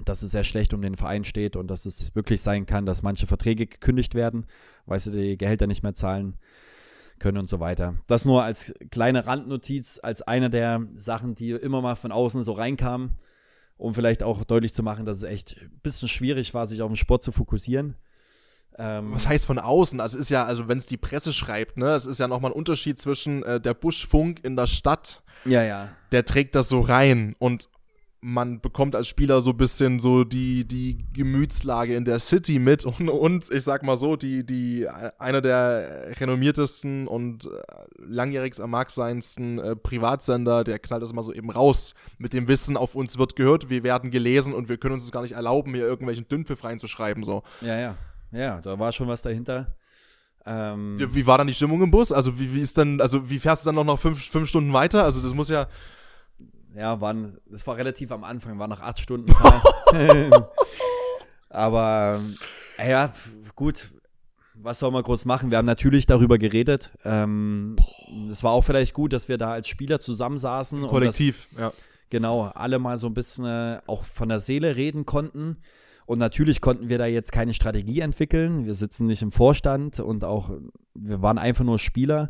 dass 0.06 0.24
es 0.24 0.32
sehr 0.32 0.44
schlecht 0.44 0.74
um 0.74 0.82
den 0.82 0.96
Verein 0.96 1.24
steht 1.24 1.56
und 1.56 1.68
dass 1.68 1.86
es 1.86 2.16
wirklich 2.16 2.42
sein 2.42 2.66
kann, 2.66 2.86
dass 2.86 3.04
manche 3.04 3.28
Verträge 3.28 3.68
gekündigt 3.68 4.16
werden, 4.16 4.46
weil 4.86 5.00
sie 5.00 5.12
die 5.12 5.38
Gehälter 5.38 5.68
nicht 5.68 5.84
mehr 5.84 5.94
zahlen 5.94 6.38
können 7.20 7.38
und 7.38 7.50
so 7.50 7.60
weiter. 7.60 7.96
Das 8.08 8.26
nur 8.26 8.44
als 8.44 8.74
kleine 8.92 9.26
Randnotiz, 9.26 10.00
als 10.02 10.22
eine 10.22 10.50
der 10.50 10.88
Sachen, 10.96 11.36
die 11.36 11.52
immer 11.52 11.82
mal 11.82 11.96
von 11.96 12.12
außen 12.12 12.44
so 12.44 12.54
reinkamen, 12.54 13.12
um 13.78 13.94
vielleicht 13.94 14.24
auch 14.24 14.44
deutlich 14.44 14.74
zu 14.74 14.84
machen, 14.84 15.06
dass 15.06 15.18
es 15.18 15.24
echt 15.24 15.58
ein 15.62 15.80
bisschen 15.82 16.08
schwierig 16.08 16.54
war, 16.54 16.66
sich 16.66 16.82
auf 16.82 16.90
den 16.90 16.96
Sport 16.96 17.24
zu 17.24 17.32
fokussieren. 17.32 17.96
Ähm, 18.78 19.12
Was 19.14 19.28
heißt 19.28 19.46
von 19.46 19.60
außen? 19.60 20.00
Also 20.00 20.18
ist 20.18 20.30
ja, 20.30 20.46
also 20.46 20.68
wenn 20.68 20.78
es 20.78 20.86
die 20.86 20.98
Presse 20.98 21.34
schreibt, 21.34 21.78
ne, 21.78 21.90
es 21.92 22.06
ist 22.06 22.20
ja 22.20 22.28
nochmal 22.28 22.52
ein 22.52 22.56
Unterschied 22.58 23.00
zwischen 23.00 23.44
äh, 23.44 23.60
der 23.60 23.74
Buschfunk 23.74 24.44
in 24.44 24.56
der 24.56 24.68
Stadt. 24.68 25.24
Ja, 25.46 25.64
ja. 25.64 25.90
Der 26.12 26.26
trägt 26.26 26.56
das 26.56 26.70
so 26.70 26.82
rein 26.82 27.36
und 27.40 27.70
man 28.20 28.60
bekommt 28.62 28.96
als 28.96 29.08
Spieler 29.08 29.42
so 29.42 29.52
ein 29.52 29.58
bisschen 29.58 30.00
so 30.00 30.24
die, 30.24 30.66
die 30.66 31.06
Gemütslage 31.14 31.96
in 31.96 32.04
der 32.04 32.20
City 32.20 32.60
mit 32.60 32.86
und, 33.00 33.10
und 33.10 33.50
ich 33.52 33.64
sag 33.64 33.84
mal 33.84 33.98
so, 33.98 34.16
die, 34.16 34.46
die, 34.46 34.88
einer 35.18 35.42
der 35.42 36.20
renommiertesten 36.20 37.08
und 37.08 37.46
äh, 37.46 37.50
langjährigst 37.98 38.60
am 38.60 38.72
marktseinsten 38.72 39.60
äh, 39.60 39.76
Privatsender, 39.76 40.64
der 40.64 40.80
knallt 40.80 41.04
das 41.04 41.14
mal 41.14 41.24
so 41.24 41.34
eben 41.34 41.50
raus 41.50 41.94
mit 42.18 42.34
dem 42.34 42.48
Wissen, 42.48 42.78
auf 42.78 42.96
uns 42.96 43.18
wird 43.18 43.36
gehört, 43.36 43.70
wir 43.70 43.84
werden 43.84 44.12
gelesen 44.12 44.54
und 44.54 44.70
wir 44.70 44.78
können 44.78 44.96
uns 44.96 45.06
es 45.06 45.12
gar 45.12 45.22
nicht 45.22 45.34
erlauben, 45.34 45.74
hier 45.74 45.86
irgendwelchen 45.86 46.28
Dünnpfiff 46.28 46.64
reinzuschreiben, 46.64 47.24
so. 47.24 47.44
Ja, 47.62 47.78
ja. 47.78 47.98
Ja, 48.32 48.60
da 48.62 48.78
war 48.78 48.92
schon 48.92 49.08
was 49.08 49.22
dahinter. 49.22 49.76
Ähm, 50.46 50.98
ja, 51.00 51.14
wie 51.14 51.28
war 51.28 51.38
dann 51.38 51.48
die 51.48 51.54
Stimmung 51.54 51.82
im 51.82 51.92
Bus? 51.92 52.12
Also 52.12 52.40
wie, 52.40 52.54
wie 52.54 52.62
ist 52.62 52.78
dann, 52.78 53.02
also 53.02 53.30
wie 53.30 53.40
fährst 53.40 53.66
du 53.66 53.72
dann 53.72 53.86
noch, 53.86 54.00
fünf, 54.00 54.24
fünf 54.24 54.48
Stunden 54.50 54.72
weiter? 54.72 55.04
Also 55.04 55.22
das 55.22 55.34
muss 55.34 55.50
ja. 55.50 55.68
Ja, 56.76 57.02
waren, 57.02 57.38
das 57.48 57.66
war 57.68 57.76
relativ 57.76 58.12
am 58.12 58.24
Anfang, 58.24 58.60
war 58.60 58.68
nach 58.68 58.82
acht 58.82 59.00
Stunden. 59.00 59.34
Aber 61.50 62.22
äh, 62.78 62.92
ja, 62.92 63.14
gut, 63.56 63.90
was 64.54 64.80
soll 64.80 64.92
man 64.92 65.04
groß 65.04 65.26
machen? 65.26 65.52
Wir 65.52 65.58
haben 65.58 65.66
natürlich 65.66 66.06
darüber 66.06 66.38
geredet. 66.38 66.92
Ähm, 67.04 67.76
es 68.30 68.44
war 68.44 68.52
auch 68.52 68.64
vielleicht 68.64 68.94
gut, 68.94 69.14
dass 69.14 69.28
wir 69.28 69.38
da 69.38 69.52
als 69.52 69.68
Spieler 69.68 70.00
zusammensaßen. 70.00 70.88
Kollektiv, 70.88 71.48
das, 71.52 71.60
ja. 71.60 71.74
Genau, 72.10 72.44
alle 72.54 72.80
mal 72.80 72.98
so 72.98 73.08
ein 73.08 73.14
bisschen 73.14 73.46
äh, 73.46 73.80
auch 73.88 74.06
von 74.06 74.30
der 74.30 74.40
Seele 74.40 74.76
reden 74.76 75.06
konnten. 75.06 75.58
Und 76.08 76.20
natürlich 76.20 76.62
konnten 76.62 76.88
wir 76.88 76.98
da 76.98 77.06
jetzt 77.06 77.34
keine 77.34 77.54
Strategie 77.54 78.00
entwickeln. 78.00 78.66
Wir 78.66 78.74
sitzen 78.74 79.08
nicht 79.08 79.22
im 79.22 79.34
Vorstand 79.34 80.00
und 80.00 80.24
auch, 80.24 80.52
wir 80.96 81.22
waren 81.22 81.38
einfach 81.38 81.66
nur 81.66 81.80
Spieler, 81.80 82.30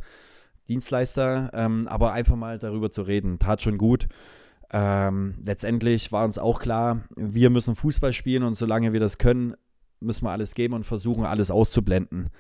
Dienstleister, 0.68 1.52
ähm, 1.54 1.88
aber 1.88 2.12
einfach 2.12 2.36
mal 2.36 2.58
darüber 2.58 2.90
zu 2.90 3.04
reden, 3.04 3.38
tat 3.38 3.62
schon 3.62 3.78
gut. 3.78 4.08
Ähm, 4.72 5.36
letztendlich 5.46 6.12
war 6.12 6.26
uns 6.26 6.40
auch 6.40 6.60
klar, 6.60 7.04
wir 7.16 7.52
müssen 7.52 7.76
Fußball 7.76 8.14
spielen 8.14 8.42
und 8.42 8.56
solange 8.56 8.94
wir 8.94 9.00
das 9.00 9.20
können, 9.20 9.54
müssen 10.00 10.26
wir 10.26 10.32
alles 10.32 10.56
geben 10.56 10.74
und 10.74 10.84
versuchen, 10.84 11.24
alles 11.24 11.52
auszublenden. 11.52 12.32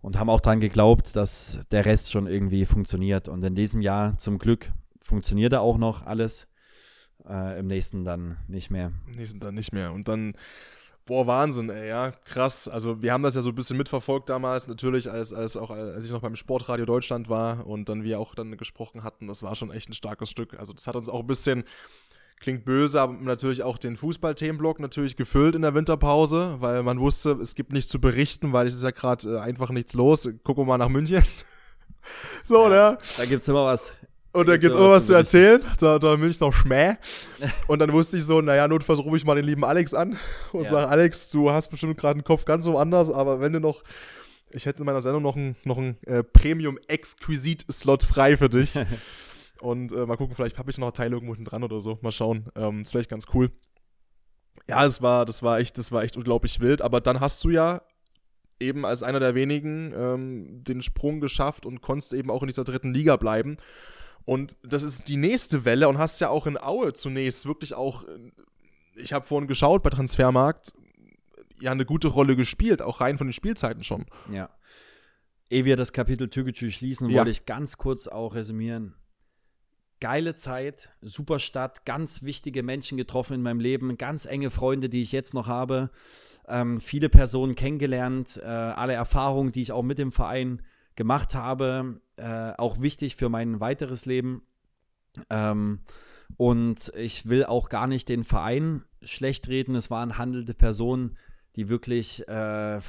Und 0.00 0.18
haben 0.18 0.30
auch 0.30 0.40
daran 0.40 0.60
geglaubt, 0.60 1.14
dass 1.14 1.60
der 1.72 1.84
Rest 1.84 2.10
schon 2.10 2.26
irgendwie 2.26 2.64
funktioniert. 2.64 3.28
Und 3.28 3.44
in 3.44 3.54
diesem 3.54 3.82
Jahr 3.82 4.16
zum 4.16 4.38
Glück 4.38 4.72
funktionierte 5.02 5.60
auch 5.60 5.76
noch 5.76 6.06
alles. 6.06 6.48
Äh, 7.28 7.60
Im 7.60 7.66
nächsten 7.66 8.04
dann 8.04 8.38
nicht 8.48 8.70
mehr. 8.70 8.92
Im 9.06 9.14
nächsten 9.14 9.40
dann 9.40 9.54
nicht 9.54 9.72
mehr. 9.72 9.92
Und 9.92 10.08
dann, 10.08 10.34
boah, 11.06 11.26
Wahnsinn, 11.26 11.70
ey, 11.70 11.88
ja, 11.88 12.10
krass. 12.10 12.68
Also 12.68 13.02
wir 13.02 13.12
haben 13.12 13.22
das 13.22 13.34
ja 13.34 13.42
so 13.42 13.50
ein 13.50 13.54
bisschen 13.54 13.76
mitverfolgt 13.76 14.28
damals, 14.28 14.68
natürlich, 14.68 15.10
als, 15.10 15.32
als 15.32 15.56
auch 15.56 15.70
als 15.70 16.04
ich 16.04 16.10
noch 16.10 16.20
beim 16.20 16.36
Sportradio 16.36 16.84
Deutschland 16.84 17.28
war 17.28 17.66
und 17.66 17.88
dann 17.88 18.04
wir 18.04 18.20
auch 18.20 18.34
dann 18.34 18.56
gesprochen 18.56 19.04
hatten, 19.04 19.26
das 19.26 19.42
war 19.42 19.54
schon 19.54 19.70
echt 19.70 19.88
ein 19.88 19.94
starkes 19.94 20.30
Stück. 20.30 20.58
Also 20.58 20.72
das 20.72 20.86
hat 20.86 20.96
uns 20.96 21.08
auch 21.08 21.20
ein 21.20 21.26
bisschen, 21.26 21.64
klingt 22.40 22.64
böse, 22.66 23.00
aber 23.00 23.14
natürlich 23.14 23.62
auch 23.62 23.78
den 23.78 23.96
Fußball-Themenblock 23.96 24.80
natürlich 24.80 25.16
gefüllt 25.16 25.54
in 25.54 25.62
der 25.62 25.74
Winterpause, 25.74 26.56
weil 26.58 26.82
man 26.82 27.00
wusste, 27.00 27.32
es 27.40 27.54
gibt 27.54 27.72
nichts 27.72 27.90
zu 27.90 28.00
berichten, 28.00 28.52
weil 28.52 28.66
es 28.66 28.74
ist 28.74 28.82
ja 28.82 28.90
gerade 28.90 29.36
äh, 29.36 29.40
einfach 29.40 29.70
nichts 29.70 29.94
los. 29.94 30.28
Gucken 30.42 30.64
wir 30.64 30.66
mal 30.66 30.78
nach 30.78 30.90
München. 30.90 31.24
so, 32.44 32.64
ja, 32.64 32.92
ne? 32.92 32.98
Da 33.16 33.24
gibt 33.24 33.40
es 33.40 33.48
immer 33.48 33.64
was. 33.64 33.94
Und 34.34 34.48
da 34.48 34.56
gibt 34.56 34.72
es 34.72 34.78
immer 34.78 34.90
was 34.90 35.06
zu 35.06 35.12
erzählen. 35.14 35.62
Da, 35.78 36.00
da 36.00 36.20
will 36.20 36.28
ich 36.28 36.40
noch 36.40 36.52
Schmäh. 36.52 36.96
Und 37.68 37.78
dann 37.78 37.92
wusste 37.92 38.16
ich 38.16 38.24
so, 38.24 38.40
naja, 38.40 38.66
notfalls 38.66 38.98
rufe 38.98 39.16
ich 39.16 39.24
mal 39.24 39.36
den 39.36 39.44
lieben 39.44 39.64
Alex 39.64 39.94
an 39.94 40.18
und 40.52 40.64
ja. 40.64 40.70
sage, 40.70 40.88
Alex, 40.88 41.30
du 41.30 41.52
hast 41.52 41.68
bestimmt 41.68 41.96
gerade 41.96 42.14
einen 42.14 42.24
Kopf 42.24 42.44
ganz 42.44 42.64
so 42.64 42.76
anders, 42.76 43.10
aber 43.10 43.40
wenn 43.40 43.52
du 43.52 43.60
noch, 43.60 43.84
ich 44.50 44.66
hätte 44.66 44.80
in 44.80 44.86
meiner 44.86 45.02
Sendung 45.02 45.22
noch 45.22 45.36
einen 45.36 45.54
noch 45.64 45.78
äh, 45.78 46.24
Premium-Exquisit-Slot 46.24 48.02
frei 48.02 48.36
für 48.36 48.48
dich. 48.48 48.74
und 49.60 49.92
äh, 49.92 50.04
mal 50.04 50.16
gucken, 50.16 50.34
vielleicht 50.34 50.58
habe 50.58 50.68
ich 50.68 50.78
noch 50.78 50.88
ein 50.88 50.94
Teil 50.94 51.12
irgendwo 51.12 51.34
hinten 51.34 51.48
dran 51.48 51.62
oder 51.62 51.80
so. 51.80 52.00
Mal 52.02 52.10
schauen. 52.10 52.46
Ähm, 52.56 52.82
ist 52.82 52.90
vielleicht 52.90 53.10
ganz 53.10 53.26
cool. 53.34 53.52
Ja, 54.66 54.84
es 54.84 55.00
war, 55.00 55.26
das 55.26 55.44
war 55.44 55.60
echt, 55.60 55.78
das 55.78 55.92
war 55.92 56.02
echt 56.02 56.16
unglaublich 56.16 56.58
wild. 56.58 56.82
Aber 56.82 57.00
dann 57.00 57.20
hast 57.20 57.44
du 57.44 57.50
ja 57.50 57.82
eben 58.58 58.84
als 58.84 59.04
einer 59.04 59.20
der 59.20 59.36
wenigen 59.36 59.92
ähm, 59.96 60.64
den 60.64 60.82
Sprung 60.82 61.20
geschafft 61.20 61.66
und 61.66 61.82
konntest 61.82 62.12
eben 62.12 62.32
auch 62.32 62.42
in 62.42 62.48
dieser 62.48 62.64
dritten 62.64 62.92
Liga 62.92 63.16
bleiben. 63.16 63.58
Und 64.24 64.56
das 64.62 64.82
ist 64.82 65.08
die 65.08 65.16
nächste 65.16 65.64
Welle 65.64 65.88
und 65.88 65.98
hast 65.98 66.20
ja 66.20 66.30
auch 66.30 66.46
in 66.46 66.56
Aue 66.56 66.92
zunächst 66.94 67.46
wirklich 67.46 67.74
auch, 67.74 68.04
ich 68.96 69.12
habe 69.12 69.26
vorhin 69.26 69.48
geschaut 69.48 69.82
bei 69.82 69.90
Transfermarkt, 69.90 70.72
ja 71.60 71.72
eine 71.72 71.84
gute 71.84 72.08
Rolle 72.08 72.36
gespielt, 72.36 72.82
auch 72.82 73.00
rein 73.00 73.18
von 73.18 73.26
den 73.26 73.32
Spielzeiten 73.32 73.84
schon. 73.84 74.06
Ja. 74.30 74.50
Ehe 75.50 75.64
wir 75.64 75.76
das 75.76 75.92
Kapitel 75.92 76.28
Türkgücü 76.28 76.70
schließen, 76.70 77.10
ja. 77.10 77.18
wollte 77.18 77.30
ich 77.30 77.44
ganz 77.44 77.76
kurz 77.76 78.08
auch 78.08 78.34
resümieren. 78.34 78.94
Geile 80.00 80.34
Zeit, 80.34 80.90
super 81.00 81.38
Stadt, 81.38 81.84
ganz 81.86 82.22
wichtige 82.22 82.62
Menschen 82.62 82.98
getroffen 82.98 83.34
in 83.34 83.42
meinem 83.42 83.60
Leben, 83.60 83.96
ganz 83.96 84.26
enge 84.26 84.50
Freunde, 84.50 84.88
die 84.88 85.02
ich 85.02 85.12
jetzt 85.12 85.32
noch 85.32 85.46
habe, 85.46 85.90
ähm, 86.48 86.80
viele 86.80 87.08
Personen 87.08 87.54
kennengelernt, 87.54 88.40
äh, 88.42 88.46
alle 88.46 88.94
Erfahrungen, 88.94 89.52
die 89.52 89.62
ich 89.62 89.72
auch 89.72 89.82
mit 89.82 89.98
dem 89.98 90.12
Verein 90.12 90.62
gemacht 90.96 91.34
habe, 91.34 92.00
äh, 92.16 92.52
auch 92.56 92.80
wichtig 92.80 93.16
für 93.16 93.28
mein 93.28 93.60
weiteres 93.60 94.06
Leben. 94.06 94.42
Ähm, 95.30 95.80
und 96.36 96.92
ich 96.96 97.28
will 97.28 97.44
auch 97.44 97.68
gar 97.68 97.86
nicht 97.86 98.08
den 98.08 98.24
Verein 98.24 98.84
schlecht 99.02 99.48
reden. 99.48 99.74
Es 99.74 99.90
waren 99.90 100.18
handelnde 100.18 100.54
Personen, 100.54 101.16
die 101.56 101.68
wirklich 101.68 102.26
äh, 102.28 102.80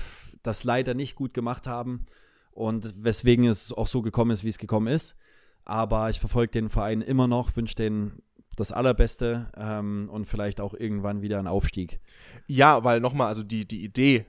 das 0.44 0.64
leider 0.64 0.94
nicht 0.94 1.16
gut 1.16 1.34
gemacht 1.34 1.68
haben 1.68 2.06
und 2.52 3.04
weswegen 3.04 3.46
es 3.46 3.72
auch 3.72 3.88
so 3.88 4.02
gekommen 4.02 4.32
ist, 4.32 4.44
wie 4.44 4.50
es 4.50 4.58
gekommen 4.58 4.88
ist. 4.88 5.16
Aber 5.66 6.10
ich 6.10 6.20
verfolge 6.20 6.52
den 6.52 6.70
Verein 6.70 7.02
immer 7.02 7.28
noch, 7.28 7.56
wünsche 7.56 7.76
denen 7.76 8.22
das 8.56 8.72
Allerbeste 8.72 9.52
ähm, 9.58 10.10
und 10.12 10.26
vielleicht 10.26 10.62
auch 10.62 10.74
irgendwann 10.74 11.22
wieder 11.22 11.40
einen 11.40 11.48
Aufstieg. 11.48 12.00
Ja, 12.48 12.84
weil 12.84 13.02
nochmal, 13.02 13.28
also 13.28 13.44
die, 13.44 13.68
die 13.68 13.84
Idee 13.84 14.26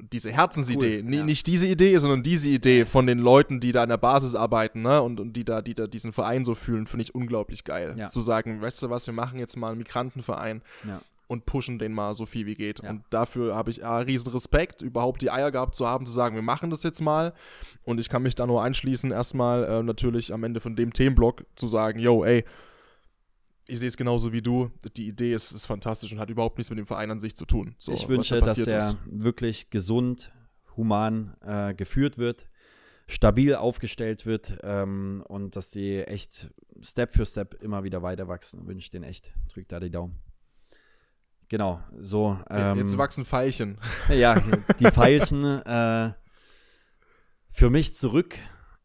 diese 0.00 0.30
Herzensidee, 0.32 1.02
cool, 1.04 1.14
ja. 1.14 1.24
nicht 1.24 1.46
diese 1.46 1.66
Idee, 1.66 1.96
sondern 1.98 2.22
diese 2.22 2.48
Idee 2.48 2.86
von 2.86 3.06
den 3.06 3.18
Leuten, 3.18 3.60
die 3.60 3.72
da 3.72 3.82
an 3.82 3.88
der 3.88 3.98
Basis 3.98 4.34
arbeiten, 4.34 4.82
ne, 4.82 5.02
und, 5.02 5.20
und 5.20 5.34
die 5.34 5.44
da, 5.44 5.62
die 5.62 5.74
da 5.74 5.86
diesen 5.86 6.12
Verein 6.12 6.44
so 6.44 6.54
fühlen, 6.54 6.86
finde 6.86 7.04
ich 7.04 7.14
unglaublich 7.14 7.64
geil. 7.64 7.94
Ja. 7.96 8.08
Zu 8.08 8.20
sagen, 8.20 8.60
weißt 8.60 8.82
du 8.82 8.90
was, 8.90 9.06
wir 9.06 9.14
machen 9.14 9.38
jetzt 9.38 9.56
mal 9.56 9.68
einen 9.68 9.78
Migrantenverein 9.78 10.62
ja. 10.86 11.00
und 11.28 11.46
pushen 11.46 11.78
den 11.78 11.92
mal 11.92 12.14
so 12.14 12.26
viel 12.26 12.46
wie 12.46 12.54
geht. 12.54 12.80
Und 12.80 13.02
dafür 13.10 13.54
habe 13.54 13.70
ich 13.70 13.78
ja, 13.78 13.98
riesen 13.98 14.30
Respekt, 14.30 14.82
überhaupt 14.82 15.22
die 15.22 15.30
Eier 15.30 15.50
gehabt 15.50 15.74
zu 15.74 15.86
haben, 15.86 16.06
zu 16.06 16.12
sagen, 16.12 16.34
wir 16.34 16.42
machen 16.42 16.70
das 16.70 16.82
jetzt 16.82 17.00
mal. 17.00 17.32
Und 17.84 18.00
ich 18.00 18.08
kann 18.08 18.22
mich 18.22 18.34
da 18.34 18.46
nur 18.46 18.62
anschließen, 18.62 19.10
erstmal 19.10 19.64
äh, 19.64 19.82
natürlich 19.82 20.32
am 20.32 20.44
Ende 20.44 20.60
von 20.60 20.76
dem 20.76 20.92
Themenblock 20.92 21.44
zu 21.56 21.66
sagen, 21.66 21.98
yo, 21.98 22.24
ey, 22.24 22.44
ich 23.66 23.78
sehe 23.78 23.88
es 23.88 23.96
genauso 23.96 24.32
wie 24.32 24.42
du. 24.42 24.70
Die 24.96 25.08
Idee 25.08 25.34
ist, 25.34 25.52
ist 25.52 25.66
fantastisch 25.66 26.12
und 26.12 26.18
hat 26.18 26.30
überhaupt 26.30 26.58
nichts 26.58 26.70
mit 26.70 26.78
dem 26.78 26.86
Verein 26.86 27.10
an 27.10 27.20
sich 27.20 27.36
zu 27.36 27.46
tun. 27.46 27.74
So, 27.78 27.92
ich 27.92 28.08
wünsche, 28.08 28.40
da 28.40 28.46
dass 28.46 28.58
er 28.58 28.90
ist. 28.90 28.96
wirklich 29.06 29.70
gesund, 29.70 30.32
human 30.76 31.36
äh, 31.42 31.74
geführt 31.74 32.18
wird, 32.18 32.48
stabil 33.06 33.54
aufgestellt 33.54 34.26
wird 34.26 34.58
ähm, 34.62 35.22
und 35.28 35.56
dass 35.56 35.70
die 35.70 35.98
echt 36.00 36.50
Step 36.80 37.12
für 37.12 37.26
Step 37.26 37.54
immer 37.62 37.84
wieder 37.84 38.02
weiter 38.02 38.28
wachsen. 38.28 38.66
Wünsche 38.66 38.86
ich 38.86 38.90
den 38.90 39.04
echt. 39.04 39.32
Drückt 39.52 39.72
da 39.72 39.80
die 39.80 39.90
Daumen. 39.90 40.18
Genau, 41.48 41.82
so. 42.00 42.38
Ähm, 42.48 42.78
Jetzt 42.78 42.96
wachsen 42.96 43.26
Pfeilchen. 43.26 43.78
Ja, 44.08 44.40
die 44.80 44.86
Pfeilchen. 44.86 45.44
äh, 45.44 46.12
für 47.50 47.68
mich 47.68 47.94
zurück 47.94 48.38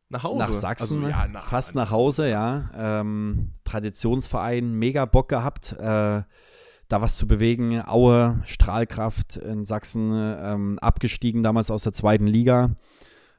Nach 0.10 0.24
Hause? 0.24 0.40
nach 0.40 0.54
Sachsen, 0.54 1.04
Also, 1.04 1.10
ja, 1.10 1.28
na, 1.30 1.42
fast 1.42 1.76
nach 1.76 1.92
Hause, 1.92 2.30
ja. 2.30 2.70
Ähm, 2.74 3.52
Traditionsverein, 3.66 4.74
mega 4.74 5.06
Bock 5.06 5.28
gehabt, 5.28 5.74
äh, 5.74 6.24
da 6.88 7.02
was 7.02 7.18
zu 7.18 7.28
bewegen. 7.28 7.82
Aue, 7.86 8.42
Strahlkraft 8.46 9.36
in 9.38 9.66
Sachsen, 9.66 10.12
ähm, 10.14 10.80
abgestiegen 10.80 11.44
damals 11.44 11.70
aus 11.72 11.84
der 11.84 11.92
zweiten 11.92 12.28
Liga. 12.28 12.76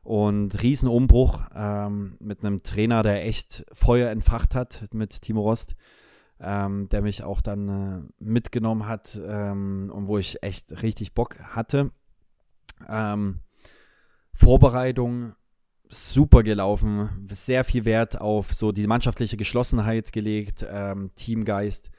Und 0.02 0.62
Riesenumbruch 0.62 1.42
ähm, 1.54 2.16
mit 2.20 2.44
einem 2.44 2.62
Trainer, 2.62 3.02
der 3.02 3.26
echt 3.26 3.64
Feuer 3.72 4.10
entfacht 4.10 4.54
hat, 4.54 4.84
mit 4.92 5.22
Timo 5.22 5.42
Rost, 5.42 5.74
ähm, 6.40 6.88
der 6.88 7.02
mich 7.02 7.22
auch 7.22 7.40
dann 7.40 7.68
äh, 7.68 8.22
mitgenommen 8.22 8.86
hat 8.86 9.20
ähm, 9.22 9.90
und 9.92 10.06
wo 10.06 10.18
ich 10.18 10.42
echt 10.42 10.82
richtig 10.82 11.14
Bock 11.14 11.38
hatte. 11.40 11.90
Ähm, 12.88 13.40
Vorbereitung 14.34 15.34
super 15.88 16.42
gelaufen, 16.42 17.26
sehr 17.30 17.64
viel 17.64 17.84
Wert 17.84 18.20
auf 18.20 18.52
so 18.52 18.72
die 18.72 18.86
mannschaftliche 18.86 19.36
Geschlossenheit 19.36 20.12
gelegt, 20.12 20.66
ähm, 20.70 21.10
Teamgeist 21.14 21.90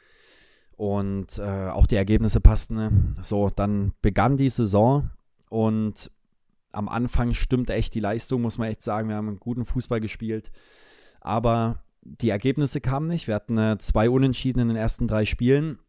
und 0.78 1.40
äh, 1.40 1.70
auch 1.70 1.88
die 1.88 1.96
Ergebnisse 1.96 2.40
passten. 2.40 2.76
Ne? 2.76 3.16
So, 3.22 3.50
dann 3.50 3.94
begann 4.02 4.38
die 4.38 4.50
Saison 4.50 5.10
und 5.50 6.12
am 6.72 6.88
Anfang 6.88 7.34
stimmte 7.34 7.74
echt 7.74 7.96
die 7.96 8.00
Leistung, 8.00 8.42
muss 8.42 8.58
man 8.58 8.70
echt 8.70 8.84
sagen. 8.84 9.10
Wir 9.10 9.16
haben 9.16 9.28
einen 9.28 9.40
guten 9.40 9.66
Fußball 9.66 10.00
gespielt, 10.00 10.52
aber 11.20 11.84
die 12.02 12.30
Ergebnisse 12.30 12.82
kamen 12.82 13.08
nicht. 13.08 13.28
Wir 13.28 13.36
hatten 13.36 13.58
äh, 13.58 13.78
zwei 13.80 14.10
Unentschieden 14.10 14.60
in 14.60 14.68
den 14.68 14.78
ersten 14.78 15.08
drei 15.08 15.26
Spielen, 15.26 15.80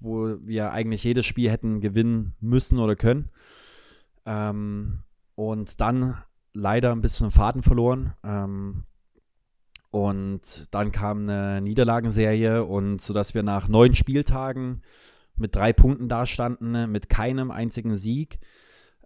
wo 0.00 0.36
wir 0.40 0.72
eigentlich 0.72 1.04
jedes 1.04 1.26
Spiel 1.26 1.50
hätten 1.50 1.80
gewinnen 1.80 2.34
müssen 2.40 2.78
oder 2.78 2.96
können. 2.96 3.30
Ähm, 4.24 5.00
und 5.34 5.80
dann 5.80 6.16
leider 6.56 6.92
ein 6.92 7.00
bisschen 7.00 7.30
Faden 7.30 7.62
verloren. 7.62 8.14
Ähm, 8.24 8.84
und 9.90 10.74
dann 10.74 10.92
kam 10.92 11.22
eine 11.28 11.60
Niederlagenserie 11.60 12.64
und 12.64 13.00
sodass 13.00 13.34
wir 13.34 13.42
nach 13.42 13.68
neun 13.68 13.94
Spieltagen 13.94 14.82
mit 15.36 15.54
drei 15.54 15.72
Punkten 15.72 16.08
dastanden, 16.08 16.90
mit 16.90 17.08
keinem 17.08 17.50
einzigen 17.50 17.94
Sieg. 17.94 18.38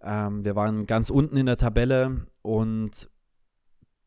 Ähm, 0.01 0.43
wir 0.43 0.55
waren 0.55 0.87
ganz 0.87 1.09
unten 1.09 1.37
in 1.37 1.45
der 1.45 1.57
Tabelle 1.57 2.25
und 2.41 3.09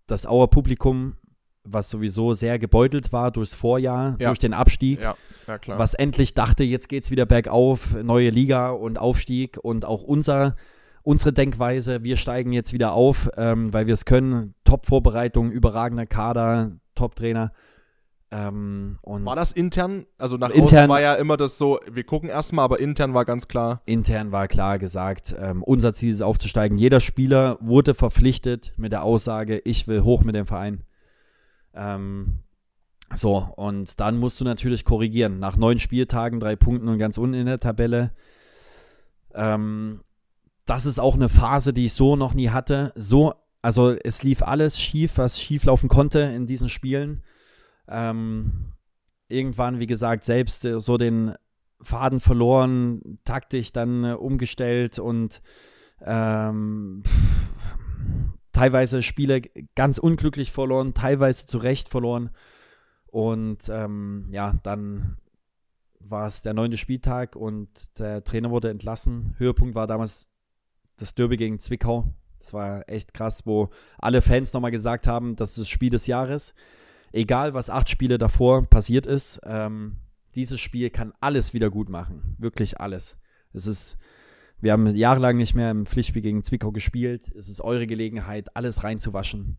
das 0.07 0.27
Auer 0.27 0.51
Publikum, 0.51 1.17
was 1.63 1.89
sowieso 1.89 2.35
sehr 2.35 2.59
gebeutelt 2.59 3.13
war 3.13 3.31
durchs 3.31 3.55
Vorjahr, 3.55 4.17
Ja. 4.19 4.29
durch 4.29 4.39
den 4.39 4.53
Abstieg, 4.53 5.01
Ja, 5.01 5.17
ja 5.47 5.79
was 5.79 5.95
endlich 5.95 6.35
dachte, 6.35 6.65
jetzt 6.65 6.89
geht's 6.89 7.11
wieder 7.11 7.25
bergauf, 7.25 7.95
neue 8.03 8.29
Liga 8.31 8.71
und 8.71 8.99
Aufstieg 8.99 9.59
und 9.63 9.85
auch 9.87 10.03
unser, 10.03 10.57
unsere 11.05 11.33
Denkweise, 11.33 12.03
wir 12.03 12.17
steigen 12.17 12.53
jetzt 12.53 12.73
wieder 12.73 12.93
auf, 12.93 13.31
ähm, 13.37 13.73
weil 13.73 13.87
wir 13.87 13.95
es 13.95 14.05
können. 14.05 14.55
Top-Vorbereitung, 14.65 15.53
überragender 15.53 16.07
Kader, 16.07 16.73
Top-Trainer. 16.97 17.53
Ähm, 18.31 18.99
War 19.03 19.37
das 19.37 19.53
intern? 19.53 20.07
Also 20.19 20.37
nach 20.37 20.51
Intern- 20.51 20.65
außen 20.65 20.89
war 20.89 21.01
ja 21.01 21.15
immer 21.15 21.37
das 21.37 21.57
so, 21.57 21.79
wir 21.89 22.03
gucken 22.03 22.29
erstmal, 22.29 22.65
aber 22.65 22.81
intern 22.81 23.15
war 23.15 23.25
ganz 23.25 23.47
klar. 23.47 23.83
intern 23.87 24.33
war 24.33 24.49
klar 24.49 24.81
gesagt, 24.81 25.37
ähm, 25.39 25.63
unser 25.63 25.93
Ziel 25.93 26.11
ist 26.11 26.23
aufzusteigen. 26.23 26.77
Jeder 26.77 26.99
Spieler 26.99 27.59
wurde 27.61 27.95
verpflichtet 27.95 28.73
mit 28.77 28.91
der 28.91 29.05
Aussage, 29.05 29.61
ich 29.65 29.87
will 29.87 30.03
hoch 30.03 30.25
mit 30.25 30.35
dem 30.35 30.47
Verein. 30.47 30.83
Ähm, 31.75 32.41
so, 33.15 33.37
und 33.37 34.01
dann 34.01 34.19
musst 34.19 34.41
du 34.41 34.45
natürlich 34.45 34.85
korrigieren. 34.85 35.39
Nach 35.39 35.57
neun 35.57 35.79
Spieltagen, 35.79 36.41
drei 36.41 36.57
Punkten 36.57 36.89
und 36.89 36.99
ganz 36.99 37.19
unten 37.19 37.35
in 37.35 37.47
der 37.47 37.61
Tabelle. 37.61 38.11
Ähm, 39.33 40.01
das 40.67 40.87
ist 40.87 40.99
auch 40.99 41.15
eine 41.15 41.29
Phase, 41.29 41.73
die 41.73 41.87
ich 41.87 41.93
so 41.93 42.17
noch 42.17 42.35
nie 42.35 42.51
hatte. 42.51 42.93
So, 42.97 43.35
also 43.63 43.93
es 43.93 44.23
lief 44.23 44.43
alles 44.43 44.81
schief, 44.81 45.19
was 45.19 45.41
schief 45.41 45.65
laufen 45.65 45.89
konnte 45.89 46.21
in 46.21 46.47
diesen 46.47 46.69
Spielen. 46.69 47.23
Ähm, 47.89 48.73
irgendwann, 49.29 49.79
wie 49.79 49.87
gesagt, 49.87 50.25
selbst 50.25 50.65
äh, 50.65 50.81
so 50.81 50.97
den 50.97 51.35
Faden 51.81 52.21
verloren, 52.21 53.19
taktisch 53.25 53.73
dann 53.73 54.05
äh, 54.05 54.13
umgestellt 54.13 54.99
und 54.99 55.43
ähm, 56.01 57.03
pff, 57.07 58.35
teilweise 58.53 59.03
Spiele 59.03 59.43
ganz 59.75 59.99
unglücklich 59.99 60.51
verloren, 60.51 60.95
teilweise 60.95 61.47
zu 61.47 61.59
Recht 61.59 61.89
verloren. 61.89 62.31
Und 63.07 63.69
ähm, 63.69 64.29
ja, 64.31 64.55
dann 64.63 65.19
war 66.01 66.27
es 66.27 66.43
der 66.43 66.55
neunte 66.55 66.77
Spieltag 66.77 67.37
und 67.37 67.69
der 67.99 68.25
Trainer 68.25 68.51
wurde 68.51 68.71
entlassen. 68.71 69.35
Höhepunkt 69.39 69.75
war 69.75 69.87
damals 69.87 70.34
das 70.97 71.15
Derby 71.15 71.37
gegen 71.37 71.59
Zwickau. 71.59 72.15
Das 72.39 72.53
war 72.53 72.89
echt 72.89 73.15
krass, 73.15 73.47
wo 73.47 73.71
alle 73.99 74.21
Fans 74.21 74.53
nochmal 74.53 74.71
gesagt 74.71 75.07
haben, 75.07 75.35
das 75.37 75.51
ist 75.51 75.59
das 75.59 75.69
Spiel 75.69 75.91
des 75.91 76.07
Jahres. 76.07 76.55
Egal, 77.13 77.55
was 77.55 77.71
acht 77.71 77.89
Spiele 77.89 78.19
davor 78.19 78.67
passiert 78.67 79.07
ist, 79.07 79.41
ähm, 79.45 79.97
dieses 80.35 80.61
Spiel 80.61 80.91
kann 80.91 81.13
alles 81.21 81.55
wieder 81.55 81.71
gut 81.71 81.89
machen. 81.89 82.37
Wirklich 82.39 82.81
alles. 82.81 83.19
Es 83.53 83.67
ist, 83.67 83.97
wir 84.61 84.73
haben 84.73 84.95
jahrelang 84.95 85.37
nicht 85.37 85.55
mehr 85.55 85.71
im 85.71 85.87
Pflichtspiel 85.87 86.23
gegen 86.23 86.43
Zwickau 86.43 86.73
gespielt. 86.73 87.31
Es 87.35 87.49
ist 87.49 87.61
eure 87.61 87.87
Gelegenheit, 87.87 88.57
alles 88.57 88.85
reinzuwaschen. 88.85 89.59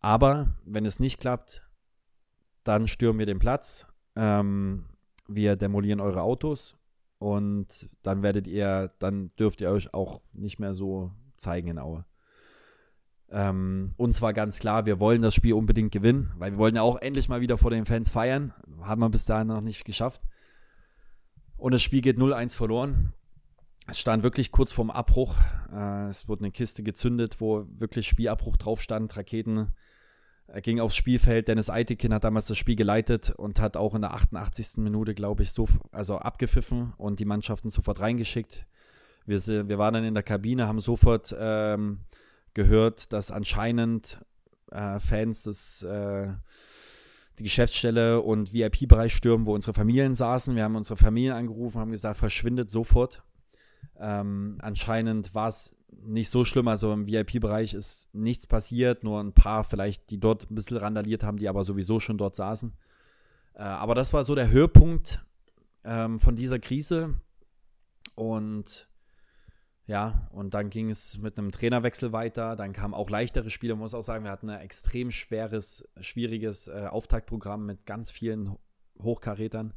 Aber 0.00 0.54
wenn 0.64 0.86
es 0.86 1.00
nicht 1.00 1.20
klappt, 1.20 1.66
dann 2.64 2.88
stürmen 2.88 3.18
wir 3.18 3.26
den 3.26 3.38
Platz. 3.38 3.86
Ähm, 4.16 4.86
wir 5.28 5.56
demolieren 5.56 6.00
eure 6.00 6.22
Autos 6.22 6.76
und 7.22 7.88
dann 8.02 8.22
werdet 8.22 8.46
ihr, 8.46 8.92
dann 8.98 9.30
dürft 9.36 9.60
ihr 9.60 9.70
euch 9.70 9.94
auch 9.94 10.20
nicht 10.32 10.58
mehr 10.58 10.74
so 10.74 11.12
zeigen 11.36 11.68
in 11.68 11.78
Aue. 11.78 12.04
Ähm, 13.30 13.94
uns 13.96 14.20
war 14.20 14.32
ganz 14.32 14.58
klar, 14.58 14.84
wir 14.84 15.00
wollen 15.00 15.22
das 15.22 15.34
Spiel 15.34 15.54
unbedingt 15.54 15.92
gewinnen, 15.92 16.32
weil 16.36 16.52
wir 16.52 16.58
wollen 16.58 16.76
ja 16.76 16.82
auch 16.82 17.00
endlich 17.00 17.28
mal 17.28 17.40
wieder 17.40 17.56
vor 17.56 17.70
den 17.70 17.86
Fans 17.86 18.10
feiern. 18.10 18.52
Haben 18.82 19.00
wir 19.00 19.08
bis 19.08 19.24
dahin 19.24 19.46
noch 19.46 19.62
nicht 19.62 19.84
geschafft. 19.84 20.20
Und 21.56 21.72
das 21.72 21.80
Spiel 21.80 22.02
geht 22.02 22.18
0-1 22.18 22.56
verloren. 22.56 23.14
Es 23.86 23.98
stand 23.98 24.22
wirklich 24.22 24.50
kurz 24.50 24.72
vorm 24.72 24.90
Abbruch. 24.90 25.36
Äh, 25.72 26.08
es 26.08 26.28
wurde 26.28 26.42
eine 26.42 26.50
Kiste 26.50 26.82
gezündet, 26.82 27.40
wo 27.40 27.66
wirklich 27.68 28.06
Spielabbruch 28.06 28.56
drauf 28.56 28.82
stand, 28.82 29.16
Raketen. 29.16 29.72
Er 30.52 30.60
ging 30.60 30.80
aufs 30.80 30.96
Spielfeld. 30.96 31.48
Dennis 31.48 31.70
Eitekin 31.70 32.12
hat 32.12 32.24
damals 32.24 32.44
das 32.44 32.58
Spiel 32.58 32.76
geleitet 32.76 33.30
und 33.30 33.58
hat 33.58 33.74
auch 33.78 33.94
in 33.94 34.02
der 34.02 34.12
88. 34.12 34.76
Minute, 34.76 35.14
glaube 35.14 35.42
ich, 35.42 35.50
so, 35.50 35.66
also 35.92 36.18
abgepfiffen 36.18 36.92
und 36.98 37.20
die 37.20 37.24
Mannschaften 37.24 37.70
sofort 37.70 38.00
reingeschickt. 38.00 38.66
Wir, 39.24 39.38
sind, 39.38 39.70
wir 39.70 39.78
waren 39.78 39.94
dann 39.94 40.04
in 40.04 40.12
der 40.12 40.22
Kabine, 40.22 40.68
haben 40.68 40.80
sofort 40.80 41.34
ähm, 41.38 42.00
gehört, 42.52 43.14
dass 43.14 43.30
anscheinend 43.30 44.20
äh, 44.70 44.98
Fans 44.98 45.44
des, 45.44 45.84
äh, 45.84 46.28
die 47.38 47.44
Geschäftsstelle 47.44 48.20
und 48.20 48.52
VIP-Bereich 48.52 49.14
stürmen, 49.14 49.46
wo 49.46 49.54
unsere 49.54 49.72
Familien 49.72 50.14
saßen. 50.14 50.54
Wir 50.54 50.64
haben 50.64 50.76
unsere 50.76 50.98
Familien 50.98 51.32
angerufen, 51.32 51.80
haben 51.80 51.92
gesagt, 51.92 52.18
verschwindet 52.18 52.70
sofort. 52.70 53.22
Ähm, 53.98 54.58
anscheinend 54.60 55.34
war 55.34 55.48
es 55.48 55.76
nicht 55.90 56.30
so 56.30 56.44
schlimm, 56.44 56.68
also 56.68 56.92
im 56.92 57.06
VIP-Bereich 57.06 57.74
ist 57.74 58.12
nichts 58.14 58.46
passiert, 58.46 59.04
nur 59.04 59.20
ein 59.20 59.32
paar 59.32 59.62
vielleicht, 59.64 60.10
die 60.10 60.18
dort 60.18 60.50
ein 60.50 60.54
bisschen 60.54 60.78
randaliert 60.78 61.22
haben, 61.22 61.36
die 61.36 61.48
aber 61.48 61.64
sowieso 61.64 62.00
schon 62.00 62.18
dort 62.18 62.34
saßen. 62.34 62.72
Äh, 63.54 63.62
aber 63.62 63.94
das 63.94 64.12
war 64.12 64.24
so 64.24 64.34
der 64.34 64.50
Höhepunkt 64.50 65.24
ähm, 65.84 66.18
von 66.18 66.36
dieser 66.36 66.58
Krise 66.58 67.14
und 68.14 68.88
ja, 69.86 70.28
und 70.30 70.54
dann 70.54 70.70
ging 70.70 70.90
es 70.90 71.18
mit 71.18 71.36
einem 71.36 71.50
Trainerwechsel 71.50 72.12
weiter. 72.12 72.54
Dann 72.54 72.72
kamen 72.72 72.94
auch 72.94 73.10
leichtere 73.10 73.50
Spiele. 73.50 73.74
Muss 73.74 73.94
auch 73.94 74.02
sagen, 74.02 74.24
wir 74.24 74.30
hatten 74.30 74.48
ein 74.48 74.60
extrem 74.60 75.10
schweres, 75.10 75.86
schwieriges 76.00 76.68
äh, 76.68 76.86
Auftaktprogramm 76.88 77.66
mit 77.66 77.84
ganz 77.84 78.10
vielen 78.10 78.56
Hochkarätern. 79.02 79.74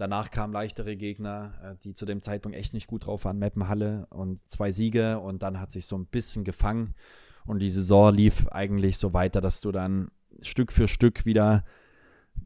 Danach 0.00 0.30
kamen 0.30 0.54
leichtere 0.54 0.96
Gegner, 0.96 1.52
äh, 1.62 1.76
die 1.84 1.92
zu 1.92 2.06
dem 2.06 2.22
Zeitpunkt 2.22 2.56
echt 2.56 2.72
nicht 2.72 2.86
gut 2.86 3.04
drauf 3.04 3.26
waren. 3.26 3.38
Meppenhalle 3.38 4.06
und 4.08 4.40
zwei 4.50 4.70
Siege. 4.70 5.18
Und 5.18 5.42
dann 5.42 5.60
hat 5.60 5.72
sich 5.72 5.84
so 5.84 5.94
ein 5.94 6.06
bisschen 6.06 6.42
gefangen. 6.42 6.94
Und 7.44 7.58
die 7.58 7.68
Saison 7.68 8.14
lief 8.14 8.48
eigentlich 8.48 8.96
so 8.96 9.12
weiter, 9.12 9.42
dass 9.42 9.60
du 9.60 9.72
dann 9.72 10.10
Stück 10.40 10.72
für 10.72 10.88
Stück 10.88 11.26
wieder 11.26 11.64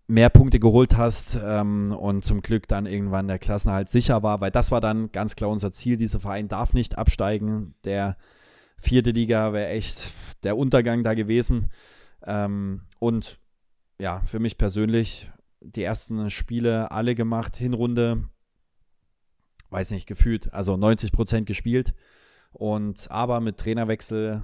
mehr 0.08 0.30
Punkte 0.30 0.58
geholt 0.58 0.96
hast 0.96 1.38
ähm, 1.40 1.92
und 1.92 2.24
zum 2.24 2.42
Glück 2.42 2.66
dann 2.66 2.86
irgendwann 2.86 3.28
der 3.28 3.38
Klassenhalt 3.38 3.88
sicher 3.88 4.24
war, 4.24 4.40
weil 4.40 4.50
das 4.50 4.72
war 4.72 4.80
dann 4.80 5.12
ganz 5.12 5.36
klar 5.36 5.48
unser 5.48 5.70
Ziel. 5.70 5.96
Dieser 5.96 6.18
Verein 6.18 6.48
darf 6.48 6.72
nicht 6.74 6.98
absteigen. 6.98 7.76
Der 7.84 8.16
vierte 8.78 9.12
Liga 9.12 9.52
wäre 9.52 9.68
echt 9.68 10.12
der 10.42 10.56
Untergang 10.56 11.04
da 11.04 11.14
gewesen. 11.14 11.70
Ähm, 12.26 12.80
und 12.98 13.38
ja, 14.00 14.22
für 14.22 14.40
mich 14.40 14.58
persönlich 14.58 15.30
die 15.64 15.82
ersten 15.82 16.30
Spiele 16.30 16.90
alle 16.90 17.14
gemacht, 17.14 17.56
Hinrunde, 17.56 18.28
weiß 19.70 19.90
nicht, 19.90 20.06
gefühlt, 20.06 20.52
also 20.52 20.76
90 20.76 21.12
Prozent 21.12 21.46
gespielt. 21.46 21.94
Und 22.52 23.10
aber 23.10 23.40
mit 23.40 23.58
Trainerwechsel 23.58 24.42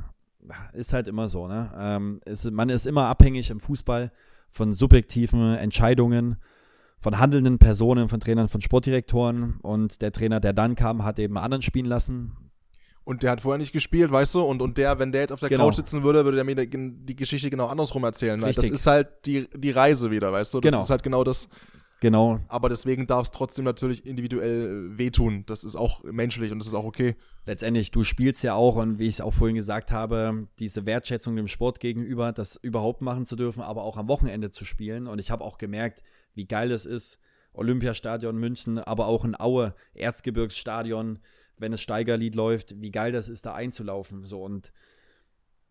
ist 0.72 0.92
halt 0.92 1.06
immer 1.06 1.28
so, 1.28 1.46
ne? 1.46 1.70
Ähm, 1.76 2.20
ist, 2.24 2.50
man 2.50 2.70
ist 2.70 2.86
immer 2.86 3.06
abhängig 3.06 3.50
im 3.50 3.60
Fußball 3.60 4.10
von 4.50 4.72
subjektiven 4.72 5.54
Entscheidungen, 5.54 6.36
von 6.98 7.18
handelnden 7.18 7.58
Personen, 7.58 8.08
von 8.08 8.20
Trainern, 8.20 8.48
von 8.48 8.60
Sportdirektoren. 8.60 9.58
Und 9.62 10.02
der 10.02 10.12
Trainer, 10.12 10.40
der 10.40 10.52
dann 10.52 10.74
kam, 10.74 11.04
hat 11.04 11.18
eben 11.18 11.38
anderen 11.38 11.62
spielen 11.62 11.86
lassen. 11.86 12.49
Und 13.10 13.24
der 13.24 13.32
hat 13.32 13.40
vorher 13.40 13.58
nicht 13.58 13.72
gespielt, 13.72 14.12
weißt 14.12 14.36
du? 14.36 14.42
Und, 14.42 14.62
und 14.62 14.78
der, 14.78 15.00
wenn 15.00 15.10
der 15.10 15.22
jetzt 15.22 15.32
auf 15.32 15.40
der 15.40 15.48
Genau. 15.48 15.64
Couch 15.64 15.74
sitzen 15.74 16.04
würde, 16.04 16.24
würde 16.24 16.36
der 16.36 16.44
mir 16.44 16.54
die, 16.54 17.16
Geschichte 17.16 17.50
genau 17.50 17.66
andersrum 17.66 18.04
erzählen. 18.04 18.40
Weil 18.40 18.50
das 18.52 18.58
Richtig. 18.58 18.74
ist 18.74 18.86
halt 18.86 19.08
die, 19.26 19.48
die 19.52 19.72
Reise 19.72 20.12
wieder, 20.12 20.30
weißt 20.32 20.54
du? 20.54 20.60
Das 20.60 20.70
Genau. 20.70 20.82
ist 20.84 20.90
halt 20.90 21.02
genau 21.02 21.24
das. 21.24 21.48
Genau, 21.98 22.38
Aber 22.46 22.68
deswegen 22.68 23.08
darf 23.08 23.24
es 23.24 23.30
trotzdem 23.32 23.64
natürlich 23.64 24.06
individuell 24.06 24.92
äh, 24.94 24.98
wehtun. 24.98 25.44
Das 25.46 25.64
ist 25.64 25.74
auch 25.74 26.04
menschlich 26.04 26.52
und 26.52 26.60
das 26.60 26.68
ist 26.68 26.74
auch 26.74 26.84
okay. 26.84 27.16
letztendlich, 27.46 27.90
du 27.90 28.04
spielst 28.04 28.44
ja 28.44 28.54
auch 28.54 28.76
und 28.76 29.00
wie 29.00 29.08
ich 29.08 29.14
es 29.14 29.20
auch 29.20 29.34
vorhin 29.34 29.56
gesagt 29.56 29.90
habe, 29.90 30.46
diese 30.60 30.86
Wertschätzung 30.86 31.34
dem 31.34 31.48
Sport 31.48 31.80
gegenüber, 31.80 32.30
das 32.32 32.56
überhaupt 32.62 33.02
machen 33.02 33.26
zu 33.26 33.34
dürfen, 33.34 33.60
aber 33.60 33.82
auch 33.82 33.96
am 33.96 34.06
Wochenende 34.08 34.50
zu 34.50 34.64
spielen. 34.64 35.08
Und 35.08 35.18
ich 35.18 35.32
habe 35.32 35.44
auch 35.44 35.58
gemerkt, 35.58 36.02
wie 36.32 36.46
geil 36.46 36.70
es 36.70 36.86
ist, 36.86 37.18
Olympiastadion 37.52 38.36
München, 38.38 38.78
aber 38.78 39.06
auch 39.06 39.24
in 39.24 39.38
Aue, 39.38 39.74
Erzgebirgsstadion, 39.94 41.18
wenn 41.60 41.72
das 41.72 41.82
Steigerlied 41.82 42.34
läuft, 42.34 42.80
wie 42.80 42.90
geil 42.90 43.12
das 43.12 43.28
ist, 43.28 43.46
da 43.46 43.54
einzulaufen. 43.54 44.24
So 44.24 44.42
und 44.42 44.72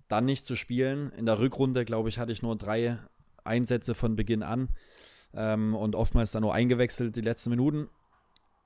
dann 0.08 0.26
nicht 0.26 0.46
zu 0.46 0.56
spielen. 0.56 1.12
In 1.14 1.26
der 1.26 1.40
Rückrunde, 1.40 1.86
glaube 1.86 2.10
ich, 2.10 2.20
hatte 2.20 2.32
ich 2.32 2.42
nur 2.42 2.56
drei 2.56 3.00
Einsätze 3.44 3.96
von 3.96 4.16
Beginn 4.16 4.44
an 4.44 4.70
ähm, 5.34 5.76
und 5.76 5.96
oftmals 5.96 6.32
dann 6.32 6.42
nur 6.42 6.54
eingewechselt 6.54 7.16
die 7.16 7.22
letzten 7.22 7.50
Minuten. 7.50 7.90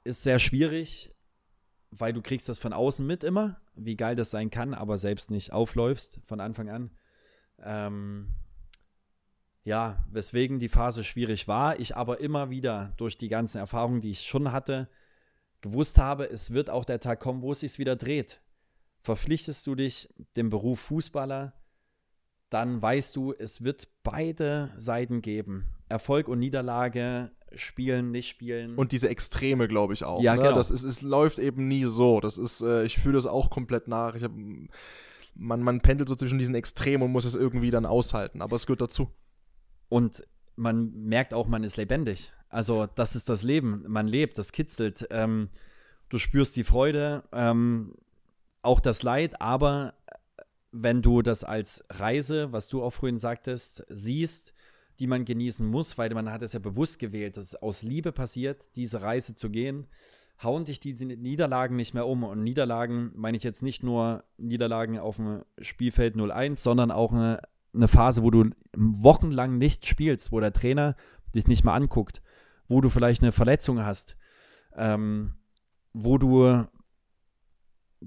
Ist 0.04 0.24
sehr 0.24 0.40
schwierig, 0.40 1.14
weil 1.92 2.14
du 2.14 2.22
kriegst 2.22 2.50
das 2.50 2.60
von 2.60 2.74
außen 2.74 3.06
mit 3.06 3.24
immer, 3.24 3.62
wie 3.76 3.96
geil 3.96 4.16
das 4.16 4.32
sein 4.32 4.50
kann, 4.50 4.74
aber 4.74 4.98
selbst 4.98 5.32
nicht 5.32 5.54
aufläufst 5.54 6.20
von 6.26 6.40
Anfang 6.40 6.70
an. 6.70 6.92
Ähm, 7.62 8.34
ja, 9.64 10.04
weswegen 10.12 10.60
die 10.60 10.68
Phase 10.68 11.04
schwierig 11.06 11.48
war, 11.48 11.80
ich 11.80 11.96
aber 11.96 12.20
immer 12.20 12.50
wieder 12.50 12.94
durch 12.98 13.18
die 13.18 13.30
ganzen 13.30 13.60
Erfahrungen, 13.60 14.02
die 14.02 14.12
ich 14.12 14.22
schon 14.22 14.52
hatte, 14.52 14.90
gewusst 15.64 15.98
habe, 15.98 16.30
es 16.30 16.54
wird 16.54 16.70
auch 16.70 16.86
der 16.86 17.00
Tag 17.00 17.20
kommen, 17.20 17.42
wo 17.42 17.54
es 17.54 17.62
sich 17.62 17.80
wieder 17.80 17.96
dreht. 17.96 18.42
Verpflichtest 19.02 19.66
du 19.66 19.76
dich 19.76 20.14
dem 20.38 20.50
Beruf 20.50 20.80
Fußballer, 20.80 21.54
dann 22.50 22.82
weißt 22.82 23.16
du, 23.16 23.34
es 23.34 23.64
wird 23.64 23.88
beide 24.04 24.72
Seiten 24.78 25.22
geben. 25.24 25.66
Erfolg 25.90 26.28
und 26.28 26.40
Niederlage, 26.40 27.32
spielen, 27.56 28.12
nicht 28.12 28.30
spielen. 28.30 28.76
Und 28.76 28.92
diese 28.92 29.10
Extreme, 29.10 29.68
glaube 29.68 29.94
ich 29.94 30.04
auch. 30.04 30.22
Ja, 30.22 30.36
ne? 30.36 30.44
genau. 30.44 30.56
Das 30.56 30.70
ist, 30.70 30.84
es 30.84 31.02
läuft 31.02 31.40
eben 31.40 31.68
nie 31.68 31.86
so. 31.86 32.20
Das 32.20 32.38
ist, 32.38 32.62
äh, 32.62 32.84
ich 32.84 33.00
fühle 33.00 33.16
das 33.16 33.26
auch 33.26 33.50
komplett 33.50 33.88
nach. 33.88 34.16
Ich 34.16 34.24
hab, 34.24 34.32
man, 35.36 35.62
man 35.62 35.82
pendelt 35.82 36.10
so 36.10 36.16
zwischen 36.16 36.40
diesen 36.40 36.56
Extremen 36.56 37.04
und 37.04 37.12
muss 37.12 37.26
es 37.26 37.36
irgendwie 37.36 37.72
dann 37.72 37.86
aushalten. 37.86 38.42
Aber 38.42 38.56
es 38.56 38.66
gehört 38.68 38.82
dazu. 38.82 39.10
Und 39.90 40.24
man 40.56 40.92
merkt 40.94 41.34
auch, 41.34 41.48
man 41.48 41.64
ist 41.64 41.78
lebendig. 41.78 42.32
Also 42.50 42.86
das 42.86 43.16
ist 43.16 43.30
das 43.30 43.44
Leben. 43.44 43.84
Man 43.88 44.08
lebt, 44.08 44.38
das 44.38 44.52
kitzelt. 44.52 45.08
Ähm, 45.10 45.50
du 46.10 46.18
spürst 46.18 46.56
die 46.56 46.64
Freude, 46.64 47.24
ähm, 47.32 47.96
auch 48.62 48.80
das 48.80 49.04
Leid, 49.04 49.42
aber 49.42 49.96
wenn 50.72 51.02
du 51.02 51.22
das 51.22 51.44
als 51.44 51.84
Reise, 51.90 52.52
was 52.52 52.68
du 52.68 52.82
auch 52.82 52.92
vorhin 52.92 53.18
sagtest, 53.18 53.86
siehst, 53.90 54.54
die 55.00 55.08
man 55.08 55.26
genießen 55.26 55.68
muss, 55.68 55.98
weil 55.98 56.14
man 56.14 56.32
hat 56.32 56.42
es 56.42 56.54
ja 56.54 56.60
bewusst 56.60 57.00
gewählt, 57.00 57.38
dass 57.38 57.46
es 57.48 57.56
aus 57.56 57.84
Liebe 57.84 58.12
passiert, 58.12 58.76
diese 58.76 59.02
Reise 59.02 59.36
zu 59.36 59.50
gehen, 59.50 59.88
hauen 60.42 60.66
dich 60.66 60.80
diese 60.80 61.06
Niederlagen 61.06 61.76
nicht 61.76 61.94
mehr 61.94 62.08
um. 62.08 62.24
Und 62.24 62.44
Niederlagen 62.44 63.12
meine 63.16 63.38
ich 63.38 63.44
jetzt 63.44 63.64
nicht 63.64 63.84
nur 63.84 64.24
Niederlagen 64.38 65.00
auf 65.00 65.18
dem 65.18 65.44
Spielfeld 65.60 66.16
0-1, 66.16 66.58
sondern 66.58 66.92
auch 66.92 67.12
eine, 67.12 67.42
eine 67.74 67.88
Phase, 67.88 68.24
wo 68.24 68.32
du 68.32 68.50
wochenlang 68.76 69.58
nicht 69.58 69.86
spielst, 69.86 70.32
wo 70.32 70.40
der 70.40 70.54
Trainer 70.54 70.96
dich 71.34 71.48
nicht 71.48 71.64
mal 71.64 71.76
anguckt, 71.76 72.22
wo 72.68 72.82
du 72.82 72.90
vielleicht 72.90 73.22
eine 73.22 73.32
Verletzung 73.32 73.84
hast, 73.84 74.16
ähm, 74.76 75.34
wo 75.94 76.18
du, 76.18 76.66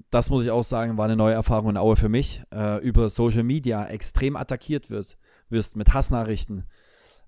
das 0.09 0.29
muss 0.29 0.45
ich 0.45 0.51
auch 0.51 0.63
sagen, 0.63 0.97
war 0.97 1.05
eine 1.05 1.15
neue 1.15 1.33
Erfahrung 1.33 1.71
in 1.71 1.77
Aue 1.77 1.95
für 1.95 2.09
mich, 2.09 2.43
äh, 2.53 2.81
über 2.81 3.09
Social 3.09 3.43
Media 3.43 3.85
extrem 3.87 4.35
attackiert 4.35 4.89
wird, 4.89 5.17
wirst 5.49 5.75
mit 5.75 5.93
Hassnachrichten. 5.93 6.65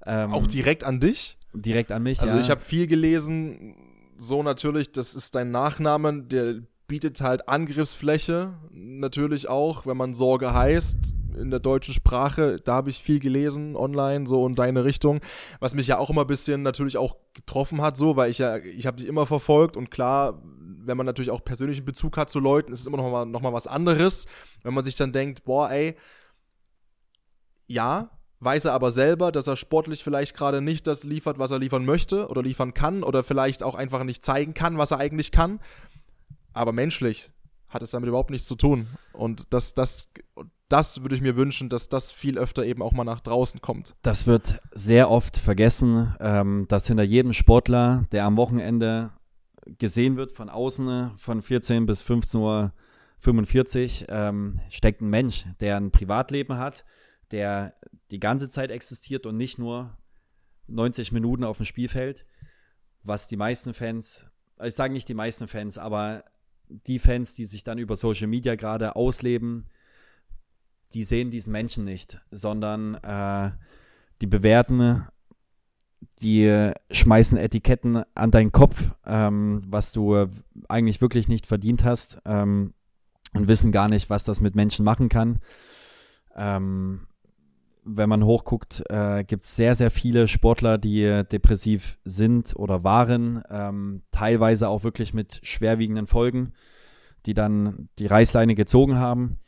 Ähm, 0.05 0.33
Auch 0.33 0.47
direkt 0.47 0.83
an 0.83 0.99
dich. 0.99 1.37
direkt 1.53 1.91
an 1.91 2.03
mich. 2.03 2.21
Also 2.21 2.35
ja. 2.35 2.39
ich 2.39 2.49
habe 2.49 2.61
viel 2.61 2.87
gelesen, 2.87 3.75
so 4.17 4.43
natürlich, 4.43 4.91
das 4.91 5.13
ist 5.13 5.35
dein 5.35 5.51
Nachname, 5.51 6.23
der 6.23 6.61
bietet 6.87 7.21
halt 7.21 7.47
Angriffsfläche, 7.47 8.53
natürlich 8.71 9.47
auch, 9.47 9.85
wenn 9.85 9.97
man 9.97 10.13
Sorge 10.13 10.53
heißt, 10.53 11.13
in 11.39 11.49
der 11.49 11.59
deutschen 11.59 11.93
Sprache, 11.93 12.57
da 12.63 12.73
habe 12.73 12.89
ich 12.89 13.01
viel 13.01 13.19
gelesen 13.19 13.75
online, 13.75 14.27
so 14.27 14.45
in 14.45 14.53
deine 14.53 14.83
Richtung, 14.83 15.21
was 15.59 15.73
mich 15.73 15.87
ja 15.87 15.97
auch 15.97 16.09
immer 16.09 16.21
ein 16.21 16.27
bisschen 16.27 16.61
natürlich 16.61 16.97
auch 16.97 17.15
getroffen 17.33 17.81
hat, 17.81 17.97
so, 17.97 18.15
weil 18.15 18.29
ich 18.29 18.37
ja, 18.37 18.57
ich 18.57 18.85
habe 18.85 18.97
dich 18.97 19.07
immer 19.07 19.25
verfolgt 19.25 19.77
und 19.77 19.89
klar, 19.89 20.41
wenn 20.43 20.97
man 20.97 21.05
natürlich 21.05 21.31
auch 21.31 21.43
persönlichen 21.43 21.85
Bezug 21.85 22.17
hat 22.17 22.29
zu 22.29 22.39
Leuten, 22.39 22.73
ist 22.73 22.81
es 22.81 22.87
immer 22.87 22.97
noch 22.97 23.11
mal, 23.11 23.25
noch 23.25 23.41
mal 23.41 23.53
was 23.53 23.67
anderes, 23.67 24.25
wenn 24.63 24.73
man 24.73 24.83
sich 24.83 24.95
dann 24.95 25.11
denkt, 25.11 25.43
boah, 25.43 25.69
ey, 25.71 25.95
ja, 27.67 28.09
weiß 28.39 28.65
er 28.65 28.73
aber 28.73 28.91
selber, 28.91 29.31
dass 29.31 29.47
er 29.47 29.55
sportlich 29.55 30.03
vielleicht 30.03 30.35
gerade 30.35 30.61
nicht 30.61 30.87
das 30.87 31.03
liefert, 31.03 31.39
was 31.39 31.51
er 31.51 31.59
liefern 31.59 31.85
möchte 31.85 32.27
oder 32.27 32.41
liefern 32.41 32.73
kann 32.73 33.03
oder 33.03 33.23
vielleicht 33.23 33.63
auch 33.63 33.75
einfach 33.75 34.03
nicht 34.03 34.23
zeigen 34.23 34.53
kann, 34.53 34.77
was 34.77 34.91
er 34.91 34.97
eigentlich 34.97 35.31
kann. 35.31 35.59
Aber 36.53 36.71
menschlich 36.71 37.31
hat 37.67 37.83
es 37.83 37.91
damit 37.91 38.07
überhaupt 38.07 38.31
nichts 38.31 38.47
zu 38.47 38.55
tun. 38.55 38.87
Und 39.13 39.53
das, 39.53 39.73
das, 39.73 40.09
das 40.69 41.01
würde 41.01 41.15
ich 41.15 41.21
mir 41.21 41.35
wünschen, 41.35 41.67
dass 41.67 41.89
das 41.89 42.11
viel 42.11 42.37
öfter 42.37 42.63
eben 42.63 42.81
auch 42.81 42.93
mal 42.93 43.03
nach 43.03 43.21
draußen 43.21 43.59
kommt. 43.59 43.95
Das 44.03 44.27
wird 44.27 44.59
sehr 44.71 45.09
oft 45.09 45.37
vergessen, 45.37 46.15
ähm, 46.19 46.65
dass 46.69 46.87
hinter 46.87 47.03
jedem 47.03 47.33
Sportler, 47.33 48.05
der 48.11 48.25
am 48.25 48.37
Wochenende 48.37 49.11
gesehen 49.77 50.15
wird 50.15 50.31
von 50.31 50.49
außen, 50.49 51.17
von 51.17 51.41
14 51.41 51.85
bis 51.85 52.01
15 52.03 52.39
Uhr 52.39 52.73
45, 53.19 54.05
ähm, 54.09 54.59
steckt 54.69 55.01
ein 55.01 55.09
Mensch, 55.09 55.45
der 55.59 55.77
ein 55.77 55.91
Privatleben 55.91 56.57
hat, 56.57 56.85
der 57.31 57.73
die 58.11 58.19
ganze 58.19 58.49
Zeit 58.49 58.71
existiert 58.71 59.25
und 59.25 59.37
nicht 59.37 59.59
nur 59.59 59.97
90 60.67 61.11
Minuten 61.11 61.43
auf 61.43 61.57
dem 61.57 61.65
Spielfeld, 61.65 62.25
was 63.03 63.27
die 63.27 63.37
meisten 63.37 63.73
Fans, 63.73 64.25
ich 64.63 64.75
sage 64.75 64.93
nicht 64.93 65.09
die 65.09 65.13
meisten 65.13 65.47
Fans, 65.47 65.77
aber 65.77 66.23
die 66.67 66.99
Fans, 66.99 67.33
die 67.33 67.45
sich 67.45 67.63
dann 67.63 67.79
über 67.79 67.95
Social 67.95 68.27
Media 68.27 68.55
gerade 68.55 68.95
ausleben, 68.95 69.67
die 70.93 71.03
sehen 71.03 71.31
diesen 71.31 71.51
Menschen 71.51 71.85
nicht, 71.85 72.21
sondern 72.31 72.95
äh, 72.95 73.51
die 74.21 74.27
bewerten, 74.27 75.07
die 76.21 76.71
schmeißen 76.91 77.37
Etiketten 77.37 78.03
an 78.15 78.31
deinen 78.31 78.51
Kopf, 78.51 78.91
ähm, 79.05 79.63
was 79.67 79.91
du 79.91 80.15
äh, 80.15 80.27
eigentlich 80.67 81.01
wirklich 81.01 81.27
nicht 81.27 81.45
verdient 81.45 81.83
hast 81.83 82.19
ähm, 82.25 82.73
und 83.33 83.47
wissen 83.47 83.71
gar 83.71 83.87
nicht, 83.87 84.09
was 84.09 84.23
das 84.23 84.41
mit 84.41 84.55
Menschen 84.55 84.83
machen 84.83 85.09
kann. 85.09 85.39
Ähm, 86.35 87.07
wenn 87.83 88.09
man 88.09 88.23
hochguckt, 88.23 88.83
äh, 88.89 89.23
gibt 89.23 89.43
es 89.45 89.55
sehr, 89.55 89.73
sehr 89.75 89.89
viele 89.89 90.27
Sportler, 90.27 90.77
die 90.77 91.03
äh, 91.03 91.23
depressiv 91.23 91.97
sind 92.03 92.55
oder 92.55 92.83
waren, 92.83 93.41
ähm, 93.49 94.03
teilweise 94.11 94.67
auch 94.67 94.83
wirklich 94.83 95.13
mit 95.13 95.39
schwerwiegenden 95.43 96.07
Folgen, 96.07 96.53
die 97.25 97.33
dann 97.33 97.89
die 97.97 98.07
Reißleine 98.07 98.55
gezogen 98.55 98.95
haben. 98.95 99.39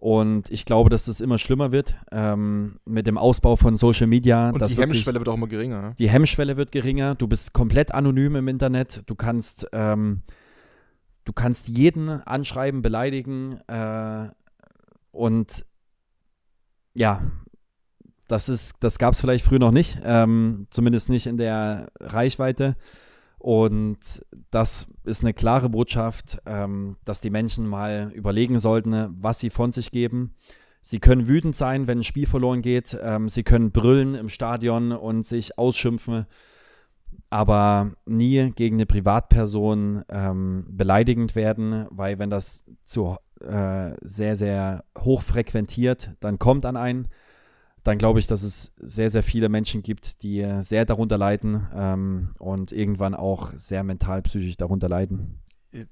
Und 0.00 0.50
ich 0.50 0.64
glaube, 0.64 0.88
dass 0.88 1.04
das 1.04 1.20
immer 1.20 1.36
schlimmer 1.36 1.72
wird 1.72 1.94
ähm, 2.10 2.80
mit 2.86 3.06
dem 3.06 3.18
Ausbau 3.18 3.56
von 3.56 3.76
Social 3.76 4.06
Media. 4.06 4.48
Und 4.48 4.56
die 4.56 4.60
wirklich- 4.60 4.78
Hemmschwelle 4.78 5.18
wird 5.18 5.28
auch 5.28 5.34
immer 5.34 5.46
geringer. 5.46 5.82
Ne? 5.82 5.94
die 5.98 6.08
Hemmschwelle 6.08 6.56
wird 6.56 6.72
geringer, 6.72 7.14
du 7.14 7.28
bist 7.28 7.52
komplett 7.52 7.92
anonym 7.92 8.34
im 8.34 8.48
Internet, 8.48 9.02
du 9.04 9.14
kannst, 9.14 9.66
ähm, 9.72 10.22
du 11.26 11.34
kannst 11.34 11.68
jeden 11.68 12.08
anschreiben, 12.08 12.80
beleidigen 12.80 13.60
äh, 13.68 14.28
und 15.12 15.66
ja, 16.94 17.20
das 18.26 18.48
ist, 18.48 18.76
das 18.80 18.98
gab 18.98 19.12
es 19.12 19.20
vielleicht 19.20 19.44
früher 19.44 19.58
noch 19.58 19.70
nicht, 19.70 20.00
ähm, 20.02 20.66
zumindest 20.70 21.10
nicht 21.10 21.26
in 21.26 21.36
der 21.36 21.92
Reichweite. 22.00 22.74
Und 23.40 24.22
das 24.50 24.86
ist 25.04 25.24
eine 25.24 25.32
klare 25.32 25.70
Botschaft, 25.70 26.42
ähm, 26.44 26.96
dass 27.06 27.22
die 27.22 27.30
Menschen 27.30 27.66
mal 27.66 28.12
überlegen 28.14 28.58
sollten, 28.58 29.16
was 29.18 29.38
sie 29.38 29.48
von 29.48 29.72
sich 29.72 29.90
geben. 29.90 30.34
Sie 30.82 31.00
können 31.00 31.26
wütend 31.26 31.56
sein, 31.56 31.86
wenn 31.86 32.00
ein 32.00 32.04
Spiel 32.04 32.26
verloren 32.26 32.60
geht. 32.60 32.98
Ähm, 33.00 33.30
sie 33.30 33.42
können 33.42 33.72
brüllen 33.72 34.14
im 34.14 34.28
Stadion 34.28 34.92
und 34.92 35.24
sich 35.24 35.58
ausschimpfen, 35.58 36.26
aber 37.30 37.92
nie 38.04 38.52
gegen 38.54 38.76
eine 38.76 38.84
Privatperson 38.84 40.04
ähm, 40.10 40.66
beleidigend 40.68 41.34
werden, 41.34 41.86
weil 41.88 42.18
wenn 42.18 42.28
das 42.28 42.66
zu 42.84 43.16
äh, 43.40 43.92
sehr, 44.02 44.36
sehr 44.36 44.84
hoch 44.98 45.22
frequentiert, 45.22 46.10
dann 46.20 46.38
kommt 46.38 46.66
an 46.66 46.76
einen. 46.76 47.08
Dann 47.82 47.98
glaube 47.98 48.18
ich, 48.18 48.26
dass 48.26 48.42
es 48.42 48.72
sehr, 48.76 49.08
sehr 49.08 49.22
viele 49.22 49.48
Menschen 49.48 49.82
gibt, 49.82 50.22
die 50.22 50.40
äh, 50.40 50.62
sehr 50.62 50.84
darunter 50.84 51.16
leiden 51.16 51.66
ähm, 51.74 52.34
und 52.38 52.72
irgendwann 52.72 53.14
auch 53.14 53.52
sehr 53.56 53.84
mental, 53.84 54.22
psychisch 54.22 54.56
darunter 54.56 54.88
leiden. 54.88 55.40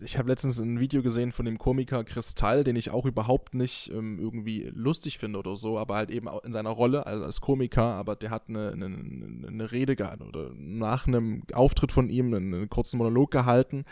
Ich 0.00 0.18
habe 0.18 0.28
letztens 0.28 0.58
ein 0.58 0.80
Video 0.80 1.02
gesehen 1.02 1.30
von 1.30 1.44
dem 1.44 1.56
Komiker 1.56 2.02
Kristall, 2.02 2.64
den 2.64 2.74
ich 2.74 2.90
auch 2.90 3.06
überhaupt 3.06 3.54
nicht 3.54 3.92
ähm, 3.92 4.18
irgendwie 4.18 4.72
lustig 4.74 5.18
finde 5.18 5.38
oder 5.38 5.54
so, 5.54 5.78
aber 5.78 5.94
halt 5.94 6.10
eben 6.10 6.28
in 6.42 6.50
seiner 6.50 6.70
Rolle 6.70 7.06
also 7.06 7.24
als 7.24 7.40
Komiker, 7.40 7.84
aber 7.84 8.16
der 8.16 8.30
hat 8.30 8.48
eine, 8.48 8.72
eine, 8.72 8.86
eine 8.86 9.70
Rede 9.70 9.94
gehalten 9.94 10.24
oder 10.24 10.50
nach 10.56 11.06
einem 11.06 11.44
Auftritt 11.52 11.92
von 11.92 12.10
ihm 12.10 12.34
einen, 12.34 12.54
einen 12.54 12.68
kurzen 12.68 12.98
Monolog 12.98 13.30
gehalten. 13.30 13.84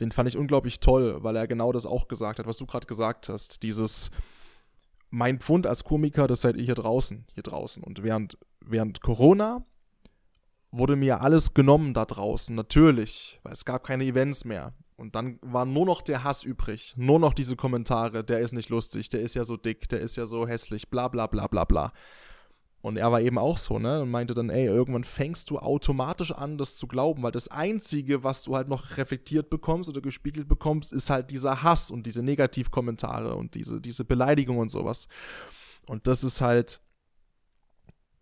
den 0.00 0.10
fand 0.10 0.28
ich 0.28 0.36
unglaublich 0.36 0.80
toll, 0.80 1.18
weil 1.22 1.36
er 1.36 1.46
genau 1.46 1.70
das 1.70 1.86
auch 1.86 2.08
gesagt 2.08 2.40
hat, 2.40 2.46
was 2.46 2.56
du 2.56 2.66
gerade 2.66 2.86
gesagt 2.86 3.28
hast. 3.28 3.62
Dieses, 3.62 4.10
mein 5.12 5.40
Pfund 5.40 5.66
als 5.66 5.84
Komiker, 5.84 6.26
das 6.26 6.40
seid 6.40 6.56
ihr 6.56 6.64
hier 6.64 6.74
draußen, 6.74 7.26
hier 7.34 7.42
draußen. 7.42 7.84
Und 7.84 8.02
während, 8.02 8.38
während 8.64 9.02
Corona 9.02 9.64
wurde 10.70 10.96
mir 10.96 11.20
alles 11.20 11.52
genommen 11.52 11.92
da 11.92 12.06
draußen, 12.06 12.56
natürlich, 12.56 13.38
weil 13.42 13.52
es 13.52 13.66
gab 13.66 13.84
keine 13.84 14.04
Events 14.04 14.46
mehr. 14.46 14.72
Und 14.96 15.14
dann 15.14 15.38
war 15.42 15.66
nur 15.66 15.84
noch 15.84 16.00
der 16.00 16.24
Hass 16.24 16.44
übrig, 16.44 16.94
nur 16.96 17.18
noch 17.18 17.34
diese 17.34 17.56
Kommentare, 17.56 18.24
der 18.24 18.40
ist 18.40 18.52
nicht 18.52 18.70
lustig, 18.70 19.10
der 19.10 19.20
ist 19.20 19.34
ja 19.34 19.44
so 19.44 19.58
dick, 19.58 19.86
der 19.90 20.00
ist 20.00 20.16
ja 20.16 20.24
so 20.24 20.46
hässlich, 20.46 20.88
bla 20.88 21.08
bla 21.08 21.26
bla 21.26 21.46
bla 21.46 21.64
bla. 21.64 21.92
Und 22.82 22.96
er 22.96 23.12
war 23.12 23.20
eben 23.20 23.38
auch 23.38 23.58
so, 23.58 23.78
ne? 23.78 24.02
Und 24.02 24.10
meinte 24.10 24.34
dann, 24.34 24.50
ey, 24.50 24.66
irgendwann 24.66 25.04
fängst 25.04 25.50
du 25.50 25.58
automatisch 25.58 26.32
an, 26.32 26.58
das 26.58 26.76
zu 26.76 26.88
glauben, 26.88 27.22
weil 27.22 27.30
das 27.30 27.46
Einzige, 27.46 28.24
was 28.24 28.42
du 28.42 28.56
halt 28.56 28.68
noch 28.68 28.96
reflektiert 28.96 29.50
bekommst 29.50 29.88
oder 29.88 30.00
gespiegelt 30.00 30.48
bekommst, 30.48 30.92
ist 30.92 31.08
halt 31.08 31.30
dieser 31.30 31.62
Hass 31.62 31.92
und 31.92 32.06
diese 32.06 32.24
Negativkommentare 32.24 33.36
und 33.36 33.54
diese, 33.54 33.80
diese 33.80 34.04
Beleidigung 34.04 34.58
und 34.58 34.68
sowas. 34.68 35.06
Und 35.86 36.08
das 36.08 36.24
ist 36.24 36.40
halt, 36.40 36.80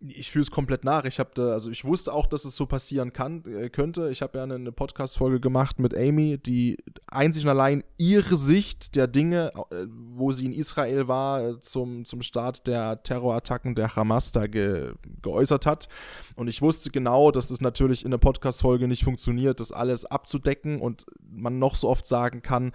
ich 0.07 0.31
fühle 0.31 0.43
es 0.43 0.51
komplett 0.51 0.83
nach. 0.83 1.05
Ich 1.05 1.19
habe 1.19 1.51
also 1.51 1.69
ich 1.69 1.85
wusste 1.85 2.11
auch, 2.11 2.25
dass 2.25 2.43
es 2.45 2.55
so 2.55 2.65
passieren 2.65 3.13
kann, 3.13 3.43
äh, 3.45 3.69
könnte. 3.69 4.09
Ich 4.09 4.21
habe 4.21 4.39
ja 4.39 4.43
eine, 4.43 4.55
eine 4.55 4.71
Podcast-Folge 4.71 5.39
gemacht 5.39 5.79
mit 5.79 5.95
Amy, 5.95 6.39
die 6.39 6.77
einzig 7.07 7.43
und 7.43 7.49
allein 7.51 7.83
ihre 7.97 8.35
Sicht 8.35 8.95
der 8.95 9.07
Dinge, 9.07 9.51
äh, 9.69 9.85
wo 9.87 10.31
sie 10.31 10.45
in 10.45 10.53
Israel 10.53 11.07
war, 11.07 11.61
zum, 11.61 12.05
zum 12.05 12.23
Start 12.23 12.65
der 12.65 13.03
Terrorattacken 13.03 13.75
der 13.75 13.95
Hamas 13.95 14.31
da 14.31 14.47
ge, 14.47 14.93
geäußert 15.21 15.67
hat. 15.67 15.87
Und 16.35 16.47
ich 16.47 16.61
wusste 16.61 16.89
genau, 16.89 17.31
dass 17.31 17.51
es 17.51 17.61
natürlich 17.61 18.03
in 18.03 18.11
der 18.11 18.17
Podcast-Folge 18.17 18.87
nicht 18.87 19.03
funktioniert, 19.03 19.59
das 19.59 19.71
alles 19.71 20.05
abzudecken 20.05 20.81
und 20.81 21.05
man 21.29 21.59
noch 21.59 21.75
so 21.75 21.87
oft 21.87 22.05
sagen 22.05 22.41
kann, 22.41 22.71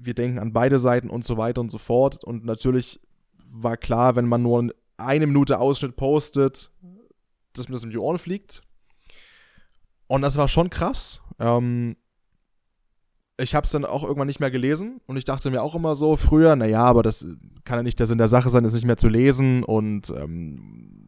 wir 0.00 0.14
denken 0.14 0.38
an 0.38 0.52
beide 0.52 0.78
Seiten 0.78 1.10
und 1.10 1.24
so 1.24 1.36
weiter 1.36 1.60
und 1.60 1.70
so 1.70 1.78
fort. 1.78 2.22
Und 2.22 2.44
natürlich 2.44 3.00
war 3.50 3.76
klar, 3.76 4.16
wenn 4.16 4.26
man 4.26 4.42
nur 4.42 4.70
eine 4.96 5.26
Minute 5.26 5.58
Ausschnitt 5.58 5.96
postet, 5.96 6.70
dass 7.52 7.68
mir 7.68 7.74
das 7.74 7.84
um 7.84 7.90
die 7.90 7.98
Ohren 7.98 8.18
fliegt. 8.18 8.62
Und 10.06 10.22
das 10.22 10.36
war 10.36 10.48
schon 10.48 10.70
krass. 10.70 11.20
Ähm, 11.38 11.96
ich 13.36 13.54
habe 13.54 13.64
es 13.64 13.72
dann 13.72 13.84
auch 13.84 14.04
irgendwann 14.04 14.28
nicht 14.28 14.40
mehr 14.40 14.50
gelesen 14.50 15.00
und 15.06 15.16
ich 15.16 15.24
dachte 15.24 15.50
mir 15.50 15.62
auch 15.62 15.74
immer 15.74 15.96
so 15.96 16.16
früher, 16.16 16.54
naja, 16.54 16.84
aber 16.84 17.02
das 17.02 17.26
kann 17.64 17.78
ja 17.78 17.82
nicht 17.82 17.98
der 17.98 18.06
Sinn 18.06 18.18
der 18.18 18.28
Sache 18.28 18.48
sein, 18.48 18.62
das 18.62 18.74
nicht 18.74 18.84
mehr 18.84 18.96
zu 18.96 19.08
lesen 19.08 19.64
und 19.64 20.10
ähm, 20.10 21.03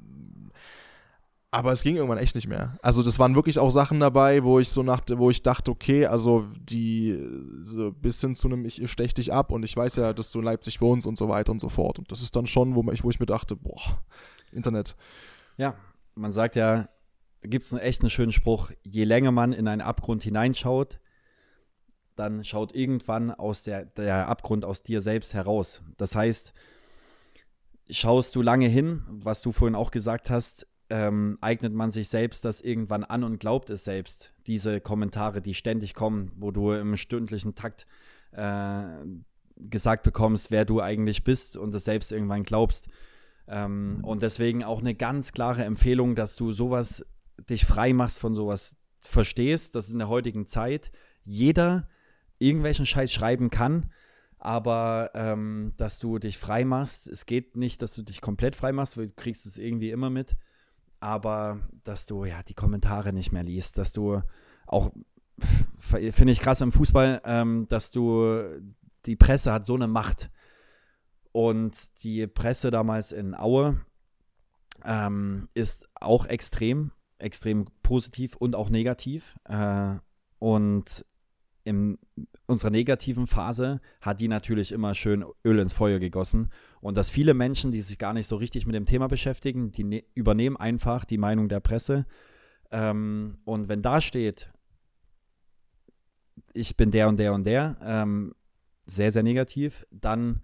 aber 1.50 1.72
es 1.72 1.82
ging 1.82 1.96
irgendwann 1.96 2.18
echt 2.18 2.34
nicht 2.34 2.48
mehr. 2.48 2.76
Also 2.82 3.02
das 3.02 3.18
waren 3.18 3.34
wirklich 3.34 3.58
auch 3.58 3.70
Sachen 3.70 4.00
dabei, 4.00 4.42
wo 4.42 4.58
ich 4.58 4.68
so 4.68 4.82
nach, 4.82 5.02
wo 5.14 5.30
ich 5.30 5.42
dachte, 5.42 5.70
okay, 5.70 6.06
also 6.06 6.46
die 6.58 7.18
so 7.62 7.92
bis 7.92 8.20
hin 8.20 8.34
zu 8.34 8.48
einem 8.48 8.64
ich 8.64 8.90
stech 8.90 9.14
dich 9.14 9.32
ab 9.32 9.52
und 9.52 9.62
ich 9.62 9.76
weiß 9.76 9.96
ja, 9.96 10.12
dass 10.12 10.32
du 10.32 10.40
in 10.40 10.44
Leipzig 10.44 10.80
wohnst 10.80 11.06
und 11.06 11.16
so 11.16 11.28
weiter 11.28 11.52
und 11.52 11.60
so 11.60 11.68
fort. 11.68 11.98
Und 11.98 12.10
das 12.10 12.20
ist 12.20 12.36
dann 12.36 12.46
schon, 12.46 12.74
wo 12.74 12.90
ich, 12.90 13.04
wo 13.04 13.10
ich 13.10 13.20
mir 13.20 13.26
dachte, 13.26 13.56
boah, 13.56 13.80
Internet. 14.52 14.96
Ja, 15.56 15.76
man 16.14 16.32
sagt 16.32 16.56
ja, 16.56 16.88
da 17.40 17.48
gibt 17.48 17.64
es 17.64 17.72
einen 17.72 17.82
echt 17.82 18.00
einen 18.02 18.10
schönen 18.10 18.32
Spruch, 18.32 18.72
je 18.82 19.04
länger 19.04 19.30
man 19.30 19.52
in 19.52 19.68
einen 19.68 19.82
Abgrund 19.82 20.24
hineinschaut, 20.24 20.98
dann 22.16 22.44
schaut 22.44 22.74
irgendwann 22.74 23.30
aus 23.30 23.62
der, 23.62 23.84
der 23.84 24.28
Abgrund 24.28 24.64
aus 24.64 24.82
dir 24.82 25.00
selbst 25.00 25.34
heraus. 25.34 25.82
Das 25.96 26.16
heißt, 26.16 26.52
schaust 27.90 28.34
du 28.34 28.42
lange 28.42 28.68
hin, 28.68 29.04
was 29.08 29.42
du 29.42 29.52
vorhin 29.52 29.74
auch 29.74 29.90
gesagt 29.90 30.30
hast, 30.30 30.66
ähm, 30.90 31.38
eignet 31.40 31.72
man 31.72 31.90
sich 31.90 32.08
selbst 32.08 32.44
das 32.44 32.60
irgendwann 32.60 33.04
an 33.04 33.24
und 33.24 33.38
glaubt 33.38 33.70
es 33.70 33.84
selbst. 33.84 34.32
Diese 34.46 34.80
Kommentare, 34.80 35.42
die 35.42 35.54
ständig 35.54 35.94
kommen, 35.94 36.32
wo 36.36 36.50
du 36.50 36.72
im 36.72 36.96
stündlichen 36.96 37.54
Takt 37.54 37.86
äh, 38.32 38.84
gesagt 39.56 40.02
bekommst, 40.02 40.50
wer 40.50 40.64
du 40.64 40.80
eigentlich 40.80 41.24
bist 41.24 41.56
und 41.56 41.74
es 41.74 41.84
selbst 41.84 42.12
irgendwann 42.12 42.44
glaubst. 42.44 42.88
Ähm, 43.48 44.00
und 44.02 44.22
deswegen 44.22 44.64
auch 44.64 44.80
eine 44.80 44.94
ganz 44.94 45.32
klare 45.32 45.64
Empfehlung, 45.64 46.14
dass 46.14 46.36
du 46.36 46.52
sowas 46.52 47.04
dich 47.50 47.64
frei 47.64 47.92
machst 47.92 48.18
von 48.18 48.34
sowas 48.34 48.76
verstehst, 49.00 49.74
dass 49.74 49.92
in 49.92 49.98
der 49.98 50.08
heutigen 50.08 50.46
Zeit 50.46 50.90
jeder 51.24 51.88
irgendwelchen 52.38 52.86
Scheiß 52.86 53.12
schreiben 53.12 53.50
kann, 53.50 53.90
aber 54.38 55.10
ähm, 55.14 55.72
dass 55.76 55.98
du 55.98 56.18
dich 56.18 56.38
frei 56.38 56.64
machst. 56.64 57.08
Es 57.08 57.26
geht 57.26 57.56
nicht, 57.56 57.82
dass 57.82 57.94
du 57.94 58.02
dich 58.02 58.20
komplett 58.20 58.56
frei 58.56 58.72
machst, 58.72 58.96
weil 58.96 59.08
du 59.08 59.14
kriegst 59.14 59.46
es 59.46 59.58
irgendwie 59.58 59.90
immer 59.90 60.10
mit 60.10 60.36
aber 61.00 61.60
dass 61.84 62.06
du 62.06 62.24
ja 62.24 62.42
die 62.42 62.54
Kommentare 62.54 63.12
nicht 63.12 63.32
mehr 63.32 63.42
liest, 63.42 63.78
dass 63.78 63.92
du 63.92 64.22
auch, 64.66 64.92
finde 65.78 66.32
ich 66.32 66.40
krass 66.40 66.60
im 66.60 66.72
Fußball, 66.72 67.22
ähm, 67.24 67.66
dass 67.68 67.90
du, 67.90 68.42
die 69.04 69.16
Presse 69.16 69.52
hat 69.52 69.64
so 69.64 69.74
eine 69.74 69.86
Macht. 69.86 70.30
Und 71.32 72.02
die 72.02 72.26
Presse 72.26 72.70
damals 72.70 73.12
in 73.12 73.34
Aue 73.34 73.84
ähm, 74.84 75.48
ist 75.52 75.86
auch 75.94 76.24
extrem, 76.26 76.92
extrem 77.18 77.66
positiv 77.82 78.36
und 78.36 78.56
auch 78.56 78.70
negativ. 78.70 79.38
Äh, 79.44 79.96
und 80.38 81.04
in 81.66 81.98
unserer 82.46 82.70
negativen 82.70 83.26
Phase 83.26 83.80
hat 84.00 84.20
die 84.20 84.28
natürlich 84.28 84.70
immer 84.70 84.94
schön 84.94 85.24
Öl 85.44 85.58
ins 85.58 85.72
Feuer 85.72 85.98
gegossen. 85.98 86.50
Und 86.80 86.96
dass 86.96 87.10
viele 87.10 87.34
Menschen, 87.34 87.72
die 87.72 87.80
sich 87.80 87.98
gar 87.98 88.12
nicht 88.12 88.28
so 88.28 88.36
richtig 88.36 88.66
mit 88.66 88.76
dem 88.76 88.86
Thema 88.86 89.08
beschäftigen, 89.08 89.72
die 89.72 89.82
ne 89.82 90.04
übernehmen 90.14 90.56
einfach 90.56 91.04
die 91.04 91.18
Meinung 91.18 91.48
der 91.48 91.58
Presse. 91.58 92.06
Ähm, 92.70 93.38
und 93.44 93.68
wenn 93.68 93.82
da 93.82 94.00
steht, 94.00 94.52
ich 96.52 96.76
bin 96.76 96.92
der 96.92 97.08
und 97.08 97.16
der 97.16 97.34
und 97.34 97.44
der, 97.44 97.76
ähm, 97.82 98.32
sehr, 98.86 99.10
sehr 99.10 99.24
negativ, 99.24 99.84
dann 99.90 100.42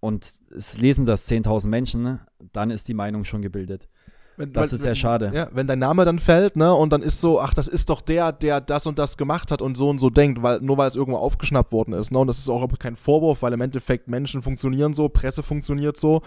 und 0.00 0.38
es 0.54 0.76
lesen 0.76 1.06
das 1.06 1.26
10.000 1.26 1.68
Menschen, 1.68 2.20
dann 2.52 2.68
ist 2.68 2.86
die 2.88 2.94
Meinung 2.94 3.24
schon 3.24 3.40
gebildet. 3.40 3.88
Wenn, 4.36 4.52
das 4.52 4.68
weil, 4.68 4.74
ist 4.74 4.82
sehr 4.82 4.94
schade. 4.94 5.30
Ja, 5.32 5.48
wenn 5.52 5.66
dein 5.66 5.78
Name 5.78 6.04
dann 6.04 6.18
fällt, 6.18 6.56
ne, 6.56 6.74
und 6.74 6.92
dann 6.92 7.02
ist 7.02 7.20
so, 7.20 7.40
ach, 7.40 7.54
das 7.54 7.68
ist 7.68 7.88
doch 7.90 8.00
der, 8.00 8.32
der 8.32 8.60
das 8.60 8.86
und 8.86 8.98
das 8.98 9.16
gemacht 9.16 9.50
hat 9.50 9.62
und 9.62 9.76
so 9.76 9.88
und 9.88 9.98
so 9.98 10.10
denkt, 10.10 10.42
weil 10.42 10.60
nur 10.60 10.76
weil 10.76 10.88
es 10.88 10.96
irgendwo 10.96 11.18
aufgeschnappt 11.18 11.72
worden 11.72 11.94
ist, 11.94 12.10
ne, 12.10 12.18
und 12.18 12.26
das 12.26 12.38
ist 12.38 12.48
auch 12.48 12.66
kein 12.78 12.96
Vorwurf, 12.96 13.42
weil 13.42 13.52
im 13.52 13.60
Endeffekt 13.60 14.08
Menschen 14.08 14.42
funktionieren 14.42 14.92
so, 14.92 15.08
Presse 15.08 15.42
funktioniert 15.42 15.96
so. 15.96 16.22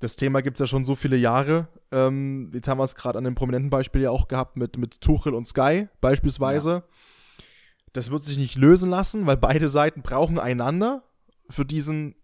Das 0.00 0.16
Thema 0.16 0.42
gibt 0.42 0.56
es 0.56 0.60
ja 0.60 0.66
schon 0.66 0.84
so 0.84 0.94
viele 0.94 1.16
Jahre. 1.16 1.66
Ähm, 1.90 2.50
jetzt 2.54 2.68
haben 2.68 2.78
wir 2.78 2.84
es 2.84 2.94
gerade 2.94 3.18
an 3.18 3.24
dem 3.24 3.34
prominenten 3.34 3.68
Beispiel 3.68 4.02
ja 4.02 4.10
auch 4.10 4.28
gehabt 4.28 4.56
mit, 4.56 4.78
mit 4.78 5.00
Tuchel 5.00 5.34
und 5.34 5.44
Sky 5.44 5.88
beispielsweise. 6.00 6.70
Ja. 6.70 6.82
Das 7.94 8.10
wird 8.10 8.22
sich 8.22 8.38
nicht 8.38 8.56
lösen 8.56 8.90
lassen, 8.90 9.26
weil 9.26 9.36
beide 9.36 9.68
Seiten 9.68 10.02
brauchen 10.02 10.38
einander 10.38 11.02
für 11.50 11.64
diesen 11.64 12.14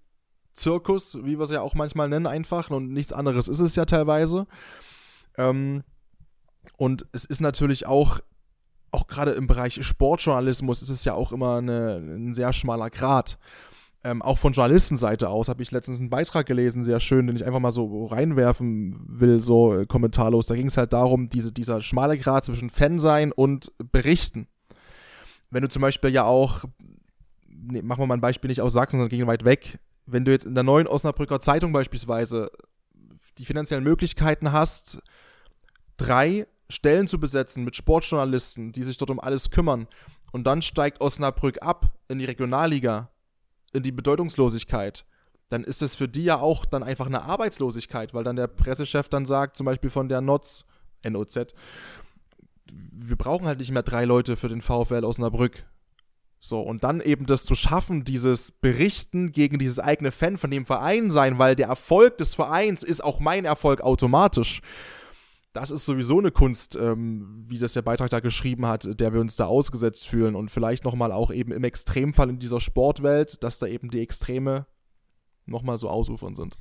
Zirkus, 0.53 1.19
wie 1.25 1.37
wir 1.37 1.41
es 1.41 1.51
ja 1.51 1.63
auch 1.63 1.75
manchmal 1.75 2.09
nennen, 2.09 2.27
einfach. 2.27 2.71
Und 2.71 2.93
nichts 2.93 3.13
anderes 3.13 3.49
ist 3.49 3.61
es 3.61 3.75
ja 3.75 3.85
teilweise. 3.85 4.47
Ähm, 5.37 5.83
und 6.77 7.07
es 7.13 7.25
ist 7.25 7.41
natürlich 7.41 7.87
auch, 7.87 8.21
auch 8.91 9.07
gerade 9.07 9.33
im 9.33 9.47
Bereich 9.47 9.85
Sportjournalismus, 9.85 10.83
ist 10.83 10.89
es 10.89 11.05
ja 11.05 11.15
auch 11.15 11.33
immer 11.33 11.57
eine, 11.59 11.97
ein 11.97 12.35
sehr 12.35 12.53
schmaler 12.53 12.91
Grad. 12.91 13.39
Ähm, 14.07 14.21
auch 14.21 14.37
von 14.37 14.53
Journalistenseite 14.53 15.31
aus 15.31 15.49
habe 15.49 15.63
ich 15.63 15.71
letztens 15.71 15.99
einen 15.99 16.11
Beitrag 16.11 16.47
gelesen, 16.47 16.85
sehr 16.85 17.01
schön, 17.01 17.27
den 17.27 17.37
ich 17.37 17.47
einfach 17.47 17.61
mal 17.61 17.71
so 17.71 18.05
reinwerfen 18.05 18.95
will, 19.09 19.41
so 19.41 19.75
äh, 19.75 19.87
kommentarlos. 19.87 20.47
Da 20.47 20.55
ging 20.55 20.67
es 20.67 20.77
halt 20.77 20.93
darum, 20.93 21.29
diese, 21.31 21.53
dieser 21.53 21.81
schmale 21.81 22.19
Grad 22.19 22.45
zwischen 22.45 22.69
Fan 22.69 22.99
sein 22.99 23.33
und 23.33 23.73
Berichten. 23.79 24.47
Wenn 25.51 25.63
du 25.63 25.71
zum 25.71 25.81
Beispiel 25.81 26.11
ja 26.11 26.25
auch, 26.25 26.65
nee, 27.49 27.81
machen 27.81 28.03
wir 28.03 28.07
mal 28.07 28.15
ein 28.15 28.21
Beispiel 28.21 28.49
nicht 28.49 28.61
aus 28.61 28.75
Sachsen, 28.75 28.99
sondern 28.99 29.09
gegen 29.09 29.27
weit 29.27 29.47
weg, 29.47 29.79
wenn 30.05 30.27
du 30.27 30.33
jetzt 30.33 30.45
in 30.45 30.55
der 30.55 30.65
neuen 30.65 30.87
Osnabrücker 30.87 31.41
Zeitung 31.41 31.73
beispielsweise 31.73 32.51
die 33.39 33.47
finanziellen 33.47 33.85
Möglichkeiten 33.85 34.53
hast, 34.53 35.01
drei 35.97 36.47
Stellen 36.69 37.09
zu 37.09 37.19
besetzen 37.19 37.65
mit 37.65 37.77
Sportjournalisten, 37.77 38.73
die 38.73 38.83
sich 38.83 38.97
dort 38.97 39.11
um 39.11 39.21
alles 39.21 39.51
kümmern. 39.51 39.87
Und 40.33 40.45
dann 40.45 40.63
steigt 40.63 41.01
Osnabrück 41.01 41.63
ab 41.63 41.93
in 42.09 42.19
die 42.19 42.25
Regionalliga, 42.25 43.11
in 43.73 43.83
die 43.83 43.93
Bedeutungslosigkeit. 43.93 45.05
Dann 45.51 45.63
ist 45.63 45.83
es 45.83 45.95
für 45.95 46.09
die 46.09 46.25
ja 46.25 46.39
auch 46.39 46.65
dann 46.65 46.83
einfach 46.83 47.07
eine 47.07 47.23
Arbeitslosigkeit, 47.23 48.15
weil 48.15 48.25
dann 48.25 48.37
der 48.37 48.49
Pressechef 48.49 49.09
dann 49.09 49.27
sagt, 49.27 49.57
zum 49.57 49.67
Beispiel 49.67 49.91
von 49.91 50.09
der 50.09 50.21
NOZ, 50.21 50.65
NOZ, 51.05 51.55
wir 52.67 53.17
brauchen 53.17 53.47
halt 53.47 53.59
nicht 53.59 53.71
mehr 53.71 53.83
drei 53.83 54.05
Leute 54.05 54.37
für 54.37 54.49
den 54.49 54.63
VfL 54.63 55.05
Osnabrück. 55.05 55.65
So, 56.41 56.61
und 56.61 56.85
dann 56.85 57.01
eben 57.01 57.27
das 57.27 57.45
zu 57.45 57.55
schaffen, 57.55 58.05
dieses 58.05 58.51
Berichten 58.51 59.33
gegen 59.33 59.59
dieses 59.59 59.79
eigene 59.79 60.13
Fan 60.13 60.37
von 60.37 60.51
dem 60.51 60.67
Verein 60.67 61.11
sein, 61.11 61.39
weil 61.39 61.57
der 61.57 61.69
Erfolg 61.69 62.19
des 62.19 62.35
Vereins 62.35 62.83
ist 62.83 63.03
auch 63.03 63.21
mein 63.21 63.45
Erfolg 63.45 63.81
automatisch 63.81 64.61
das 65.55 65.71
ist 65.71 65.87
sowieso 65.87 66.19
eine 66.19 66.33
Kunst, 66.33 66.77
ähm, 66.77 67.45
wie 67.49 67.59
das 67.59 67.73
der 67.73 67.83
Beitrag 67.83 68.11
da 68.11 68.21
geschrieben 68.21 68.67
hat, 68.67 69.01
der 69.01 69.15
wir 69.15 69.21
uns 69.21 69.37
da 69.37 69.47
ausgesetzt 69.47 70.07
fühlen 70.07 70.35
und 70.35 70.51
vielleicht 70.51 70.85
nochmal 70.85 71.13
auch 71.13 71.31
eben 71.31 71.53
im 71.53 71.63
Extremfall 71.63 72.29
in 72.29 72.41
dieser 72.41 72.61
Sportwelt, 72.61 73.43
dass 73.43 73.61
da 73.61 73.67
eben 73.67 73.89
die 73.89 74.01
Extreme 74.01 74.67
nochmal 75.47 75.79
so 75.79 75.89
ausufern 75.89 76.35
sind. 76.35 76.59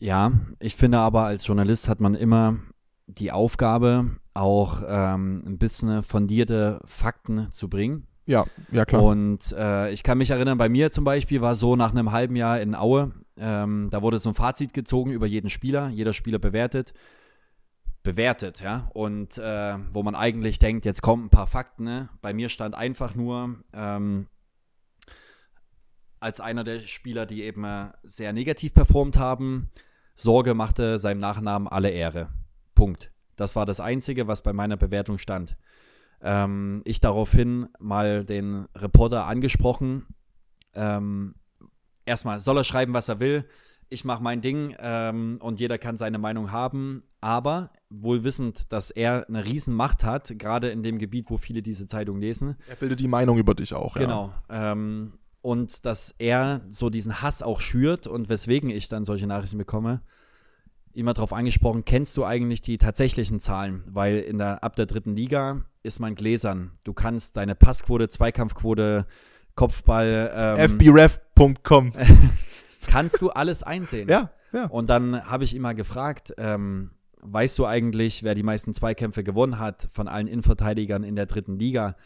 Ja, 0.00 0.32
ich 0.58 0.74
finde 0.74 0.98
aber 0.98 1.24
als 1.24 1.46
Journalist 1.46 1.86
hat 1.86 2.00
man 2.00 2.14
immer 2.14 2.58
die 3.06 3.30
Aufgabe, 3.30 4.16
auch 4.32 4.82
ähm, 4.86 5.42
ein 5.46 5.58
bisschen 5.58 6.02
fundierte 6.02 6.80
Fakten 6.86 7.52
zu 7.52 7.68
bringen. 7.68 8.06
Ja, 8.26 8.46
ja 8.70 8.86
klar. 8.86 9.02
Und 9.02 9.52
äh, 9.52 9.90
ich 9.92 10.02
kann 10.02 10.16
mich 10.16 10.30
erinnern, 10.30 10.56
bei 10.56 10.70
mir 10.70 10.90
zum 10.92 11.04
Beispiel 11.04 11.42
war 11.42 11.54
so 11.54 11.76
nach 11.76 11.90
einem 11.90 12.10
halben 12.10 12.36
Jahr 12.36 12.58
in 12.58 12.74
Aue, 12.74 13.12
ähm, 13.36 13.88
da 13.90 14.00
wurde 14.00 14.18
so 14.18 14.30
ein 14.30 14.34
Fazit 14.34 14.72
gezogen 14.72 15.10
über 15.10 15.26
jeden 15.26 15.50
Spieler, 15.50 15.88
jeder 15.88 16.14
Spieler 16.14 16.38
bewertet. 16.38 16.94
Bewertet, 18.02 18.60
ja. 18.60 18.90
Und 18.94 19.38
äh, 19.38 19.78
wo 19.92 20.02
man 20.02 20.14
eigentlich 20.14 20.58
denkt, 20.58 20.84
jetzt 20.84 21.02
kommen 21.02 21.26
ein 21.26 21.30
paar 21.30 21.46
Fakten. 21.46 21.84
Ne? 21.84 22.08
Bei 22.20 22.32
mir 22.32 22.48
stand 22.48 22.74
einfach 22.74 23.14
nur, 23.14 23.62
ähm, 23.72 24.26
als 26.18 26.40
einer 26.40 26.64
der 26.64 26.80
Spieler, 26.80 27.26
die 27.26 27.42
eben 27.42 27.64
äh, 27.64 27.90
sehr 28.02 28.32
negativ 28.32 28.74
performt 28.74 29.18
haben, 29.18 29.70
Sorge 30.14 30.54
machte 30.54 30.98
seinem 30.98 31.18
Nachnamen 31.18 31.68
alle 31.68 31.90
Ehre. 31.90 32.28
Punkt. 32.74 33.10
Das 33.36 33.56
war 33.56 33.66
das 33.66 33.80
Einzige, 33.80 34.28
was 34.28 34.42
bei 34.42 34.52
meiner 34.52 34.76
Bewertung 34.76 35.18
stand. 35.18 35.56
Ähm, 36.20 36.82
ich 36.84 37.00
daraufhin 37.00 37.68
mal 37.78 38.24
den 38.24 38.66
Reporter 38.76 39.26
angesprochen. 39.26 40.06
Ähm, 40.74 41.34
erstmal 42.04 42.40
soll 42.40 42.58
er 42.58 42.64
schreiben, 42.64 42.94
was 42.94 43.08
er 43.08 43.20
will. 43.20 43.44
Ich 43.88 44.04
mache 44.04 44.22
mein 44.22 44.40
Ding 44.40 44.76
ähm, 44.78 45.38
und 45.40 45.60
jeder 45.60 45.78
kann 45.78 45.96
seine 45.96 46.18
Meinung 46.18 46.52
haben. 46.52 47.02
Aber 47.22 47.70
wohl 47.88 48.24
wissend, 48.24 48.72
dass 48.72 48.90
er 48.90 49.26
eine 49.28 49.44
Riesenmacht 49.44 50.04
hat, 50.04 50.38
gerade 50.38 50.70
in 50.70 50.82
dem 50.82 50.98
Gebiet, 50.98 51.30
wo 51.30 51.36
viele 51.36 51.62
diese 51.62 51.86
Zeitung 51.86 52.20
lesen. 52.20 52.56
Er 52.68 52.76
bildet 52.76 53.00
die 53.00 53.08
Meinung 53.08 53.38
über 53.38 53.54
dich 53.54 53.74
auch, 53.74 53.94
Genau. 53.94 54.34
Ja. 54.50 54.72
Ähm, 54.72 55.14
und 55.40 55.86
dass 55.86 56.14
er 56.18 56.62
so 56.68 56.90
diesen 56.90 57.22
Hass 57.22 57.42
auch 57.42 57.60
schürt 57.60 58.06
und 58.06 58.28
weswegen 58.28 58.70
ich 58.70 58.88
dann 58.88 59.04
solche 59.04 59.26
Nachrichten 59.26 59.58
bekomme, 59.58 60.02
immer 60.94 61.14
darauf 61.14 61.32
angesprochen, 61.32 61.84
kennst 61.84 62.16
du 62.16 62.24
eigentlich 62.24 62.60
die 62.60 62.78
tatsächlichen 62.78 63.40
Zahlen? 63.40 63.82
Weil 63.86 64.18
in 64.18 64.38
der, 64.38 64.62
ab 64.62 64.76
der 64.76 64.86
dritten 64.86 65.16
Liga 65.16 65.62
ist 65.82 66.00
man 66.00 66.14
gläsern. 66.14 66.72
Du 66.84 66.92
kannst 66.92 67.36
deine 67.36 67.54
Passquote, 67.54 68.08
Zweikampfquote, 68.08 69.06
Kopfball. 69.54 70.30
Ähm, 70.34 70.78
fbref.com. 70.78 71.92
kannst 72.86 73.20
du 73.20 73.30
alles 73.30 73.62
einsehen. 73.62 74.08
ja, 74.08 74.30
ja. 74.52 74.66
Und 74.66 74.90
dann 74.90 75.24
habe 75.24 75.44
ich 75.44 75.58
mal 75.58 75.74
gefragt, 75.74 76.34
ähm, 76.36 76.90
weißt 77.22 77.58
du 77.58 77.66
eigentlich, 77.66 78.22
wer 78.22 78.34
die 78.34 78.42
meisten 78.42 78.74
Zweikämpfe 78.74 79.24
gewonnen 79.24 79.58
hat 79.58 79.88
von 79.90 80.08
allen 80.08 80.26
Innenverteidigern 80.26 81.04
in 81.04 81.16
der 81.16 81.26
dritten 81.26 81.58
Liga 81.58 81.96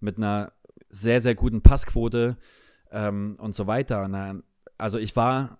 mit 0.00 0.18
einer 0.18 0.52
sehr, 0.90 1.20
sehr 1.20 1.34
guten 1.34 1.62
Passquote 1.62 2.36
ähm, 2.90 3.36
und 3.38 3.54
so 3.54 3.66
weiter. 3.66 4.06
Na, 4.08 4.40
also 4.78 4.98
ich 4.98 5.16
war, 5.16 5.58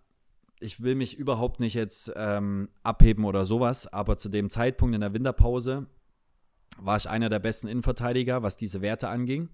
ich 0.60 0.82
will 0.82 0.94
mich 0.94 1.16
überhaupt 1.16 1.60
nicht 1.60 1.74
jetzt 1.74 2.12
ähm, 2.14 2.68
abheben 2.82 3.24
oder 3.24 3.44
sowas, 3.44 3.90
aber 3.92 4.18
zu 4.18 4.28
dem 4.28 4.50
Zeitpunkt 4.50 4.94
in 4.94 5.00
der 5.00 5.14
Winterpause 5.14 5.86
war 6.78 6.98
ich 6.98 7.08
einer 7.08 7.30
der 7.30 7.38
besten 7.38 7.68
Innenverteidiger, 7.68 8.42
was 8.42 8.58
diese 8.58 8.82
Werte 8.82 9.08
anging. 9.08 9.48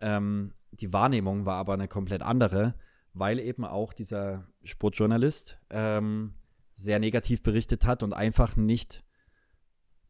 Ähm, 0.00 0.52
die 0.70 0.92
Wahrnehmung 0.92 1.46
war 1.46 1.56
aber 1.56 1.74
eine 1.74 1.88
komplett 1.88 2.22
andere, 2.22 2.74
weil 3.14 3.38
eben 3.38 3.64
auch 3.64 3.94
dieser 3.94 4.46
Sportjournalist 4.64 5.58
ähm, 5.70 6.34
sehr 6.82 6.98
negativ 6.98 7.42
berichtet 7.42 7.86
hat 7.86 8.02
und 8.02 8.12
einfach 8.12 8.56
nicht 8.56 9.04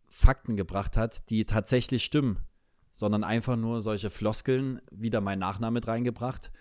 Fakten 0.08 0.56
gebracht 0.56 0.96
hat, 0.96 1.30
die 1.30 1.44
tatsächlich 1.44 2.04
stimmen, 2.04 2.44
sondern 2.90 3.24
einfach 3.24 3.56
nur 3.56 3.80
solche 3.80 4.10
Floskeln, 4.10 4.80
wieder 4.90 5.20
mein 5.20 5.38
Nachname 5.38 5.74
mit 5.74 5.86
reingebracht 5.86 6.52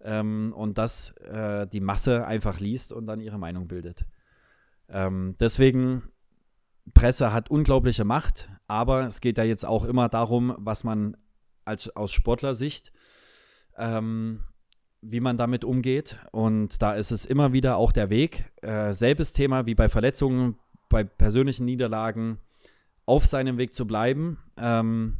ähm, 0.00 0.52
und 0.56 0.78
das 0.78 1.12
äh, 1.18 1.66
die 1.66 1.80
Masse 1.80 2.26
einfach 2.26 2.60
liest 2.60 2.92
und 2.92 3.06
dann 3.06 3.20
ihre 3.20 3.38
Meinung 3.38 3.68
bildet. 3.68 4.06
Ähm, 4.88 5.36
deswegen, 5.40 6.10
Presse 6.94 7.32
hat 7.32 7.50
unglaubliche 7.50 8.04
Macht, 8.04 8.48
aber 8.66 9.06
es 9.06 9.20
geht 9.20 9.38
ja 9.38 9.44
jetzt 9.44 9.64
auch 9.64 9.84
immer 9.84 10.08
darum, 10.08 10.54
was 10.58 10.84
man 10.84 11.16
als, 11.64 11.94
aus 11.94 12.12
Sportlersicht 12.12 12.92
ähm, 13.76 14.40
wie 15.00 15.20
man 15.20 15.36
damit 15.36 15.64
umgeht. 15.64 16.18
Und 16.32 16.82
da 16.82 16.94
ist 16.94 17.12
es 17.12 17.24
immer 17.24 17.52
wieder 17.52 17.76
auch 17.76 17.92
der 17.92 18.10
Weg. 18.10 18.50
Äh, 18.62 18.92
selbes 18.92 19.32
Thema 19.32 19.66
wie 19.66 19.74
bei 19.74 19.88
Verletzungen, 19.88 20.56
bei 20.88 21.04
persönlichen 21.04 21.64
Niederlagen, 21.64 22.38
auf 23.06 23.26
seinem 23.26 23.58
Weg 23.58 23.72
zu 23.72 23.86
bleiben. 23.86 24.38
Ähm, 24.56 25.16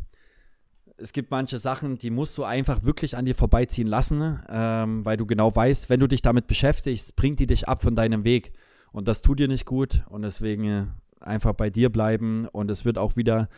es 0.97 1.13
gibt 1.13 1.31
manche 1.31 1.59
Sachen, 1.59 1.97
die 1.97 2.11
musst 2.11 2.37
du 2.37 2.45
einfach 2.45 2.83
wirklich 2.83 3.17
an 3.17 3.25
dir 3.25 3.37
vorbeiziehen 3.37 3.87
lassen, 3.87 4.43
ähm, 4.49 5.05
weil 5.05 5.17
du 5.17 5.27
genau 5.27 5.55
weißt, 5.55 5.89
wenn 5.89 6.01
du 6.01 6.09
dich 6.09 6.23
damit 6.23 6.49
beschäftigst, 6.49 7.15
bringt 7.15 7.39
die 7.39 7.47
dich 7.47 7.69
ab 7.69 7.83
von 7.83 7.95
deinem 7.95 8.25
Weg. 8.25 8.53
Und 8.91 9.07
das 9.07 9.23
tut 9.23 9.39
dir 9.39 9.49
nicht 9.49 9.65
gut. 9.65 10.05
Und 10.09 10.23
deswegen 10.23 10.65
äh, 10.65 10.87
einfach 11.21 11.53
bei 11.53 11.71
dir 11.71 11.91
bleiben. 11.91 12.49
Und 12.49 12.71
es 12.71 12.85
wird 12.85 12.99
auch 12.99 13.17
wieder 13.17 13.49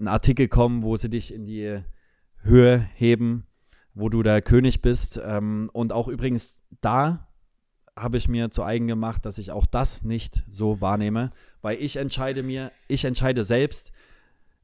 ein 0.00 0.08
Artikel 0.08 0.48
kommen, 0.48 0.82
wo 0.82 0.96
sie 0.96 1.10
dich 1.10 1.34
in 1.34 1.44
die 1.44 1.80
Höhe 2.42 2.88
heben 2.94 3.46
wo 3.94 4.08
du 4.08 4.22
der 4.22 4.42
König 4.42 4.82
bist. 4.82 5.20
Ähm, 5.24 5.70
und 5.72 5.92
auch 5.92 6.08
übrigens 6.08 6.60
da 6.80 7.28
habe 7.96 8.16
ich 8.16 8.28
mir 8.28 8.50
zu 8.50 8.64
eigen 8.64 8.88
gemacht, 8.88 9.24
dass 9.24 9.38
ich 9.38 9.52
auch 9.52 9.66
das 9.66 10.02
nicht 10.02 10.42
so 10.48 10.80
wahrnehme, 10.80 11.30
weil 11.62 11.80
ich 11.80 11.96
entscheide 11.96 12.42
mir, 12.42 12.72
ich 12.88 13.04
entscheide 13.04 13.44
selbst, 13.44 13.92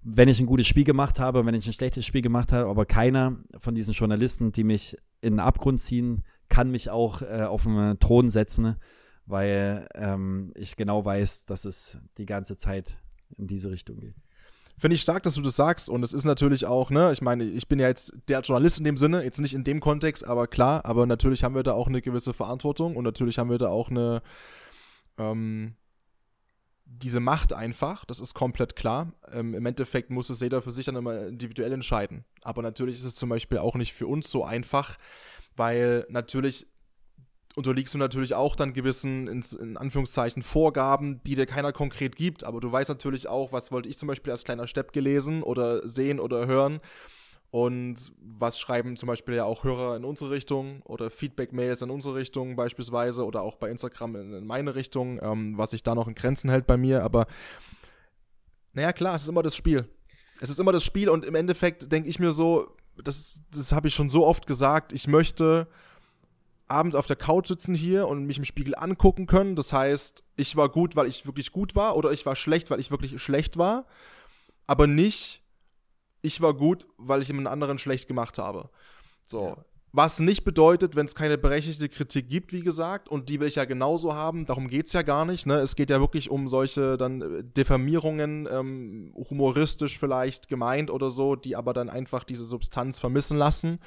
wenn 0.02 0.28
ich 0.28 0.40
ein 0.40 0.47
gutes 0.47 0.66
Spiel 0.66 0.85
gemacht 0.85 1.20
habe, 1.20 1.47
wenn 1.47 1.55
ich 1.55 1.66
ein 1.66 1.73
schlechtes 1.73 2.07
Spiel 2.07 2.23
gemacht 2.23 2.52
habe, 2.52 2.69
aber 2.69 2.86
keiner 2.86 3.36
von 3.59 3.74
diesen 3.74 3.94
Journalisten, 3.94 4.51
die 4.51 4.65
mich 4.65 4.97
in 5.20 5.35
den 5.35 5.40
Abgrund 5.40 5.81
ziehen, 5.81 6.23
kann 6.48 6.70
mich 6.70 6.90
auch 6.90 7.23
äh, 7.23 7.43
auf 7.43 7.65
den 7.65 7.98
Thron 8.01 8.31
setzen, 8.31 8.77
weil 9.27 9.86
ähm, 9.94 10.52
ich 10.57 10.77
genau 10.77 11.05
weiß, 11.05 11.44
dass 11.44 11.65
es 11.65 11.98
die 12.19 12.27
ganze 12.27 12.57
Zeit 12.57 12.98
in 13.36 13.47
diese 13.47 13.70
Richtung 13.70 14.01
geht. 14.01 14.16
Finde 14.81 14.94
ich 14.94 15.02
stark, 15.02 15.23
dass 15.24 15.35
du 15.35 15.43
das 15.43 15.57
sagst. 15.57 15.90
Und 15.90 16.02
es 16.02 16.15
ist 16.15 16.24
natürlich 16.24 16.65
auch, 16.65 16.90
ne, 16.90 17.12
ich 17.12 17.20
meine, 17.20 17.44
ich 17.44 17.69
bin 17.69 17.78
ja 17.78 17.86
jetzt 17.86 18.15
der 18.28 18.40
Journalist 18.40 18.78
in 18.78 18.85
dem 18.85 18.97
Sinne, 18.97 19.23
jetzt 19.23 19.39
nicht 19.39 19.52
in 19.52 19.62
dem 19.62 19.78
Kontext, 19.78 20.27
aber 20.27 20.47
klar, 20.47 20.86
aber 20.86 21.05
natürlich 21.05 21.44
haben 21.44 21.55
wir 21.55 21.62
da 21.62 21.74
auch 21.74 21.86
eine 21.86 22.01
gewisse 22.01 22.32
Verantwortung 22.32 22.97
und 22.97 23.05
natürlich 23.05 23.39
haben 23.39 23.51
wir 23.51 23.59
da 23.59 23.69
auch 23.69 23.90
eine, 23.90 24.23
ähm, 25.19 25.74
diese 26.86 27.20
Macht 27.20 27.52
einfach, 27.52 28.07
das 28.07 28.20
ist 28.20 28.32
komplett 28.32 28.74
klar. 28.74 29.12
Ähm, 29.31 29.52
Im 29.52 29.66
Endeffekt 29.66 30.09
muss 30.09 30.31
es 30.31 30.40
jeder 30.40 30.62
für 30.62 30.73
sich 30.73 30.86
dann 30.86 30.97
immer 30.97 31.27
individuell 31.27 31.73
entscheiden. 31.73 32.24
Aber 32.40 32.62
natürlich 32.62 32.97
ist 32.97 33.05
es 33.05 33.16
zum 33.16 33.28
Beispiel 33.28 33.59
auch 33.59 33.77
nicht 33.77 33.93
für 33.93 34.07
uns 34.07 34.31
so 34.31 34.44
einfach, 34.44 34.97
weil 35.57 36.07
natürlich 36.09 36.66
unterliegst 37.57 37.95
du 37.95 37.99
natürlich 37.99 38.35
auch 38.35 38.55
dann 38.55 38.73
gewissen, 38.73 39.27
in, 39.27 39.77
Anführungszeichen, 39.77 40.43
Vorgaben, 40.43 41.21
die 41.25 41.35
dir 41.35 41.47
keiner 41.47 41.73
konkret 41.73 42.17
gibt. 42.17 42.45
Aber 42.45 42.61
du 42.61 42.71
weißt 42.71 42.89
natürlich 42.89 43.29
auch, 43.29 43.53
was 43.53 43.73
wollte 43.73 43.89
ich 43.89 43.99
zum 43.99 44.07
Beispiel 44.07 44.31
als 44.31 44.45
kleiner 44.45 44.67
Stepp 44.67 44.93
gelesen 44.93 45.43
oder 45.43 45.87
sehen 45.89 46.21
oder 46.21 46.47
hören. 46.47 46.81
Und 47.51 48.13
was 48.21 48.61
schreiben 48.61 48.97
zum 48.97 49.09
Beispiel 49.09 49.35
ja 49.35 49.45
auch 49.45 49.65
Hörer 49.65 49.97
in 49.97 50.05
unsere 50.05 50.31
Richtung 50.31 50.83
oder 50.83 51.11
Feedback-Mails 51.11 51.83
in 51.83 51.91
unsere 51.91 52.15
Richtung 52.15 52.55
beispielsweise 52.55 53.25
oder 53.25 53.43
auch 53.43 53.57
bei 53.57 53.69
Instagram 53.69 54.15
in, 54.15 54.33
in 54.35 54.47
meine 54.47 54.77
Richtung, 54.77 55.19
ähm, 55.21 55.59
was 55.59 55.73
sich 55.73 55.83
da 55.83 55.97
noch 55.97 56.07
in 56.07 56.15
Grenzen 56.15 56.49
hält 56.49 56.69
bei 56.69 56.77
mir. 56.77 57.03
Aber 57.03 57.27
naja, 58.73 58.93
klar, 58.93 59.17
es 59.17 59.23
ist 59.23 59.29
immer 59.29 59.43
das 59.43 59.57
Spiel. 59.57 59.89
Es 60.41 60.49
ist 60.49 60.61
immer 60.61 60.71
das 60.71 60.85
Spiel 60.85 61.09
und 61.09 61.25
im 61.25 61.35
Endeffekt 61.35 61.91
denke 61.91 62.09
ich 62.09 62.21
mir 62.21 62.31
so, 62.31 62.69
das, 63.03 63.43
das 63.53 63.73
habe 63.73 63.89
ich 63.89 63.95
schon 63.95 64.11
so 64.11 64.25
oft 64.27 64.47
gesagt, 64.47 64.93
ich 64.93 65.09
möchte 65.09 65.67
abends 66.71 66.97
auf 66.97 67.07
der 67.07 67.17
Couch 67.17 67.49
sitzen 67.49 67.75
hier 67.75 68.09
und 68.09 68.25
mich 68.25 68.39
im 68.39 68.45
Spiegel 68.45 68.75
angucken 68.77 69.27
können. 69.27 69.57
Das 69.57 69.73
heißt, 69.73 70.23
ich 70.37 70.57
war 70.57 70.69
gut, 70.69 70.97
weil 70.97 71.07
ich 71.07 71.27
wirklich 71.27 71.53
gut 71.53 71.75
war 71.75 71.97
oder 71.97 72.13
ich 72.13 72.25
war 72.27 72.37
schlecht, 72.37 72.71
weil 72.71 72.81
ich 72.81 72.91
wirklich 72.91 73.21
schlecht 73.21 73.57
war. 73.57 73.87
Aber 74.67 74.87
nicht, 74.87 75.43
ich 76.23 76.41
war 76.41 76.55
gut, 76.55 76.87
weil 76.97 77.23
ich 77.23 77.29
jemand 77.29 77.49
anderen 77.49 77.79
schlecht 77.79 78.09
gemacht 78.09 78.39
habe. 78.39 78.71
So. 79.25 79.49
Ja. 79.49 79.57
Was 79.93 80.21
nicht 80.21 80.45
bedeutet, 80.45 80.95
wenn 80.95 81.07
es 81.07 81.17
keine 81.17 81.37
berechtigte 81.37 81.89
Kritik 81.89 82.29
gibt, 82.29 82.53
wie 82.53 82.63
gesagt, 82.63 83.09
und 83.09 83.29
die 83.29 83.41
will 83.41 83.49
ich 83.49 83.57
ja 83.57 83.65
genauso 83.65 84.15
haben, 84.15 84.47
darum 84.47 84.69
geht 84.69 84.87
es 84.87 84.93
ja 84.93 85.03
gar 85.03 85.25
nicht. 85.25 85.47
Ne? 85.47 85.59
Es 85.59 85.75
geht 85.75 85.91
ja 85.91 85.99
wirklich 85.99 86.31
um 86.31 86.47
solche 86.47 86.97
dann 86.97 87.21
äh, 87.21 87.43
Diffamierungen, 87.43 88.49
ähm, 88.49 89.13
humoristisch 89.29 89.99
vielleicht 89.99 90.47
gemeint 90.47 90.93
oder 90.93 91.11
so, 91.11 91.35
die 91.35 91.57
aber 91.57 91.73
dann 91.73 91.91
einfach 91.91 92.23
diese 92.23 92.45
Substanz 92.45 93.01
vermissen 93.01 93.37
lassen. 93.37 93.81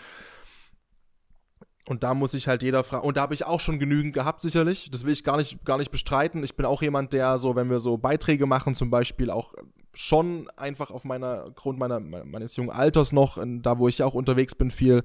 Und 1.88 2.04
da 2.04 2.14
muss 2.14 2.34
ich 2.34 2.48
halt 2.48 2.64
jeder 2.64 2.84
fragen. 2.84 3.06
Und 3.06 3.18
da 3.18 3.22
habe 3.22 3.34
ich 3.34 3.46
auch 3.46 3.60
schon 3.60 3.78
genügend 3.78 4.14
gehabt, 4.14 4.42
sicherlich. 4.42 4.90
Das 4.90 5.04
will 5.04 5.12
ich 5.12 5.24
gar 5.24 5.38
nicht, 5.38 5.66
gar 5.66 5.78
nicht 5.78 5.92
bestreiten. 5.92 6.44
Ich 6.44 6.56
bin 6.56 6.66
auch 6.66 6.82
jemand, 6.82 7.12
der 7.12 7.38
so, 7.38 7.56
wenn 7.56 7.70
wir 7.70 7.80
so 7.80 7.98
Beiträge 7.98 8.46
machen, 8.46 8.74
zum 8.74 8.90
Beispiel 8.90 9.30
auch 9.30 9.54
schon 9.94 10.50
einfach 10.56 10.92
auf 10.92 11.04
meiner, 11.04 11.52
Grund 11.52 11.78
meiner, 11.78 12.00
meines 12.00 12.56
jungen 12.56 12.72
Alters 12.72 13.12
noch, 13.12 13.38
da 13.62 13.78
wo 13.80 13.88
ich 13.88 14.00
ja 14.00 14.06
auch 14.06 14.14
unterwegs 14.14 14.56
bin, 14.56 14.72
viel 14.72 15.04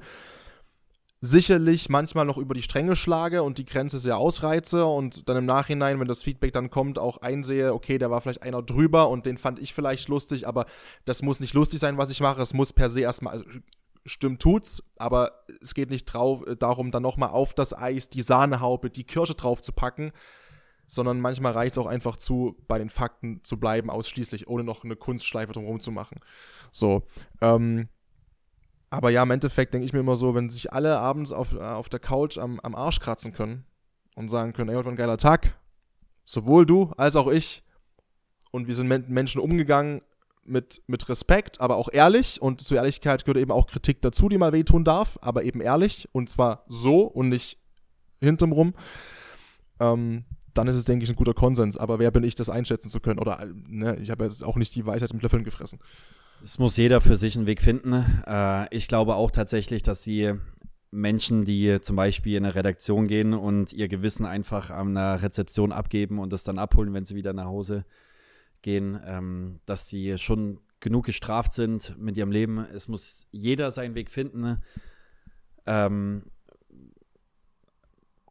sicherlich 1.21 1.89
manchmal 1.89 2.25
noch 2.25 2.39
über 2.39 2.55
die 2.55 2.63
Stränge 2.63 2.95
schlage 2.95 3.43
und 3.43 3.59
die 3.59 3.65
Grenze 3.65 3.99
sehr 3.99 4.19
ausreize 4.19 4.85
und 4.85 5.29
dann 5.29 5.37
im 5.37 5.47
Nachhinein, 5.47 5.99
wenn 5.99 6.07
das 6.07 6.23
Feedback 6.23 6.53
dann 6.53 6.71
kommt, 6.71 6.99
auch 6.99 7.19
einsehe, 7.19 7.75
okay, 7.75 7.99
da 7.99 8.09
war 8.11 8.21
vielleicht 8.21 8.43
einer 8.43 8.63
drüber 8.63 9.09
und 9.09 9.27
den 9.27 9.37
fand 9.37 9.59
ich 9.59 9.75
vielleicht 9.75 10.09
lustig, 10.09 10.47
aber 10.47 10.67
das 11.05 11.23
muss 11.23 11.41
nicht 11.41 11.55
lustig 11.55 11.81
sein, 11.81 11.99
was 11.99 12.11
ich 12.11 12.21
mache. 12.21 12.41
Es 12.41 12.55
muss 12.55 12.73
per 12.73 12.89
se 12.89 13.01
erstmal 13.01 13.45
stimmt 14.09 14.43
tut's, 14.43 14.83
aber 14.97 15.45
es 15.63 15.75
geht 15.75 15.91
nicht 15.91 16.07
drauf, 16.07 16.47
äh, 16.47 16.57
darum, 16.57 16.91
dann 16.91 17.03
nochmal 17.03 17.31
auf 17.31 17.55
das 17.55 17.77
Eis 17.77 18.09
die 18.09 18.23
Sahnehaube, 18.23 18.91
die 18.91 19.05
Kirsche 19.05 19.35
drauf 19.35 19.63
zu 19.63 19.73
packen, 19.73 20.13
sondern 20.87 21.21
manchmal 21.21 21.53
reicht 21.53 21.73
es 21.73 21.79
auch 21.79 21.87
einfach 21.87 22.17
zu, 22.17 22.57
bei 22.67 22.79
den 22.79 22.89
Fakten 22.89 23.45
zu 23.45 23.61
bleiben, 23.61 23.91
ausschließlich, 23.91 24.49
ohne 24.49 24.65
noch 24.65 24.85
eine 24.85 24.97
Kunstschleife 24.97 25.53
drumherum 25.53 25.81
zu 25.81 25.93
machen. 25.93 26.19
So, 26.73 27.03
ähm, 27.41 27.89
Aber 28.91 29.11
ja, 29.11 29.23
im 29.23 29.31
Endeffekt 29.31 29.75
denke 29.75 29.85
ich 29.85 29.93
mir 29.93 30.01
immer 30.01 30.17
so, 30.17 30.35
wenn 30.35 30.49
sich 30.49 30.73
alle 30.73 30.99
abends 30.99 31.31
auf, 31.31 31.53
äh, 31.53 31.59
auf 31.59 31.91
der 31.91 32.01
Couch 32.01 32.39
am, 32.39 32.59
am 32.61 32.75
Arsch 32.75 33.01
kratzen 33.01 33.33
können 33.33 33.67
und 34.17 34.31
sagen 34.31 34.55
können, 34.55 34.71
ey, 34.71 34.77
heute 34.77 34.87
war 34.87 34.93
ein 34.93 34.97
geiler 34.97 35.19
Tag, 35.19 35.59
sowohl 36.25 36.65
du 36.65 36.93
als 36.97 37.15
auch 37.17 37.29
ich, 37.29 37.63
und 38.51 38.67
wir 38.67 38.75
sind 38.75 38.89
mit 38.89 39.11
Menschen 39.11 39.43
umgegangen 39.43 40.01
mit, 40.49 40.83
mit 40.87 41.09
Respekt, 41.09 41.61
aber 41.61 41.77
auch 41.77 41.89
ehrlich, 41.93 42.41
und 42.43 42.61
zur 42.61 42.77
Ehrlichkeit 42.77 43.25
gehört 43.25 43.39
eben 43.39 43.53
auch 43.53 43.67
Kritik 43.67 44.03
dazu, 44.03 44.29
die 44.29 44.39
mal 44.39 44.53
wehtun 44.53 44.85
darf, 44.85 45.19
aber 45.21 45.45
eben 45.45 45.61
ehrlich, 45.61 46.09
und 46.13 46.29
zwar 46.31 46.65
so 46.69 47.03
und 47.03 47.29
nicht 47.29 47.59
hintenrum, 48.21 48.75
ähm, 49.81 50.25
dann 50.55 50.67
ist 50.67 50.77
es, 50.77 50.85
denke 50.85 51.05
ich, 51.05 51.11
ein 51.11 51.17
guter 51.17 51.35
Konsens. 51.35 51.77
Aber 51.77 51.99
wer 51.99 52.11
bin 52.11 52.25
ich, 52.25 52.35
das 52.35 52.51
einschätzen 52.51 52.91
zu 52.91 53.01
können? 53.01 53.21
Oder 53.21 53.47
ne, 53.69 53.97
ich 54.01 54.11
habe 54.11 54.25
jetzt 54.25 54.43
auch 54.43 54.57
nicht 54.57 54.75
die 54.75 54.85
Weisheit 54.85 55.13
mit 55.13 55.23
Löffeln 55.23 55.45
gefressen. 55.45 55.79
Es 56.43 56.59
muss 56.59 56.77
jeder 56.77 57.01
für 57.01 57.17
sich 57.17 57.37
einen 57.37 57.47
Weg 57.47 57.63
finden. 57.63 58.05
Äh, 58.27 58.75
ich 58.75 58.89
glaube 58.89 59.15
auch 59.15 59.31
tatsächlich, 59.31 59.83
dass 59.83 60.03
die 60.03 60.35
Menschen, 60.91 61.45
die 61.45 61.81
zum 61.81 61.97
Beispiel 61.97 62.37
in 62.37 62.45
eine 62.45 62.55
Redaktion 62.55 63.09
gehen 63.09 63.35
und 63.35 63.73
ihr 63.73 63.89
Gewissen 63.89 64.25
einfach 64.25 64.71
an 64.71 64.97
einer 64.97 65.23
Rezeption 65.23 65.73
abgeben 65.73 66.19
und 66.19 66.33
das 66.33 66.45
dann 66.45 66.59
abholen, 66.59 66.95
wenn 66.95 67.05
sie 67.05 67.15
wieder 67.15 67.33
nach 67.33 67.45
Hause 67.45 67.85
gehen, 68.63 69.01
ähm, 69.05 69.61
dass 69.67 69.87
die 69.87 70.19
schon 70.19 70.61
genug 70.81 71.07
gestraft 71.07 71.53
sind 71.53 71.97
mit 71.99 72.17
ihrem 72.17 72.31
Leben. 72.31 72.59
Es 72.59 72.89
muss 72.89 73.27
jeder 73.31 73.71
seinen 73.71 73.95
Weg 73.95 74.11
finden 74.11 74.63
ähm, 75.67 76.25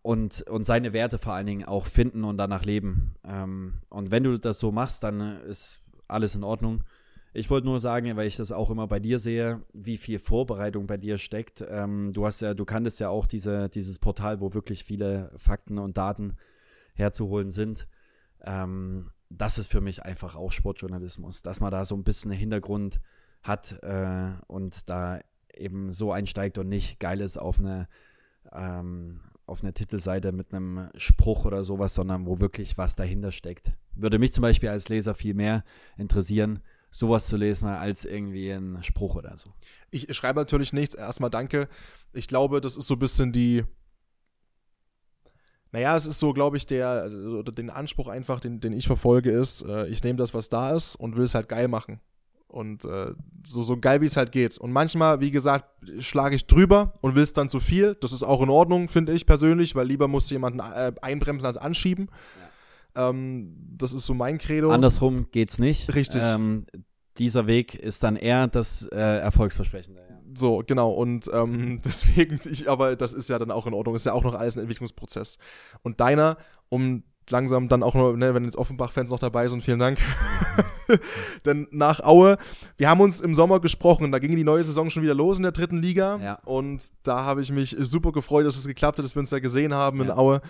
und, 0.02 0.42
und 0.44 0.66
seine 0.66 0.94
Werte 0.94 1.18
vor 1.18 1.34
allen 1.34 1.48
Dingen 1.48 1.66
auch 1.66 1.86
finden 1.86 2.24
und 2.24 2.38
danach 2.38 2.64
leben. 2.64 3.16
Ähm, 3.26 3.82
und 3.90 4.12
wenn 4.12 4.24
du 4.24 4.38
das 4.40 4.60
so 4.60 4.72
machst, 4.72 5.04
dann 5.04 5.42
ist 5.42 5.82
alles 6.08 6.36
in 6.36 6.44
Ordnung. 6.44 6.84
Ich 7.34 7.50
wollte 7.50 7.68
nur 7.68 7.80
sagen, 7.80 8.16
weil 8.16 8.26
ich 8.26 8.38
das 8.38 8.52
auch 8.52 8.72
immer 8.72 8.88
bei 8.88 9.00
dir 9.00 9.20
sehe, 9.20 9.62
wie 9.74 9.98
viel 9.98 10.18
Vorbereitung 10.18 10.88
bei 10.88 10.98
dir 10.98 11.18
steckt. 11.18 11.64
Ähm, 11.70 12.14
du 12.14 12.26
hast 12.26 12.42
ja, 12.42 12.54
du 12.54 12.66
kanntest 12.66 13.00
ja 13.00 13.10
auch 13.10 13.28
diese, 13.28 13.70
dieses 13.70 14.00
Portal, 14.00 14.40
wo 14.40 14.54
wirklich 14.54 14.84
viele 14.84 15.32
Fakten 15.38 15.78
und 15.78 15.98
Daten 15.98 16.36
herzuholen 16.96 17.52
sind. 17.52 17.88
Ähm, 18.42 19.12
das 19.30 19.58
ist 19.58 19.72
für 19.72 19.82
mich 19.82 20.04
einfach 20.04 20.36
auch 20.36 20.52
Sportjournalismus, 20.52 21.42
dass 21.42 21.60
man 21.60 21.72
da 21.72 21.86
so 21.86 21.96
ein 21.96 22.04
bisschen 22.04 22.32
Hintergrund 22.32 23.00
hat 23.44 23.82
äh, 23.84 24.34
und 24.48 24.90
da 24.90 25.20
eben 25.54 25.92
so 25.92 26.12
einsteigt 26.12 26.58
und 26.58 26.70
nicht 26.70 27.00
geil 27.00 27.22
ist 27.22 27.38
auf 27.38 27.60
eine 27.60 27.88
ähm, 28.52 29.22
auf 29.48 29.64
einer 29.64 29.74
Titelseite 29.74 30.34
mit 30.34 30.54
einem 30.54 30.90
Spruch 30.96 31.46
oder 31.46 31.64
sowas, 31.64 31.96
sondern 31.96 32.26
wo 32.26 32.40
wirklich 32.40 32.78
was 32.78 32.96
dahinter 32.96 33.32
steckt. 33.32 33.72
Würde 33.96 34.20
mich 34.20 34.34
zum 34.34 34.42
Beispiel 34.42 34.70
als 34.70 34.90
Leser 34.90 35.16
viel 35.16 35.34
mehr 35.34 35.64
interessieren, 35.98 36.60
sowas 36.92 37.28
zu 37.28 37.38
lesen, 37.38 37.70
als 37.70 38.04
irgendwie 38.04 38.52
ein 38.52 38.84
Spruch 38.84 39.16
oder 39.16 39.38
so. 39.38 39.54
Ich 39.90 40.14
schreibe 40.14 40.40
natürlich 40.40 40.74
nichts. 40.74 40.96
Erstmal 40.96 41.30
danke. 41.30 41.70
Ich 42.14 42.28
glaube, 42.28 42.60
das 42.60 42.76
ist 42.76 42.88
so 42.88 42.96
ein 42.96 43.00
bisschen 43.00 43.32
die. 43.32 43.64
Naja, 45.72 45.96
es 45.96 46.06
ist 46.06 46.20
so, 46.20 46.34
glaube 46.34 46.58
ich, 46.58 46.66
der, 46.66 47.10
oder 47.12 47.52
den 47.52 47.70
Anspruch 47.70 48.08
einfach, 48.08 48.40
den, 48.40 48.60
den 48.60 48.74
ich 48.74 48.88
verfolge, 48.88 49.32
ist, 49.32 49.64
äh, 49.64 49.88
ich 49.88 50.04
nehme 50.04 50.18
das, 50.18 50.34
was 50.34 50.50
da 50.50 50.76
ist 50.76 50.96
und 50.96 51.16
will 51.16 51.26
es 51.26 51.36
halt 51.36 51.50
geil 51.50 51.68
machen. 51.68 52.00
Und 52.48 52.86
äh, 52.86 53.14
so, 53.46 53.62
so 53.62 53.78
geil, 53.78 54.00
wie 54.02 54.06
es 54.06 54.16
halt 54.16 54.32
geht. 54.32 54.58
Und 54.58 54.72
manchmal, 54.72 55.20
wie 55.20 55.32
gesagt, 55.32 55.68
schlage 56.00 56.36
ich 56.36 56.48
drüber 56.48 56.94
und 57.02 57.14
will 57.14 57.24
es 57.24 57.34
dann 57.34 57.50
zu 57.50 57.60
viel. 57.60 57.96
Das 57.96 58.14
ist 58.14 58.24
auch 58.24 58.42
in 58.42 58.50
Ordnung, 58.50 58.88
finde 58.88 59.12
ich 59.12 59.26
persönlich, 59.26 59.76
weil 59.76 59.86
lieber 59.86 60.08
muss 60.08 60.30
jemanden 60.30 60.60
äh, 60.60 60.94
einbremsen 61.02 61.46
als 61.46 61.58
anschieben. 61.58 62.10
Ja. 62.96 63.10
Ähm, 63.10 63.54
das 63.78 63.92
ist 63.92 64.06
so 64.06 64.14
mein 64.14 64.38
Credo. 64.38 64.72
Andersrum 64.72 65.30
geht's 65.32 65.60
nicht. 65.60 65.94
Richtig. 65.94 66.22
Ähm, 66.24 66.66
dieser 67.18 67.48
Weg 67.48 67.76
ist 67.76 68.04
dann 68.04 68.16
eher 68.16 68.48
das 68.48 68.88
äh, 68.92 68.98
Erfolgsversprechende. 68.98 70.02
Ja. 70.10 70.17
So, 70.36 70.64
genau. 70.66 70.92
Und 70.92 71.30
ähm, 71.34 71.82
deswegen, 71.86 72.40
ich, 72.50 72.70
aber 72.70 72.96
das 72.96 73.14
ist 73.14 73.30
ja 73.30 73.40
dann 73.40 73.52
auch 73.52 73.68
in 73.68 73.74
Ordnung. 73.74 73.96
Ist 73.96 74.06
ja 74.06 74.14
auch 74.14 74.24
noch 74.24 74.36
alles 74.36 74.58
ein 74.58 74.62
Entwicklungsprozess. 74.62 75.38
Und 75.84 76.00
deiner, 76.00 76.38
um 76.70 77.04
langsam 77.30 77.68
dann 77.68 77.84
auch 77.84 77.96
nur, 77.96 78.16
ne, 78.16 78.34
wenn 78.34 78.46
jetzt 78.46 78.58
Offenbach-Fans 78.58 79.12
noch 79.12 79.20
dabei 79.20 79.48
sind, 79.48 79.64
vielen 79.64 79.80
Dank. 79.80 80.00
Denn 81.46 81.68
nach 81.72 82.00
Aue, 82.00 82.38
wir 82.78 82.90
haben 82.90 83.02
uns 83.02 83.20
im 83.20 83.36
Sommer 83.36 83.60
gesprochen, 83.60 84.12
da 84.12 84.20
ging 84.20 84.36
die 84.36 84.44
neue 84.44 84.64
Saison 84.64 84.90
schon 84.90 85.04
wieder 85.04 85.14
los 85.14 85.38
in 85.38 85.44
der 85.44 85.52
dritten 85.52 85.82
Liga. 85.82 86.20
Ja. 86.22 86.40
Und 86.46 86.84
da 87.04 87.26
habe 87.26 87.42
ich 87.42 87.52
mich 87.52 87.76
super 87.80 88.12
gefreut, 88.12 88.46
dass 88.46 88.56
es 88.56 88.68
geklappt 88.68 88.98
hat, 88.98 89.06
dass 89.06 89.16
wir 89.16 89.20
uns 89.20 89.30
da 89.30 89.40
gesehen 89.40 89.74
haben 89.74 90.00
ja. 90.00 90.06
in 90.06 90.12
Aue. 90.12 90.42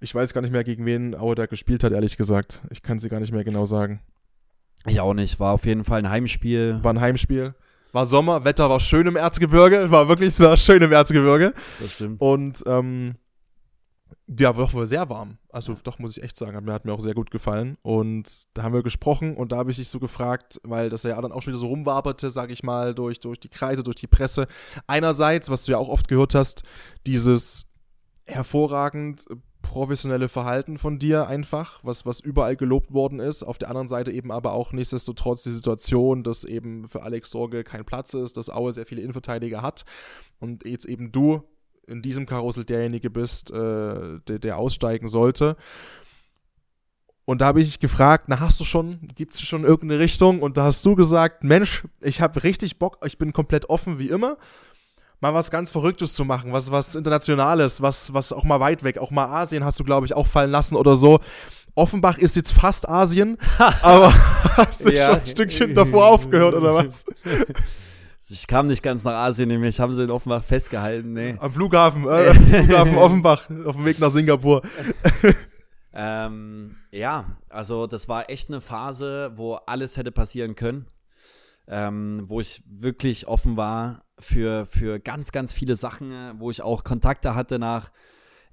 Ich 0.00 0.14
weiß 0.14 0.34
gar 0.34 0.40
nicht 0.40 0.50
mehr, 0.50 0.64
gegen 0.64 0.84
wen 0.84 1.14
Aue 1.14 1.34
da 1.34 1.46
gespielt 1.46 1.84
hat, 1.84 1.92
ehrlich 1.92 2.16
gesagt. 2.16 2.62
Ich 2.70 2.82
kann 2.82 2.98
sie 2.98 3.08
gar 3.08 3.20
nicht 3.20 3.32
mehr 3.32 3.44
genau 3.44 3.64
sagen. 3.64 4.00
Ich 4.86 5.00
auch 5.00 5.14
nicht. 5.14 5.40
War 5.40 5.52
auf 5.52 5.64
jeden 5.64 5.84
Fall 5.84 6.00
ein 6.00 6.10
Heimspiel. 6.10 6.80
War 6.82 6.92
ein 6.92 7.00
Heimspiel. 7.00 7.54
War 7.94 8.06
Sommer, 8.06 8.44
Wetter 8.44 8.68
war 8.68 8.80
schön 8.80 9.06
im 9.06 9.14
Erzgebirge. 9.14 9.88
War 9.88 10.08
wirklich, 10.08 10.30
es 10.30 10.40
war 10.40 10.56
schön 10.56 10.82
im 10.82 10.90
Erzgebirge. 10.90 11.54
Das 11.78 11.92
stimmt. 11.92 12.20
Und 12.20 12.60
ähm, 12.66 13.14
ja, 14.26 14.52
doch 14.52 14.72
wohl 14.72 14.88
sehr 14.88 15.08
warm. 15.08 15.38
Also 15.50 15.76
doch, 15.84 16.00
muss 16.00 16.16
ich 16.16 16.22
echt 16.24 16.36
sagen, 16.36 16.56
hat 16.56 16.64
mir, 16.64 16.72
hat 16.72 16.84
mir 16.84 16.92
auch 16.92 17.00
sehr 17.00 17.14
gut 17.14 17.30
gefallen. 17.30 17.76
Und 17.82 18.48
da 18.54 18.64
haben 18.64 18.74
wir 18.74 18.82
gesprochen 18.82 19.36
und 19.36 19.52
da 19.52 19.58
habe 19.58 19.70
ich 19.70 19.76
dich 19.76 19.88
so 19.88 20.00
gefragt, 20.00 20.60
weil 20.64 20.90
das 20.90 21.04
ja 21.04 21.20
dann 21.20 21.30
auch 21.30 21.42
schon 21.42 21.52
wieder 21.52 21.60
so 21.60 21.68
rumwaberte, 21.68 22.32
sage 22.32 22.52
ich 22.52 22.64
mal, 22.64 22.96
durch, 22.96 23.20
durch 23.20 23.38
die 23.38 23.48
Kreise, 23.48 23.84
durch 23.84 23.96
die 23.96 24.08
Presse. 24.08 24.48
Einerseits, 24.88 25.48
was 25.48 25.64
du 25.64 25.72
ja 25.72 25.78
auch 25.78 25.88
oft 25.88 26.08
gehört 26.08 26.34
hast, 26.34 26.64
dieses 27.06 27.66
hervorragend 28.26 29.24
professionelle 29.64 30.28
Verhalten 30.28 30.78
von 30.78 30.98
dir 30.98 31.26
einfach, 31.26 31.80
was, 31.82 32.06
was 32.06 32.20
überall 32.20 32.54
gelobt 32.54 32.92
worden 32.92 33.18
ist. 33.18 33.42
Auf 33.42 33.58
der 33.58 33.68
anderen 33.68 33.88
Seite 33.88 34.12
eben 34.12 34.30
aber 34.30 34.52
auch 34.52 34.72
nichtsdestotrotz 34.72 35.42
die 35.42 35.50
Situation, 35.50 36.22
dass 36.22 36.44
eben 36.44 36.86
für 36.86 37.02
Alex 37.02 37.30
Sorge 37.30 37.64
kein 37.64 37.84
Platz 37.84 38.14
ist, 38.14 38.36
dass 38.36 38.50
Aue 38.50 38.72
sehr 38.72 38.86
viele 38.86 39.00
Innenverteidiger 39.00 39.62
hat 39.62 39.84
und 40.38 40.64
jetzt 40.64 40.84
eben 40.84 41.10
du 41.10 41.42
in 41.86 42.02
diesem 42.02 42.26
Karussell 42.26 42.64
derjenige 42.64 43.10
bist, 43.10 43.50
äh, 43.50 44.20
der, 44.28 44.38
der 44.38 44.58
aussteigen 44.58 45.08
sollte. 45.08 45.56
Und 47.26 47.40
da 47.40 47.46
habe 47.46 47.60
ich 47.60 47.80
gefragt, 47.80 48.26
na 48.28 48.40
hast 48.40 48.60
du 48.60 48.64
schon, 48.64 49.08
gibt 49.14 49.34
es 49.34 49.40
schon 49.42 49.64
irgendeine 49.64 50.00
Richtung? 50.00 50.40
Und 50.40 50.56
da 50.56 50.64
hast 50.64 50.84
du 50.84 50.94
gesagt, 50.94 51.42
Mensch, 51.42 51.84
ich 52.00 52.20
habe 52.20 52.42
richtig 52.42 52.78
Bock, 52.78 52.98
ich 53.04 53.18
bin 53.18 53.32
komplett 53.32 53.70
offen 53.70 53.98
wie 53.98 54.10
immer, 54.10 54.36
mal 55.24 55.32
was 55.32 55.50
ganz 55.50 55.70
Verrücktes 55.70 56.12
zu 56.12 56.26
machen, 56.26 56.52
was, 56.52 56.70
was 56.70 56.94
Internationales, 56.94 57.80
was, 57.80 58.12
was 58.12 58.30
auch 58.30 58.44
mal 58.44 58.60
weit 58.60 58.84
weg, 58.84 58.98
auch 58.98 59.10
mal 59.10 59.24
Asien 59.24 59.64
hast 59.64 59.80
du, 59.80 59.84
glaube 59.84 60.04
ich, 60.04 60.12
auch 60.12 60.26
fallen 60.26 60.50
lassen 60.50 60.76
oder 60.76 60.96
so. 60.96 61.18
Offenbach 61.74 62.18
ist 62.18 62.36
jetzt 62.36 62.52
fast 62.52 62.86
Asien, 62.86 63.38
aber 63.82 64.12
hast 64.58 64.84
du 64.84 64.92
ja. 64.92 65.06
schon 65.06 65.20
ein 65.20 65.26
Stückchen 65.26 65.74
davor 65.74 66.08
aufgehört 66.08 66.54
oder 66.54 66.74
was? 66.74 67.04
Ich 68.30 68.46
kam 68.46 68.68
nicht 68.68 68.82
ganz 68.82 69.04
nach 69.04 69.12
Asien, 69.12 69.48
nämlich 69.48 69.78
haben 69.80 69.92
sie 69.92 70.02
in 70.02 70.10
Offenbach 70.10 70.42
festgehalten. 70.42 71.12
Nee. 71.12 71.36
Am 71.38 71.52
Flughafen, 71.52 72.08
äh, 72.08 72.32
Flughafen 72.64 72.96
Offenbach, 72.96 73.50
auf 73.66 73.76
dem 73.76 73.84
Weg 73.84 73.98
nach 73.98 74.10
Singapur. 74.10 74.62
ähm, 75.92 76.74
ja, 76.90 77.36
also 77.50 77.86
das 77.86 78.08
war 78.08 78.30
echt 78.30 78.48
eine 78.48 78.62
Phase, 78.62 79.32
wo 79.36 79.56
alles 79.66 79.98
hätte 79.98 80.10
passieren 80.10 80.56
können. 80.56 80.86
Ähm, 81.68 82.24
wo 82.26 82.40
ich 82.40 82.62
wirklich 82.66 83.28
offen 83.28 83.58
war 83.58 84.03
für, 84.18 84.66
für 84.66 85.00
ganz, 85.00 85.32
ganz 85.32 85.52
viele 85.52 85.76
Sachen, 85.76 86.12
wo 86.38 86.50
ich 86.50 86.62
auch 86.62 86.84
Kontakte 86.84 87.34
hatte 87.34 87.58
nach 87.58 87.90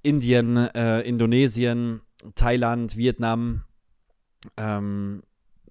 Indien, 0.02 0.58
äh, 0.58 1.02
Indonesien, 1.02 2.02
Thailand, 2.36 2.98
Vietnam, 2.98 3.64
ähm, 4.58 5.24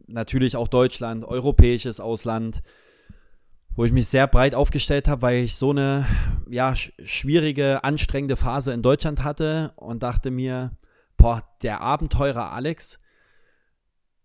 natürlich 0.06 0.56
auch 0.56 0.68
Deutschland, 0.68 1.24
europäisches 1.24 2.00
Ausland 2.00 2.62
wo 3.76 3.84
ich 3.84 3.92
mich 3.92 4.08
sehr 4.08 4.26
breit 4.26 4.54
aufgestellt 4.54 5.08
habe, 5.08 5.22
weil 5.22 5.44
ich 5.44 5.56
so 5.56 5.70
eine 5.70 6.06
ja, 6.48 6.74
schwierige, 6.74 7.84
anstrengende 7.84 8.36
Phase 8.36 8.72
in 8.72 8.82
Deutschland 8.82 9.22
hatte 9.22 9.72
und 9.76 10.02
dachte 10.02 10.30
mir, 10.30 10.76
boah, 11.16 11.44
der 11.62 11.80
Abenteurer 11.80 12.52
Alex, 12.52 13.00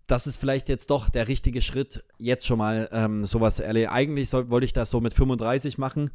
das 0.08 0.28
ist 0.28 0.38
vielleicht 0.38 0.70
jetzt 0.70 0.90
doch 0.90 1.10
der 1.10 1.28
richtige 1.28 1.62
Schritt, 1.62 2.04
jetzt 2.18 2.46
schon 2.46 2.60
mal 2.60 2.90
ähm, 2.92 3.26
sowas 3.26 3.60
erleben. 3.60 3.92
Eigentlich 3.92 4.30
soll, 4.30 4.50
wollte 4.50 4.66
ich 4.66 4.74
das 4.74 4.90
so 4.90 5.02
mit 5.02 5.14
35 5.14 5.78
machen, 5.78 6.12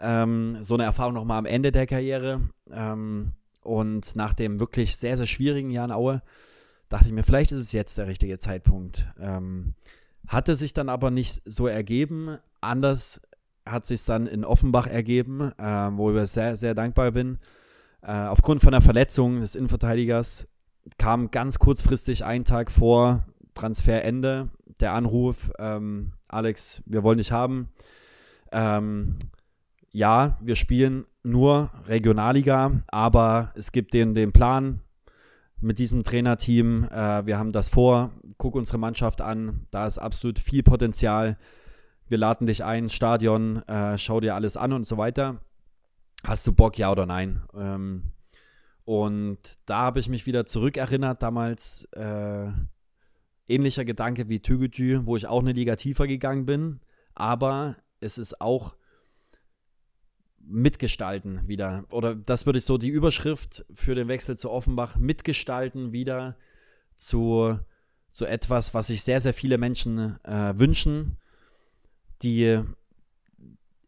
ähm, 0.00 0.58
so 0.62 0.74
eine 0.74 0.84
Erfahrung 0.84 1.14
nochmal 1.14 1.38
am 1.38 1.46
Ende 1.46 1.72
der 1.72 1.86
Karriere. 1.86 2.40
Ähm, 2.70 3.32
und 3.62 4.16
nach 4.16 4.32
dem 4.32 4.58
wirklich 4.58 4.96
sehr, 4.96 5.16
sehr 5.16 5.26
schwierigen 5.26 5.70
Jahr 5.70 5.84
in 5.84 5.92
Aue 5.92 6.22
dachte 6.88 7.06
ich 7.06 7.12
mir, 7.12 7.22
vielleicht 7.22 7.52
ist 7.52 7.60
es 7.60 7.72
jetzt 7.72 7.98
der 7.98 8.06
richtige 8.06 8.38
Zeitpunkt. 8.38 9.06
Ähm, 9.20 9.74
hatte 10.26 10.56
sich 10.56 10.72
dann 10.72 10.88
aber 10.88 11.10
nicht 11.10 11.42
so 11.44 11.66
ergeben. 11.66 12.38
Anders 12.60 13.20
hat 13.66 13.86
sich 13.86 14.04
dann 14.04 14.26
in 14.26 14.44
Offenbach 14.44 14.86
ergeben, 14.86 15.52
äh, 15.58 15.90
wo 15.92 16.16
ich 16.16 16.28
sehr, 16.30 16.56
sehr 16.56 16.74
dankbar 16.74 17.12
bin. 17.12 17.38
Äh, 18.02 18.12
aufgrund 18.12 18.62
von 18.62 18.72
der 18.72 18.80
Verletzung 18.80 19.40
des 19.40 19.54
Innenverteidigers 19.54 20.48
kam 20.98 21.30
ganz 21.30 21.58
kurzfristig 21.58 22.24
einen 22.24 22.44
Tag 22.44 22.70
vor 22.70 23.24
Transferende 23.54 24.50
der 24.80 24.92
Anruf, 24.94 25.50
ähm, 25.58 26.12
Alex, 26.28 26.82
wir 26.86 27.02
wollen 27.02 27.18
dich 27.18 27.32
haben. 27.32 27.68
Ähm, 28.52 29.16
ja, 29.92 30.38
wir 30.40 30.54
spielen 30.54 31.04
nur 31.22 31.70
Regionalliga, 31.86 32.80
aber 32.88 33.52
es 33.54 33.72
gibt 33.72 33.92
den, 33.92 34.14
den 34.14 34.32
Plan 34.32 34.80
mit 35.60 35.78
diesem 35.78 36.02
Trainerteam. 36.02 36.84
Äh, 36.84 37.26
wir 37.26 37.38
haben 37.38 37.52
das 37.52 37.68
vor, 37.68 38.12
guck 38.38 38.54
unsere 38.54 38.78
Mannschaft 38.78 39.20
an, 39.20 39.66
da 39.70 39.86
ist 39.86 39.98
absolut 39.98 40.38
viel 40.38 40.62
Potenzial 40.62 41.36
wir 42.10 42.18
laden 42.18 42.48
dich 42.48 42.64
ein, 42.64 42.90
Stadion, 42.90 43.62
äh, 43.68 43.96
schau 43.96 44.18
dir 44.20 44.34
alles 44.34 44.56
an 44.56 44.72
und 44.72 44.84
so 44.84 44.98
weiter. 44.98 45.38
Hast 46.24 46.44
du 46.44 46.52
Bock, 46.52 46.76
ja 46.76 46.90
oder 46.90 47.06
nein? 47.06 47.42
Ähm, 47.54 48.12
und 48.90 49.38
da 49.66 49.82
habe 49.82 50.00
ich 50.00 50.08
mich 50.08 50.26
wieder 50.26 50.46
zurückerinnert, 50.46 51.22
damals 51.22 51.84
äh, 51.92 52.48
ähnlicher 53.46 53.84
Gedanke 53.84 54.28
wie 54.28 54.40
Tügütü, 54.40 55.02
wo 55.04 55.16
ich 55.16 55.28
auch 55.28 55.42
eine 55.42 55.52
Liga 55.52 55.76
tiefer 55.76 56.08
gegangen 56.08 56.44
bin, 56.44 56.80
aber 57.14 57.76
es 58.00 58.18
ist 58.18 58.40
auch 58.40 58.74
mitgestalten 60.40 61.46
wieder. 61.46 61.84
Oder 61.92 62.16
das 62.16 62.46
würde 62.46 62.58
ich 62.58 62.64
so 62.64 62.78
die 62.78 62.88
Überschrift 62.88 63.64
für 63.72 63.94
den 63.94 64.08
Wechsel 64.08 64.36
zu 64.36 64.50
Offenbach 64.50 64.96
mitgestalten 64.96 65.92
wieder 65.92 66.36
zu, 66.96 67.60
zu 68.10 68.26
etwas, 68.26 68.74
was 68.74 68.88
sich 68.88 69.04
sehr, 69.04 69.20
sehr 69.20 69.34
viele 69.34 69.56
Menschen 69.56 70.18
äh, 70.24 70.58
wünschen, 70.58 71.16
die 72.22 72.60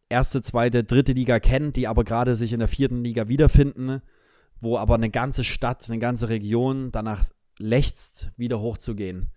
erste, 0.07 0.41
zweite, 0.41 0.85
dritte 0.85 1.11
Liga 1.11 1.41
kennen, 1.41 1.73
die 1.73 1.89
aber 1.89 2.05
gerade 2.05 2.35
sich 2.35 2.53
in 2.53 2.59
der 2.59 2.69
vierten 2.69 3.03
Liga 3.03 3.27
wiederfinden, 3.27 4.01
wo 4.63 4.77
aber 4.77 4.95
eine 4.95 5.09
ganze 5.09 5.43
Stadt, 5.43 5.89
eine 5.89 5.99
ganze 5.99 6.29
Region 6.29 6.91
danach 6.91 7.23
lechzt, 7.59 8.31
wieder 8.37 8.59
hochzugehen 8.59 9.31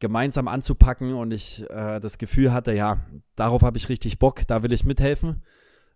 gemeinsam 0.00 0.48
anzupacken 0.48 1.14
und 1.14 1.32
ich 1.32 1.64
äh, 1.70 2.00
das 2.00 2.18
Gefühl 2.18 2.52
hatte, 2.52 2.74
ja, 2.74 2.98
darauf 3.36 3.62
habe 3.62 3.78
ich 3.78 3.88
richtig 3.88 4.18
Bock, 4.18 4.46
da 4.46 4.62
will 4.62 4.72
ich 4.72 4.84
mithelfen. 4.84 5.42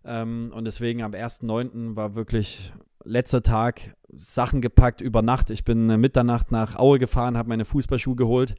Ähm, 0.05 0.51
und 0.55 0.65
deswegen 0.65 1.03
am 1.03 1.11
1.9. 1.11 1.95
war 1.95 2.15
wirklich 2.15 2.73
letzter 3.03 3.43
Tag 3.43 3.95
Sachen 4.11 4.61
gepackt 4.61 5.01
über 5.01 5.21
Nacht. 5.21 5.49
Ich 5.49 5.63
bin 5.63 5.89
äh, 5.89 5.97
Mitternacht 5.97 6.51
nach 6.51 6.75
Aue 6.77 6.99
gefahren, 6.99 7.37
habe 7.37 7.49
meine 7.49 7.65
Fußballschuhe 7.65 8.15
geholt. 8.15 8.55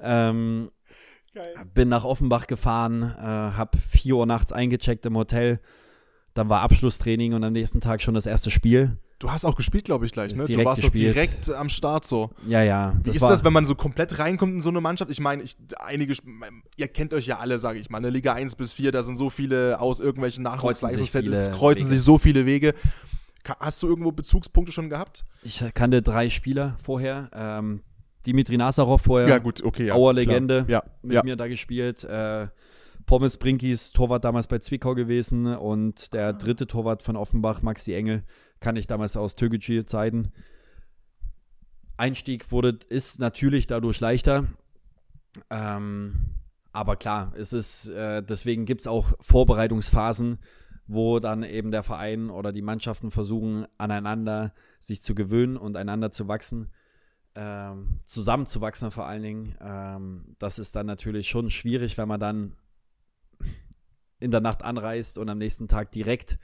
Ähm, 0.00 0.70
bin 1.72 1.88
nach 1.88 2.04
Offenbach 2.04 2.46
gefahren, 2.46 3.02
äh, 3.02 3.22
habe 3.22 3.78
4 3.78 4.16
Uhr 4.16 4.26
nachts 4.26 4.52
eingecheckt 4.52 5.06
im 5.06 5.16
Hotel. 5.16 5.60
Dann 6.34 6.48
war 6.48 6.60
Abschlusstraining 6.60 7.34
und 7.34 7.44
am 7.44 7.52
nächsten 7.52 7.80
Tag 7.80 8.02
schon 8.02 8.14
das 8.14 8.26
erste 8.26 8.50
Spiel. 8.50 8.98
Du 9.24 9.32
hast 9.32 9.46
auch 9.46 9.56
gespielt, 9.56 9.86
glaube 9.86 10.04
ich, 10.04 10.12
gleich, 10.12 10.36
ne? 10.36 10.44
Du 10.44 10.64
warst 10.66 10.82
gespielt. 10.82 11.08
doch 11.08 11.14
direkt 11.14 11.50
am 11.50 11.70
Start 11.70 12.04
so. 12.04 12.28
Ja, 12.46 12.62
ja. 12.62 12.92
Wie 13.02 13.08
ist 13.08 13.22
das, 13.22 13.42
wenn 13.42 13.54
man 13.54 13.64
so 13.64 13.74
komplett 13.74 14.18
reinkommt 14.18 14.52
in 14.52 14.60
so 14.60 14.68
eine 14.68 14.82
Mannschaft? 14.82 15.10
Ich 15.10 15.18
meine, 15.18 15.42
ich, 15.42 15.56
einige, 15.78 16.12
ihr 16.76 16.88
kennt 16.88 17.14
euch 17.14 17.26
ja 17.26 17.38
alle, 17.38 17.58
sage 17.58 17.78
ich 17.78 17.88
mal. 17.88 17.96
Eine 17.96 18.10
Liga 18.10 18.34
1 18.34 18.54
bis 18.56 18.74
4, 18.74 18.92
da 18.92 19.02
sind 19.02 19.16
so 19.16 19.30
viele 19.30 19.80
aus 19.80 19.98
irgendwelchen 19.98 20.44
Nachwuchsleistungszeiten, 20.44 21.32
es 21.32 21.50
kreuzen 21.52 21.86
Wege. 21.86 21.88
sich 21.88 22.02
so 22.02 22.18
viele 22.18 22.44
Wege. 22.44 22.74
Hast 23.60 23.82
du 23.82 23.86
irgendwo 23.86 24.12
Bezugspunkte 24.12 24.72
schon 24.72 24.90
gehabt? 24.90 25.24
Ich 25.42 25.64
kannte 25.72 26.02
drei 26.02 26.28
Spieler 26.28 26.76
vorher. 26.82 27.30
Ähm, 27.32 27.80
Dimitri 28.26 28.58
Nazarov 28.58 29.00
vorher. 29.00 29.26
Ja, 29.26 29.38
gut, 29.38 29.64
okay. 29.64 29.86
Ja, 29.86 29.94
Auer 29.94 30.12
Legende 30.12 30.66
ja, 30.68 30.82
mit 31.00 31.14
ja. 31.14 31.22
mir 31.24 31.36
da 31.36 31.46
gespielt. 31.46 32.04
Äh, 32.04 32.48
Pommes 33.06 33.36
Brinkis, 33.36 33.92
Torwart 33.92 34.24
damals 34.24 34.46
bei 34.46 34.58
Zwickau 34.58 34.94
gewesen 34.94 35.46
und 35.46 36.14
der 36.14 36.32
dritte 36.32 36.66
Torwart 36.66 37.02
von 37.02 37.16
Offenbach, 37.16 37.62
Maxi 37.62 37.92
Engel, 37.92 38.24
kann 38.60 38.76
ich 38.76 38.86
damals 38.86 39.16
aus 39.16 39.36
Türkgücü 39.36 39.84
Zeiten. 39.84 40.32
Einstieg 41.96 42.50
wurde, 42.50 42.78
ist 42.88 43.20
natürlich 43.20 43.66
dadurch 43.66 44.00
leichter. 44.00 44.46
Ähm, 45.50 46.34
aber 46.72 46.96
klar, 46.96 47.32
es 47.36 47.52
ist, 47.52 47.88
äh, 47.88 48.22
deswegen 48.22 48.64
gibt 48.64 48.80
es 48.80 48.86
auch 48.86 49.12
Vorbereitungsphasen, 49.20 50.38
wo 50.86 51.20
dann 51.20 51.42
eben 51.44 51.70
der 51.70 51.82
Verein 51.82 52.30
oder 52.30 52.52
die 52.52 52.62
Mannschaften 52.62 53.10
versuchen, 53.10 53.66
aneinander 53.78 54.54
sich 54.80 55.02
zu 55.02 55.14
gewöhnen 55.14 55.56
und 55.56 55.76
einander 55.76 56.10
zu 56.10 56.26
wachsen, 56.26 56.70
ähm, 57.36 58.00
zusammenzuwachsen 58.04 58.90
vor 58.90 59.06
allen 59.06 59.22
Dingen. 59.22 59.54
Ähm, 59.60 60.36
das 60.38 60.58
ist 60.58 60.74
dann 60.74 60.86
natürlich 60.86 61.28
schon 61.28 61.50
schwierig, 61.50 61.96
wenn 61.96 62.08
man 62.08 62.20
dann 62.20 62.56
in 64.20 64.30
der 64.30 64.40
Nacht 64.40 64.62
anreist 64.62 65.18
und 65.18 65.28
am 65.28 65.38
nächsten 65.38 65.68
Tag 65.68 65.92
direkt 65.92 66.38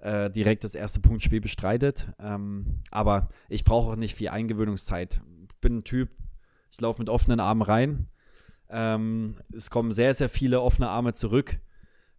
äh, 0.00 0.30
direkt 0.30 0.64
das 0.64 0.74
erste 0.74 1.00
Punktspiel 1.00 1.40
bestreitet. 1.40 2.12
Ähm, 2.18 2.82
aber 2.90 3.28
ich 3.48 3.64
brauche 3.64 3.92
auch 3.92 3.96
nicht 3.96 4.14
viel 4.14 4.28
Eingewöhnungszeit. 4.28 5.20
Ich 5.48 5.56
bin 5.56 5.78
ein 5.78 5.84
Typ, 5.84 6.10
ich 6.70 6.80
laufe 6.80 7.00
mit 7.00 7.08
offenen 7.08 7.40
Armen 7.40 7.62
rein. 7.62 8.08
Ähm, 8.70 9.36
es 9.52 9.70
kommen 9.70 9.92
sehr, 9.92 10.14
sehr 10.14 10.28
viele 10.28 10.60
offene 10.60 10.88
Arme 10.88 11.14
zurück. 11.14 11.58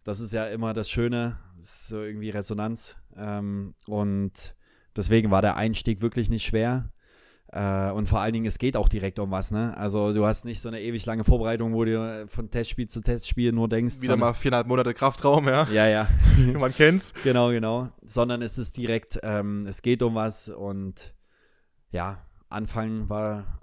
Das 0.04 0.20
ist 0.20 0.32
ja 0.32 0.46
immer 0.46 0.72
das 0.72 0.90
Schöne, 0.90 1.38
das 1.56 1.64
ist 1.64 1.88
so 1.88 2.02
irgendwie 2.02 2.30
Resonanz. 2.30 2.96
Ähm, 3.16 3.74
und 3.86 4.54
deswegen 4.96 5.30
war 5.30 5.42
der 5.42 5.56
Einstieg 5.56 6.00
wirklich 6.00 6.28
nicht 6.28 6.44
schwer. 6.44 6.92
Äh, 7.52 7.90
und 7.90 8.08
vor 8.08 8.20
allen 8.20 8.32
Dingen, 8.32 8.46
es 8.46 8.58
geht 8.58 8.76
auch 8.76 8.88
direkt 8.88 9.18
um 9.18 9.30
was, 9.32 9.50
ne? 9.50 9.76
Also 9.76 10.12
du 10.12 10.24
hast 10.24 10.44
nicht 10.44 10.60
so 10.60 10.68
eine 10.68 10.80
ewig 10.80 11.04
lange 11.06 11.24
Vorbereitung, 11.24 11.74
wo 11.74 11.84
du 11.84 12.26
von 12.28 12.50
Testspiel 12.50 12.86
zu 12.86 13.00
Testspiel 13.00 13.50
nur 13.52 13.68
denkst. 13.68 14.00
Wieder 14.00 14.16
mal 14.16 14.34
viereinhalb 14.34 14.68
Monate 14.68 14.94
Kraftraum, 14.94 15.48
ja. 15.48 15.66
Ja, 15.72 15.88
ja. 15.88 16.08
Man 16.58 16.72
kennt's. 16.72 17.12
Genau, 17.24 17.50
genau. 17.50 17.88
Sondern 18.04 18.42
es 18.42 18.56
ist 18.56 18.76
direkt, 18.76 19.18
ähm, 19.24 19.64
es 19.66 19.82
geht 19.82 20.02
um 20.02 20.14
was 20.14 20.48
und 20.48 21.12
ja, 21.90 22.18
Anfang 22.48 23.08
war 23.08 23.60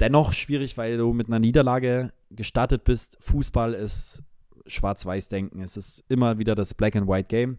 dennoch 0.00 0.32
schwierig, 0.32 0.76
weil 0.76 0.96
du 0.96 1.12
mit 1.12 1.28
einer 1.28 1.38
Niederlage 1.38 2.12
gestartet 2.30 2.82
bist. 2.82 3.18
Fußball 3.20 3.74
ist 3.74 4.24
Schwarz-Weiß-Denken. 4.66 5.62
Es 5.62 5.76
ist 5.76 6.02
immer 6.08 6.38
wieder 6.38 6.56
das 6.56 6.74
Black-and-White-Game. 6.74 7.58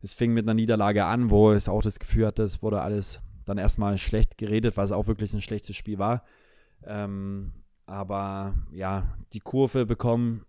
Es 0.00 0.14
fing 0.14 0.32
mit 0.32 0.46
einer 0.46 0.54
Niederlage 0.54 1.04
an, 1.04 1.28
wo 1.28 1.52
ich 1.52 1.68
auch 1.68 1.82
das 1.82 1.98
Gefühl 1.98 2.26
hatte, 2.26 2.42
es 2.42 2.62
wurde 2.62 2.80
alles 2.80 3.20
dann 3.44 3.58
erstmal 3.58 3.98
schlecht 3.98 4.38
geredet, 4.38 4.76
weil 4.76 4.84
es 4.84 4.92
auch 4.92 5.06
wirklich 5.06 5.32
ein 5.32 5.40
schlechtes 5.40 5.76
Spiel 5.76 5.98
war. 5.98 6.22
Ähm, 6.84 7.52
aber 7.86 8.54
ja, 8.70 9.16
die 9.32 9.40
Kurve 9.40 9.86
bekommen, 9.86 10.44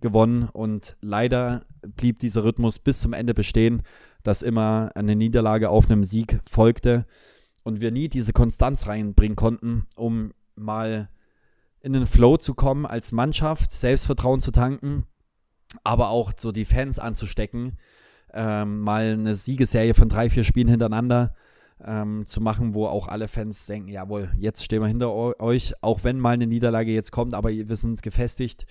gewonnen 0.00 0.48
und 0.52 0.96
leider 1.00 1.64
blieb 1.82 2.18
dieser 2.18 2.44
Rhythmus 2.44 2.78
bis 2.78 3.00
zum 3.00 3.12
Ende 3.12 3.34
bestehen, 3.34 3.82
dass 4.22 4.42
immer 4.42 4.90
eine 4.94 5.16
Niederlage 5.16 5.70
auf 5.70 5.86
einem 5.86 6.04
Sieg 6.04 6.40
folgte 6.48 7.06
und 7.62 7.80
wir 7.80 7.90
nie 7.90 8.08
diese 8.08 8.32
Konstanz 8.32 8.86
reinbringen 8.86 9.36
konnten, 9.36 9.86
um 9.96 10.32
mal 10.54 11.08
in 11.80 11.92
den 11.92 12.06
Flow 12.06 12.36
zu 12.36 12.54
kommen 12.54 12.84
als 12.84 13.12
Mannschaft, 13.12 13.72
Selbstvertrauen 13.72 14.40
zu 14.40 14.50
tanken, 14.50 15.06
aber 15.84 16.10
auch 16.10 16.32
so 16.36 16.52
die 16.52 16.64
Fans 16.64 16.98
anzustecken, 16.98 17.78
ähm, 18.32 18.80
mal 18.80 19.12
eine 19.12 19.34
Siegesserie 19.34 19.94
von 19.94 20.08
drei, 20.08 20.30
vier 20.30 20.44
Spielen 20.44 20.68
hintereinander 20.68 21.34
ähm, 21.84 22.26
zu 22.26 22.40
machen, 22.40 22.74
wo 22.74 22.86
auch 22.86 23.08
alle 23.08 23.28
Fans 23.28 23.66
denken, 23.66 23.88
jawohl, 23.88 24.30
jetzt 24.38 24.64
stehen 24.64 24.80
wir 24.80 24.88
hinter 24.88 25.12
euch, 25.40 25.74
auch 25.82 26.04
wenn 26.04 26.18
mal 26.18 26.34
eine 26.34 26.46
Niederlage 26.46 26.92
jetzt 26.92 27.12
kommt, 27.12 27.34
aber 27.34 27.50
wir 27.50 27.76
sind 27.76 28.02
gefestigt. 28.02 28.66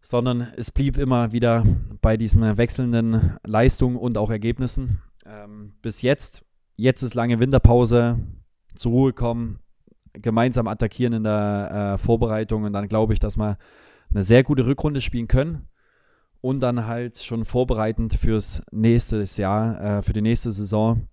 Sondern 0.00 0.52
es 0.56 0.70
blieb 0.70 0.98
immer 0.98 1.32
wieder 1.32 1.64
bei 2.02 2.18
diesen 2.18 2.58
wechselnden 2.58 3.38
Leistungen 3.46 3.96
und 3.96 4.18
auch 4.18 4.30
Ergebnissen. 4.30 5.00
Ähm, 5.24 5.72
bis 5.80 6.02
jetzt, 6.02 6.44
jetzt 6.76 7.02
ist 7.02 7.14
lange 7.14 7.40
Winterpause, 7.40 8.18
zur 8.74 8.92
Ruhe 8.92 9.12
kommen, 9.14 9.60
gemeinsam 10.12 10.68
attackieren 10.68 11.14
in 11.14 11.24
der 11.24 11.94
äh, 11.94 11.98
Vorbereitung 11.98 12.64
und 12.64 12.72
dann 12.72 12.88
glaube 12.88 13.14
ich, 13.14 13.18
dass 13.18 13.36
wir 13.36 13.56
eine 14.10 14.22
sehr 14.22 14.42
gute 14.42 14.66
Rückrunde 14.66 15.00
spielen 15.00 15.26
können 15.26 15.68
und 16.40 16.60
dann 16.60 16.86
halt 16.86 17.18
schon 17.18 17.44
vorbereitend 17.44 18.14
fürs 18.14 18.62
nächste 18.70 19.24
Jahr, 19.40 19.80
äh, 19.80 20.02
für 20.02 20.12
die 20.12 20.22
nächste 20.22 20.52
Saison 20.52 21.08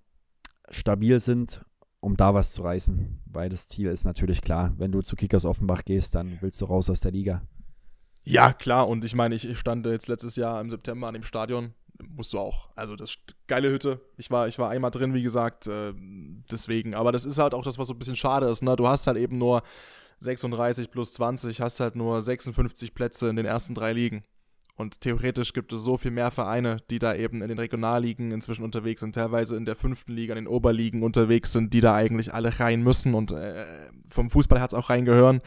stabil 0.72 1.20
sind, 1.20 1.66
um 2.00 2.18
da 2.18 2.34
was 2.34 2.54
zu 2.54 2.64
reißen. 2.64 3.22
Weil 3.26 3.50
das 3.50 3.68
Ziel 3.68 3.88
ist 3.88 4.06
natürlich 4.06 4.42
klar, 4.42 4.74
wenn 4.78 4.92
du 4.92 5.02
zu 5.02 5.16
Kickers 5.16 5.46
Offenbach 5.46 5.84
gehst, 5.86 6.16
dann 6.16 6.38
willst 6.42 6.60
du 6.62 6.66
raus 6.66 6.90
aus 6.90 7.00
der 7.00 7.12
Liga. 7.12 7.42
Ja, 8.24 8.54
klar. 8.54 8.88
Und 8.88 9.04
ich 9.04 9.16
meine, 9.16 9.36
ich 9.36 9.58
stand 9.58 9.86
jetzt 9.86 10.08
letztes 10.08 10.36
Jahr 10.36 10.60
im 10.62 10.70
September 10.70 11.08
an 11.08 11.14
dem 11.14 11.24
Stadion. 11.24 11.74
Musst 12.08 12.34
du 12.34 12.40
auch. 12.40 12.70
Also, 12.76 12.96
das 12.96 13.16
geile 13.48 13.70
Hütte. 13.72 14.02
Ich 14.18 14.32
war, 14.32 14.48
ich 14.48 14.58
war 14.58 14.70
einmal 14.70 14.92
drin, 14.92 15.14
wie 15.14 15.24
gesagt. 15.24 15.68
Äh, 15.68 15.94
deswegen. 16.52 16.96
Aber 16.96 17.12
das 17.12 17.26
ist 17.26 17.38
halt 17.38 17.54
auch 17.54 17.64
das, 17.64 17.78
was 17.78 17.88
so 17.88 17.94
ein 17.94 18.00
bisschen 18.00 18.16
schade 18.16 18.48
ist. 18.48 18.64
Ne? 18.64 18.76
Du 18.76 18.88
hast 18.88 19.08
halt 19.08 19.18
eben 19.18 19.38
nur 19.38 19.62
36 20.18 20.92
plus 20.92 21.14
20, 21.14 21.62
hast 21.62 21.80
halt 21.80 21.96
nur 21.96 22.22
56 22.22 22.94
Plätze 22.94 23.30
in 23.30 23.36
den 23.36 23.46
ersten 23.46 23.76
drei 23.76 23.94
Ligen. 23.94 24.24
Und 24.76 25.02
theoretisch 25.02 25.54
gibt 25.54 25.74
es 25.74 25.82
so 25.82 25.98
viel 25.98 26.12
mehr 26.12 26.32
Vereine, 26.32 26.78
die 26.90 26.98
da 26.98 27.14
eben 27.14 27.42
in 27.42 27.50
den 27.50 27.60
Regionalligen 27.60 28.32
inzwischen 28.32 28.64
unterwegs 28.64 29.02
sind, 29.02 29.14
teilweise 29.14 29.56
in 29.56 29.66
der 29.66 29.76
fünften 29.76 30.14
Liga, 30.14 30.34
in 30.34 30.46
den 30.46 30.48
Oberligen 30.48 31.04
unterwegs 31.04 31.52
sind, 31.52 31.74
die 31.74 31.82
da 31.82 31.94
eigentlich 31.94 32.34
alle 32.34 32.60
rein 32.60 32.82
müssen 32.82 33.14
und 33.14 33.32
äh, 33.32 33.66
vom 34.10 34.30
Fußballherz 34.30 34.74
auch 34.74 34.90
reingehören. 34.90 35.42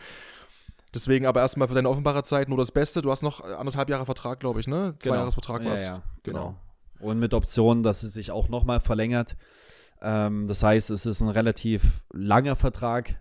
Deswegen 0.94 1.26
aber 1.26 1.40
erstmal 1.40 1.66
für 1.66 1.74
deine 1.74 1.90
Offenbarer 1.90 2.22
Zeit 2.22 2.48
nur 2.48 2.58
das 2.58 2.70
Beste. 2.70 3.02
Du 3.02 3.10
hast 3.10 3.22
noch 3.22 3.40
anderthalb 3.40 3.90
Jahre 3.90 4.06
Vertrag, 4.06 4.38
glaube 4.38 4.60
ich, 4.60 4.68
ne? 4.68 4.94
Zwei 5.00 5.10
genau. 5.10 5.22
Jahresvertrag 5.22 5.64
war 5.64 5.74
es. 5.74 5.82
Ja, 5.82 5.96
ja, 5.96 6.02
genau. 6.22 6.56
genau. 6.98 7.10
Und 7.10 7.18
mit 7.18 7.34
Option, 7.34 7.82
dass 7.82 8.04
es 8.04 8.14
sich 8.14 8.30
auch 8.30 8.48
nochmal 8.48 8.78
verlängert. 8.78 9.36
Ähm, 10.00 10.46
das 10.46 10.62
heißt, 10.62 10.90
es 10.90 11.06
ist 11.06 11.20
ein 11.20 11.28
relativ 11.28 12.04
langer 12.12 12.54
Vertrag. 12.54 13.20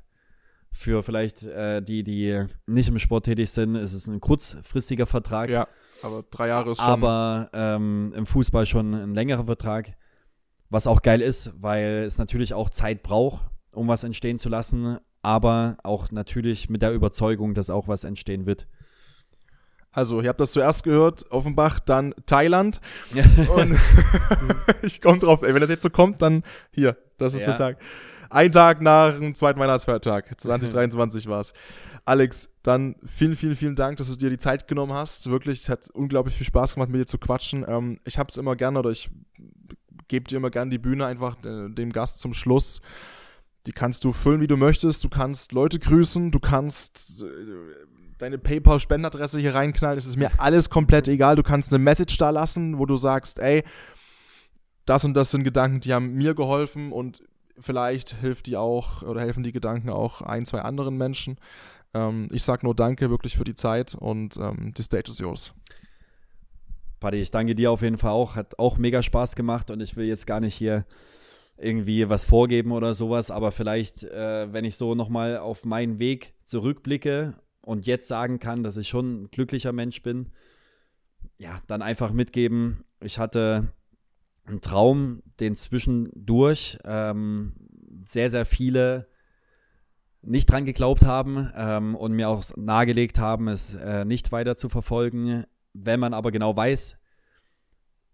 Für 0.72 1.04
vielleicht 1.04 1.44
äh, 1.44 1.82
die, 1.82 2.04
die 2.04 2.46
nicht 2.66 2.90
im 2.90 3.00
Sport 3.00 3.26
tätig 3.26 3.50
sind, 3.52 3.76
ist 3.76 3.94
es 3.94 4.08
ein 4.08 4.20
kurzfristiger 4.20 5.06
Vertrag. 5.06 5.50
Ja. 5.50 5.68
Aber 6.04 6.24
drei 6.30 6.50
Jahre 6.50 6.72
ist 6.72 6.78
schon. 6.80 6.88
Aber 6.88 7.50
ähm, 7.54 8.14
im 8.16 8.26
Fußball 8.26 8.66
schon 8.66 8.94
ein 8.94 9.14
längerer 9.16 9.46
Vertrag. 9.46 9.94
Was 10.70 10.88
auch 10.88 11.02
geil 11.02 11.22
ist, 11.22 11.54
weil 11.62 12.04
es 12.06 12.18
natürlich 12.18 12.54
auch 12.54 12.70
Zeit 12.70 13.04
braucht, 13.04 13.46
um 13.72 13.88
was 13.88 14.04
entstehen 14.04 14.40
zu 14.40 14.50
lassen. 14.50 14.98
Aber 15.22 15.78
auch 15.84 16.12
natürlich 16.12 16.70
mit 16.70 16.82
der 16.82 16.92
Überzeugung, 16.92 17.54
dass 17.54 17.70
auch 17.70 17.88
was 17.88 18.04
entstehen 18.04 18.46
wird. 18.46 18.68
Also, 19.92 20.22
ihr 20.22 20.30
habt 20.30 20.40
das 20.40 20.52
zuerst 20.52 20.84
gehört, 20.84 21.32
Offenbach, 21.32 21.80
dann 21.80 22.16
Thailand. 22.26 22.82
Und 23.56 23.78
ich 24.82 25.00
komme 25.02 25.20
drauf, 25.20 25.44
ey, 25.44 25.54
wenn 25.54 25.62
das 25.62 25.70
jetzt 25.70 25.84
so 25.84 25.92
kommt, 25.92 26.22
dann 26.24 26.44
hier, 26.72 26.98
das 27.18 27.36
ist 27.36 27.42
Ja. 27.42 27.50
der 27.50 27.58
Tag. 27.58 27.78
Ein 28.32 28.52
Tag 28.52 28.82
nach 28.82 29.14
dem 29.14 29.36
zweiten 29.36 29.60
Weihnachtsfeiertag, 29.60 30.34
2023 30.42 31.28
war 31.28 31.42
es. 31.42 31.54
Alex, 32.06 32.50
dann 32.64 32.96
vielen, 33.06 33.36
vielen, 33.36 33.56
vielen 33.56 33.76
Dank, 33.76 33.98
dass 33.98 34.10
du 34.10 34.16
dir 34.16 34.30
die 34.30 34.38
Zeit 34.38 34.68
genommen 34.68 34.94
hast. 34.94 35.30
Wirklich, 35.30 35.62
es 35.62 35.70
hat 35.70 35.90
unglaublich 35.92 36.36
viel 36.36 36.46
Spaß 36.46 36.74
gemacht, 36.74 36.90
mit 36.90 37.00
dir 37.00 37.06
zu 37.06 37.18
quatschen. 37.18 37.66
Ähm, 37.68 38.00
ich 38.06 38.18
habe 38.18 38.30
es 38.30 38.38
immer 38.38 38.56
gerne 38.56 38.80
oder 38.80 38.90
ich 38.90 39.10
gebe 40.10 40.28
dir 40.28 40.38
immer 40.38 40.50
gerne 40.50 40.70
die 40.70 40.80
Bühne 40.80 41.06
einfach 41.06 41.38
äh, 41.46 41.70
dem 41.70 41.92
Gast 41.92 42.20
zum 42.20 42.34
Schluss. 42.34 42.82
Die 43.66 43.72
kannst 43.72 44.04
du 44.04 44.12
füllen, 44.12 44.42
wie 44.42 44.48
du 44.48 44.58
möchtest. 44.58 45.04
Du 45.04 45.10
kannst 45.10 45.54
Leute 45.54 45.80
grüßen, 45.80 46.32
du 46.32 46.40
kannst 46.40 47.22
äh, 47.22 47.26
deine 48.18 48.38
PayPal-Spendenadresse 48.38 49.40
hier 49.40 49.56
reinknallen. 49.56 49.98
Es 49.98 50.06
ist 50.06 50.18
mir 50.18 50.32
alles 50.38 50.70
komplett 50.70 51.08
egal. 51.08 51.38
Du 51.38 51.44
kannst 51.44 51.72
eine 51.72 51.82
Message 51.82 52.18
da 52.18 52.32
lassen, 52.32 52.80
wo 52.80 52.86
du 52.86 52.98
sagst, 52.98 53.40
ey, 53.40 53.64
das 54.86 55.06
und 55.06 55.14
das 55.14 55.32
sind 55.32 55.44
Gedanken, 55.44 55.80
die 55.80 55.94
haben 55.94 56.14
mir 56.14 56.36
geholfen 56.36 56.92
und 56.92 57.24
vielleicht 57.60 58.16
hilft 58.20 58.48
die 58.48 58.58
auch 58.58 59.04
oder 59.04 59.22
helfen 59.22 59.44
die 59.44 59.52
Gedanken 59.52 59.90
auch 59.90 60.22
ein, 60.22 60.46
zwei 60.46 60.60
anderen 60.60 60.98
Menschen. 60.98 61.38
Ähm, 61.94 62.30
ich 62.32 62.44
sag 62.44 62.64
nur 62.64 62.76
Danke 62.76 63.10
wirklich 63.10 63.38
für 63.38 63.44
die 63.44 63.56
Zeit 63.56 63.96
und 63.96 64.38
ähm, 64.38 64.74
die 64.76 64.84
Stage 64.84 65.12
is 65.12 65.20
yours. 65.20 65.54
Paddy, 67.00 67.18
ich 67.18 67.32
danke 67.32 67.54
dir 67.56 67.72
auf 67.72 67.82
jeden 67.82 67.98
Fall 67.98 68.12
auch. 68.12 68.36
Hat 68.36 68.58
auch 68.60 68.78
mega 68.78 69.02
Spaß 69.02 69.36
gemacht 69.36 69.70
und 69.72 69.82
ich 69.82 69.96
will 69.96 70.08
jetzt 70.08 70.26
gar 70.26 70.40
nicht 70.40 70.56
hier 70.56 70.86
irgendwie 71.58 72.10
was 72.10 72.26
vorgeben 72.26 72.72
oder 72.72 72.94
sowas, 72.94 73.30
aber 73.30 73.52
vielleicht, 73.52 74.04
äh, 74.04 74.52
wenn 74.52 74.66
ich 74.66 74.76
so 74.76 74.96
nochmal 74.96 75.38
auf 75.38 75.66
meinen 75.66 76.00
Weg 76.00 76.34
zurückblicke 76.46 77.36
und 77.62 77.86
jetzt 77.86 78.08
sagen 78.08 78.40
kann, 78.40 78.64
dass 78.64 78.78
ich 78.78 78.88
schon 78.88 79.24
ein 79.24 79.32
glücklicher 79.32 79.72
Mensch 79.72 80.02
bin, 80.02 80.32
ja, 81.38 81.62
dann 81.68 81.82
einfach 81.82 82.12
mitgeben. 82.12 82.84
Ich 83.02 83.20
hatte 83.20 83.68
einen 84.46 84.62
Traum, 84.62 85.24
den 85.40 85.56
zwischendurch 85.56 86.80
ähm, 86.84 87.54
sehr, 88.06 88.30
sehr 88.30 88.46
viele 88.46 89.08
nicht 90.24 90.50
dran 90.50 90.66
geglaubt 90.66 91.06
haben 91.06 91.52
ähm, 91.56 91.96
und 91.96 92.14
mir 92.14 92.30
auch 92.30 92.44
nahegelegt 92.56 93.20
haben, 93.20 93.48
es 93.48 93.76
äh, 93.76 94.06
nicht 94.06 94.32
weiter 94.32 94.56
zu 94.56 94.70
verfolgen. 94.70 95.46
Wenn 95.74 96.00
man 96.00 96.14
aber 96.14 96.32
genau 96.32 96.56
weiß, 96.56 96.98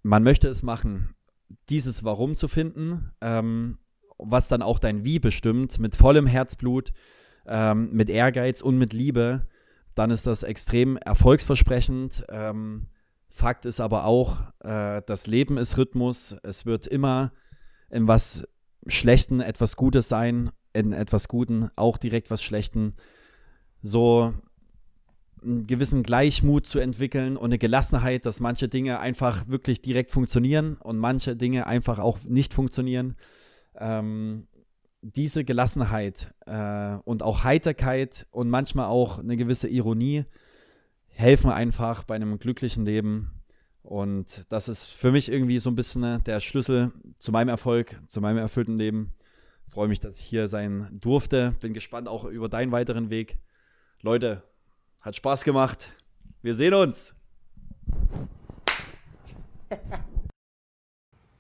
man 0.01 0.23
möchte 0.23 0.47
es 0.47 0.63
machen, 0.63 1.15
dieses 1.69 2.03
Warum 2.03 2.35
zu 2.35 2.47
finden, 2.47 3.11
ähm, 3.21 3.77
was 4.17 4.47
dann 4.47 4.61
auch 4.61 4.79
dein 4.79 5.03
Wie 5.03 5.19
bestimmt, 5.19 5.79
mit 5.79 5.95
vollem 5.95 6.27
Herzblut, 6.27 6.91
ähm, 7.45 7.89
mit 7.93 8.09
Ehrgeiz 8.09 8.61
und 8.61 8.77
mit 8.77 8.93
Liebe, 8.93 9.47
dann 9.95 10.11
ist 10.11 10.27
das 10.27 10.43
extrem 10.43 10.97
erfolgsversprechend. 10.97 12.25
Ähm, 12.29 12.87
Fakt 13.29 13.65
ist 13.65 13.79
aber 13.79 14.05
auch, 14.05 14.41
äh, 14.59 15.01
das 15.05 15.27
Leben 15.27 15.57
ist 15.57 15.77
Rhythmus. 15.77 16.37
Es 16.43 16.65
wird 16.65 16.87
immer 16.87 17.31
in 17.89 18.07
was 18.07 18.47
Schlechten 18.87 19.41
etwas 19.41 19.75
Gutes 19.75 20.09
sein, 20.09 20.51
in 20.73 20.93
etwas 20.93 21.27
Guten 21.27 21.69
auch 21.75 21.97
direkt 21.97 22.31
was 22.31 22.41
Schlechten. 22.41 22.93
So 23.81 24.33
einen 25.41 25.67
gewissen 25.67 26.03
Gleichmut 26.03 26.67
zu 26.67 26.79
entwickeln 26.79 27.37
und 27.37 27.45
eine 27.45 27.57
Gelassenheit, 27.57 28.25
dass 28.25 28.39
manche 28.39 28.67
Dinge 28.67 28.99
einfach 28.99 29.47
wirklich 29.47 29.81
direkt 29.81 30.11
funktionieren 30.11 30.75
und 30.75 30.97
manche 30.97 31.35
Dinge 31.35 31.65
einfach 31.67 31.99
auch 31.99 32.19
nicht 32.23 32.53
funktionieren. 32.53 33.15
Ähm, 33.75 34.47
diese 35.01 35.45
Gelassenheit 35.45 36.33
äh, 36.45 36.95
und 37.05 37.23
auch 37.23 37.43
Heiterkeit 37.43 38.27
und 38.31 38.49
manchmal 38.49 38.87
auch 38.87 39.19
eine 39.19 39.37
gewisse 39.37 39.69
Ironie 39.69 40.25
helfen 41.07 41.51
einfach 41.51 42.03
bei 42.03 42.15
einem 42.15 42.37
glücklichen 42.39 42.85
Leben. 42.85 43.31
Und 43.81 44.45
das 44.49 44.67
ist 44.67 44.85
für 44.85 45.11
mich 45.11 45.31
irgendwie 45.31 45.59
so 45.59 45.69
ein 45.69 45.75
bisschen 45.75 46.03
äh, 46.03 46.19
der 46.19 46.39
Schlüssel 46.39 46.91
zu 47.15 47.31
meinem 47.31 47.49
Erfolg, 47.49 47.99
zu 48.07 48.19
meinem 48.19 48.37
erfüllten 48.37 48.77
Leben. 48.77 49.13
Freue 49.79 49.87
mich, 49.87 50.01
dass 50.01 50.19
ich 50.19 50.25
hier 50.25 50.49
sein 50.49 50.89
durfte. 50.91 51.55
Bin 51.61 51.73
gespannt 51.73 52.09
auch 52.09 52.25
über 52.25 52.49
deinen 52.49 52.73
weiteren 52.73 53.09
Weg. 53.09 53.39
Leute, 54.01 54.43
hat 55.01 55.15
Spaß 55.15 55.45
gemacht. 55.45 55.93
Wir 56.41 56.53
sehen 56.53 56.73
uns. 56.73 57.15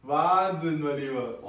Wahnsinn, 0.03 0.79
mein 0.79 0.99
Lieber. 0.99 1.39